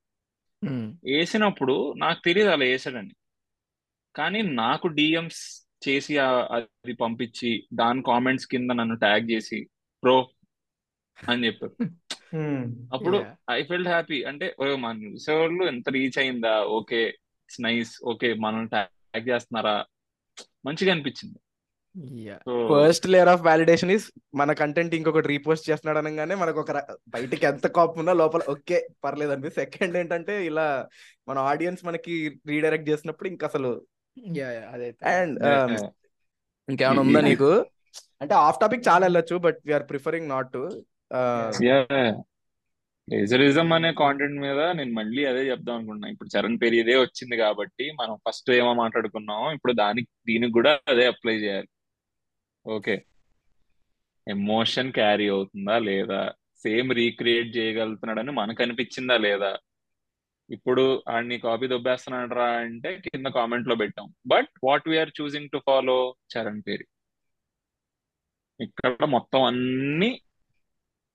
వేసినప్పుడు 1.05 1.75
నాకు 1.97 2.21
తెలియదు 2.25 2.51
అలా 2.51 2.65
వేసాడని 2.65 3.13
కానీ 4.15 4.43
నాకు 4.43 4.87
డిఎంస్ 4.89 5.43
చేసి 5.89 6.19
అది 6.19 6.95
పంపించి 6.95 7.51
దాని 7.73 8.03
కామెంట్స్ 8.03 8.47
కింద 8.47 8.71
నన్ను 8.71 8.97
ట్యాగ్ 8.97 9.31
చేసి 9.31 9.59
బ్రో 10.03 10.17
అని 11.19 11.47
చెప్పారు. 11.47 11.75
అప్పుడు. 12.93 13.17
ఐ 13.51 13.63
ఫెల్ట్ 13.63 13.89
హ్యాపీ 13.89 14.19
అంటే 14.23 14.47
ఓ 14.61 14.77
మన 14.77 15.03
చూసేవాళ్ళు 15.05 15.65
ఎంత 15.65 15.89
రీచ్ 15.89 16.19
అయిందా? 16.19 16.55
ఓకే 16.79 17.01
ఇట్స్ 17.45 17.61
నైస్ 17.61 17.93
ఓకే 18.05 18.35
మనం 18.35 18.67
ట్యాగ్ 18.67 19.29
చేస్తున్నారా? 19.29 19.77
మంచిగా 20.67 20.93
అనిపించింది. 20.93 21.39
First 22.71 23.07
layer 23.07 23.29
of 23.29 23.43
validation 23.43 23.91
is 23.91 24.13
మన 24.35 24.53
కంటెంట్ 24.53 24.95
ఇంకొకటి 24.95 25.29
రీపోస్ట్ 25.29 25.71
చేస్తున్నాడు 25.71 25.99
అనగానే 25.99 26.35
మనకు 26.35 26.61
ఒక 26.61 26.73
బయటికి 27.09 27.45
ఎంత 27.47 27.67
కోపం 27.67 27.99
ఉన్నా 27.99 28.13
లోపల 28.13 28.43
ఓకే 28.49 28.89
పర్లేదు 29.05 29.33
అనిపి 29.33 29.51
సెకండ్ 29.51 29.97
ఏంటంటే 29.97 30.47
ఇలా 30.47 30.67
మన 31.29 31.39
ఆడియన్స్ 31.51 31.85
మనకి 31.85 32.15
రీడైరెక్ట్ 32.47 32.89
చేసినప్పుడు 32.89 33.29
ఇంకా 33.29 33.47
అసలు 33.47 33.73
అండ్ 35.13 35.39
ఇంకేమైనా 36.69 37.01
ఉందా 37.05 37.21
నీకు? 37.29 37.51
అంటే 38.23 38.35
ఆఫ్ 38.47 38.61
టాపిక్ 38.63 38.89
చాలా 38.89 39.03
వెళ్ళొచ్చు 39.07 39.37
but 39.47 39.59
we're 39.69 39.87
preferring 39.91 40.31
not 40.35 40.51
to 40.57 40.63
plagiarism 43.09 43.69
అనే 43.77 43.91
కాంటెంట్ 44.01 44.37
మీద 44.45 44.61
నేను 44.79 44.93
మళ్ళీ 44.99 45.23
అదే 45.31 45.41
చెప్దాం 45.49 45.75
అనుకుంటున్నా. 45.77 46.09
ఇప్పుడు 46.15 46.29
చరణ్ 46.35 46.59
పేరు 46.63 46.77
ఇదే 46.83 46.97
వచ్చింది 47.01 47.37
కాబట్టి 47.37 47.85
మనం 48.01 48.15
ఫస్ట్ 48.27 48.51
ఏమో 48.59 48.73
మాట్లాడుకున్నామో 48.83 49.47
ఇప్పుడు 49.57 49.73
దానికి 49.81 50.09
దీనికి 50.31 50.55
కూడా 50.59 50.73
అదే 50.93 51.05
అప్లై 51.13 51.35
చేయాలి. 51.45 51.69
ఓకే 52.67 52.95
ఎమోషన్ 54.27 54.93
క్యారీ 54.99 55.27
అవుతుందా 55.29 55.77
లేదా? 55.89 56.21
సేమ్ 56.65 56.91
రీక్రియేట్ 57.01 57.51
చేయగలుగుతున్నాడని 57.57 58.33
మనకు 58.41 58.63
అనిపించిందా 58.65 59.17
లేదా? 59.27 59.51
ఇప్పుడు 60.53 61.03
ఆడిని 61.09 61.39
కాపీ 61.39 61.67
దొబ్బేస్తున్నాడురా 61.67 62.45
అంటే 62.45 62.99
కింద 62.99 63.27
కామెంట్లో 63.27 63.75
పెట్టాం. 63.75 64.15
But 64.27 64.49
what 64.65 64.89
we're 64.89 65.11
choosing 65.21 65.51
to 65.51 65.61
follow 65.67 66.17
Charan 66.37 66.63
పేరు. 66.69 66.85
ఇక్కడ 68.63 69.05
మొత్తం 69.05 69.43
అన్ని 69.43 70.21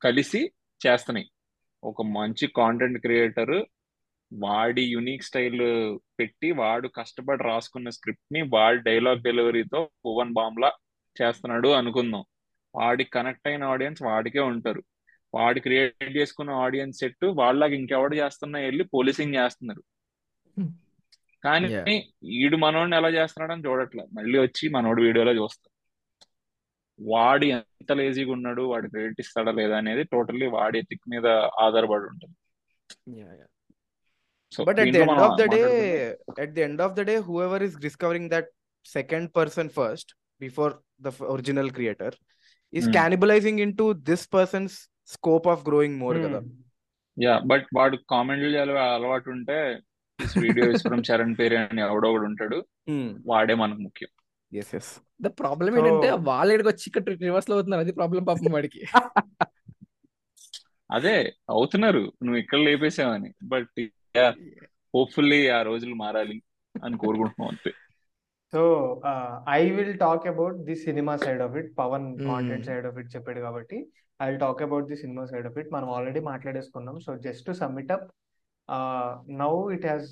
కలిసి 0.02 0.52
చేస్తున్నాయి. 0.88 1.30
ఒక 1.84 2.02
మంచి 2.02 2.48
కాంటెంట్ 2.48 3.00
క్రియేటర్ 3.00 3.66
వాడి 4.34 4.84
యునిక్ 4.86 5.24
స్టైల్ 5.24 5.98
పెట్టి 6.20 6.52
వాడు 6.52 6.88
కష్టపడి 6.88 7.44
రాసుకున్న 7.44 7.90
స్క్రిప్ట్ని 7.90 8.42
వాడి 8.42 8.80
డైలాగ్ 8.80 9.24
డెలివరీతో 9.24 9.90
భువన్ 10.06 10.34
బాంబ్ 10.34 10.72
చేస్తున్నాడు 11.22 11.68
అనుకుందాం. 11.68 12.26
వాడికి 12.76 13.10
కనెక్ట్ 13.10 13.48
అయిన 13.48 13.64
ఆడియన్స్ 13.64 14.02
వాడికే 14.04 14.40
ఉంటారు. 14.40 14.84
వాడు 15.34 15.60
క్రియేట్ 15.60 16.18
చేసుకున్న 16.18 16.52
ఆడియన్స్ 16.52 17.00
సెట్ 17.00 17.26
వాళ్ళకి 17.26 17.76
ఇంకెవడు 17.76 18.16
చేస్తున్నా 18.16 18.60
వెళ్ళి 18.60 18.84
పోలీసింగ్ 18.84 19.36
చేస్తున్నారు. 19.36 19.84
కానీ. 21.44 21.68
ఈడు 22.24 22.58
మనోడిని 22.58 22.98
ఎలా 22.98 23.10
చేస్తున్నాడని 23.10 23.66
చూడట్లే. 23.66 24.06
మళ్ళీ 24.14 24.40
వచ్చి 24.40 24.70
మనోడు 24.70 25.02
వీడియోలో 25.02 25.44
చూస్తాం 25.44 25.74
వాడు 27.10 27.46
ఎంత 27.46 27.92
లేజీగా 27.92 28.32
ఉన్నాడు 28.32 28.62
వాడు 28.62 28.88
క్రెడిట్ 28.88 29.20
ఇస్తాడా 29.20 29.52
లేదా 29.52 29.78
అనేది 29.78 30.04
టోటల్లీ 30.04 30.48
వాడి 30.48 30.80
ఎథిక్ 30.80 31.10
మీద 31.10 31.28
ఆధారపడి 31.60 32.04
ఉంటుంది. 32.04 32.36
But 34.66 34.80
at 34.80 34.90
the 34.90 35.00
end 35.00 35.22
of 35.22 35.42
the 35.42 35.44
day 35.44 36.18
మాట్లాడుకుందాం. 36.38 36.46
at 36.46 36.56
the 36.56 36.68
end 36.68 36.80
of 36.86 36.96
the 36.96 37.08
day 37.08 37.22
whoever 37.22 37.68
is 37.68 37.88
discovering 37.88 38.32
that 38.32 38.44
second 38.98 39.28
person 39.28 39.68
first 39.68 40.08
before 40.44 40.72
the 41.04 41.10
f- 41.10 41.36
original 41.36 41.78
creator 41.78 42.12
is 42.76 42.84
Hmm. 42.84 42.92
cannibalizing 42.92 43.56
into 43.58 43.94
this 43.94 44.22
scope 45.16 45.54
of 45.54 45.58
growing 45.70 46.04
more 46.04 46.28
కదా. 46.28 46.42
Yeah 47.24 47.42
but 47.46 47.66
వాడు 47.76 47.98
కామెంట్లు 48.10 48.58
అలవాటు 48.72 49.30
ఉంటే 49.30 49.80
this 50.22 50.38
video 50.38 50.72
is 50.72 50.82
from 50.82 51.04
Charan 51.12 51.36
Peri 51.40 51.56
అని 51.56 51.82
ఎవడో 51.82 52.10
ఒకడు 52.10 52.26
ఉంటాడు. 52.26 52.66
వాడే 53.26 53.56
మనకు 53.56 53.80
ముఖ్యం. 53.80 54.10
ఎస్ 54.58 54.76
ఎస్ 54.76 55.02
ద 55.22 55.28
ప్రాబ్లం 55.28 55.78
ఏంటంటే 55.78 56.12
వాళ్ళ 56.12 56.52
ఇక్కడికి 56.52 56.70
వచ్చి 56.70 56.84
ఇక్కడ 56.88 57.24
రివర్స్లో 57.24 57.56
అవుతున్నారు. 57.56 57.84
అది 57.84 57.92
ప్రాబ్లం 57.92 58.24
పాపం 58.24 58.52
వాడికి. 58.52 58.82
అదే 60.92 61.34
అవుతున్నారు. 61.50 62.00
నువ్వు 62.00 62.36
ఇక్కడ 62.36 62.58
లేపేసావని. 62.58 63.34
బట్ 63.44 63.88
హోప్ఫుల్లీ 64.96 65.48
ఆ 65.48 65.62
రోజులు 65.62 65.96
మారాలి 65.96 66.42
అని 66.86 66.98
కోరుకుంటున్నాం 66.98 67.50
అంతే. 67.50 67.72
So 68.52 69.02
I 69.50 69.70
will 69.70 70.00
talk 70.00 70.28
about 70.28 70.58
the 70.58 70.76
cinema 70.76 71.18
side 71.18 71.42
of 71.42 71.56
it 71.56 71.78
Pawan. 71.78 72.20
Content 72.20 72.66
side 72.66 72.86
of 72.86 72.98
it 72.98 73.16
చెప్పాడు 73.16 73.40
కాబట్టి. 73.40 73.88
I 74.20 74.28
will 74.28 74.42
talk 74.46 74.62
about 74.68 74.88
the 74.92 74.98
cinema 75.04 75.24
side 75.32 75.48
of 75.50 75.58
it 75.62 75.70
మనం 75.76 75.90
already 75.98 76.22
మాట్లాడేసుకున్నాం. 76.32 76.98
So 77.06 77.12
just 77.28 77.50
submit 77.62 77.92
up 77.98 78.08
now 79.44 79.54
it 79.76 79.88
has 79.90 80.10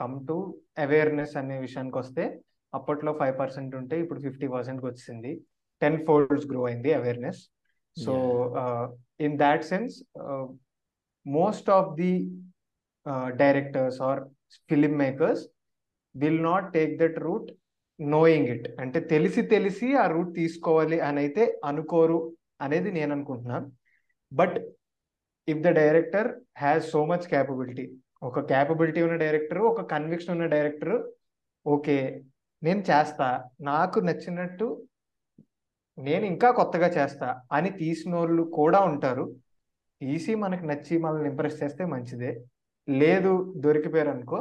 come 0.00 0.14
to 0.30 0.36
awareness 0.84 1.34
అనే 1.40 1.56
విషయానికి 1.66 1.98
వస్తే 2.02 2.24
అప్పట్లో 2.72 3.12
five 3.20 3.34
percent 3.40 3.72
ఉంటే 3.80 3.96
ఇప్పుడు 4.02 4.20
fifty 4.26 4.46
పర్సెంట్కి 4.54 4.86
వచ్చింది. 4.90 5.32
టెన్ 5.82 5.98
ఫోల్డ్స్ 6.06 6.46
గ్రో 6.52 6.60
అయింది 6.68 6.90
awareness 7.00 7.40
so 7.96 8.14
in 9.26 9.36
that 9.44 9.64
sense 9.72 9.94
most 11.26 11.68
of 11.78 11.90
the 12.02 12.12
directors 13.42 13.98
or 14.08 14.20
film 14.70 14.94
makers 15.02 15.42
will 16.14 16.42
not 16.50 16.66
take 16.76 16.94
that 17.02 17.18
route 17.26 17.50
knowing 17.98 18.48
it 18.54 18.66
అంటే 18.82 19.00
తెలిసి 19.12 19.42
తెలిసి 19.54 19.88
ఆ 20.02 20.04
రూట్ 20.14 20.30
తీసుకోవాలి 20.40 20.98
అని 21.08 21.20
అయితే 21.24 21.44
అనుకోరు. 21.70 22.20
అనేది 22.62 22.90
నేను 22.90 23.10
అనుకుంటున్నాను 23.12 23.68
but 24.32 24.56
if 25.48 25.62
the 25.62 25.70
director 25.80 26.28
has 26.58 26.84
so 26.90 27.00
much 27.04 27.26
capability 27.32 27.86
ఒక 28.22 28.40
క్యాపబిలిటీ 28.50 29.00
ఉన్న 29.02 29.16
డైరెక్టర్ 29.16 29.60
ఒక 29.70 29.82
కన్విక్షన్ 29.92 30.34
ఉన్న 30.36 30.46
డైరెక్టర్ 30.46 30.96
ఓకే 31.66 31.96
నేను 32.62 32.82
చేస్తా 32.90 33.28
నాకు 33.70 33.98
నచ్చినట్టు 34.00 34.66
నేను 35.98 36.24
ఇంకా 36.24 36.48
కొత్తగా 36.50 36.88
చేస్తా 36.88 37.28
అని 37.52 37.70
తీసిన 37.80 38.12
వాళ్ళు 38.14 38.42
కూడా 38.58 38.78
ఉంటారు. 38.90 39.24
తీసి 40.00 40.32
మనకు 40.34 40.64
నచ్చి 40.66 40.94
మనల్ని 40.98 41.28
ఇంప్రెస్ 41.30 41.58
చేస్తే 41.62 41.82
మంచిదే. 41.84 42.30
లేదు 42.88 43.32
దొరికిపోయారు 43.64 44.10
అనుకో 44.14 44.38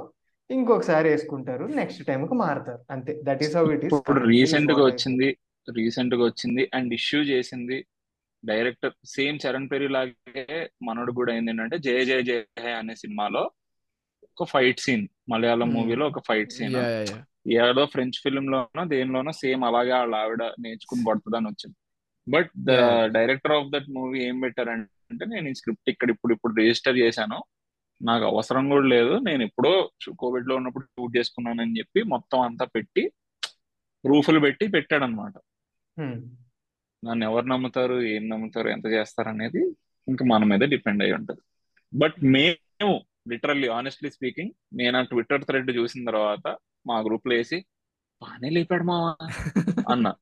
ఇంకొకసారి 0.50 1.08
వేసుకుంటారు 1.10 1.66
నెక్స్ట్ 1.80 2.02
టైం 2.08 2.22
కి 2.28 2.36
మారుతారు. 2.36 2.82
అంతే. 2.90 3.14
That 3.28 3.42
is 3.46 3.56
how 3.58 3.66
it 3.76 3.84
is 3.86 3.94
ఇప్పుడు 3.94 4.22
రీసెంట్గా 4.32 4.84
వచ్చింది 4.90 5.30
రీసెంట్గా 5.68 6.24
వచ్చింది 6.26 6.64
అండ్ 6.74 6.94
ఇష్యూ 7.00 7.20
చేసింది 7.24 7.78
డైరెక్టర్ 8.46 8.94
సేమ్ 9.06 9.40
చరణ్ 9.46 9.70
పెరి 9.72 9.88
లాగే 9.88 10.70
మనోడు 10.84 11.12
కూడా 11.12 11.34
ఏంది 11.34 11.52
ఏంటంటే 11.52 11.78
జయ 11.78 12.06
జయ 12.06 12.22
జయ 12.22 12.44
హే 12.60 12.72
అనే 12.72 12.96
సినిమాలో 12.96 13.52
ఒక 14.24 14.48
ఫైట్ 14.48 14.80
సీన్ 14.80 15.08
మలయాళం. 15.30 15.70
మూవీలో 15.74 16.08
ఒక 16.08 16.20
ఫైట్ 16.28 16.52
సీన్. 16.52 16.76
ఏదో 17.52 17.86
ఫ్రెంచ్ 17.86 18.22
ఫిల్మ్ 18.24 18.52
లోనో 18.52 18.86
దేనిలోనో 18.86 19.32
సేమ్ 19.32 19.64
అలాగే 19.64 19.94
వాళ్ళ 19.94 20.16
ఆవిడ 20.16 20.44
నేర్చుకుని 20.60 21.04
పడుతుందని 21.04 21.48
వచ్చింది. 21.48 21.76
But 22.30 22.52
the. 22.58 22.72
Director 23.06 23.52
of 23.52 23.70
that 23.70 23.90
movie 23.90 24.24
ఏం 24.24 24.40
పెట్టారంటే 24.40 25.26
నేను 25.26 25.48
ఈ 25.50 25.54
స్క్రిప్ట్ 25.54 25.90
ఇక్కడ 25.90 26.10
ఇప్పుడు 26.10 26.34
ఇప్పుడు 26.34 26.54
రిజిస్టర్ 26.54 26.98
చేశాను. 26.98 27.44
నాకు 28.02 28.26
అవసరం 28.26 28.70
కూడా 28.70 28.88
లేదు. 28.88 29.18
నేను 29.18 29.44
ఎప్పుడో 29.44 29.92
కోవిడ్లో 30.20 30.56
ఉన్నప్పుడు 30.56 30.86
షూట్ 30.86 31.18
చేసుకున్నానని 31.18 31.80
చెప్పి 31.80 32.04
మొత్తం 32.04 32.42
అంతా 32.42 32.66
పెట్టి 32.66 33.12
ప్రూఫ్లు 34.06 34.40
పెట్టి 34.40 34.68
పెట్టాడు 34.68 35.04
అనమాట 35.04 35.34
నన్ను 37.06 37.26
ఎవరు 37.26 37.46
నమ్ముతారు 37.46 38.02
ఏం 38.02 38.30
నమ్ముతారు 38.30 38.70
ఎంత 38.70 38.86
చేస్తారు 38.86 39.30
అనేది 39.30 39.76
ఇంకా 40.08 40.26
మన 40.26 40.44
మీద 40.44 40.60
డిపెండ్ 40.60 41.04
అయి 41.04 41.14
ఉంటది. 41.14 41.40
బట్ 41.94 42.14
మేము 42.24 43.06
లిటరల్లీ 43.32 43.68
ఆనెస్ట్లీ 43.68 44.10
స్పీకింగ్ 44.10 44.52
నేను 44.74 45.00
ఆ 45.00 45.02
ట్విట్టర్ 45.02 45.44
థ్రెడ్ 45.44 45.72
చూసిన 45.72 46.06
తర్వాత 46.06 46.58
మా 46.88 47.00
గ్రూప్లో 47.00 47.36
వేసి 47.36 47.66
బానే 48.22 48.50
లేపాడు 48.50 48.84
మావా 48.84 49.16
అన్న. 49.90 50.14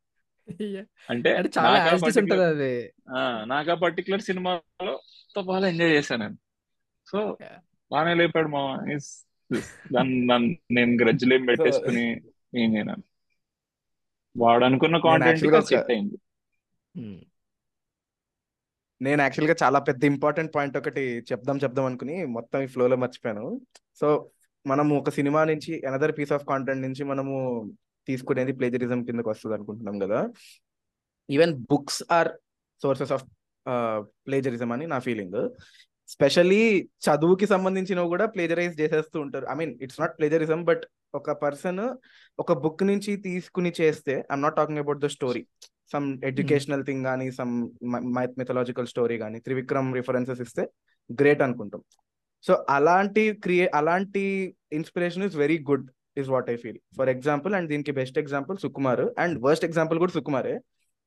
అంటే 1.10 1.38
నాకు 1.38 1.60
ఆ 1.60 1.78
యాజిటీస్ 1.78 2.18
ఉంటది 2.18 2.20
particular- 2.20 2.50
అది. 2.50 2.94
ఆ, 3.10 3.44
నాకు 3.44 3.72
ఆ 3.72 3.74
పర్టికులర్ 3.74 4.22
సినిమాలో 4.22 5.02
బాగా 5.42 5.68
ఎంజాయ్ 5.68 5.92
చేశాను 5.92 6.22
నేను. 6.22 6.38
సో. 7.12 7.38
బాగానే 7.92 8.14
లేపాడు 8.14 8.48
మావా 8.48 8.76
is- 8.76 9.28
దాన్ని 9.94 10.60
నేను 10.72 11.04
గ్రజ్జులు 11.04 11.46
పెట్టేసుకుని 11.46 12.22
ఏం 12.58 12.76
చేయను. 12.76 12.96
వాడు 14.38 14.66
అనుకున్న 14.66 14.98
కాంటెంట్ 14.98 15.66
సెట్ 15.66 15.92
అయింది. 15.92 16.18
నేను 19.02 19.22
యాక్చువల్గా 19.22 19.56
చాలా 19.64 19.80
పెద్ద 19.80 20.02
ఇంపార్టెంట్ 20.04 20.52
పాయింట్ 20.56 20.78
ఒకటి 20.78 21.04
చెప్దాం 21.32 21.58
చెప్దాం 21.64 21.86
అనుకుని 21.90 22.16
మొత్తం 22.38 22.60
ఈ 22.66 22.68
ఫ్లోలో 22.74 22.96
మర్చిపోయాను. 23.04 23.46
సో 24.00 24.08
మనము 24.66 24.94
ఒక 25.02 25.10
సినిమా 25.18 25.42
నుంచి 25.52 25.74
అనదర్ 25.90 26.14
పీస్ 26.18 26.34
ఆఫ్ 26.38 26.46
కాంటెంట్ 26.52 26.86
నుంచి 26.88 27.04
మనము 27.12 27.36
తీసుకునేది 28.08 28.54
ప్లేజరిజం 28.60 29.00
కిందకి 29.08 29.30
వస్తుంది 29.30 29.56
అనుకుంటున్నాం 29.58 29.98
కదా. 30.04 30.20
Even 31.30 31.54
books 31.72 32.02
or 32.18 32.30
sources 32.82 33.14
of 33.18 33.26
plagiarism 34.28 34.72
అని 34.76 34.86
నా 34.94 35.00
ఫీలింగ్ 35.08 35.40
స్పెషల్లీ 36.10 36.62
చదువుకి 37.06 37.46
సంబంధించినవి 37.54 38.10
కూడా 38.14 38.26
ప్లేజరైజ్ 38.26 38.76
చేసేస్తూ 38.82 39.18
ఉంటారు. 39.26 39.46
I 39.52 39.56
mean 39.60 39.74
it's 39.84 40.00
not 40.02 40.16
plagiarism 40.20 40.62
but 40.70 40.84
ఒక 41.20 41.32
పర్సన్ 41.44 41.84
ఒక 42.40 42.54
బుక్ 42.64 42.84
నుంచి 42.92 43.12
తీసుకుని 43.28 43.72
చేస్తే 43.82 44.14
I'm 44.32 44.44
not 44.46 44.58
talking 44.60 44.82
about 44.84 45.04
the 45.06 45.10
story 45.18 45.44
some 45.94 46.08
educational 46.30 46.84
thing 46.88 47.04
కానీ 47.10 47.28
సమ్ 47.40 47.54
మిథలాజికల్ 48.40 48.90
స్టోరీ 48.94 49.18
కానీ 49.24 49.38
త్రివిక్రమ్ 49.46 49.90
రిఫరెన్సెస్ 50.00 50.42
ఇస్తే 50.46 50.64
గ్రేట్ 51.10 51.42
అనుకుంటాం. 51.46 51.82
సో 52.44 52.54
అలాంటి 52.78 53.24
క్రియే 53.46 53.68
అలాంటి 53.80 54.24
inspiration 54.80 55.26
is 55.28 55.38
very 55.44 55.58
good 55.70 55.88
is 56.22 56.30
what 56.34 56.50
I 56.54 56.56
feel 56.64 56.80
for 56.98 57.10
example 57.16 57.54
and 57.60 57.70
దీనికి 57.74 57.94
best 58.00 58.20
example 58.24 58.58
Sukumar 58.66 59.06
and 59.24 59.38
worst 59.46 59.66
example 59.70 60.00
కూడా 60.04 60.16
సుకుమారే. 60.18 60.56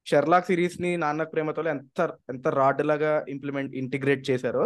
Sherlock 0.06 0.48
సిరీస్ని 0.50 0.90
Nannaku 1.02 1.30
Prematho 1.34 1.62
ఎంత 1.72 2.00
ఎంత 2.32 2.46
రాడ్ 2.60 2.80
లాగా 2.90 3.12
ఇంప్లిమెంట్ 3.34 3.74
ఇంటిగ్రేట్ 3.82 4.22
చేశారో 4.30 4.64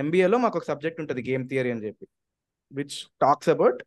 ఎంబీఏలో 0.00 0.36
మాకు 0.44 0.56
ఒక 0.58 0.66
సబ్జెక్ట్ 0.70 1.00
ఉంటుంది 1.02 1.22
గేమ్ 1.28 1.44
థియరీ 1.50 1.70
అని 1.74 1.84
చెప్పి 1.86 2.06
విచ్ 2.72 2.96
టాక్స్ 3.24 3.50
అబౌట్ 3.54 3.80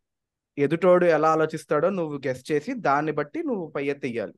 ఎదుటోడు 0.58 1.06
ఎలా 1.16 1.28
ఆలోచిస్తాడో 1.36 1.88
నువ్వు 1.98 2.16
గెస్ట్ 2.26 2.46
చేసి 2.50 2.70
దాన్ని 2.88 3.12
బట్టి 3.18 3.40
నువ్వు 3.48 3.64
పై 3.76 3.84
ఎత్తేయాలి. 3.92 4.34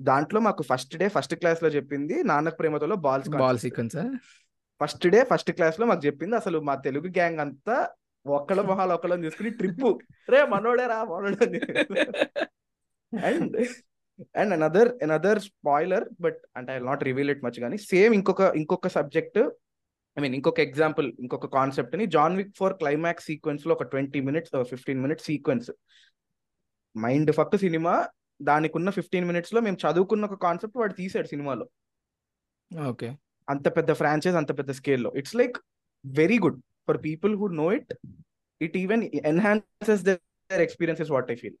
దాంట్లో 0.00 0.38
మాకు 0.40 0.62
ఫస్ట్ 0.62 0.94
డే 0.96 1.06
ఫస్ట్ 1.08 1.34
క్లాస్లో 1.34 1.68
చెప్పింది 1.68 2.16
నాన్నకు 2.22 2.56
ప్రేమతోలో 2.56 2.96
balls 2.98 3.30
ball 3.36 3.58
sequence 3.58 3.96
first 4.80 5.06
day 5.06 5.18
first 5.24 5.50
క్లాస్లో 5.50 5.86
మాకు 5.86 6.02
చెప్పింది 6.06 6.36
అసలు 6.36 6.60
మా 6.60 6.74
తెలుగు 6.86 7.08
గ్యాంగ్ 7.10 7.40
అంతా 7.40 7.76
ఒక్కళ్ళ 8.26 8.62
మొహాలు 8.62 8.92
ఒక్కళ్ళని 8.92 9.24
తీసుకుని 9.24 9.50
ట్రిప్ 9.50 9.86
రే 10.30 10.40
మనోడే 10.46 10.84
రా 10.86 10.98
మనోడే 11.04 11.48
and 13.12 13.56
and 14.36 14.52
another 14.54 14.90
another 15.02 15.40
spoiler 15.40 16.06
but 16.20 16.40
అంటే 16.56 16.72
I 16.72 16.80
not 16.80 17.02
reveal 17.02 17.30
it 17.30 17.42
much 17.44 17.58
కానీ 17.60 17.76
సేమ్ 17.86 18.14
ఇంకొక 18.14 18.42
ఇంకొక 18.56 18.88
సబ్జెక్ట్ 18.88 19.38
ఐ 20.16 20.22
మీన్ 20.22 20.34
ఇంకొక 20.34 20.60
ఎగ్జాంపుల్ 20.60 21.06
ఇంకొక 21.20 21.48
కాన్సెప్ట్ని 21.54 22.06
జాన్ 22.06 22.34
విక్ 22.36 22.54
ఫోర్ 22.56 22.74
క్లైమాక్స్ 22.74 23.26
సీక్వెన్స్లో 23.26 23.72
ఒక 23.74 23.84
twenty 23.84 24.20
minutes 24.20 24.52
fifteen 24.68 25.00
minutes 25.02 25.26
sequence 25.26 25.70
mind 26.94 27.32
fuck 27.32 27.56
cinema 27.56 27.94
దానికి 28.42 28.76
ఉన్న 28.76 28.90
ఫిఫ్టీన్ 28.90 29.26
మినిట్స్లో 29.26 29.60
మేము 29.60 29.78
చదువుకున్న 29.84 30.24
ఒక 30.24 30.38
కాన్సెప్ట్ 30.42 30.76
వాడు 30.76 30.92
తీసాడు 30.92 31.26
సినిమాలో. 31.26 31.66
ఓకే. 32.70 33.08
అంత 33.48 33.68
పెద్ద 33.76 33.92
ఫ్రాంచైజ్ 33.92 34.36
అంత 34.36 34.58
పెద్ద 34.58 34.70
స్కేల్లో 34.70 35.12
it's 35.16 35.36
like 35.36 35.56
very 36.04 36.38
good 36.38 36.58
for 36.88 36.98
people 37.04 37.32
who 37.36 37.46
know 37.54 37.72
it 37.72 37.92
it 38.60 38.76
even 38.76 39.02
enhances 39.26 40.02
their 40.02 40.62
experiences 40.62 41.10
what 41.10 41.30
I 41.30 41.34
feel 41.34 41.56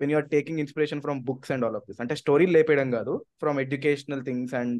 when 0.00 0.10
you're 0.10 0.28
taking 0.28 0.58
inspiration 0.58 1.00
from 1.00 1.20
books 1.24 1.52
and 1.52 1.64
all 1.64 1.76
of 1.76 1.84
this 1.88 2.00
అంటే 2.00 2.14
స్టోరీ 2.16 2.46
లేపేయడం 2.46 2.90
కాదు 2.90 3.12
from 3.40 3.60
educational 3.60 4.24
things 4.24 4.54
and 4.54 4.74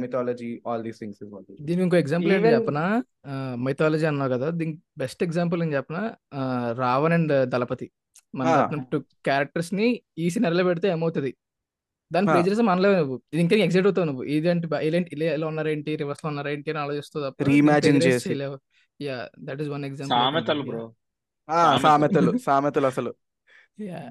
mythology 0.00 0.50
all 0.66 0.82
these 0.82 0.98
things 0.98 1.20
is 1.22 1.30
what 1.32 1.50
దీని 1.60 1.82
ఇంకో 1.82 1.96
example 1.96 2.32
ఏంటి 2.32 2.42
Even- 2.42 2.58
చెప్పనా? 2.58 2.86
Mythology 3.58 4.06
అన్నావు 4.06 4.32
కదా 4.32 4.50
దీనికి 4.50 4.80
బెస్ట్ 4.98 5.22
ఎగ్జాంపుల్ 5.22 5.62
ఏం 5.62 5.72
చెప్పనా? 5.72 6.02
రావణ్ 6.78 7.12
అండ్ 7.12 7.34
దళపతి. 7.46 7.88
మన. 8.34 8.82
టూ 8.92 8.98
క్యారెక్టర్స్ని 8.98 10.02
ఈ 10.18 10.30
సినరీలో 10.30 10.64
పెడితే 10.64 10.88
ఏమవుతుంది? 10.88 11.34
దాని. 12.12 12.26
ప్లేజరిజం 12.26 12.68
అనలేవు 12.68 12.94
నువ్వు. 12.94 13.22
ఇది 13.32 13.42
ఇంకా 13.42 13.56
ఎగ్జైట్ 13.56 13.86
అవుతావు 13.86 14.06
నువ్వు. 14.06 14.22
ఇదేంటి 14.22 14.68
ఇలాంటి 14.82 15.10
ఇలా 15.12 15.34
ఇలా 15.34 15.46
ఉన్నారేంటి 15.46 15.96
రివర్స్లో 15.96 16.28
ఉన్నారేంటి 16.28 16.70
అని 16.70 16.78
ఆలోచిస్తావు 16.78 17.30
తప్ప 17.30 17.42
Reimagine 17.42 18.04
చేసి. 18.04 18.34
Yeah 19.04 19.28
that 19.38 19.60
is 19.60 19.70
one 19.70 19.84
example 19.84 20.18
సామెతలు 20.18 20.62
బ్రో 20.62 20.94
సామెతలు. 21.82 22.38
సామెతలు 22.38 22.86
అసలు. 22.86 23.14
Yeah 23.80 24.10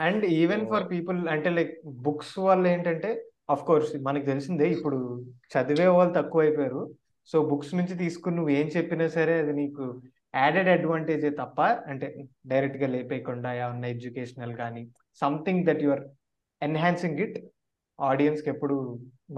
and 0.00 0.24
even 0.24 0.60
So- 0.60 0.68
for 0.70 0.90
people 0.90 1.28
అంటే 1.28 1.50
లైక్ 1.50 1.80
బుక్స్ 1.86 2.38
వల్ల 2.38 2.66
ఏంటంటే 2.66 3.24
అఫ్ 3.50 3.64
కోర్స్ 3.64 3.96
మనకి 4.02 4.26
తెలిసిందే 4.26 4.70
ఇప్పుడు 4.70 5.26
చదివే 5.52 5.86
వాళ్ళు 5.86 6.14
తక్కువ 6.14 6.40
అయిపోయారు 6.40 6.94
సో 7.26 7.44
బుక్స్ 7.44 7.74
నుంచి 7.74 7.94
తీసుకుని 7.98 8.36
నువ్వు 8.36 8.50
ఏం 8.50 8.66
చెప్పినా 8.76 9.08
సరే 9.08 9.38
అది 9.38 9.52
నీకు 9.52 10.02
యాడెడ్ 10.36 10.70
అడ్వాంటేజే 10.74 11.30
తప్ప 11.40 11.58
అంటే 11.90 12.06
డైరెక్ట్గా 12.50 12.88
లేపేయకుండా 12.94 13.50
ఏమన్నా 13.60 13.88
ఎడ్యుకేషనల్ 13.94 14.54
కానీ 14.62 14.82
something 15.22 15.64
that 15.68 15.82
your 15.86 16.02
enhancing 16.62 17.20
it 17.26 17.38
ఆడియన్స్కి 17.98 18.50
ఎప్పుడు 18.54 18.76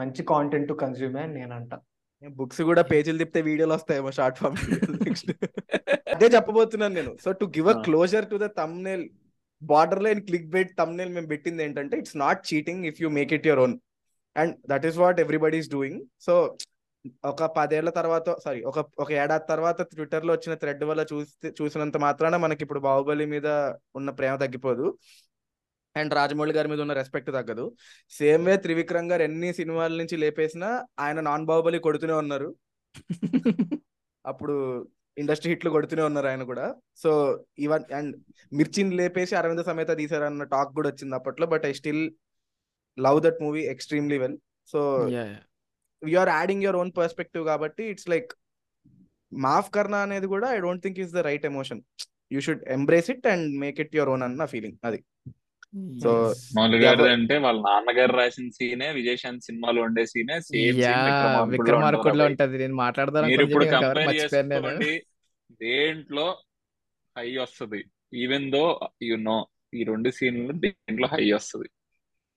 మంచి 0.01 0.23
కాంటెంట్ 0.31 0.73
కన్జ్యూమ్ 0.81 1.17
అని 1.21 1.33
నేను 1.35 1.53
అంటా. 1.59 1.77
బుక్స్ 2.23 2.63
కూడా 2.69 2.83
పేజీలు 2.91 3.19
తిప్పితే 3.21 3.41
వీడియోలు 3.49 3.75
వస్తాయేమో 3.77 4.11
షార్ట్ 4.17 4.39
ఫామ్ 4.41 4.57
అదే 6.15 6.29
చెప్పబోతున్నాను 6.35 6.95
నేను. 6.99 7.13
So 7.25 7.31
to 7.41 7.47
give 7.57 7.69
a. 7.69 7.77
Closer 7.87 8.27
to 8.31 8.37
the 8.43 8.49
thumbnail 8.59 9.05
borderline 10.05 10.21
clickbait 10.51 10.73
thumbnail 10.81 11.13
మేము 11.15 11.29
పెట్టింది 11.33 11.63
ఏంటంటే 11.65 11.95
it's 12.03 12.17
not 12.23 12.41
cheating 12.49 12.85
if 12.91 12.99
you 13.03 13.09
make 13.19 13.33
it 13.37 13.47
your 13.49 13.63
own 13.65 13.75
and 14.37 14.55
that 14.71 14.87
is 14.87 14.99
what 15.03 15.21
everybody 15.25 15.59
is 15.63 15.71
doing 15.73 15.99
so 16.27 16.35
ఒక 17.25 17.45
పదేళ్ళ 17.57 17.91
తర్వాత 17.91 18.29
సారీ 18.45 18.61
ఒక 18.63 18.79
ఒక 18.99 19.13
ఏడాది 19.13 19.47
తర్వాత 19.49 19.83
ట్విట్టర్లో 19.83 20.33
వచ్చిన 20.35 20.55
థ్రెడ్ 20.55 20.85
వల్ల 20.85 21.03
చూస్తే 21.13 21.49
చూసినంత 21.61 21.97
మాత్రాన 21.97 22.37
మనకి 22.37 22.63
ఇప్పుడు 22.63 22.81
బాహుబలి 22.81 23.27
మీద 23.27 23.47
ఉన్న 23.95 24.11
ప్రేమ 24.11 24.37
తగ్గిపోదు. 24.37 24.87
అండ్ 25.97 26.15
రాజమౌళి 26.15 26.53
గారి 26.53 26.69
మీద 26.69 26.81
ఉన్న 26.81 26.93
రెస్పెక్ట్ 26.93 27.33
తగ్గదు. 27.33 27.65
సేమ్ 28.11 28.45
వే 28.45 28.57
త్రివిక్రమ్ 28.57 29.11
గారు 29.11 29.23
ఎన్ని 29.23 29.53
సినిమాల 29.53 29.93
నుంచి 29.97 30.17
లేపేసినా 30.17 30.87
ఆయన 30.99 31.21
నాన్ 31.21 31.47
బాహుబలి 31.47 31.79
కొడుతూనే 31.79 32.13
ఉన్నారు. 32.13 32.49
అప్పుడు 34.27 34.55
ఇండస్ట్రీ 35.19 35.51
హిట్లు 35.51 35.71
కొడుతూనే 35.71 36.03
ఉన్నారు 36.03 36.27
ఆయన 36.27 36.43
కూడా. 36.43 36.75
సో 36.97 37.11
ఈవెన్ 37.59 37.85
అండ్ 37.95 38.17
మిర్చిని 38.53 38.97
లేపేసి 38.97 39.35
అరవింద 39.37 39.61
సమేత 39.61 39.91
తీసారన్న 39.97 40.45
టాక్ 40.45 40.75
కూడా 40.75 40.89
వచ్చింది 40.89 41.15
అప్పట్లో 41.15 41.47
but 41.47 41.67
I 41.67 41.73
still 41.73 42.11
love 42.99 43.23
that 43.23 43.43
movie 43.43 43.63
extremely 43.67 44.19
well. 44.19 44.39
So 44.67 44.81
Yeah, 45.99 46.11
yeah. 46.11 46.27
You 46.27 46.31
are 46.31 46.39
adding 46.39 46.63
your 46.63 46.77
own 46.77 46.93
perspective 46.97 47.45
కాబట్టి 47.45 47.85
ఇట్స్ 47.85 48.09
లైక్ 48.09 48.33
మాఫ్ 49.33 49.71
కర్నా 49.71 49.99
అనేది 49.99 50.27
కూడా 50.27 50.49
I 50.49 50.59
don't 50.59 50.83
think 50.83 50.99
is 50.99 51.13
the 51.13 51.17
right 51.17 51.47
emotion 51.47 51.81
you 52.33 52.41
should 52.41 52.69
embrace 52.69 53.11
it 53.11 53.27
and 53.27 53.61
make 53.61 53.81
it 53.81 53.97
your 53.97 54.11
own 54.11 54.23
అన్న 54.23 54.45
feeling 54.45 54.79
అది. 54.85 55.05
గారిది 56.57 56.87
ఎవరు- 56.87 57.13
అంటే 57.13 57.39
వాళ్ళ 57.39 57.61
నాన్నగారు 57.61 58.13
రాసిన 58.13 58.49
సీనే 58.49 58.93
విజయశాంత్ 58.93 59.45
సినిమాలో 59.45 59.83
ఉండే 59.83 60.07
సీనే 60.07 60.35
విక్రమార్కుడులో 61.45 62.25
ఉంటది. 62.25 62.59
నేను 62.59 62.75
మాట్లాడదాం 62.75 63.27
మీరు 63.27 63.43
ఇప్పుడు 63.43 63.65
అనుకుని 63.65 63.89
కంపేర్ 63.89 64.07
మర్చిపోయాను 64.07 64.49
నేను. 64.49 64.67
చేసుకోండి. 64.67 65.03
దేంట్లో 65.53 66.39
హై 67.19 67.37
వస్తుంది? 67.37 67.85
ఈవెన్ 68.15 68.53
దో 68.53 68.81
యు 69.03 69.17
నో 69.17 69.47
ఈ 69.75 69.85
రెండు 69.85 70.11
సీన్లు 70.11 70.53
దేంట్లో 70.53 71.09
హై 71.09 71.33
వస్తుంది? 71.33 71.69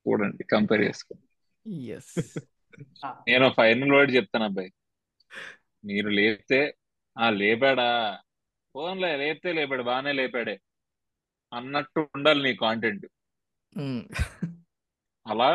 చూడండి 0.10 0.44
కంపేర్ 0.44 0.82
చేసుకోండి. 0.82 1.26
ఎస్ 1.82 2.40
నేను 3.28 3.50
ఫైనల్ 3.50 3.92
వర్డ్ 3.92 4.16
చెప్తాను 4.16 4.46
అబ్బాయి. 4.46 4.72
మీరు 5.86 6.10
లేపితే 6.10 6.76
ఆ 7.18 7.30
లేపాడా? 7.30 7.90
ఫోన్లే 8.74 9.16
లేపితే 9.18 9.54
లేపాడు 9.54 9.84
బాగానే 9.84 10.12
లేపాడే. 10.12 10.62
అన్నట్టు 11.54 12.10
ఉండాలి 12.16 12.44
నీ 12.44 12.56
కాంటెంట్ 12.56 13.06
అలా 15.28 15.50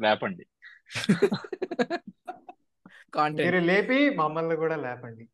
లేపండి. 0.00 0.44
కాంటెంట్ 3.14 3.42
మీరు 3.42 3.58
లేపి 3.64 4.10
మమ్మల్ని 4.10 4.56
కూడా 4.56 4.76
లేపండి. 4.76 5.24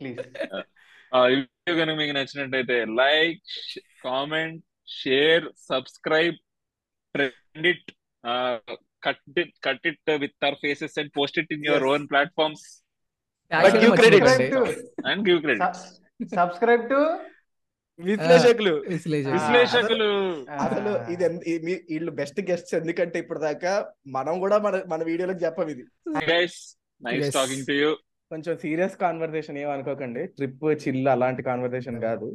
ప్లీజ్ 0.00 0.20
ఆ 1.14 1.24
వీడియో 1.24 1.74
కనుక 1.76 1.96
మీకు 1.96 2.12
నచ్చినట్టయితే 2.12 2.84
like 2.84 3.42
comment 4.04 4.64
share 4.88 5.44
subscribe 5.68 6.36
trend 7.14 7.90
cut 9.02 9.20
it 9.42 9.52
cut 9.66 9.84
it 9.90 10.10
with 10.22 10.36
our 10.42 10.58
faces 10.62 10.96
and 11.00 11.12
post 11.18 11.38
it 11.42 11.52
in 11.56 11.66
your 11.68 11.84
Yes. 11.84 11.92
Own 11.94 12.06
platforms 12.12 12.64
But 13.50 13.74
give 13.80 13.94
credit. 13.98 14.22
And 15.08 15.22
give 15.26 15.40
credit 15.44 15.78
subscribe 16.34 16.84
to 16.92 16.98
విశ్లేషకులు. 18.00 18.72
విశ్లేషకులు. 18.92 19.34
విశ్లేషకులు. 19.34 20.06
అసలు 20.58 20.92
ఇది 21.12 21.26
వీళ్ళు 21.88 22.12
బెస్ట్ 22.20 22.40
గెస్ట్స్ 22.48 22.74
ఎందుకంటే 22.78 23.16
ఇప్పుడు 23.22 23.40
దాకా 23.40 23.72
మనం 24.16 24.34
కూడా 24.44 24.58
మన 24.66 24.80
మన 24.92 25.00
వీడియోలకు 25.10 25.40
చెప్పం 25.44 25.68
ఇది. 25.74 25.84
Guys 26.30 26.58
nice. 27.02 27.28
Talking 27.36 27.66
to 27.68 27.76
you 27.80 27.90
కొంచెం 28.30 28.54
సీరియస్ 28.64 28.96
కాన్వర్సేషన్ 29.04 29.58
ఏమనుకోకండి 29.62 30.22
ట్రిప్ 30.36 30.64
చిల్ 30.84 31.08
అలాంటి 31.14 31.42
కాన్వర్సేషన్ 31.50 31.98
కాదు. 32.06 32.28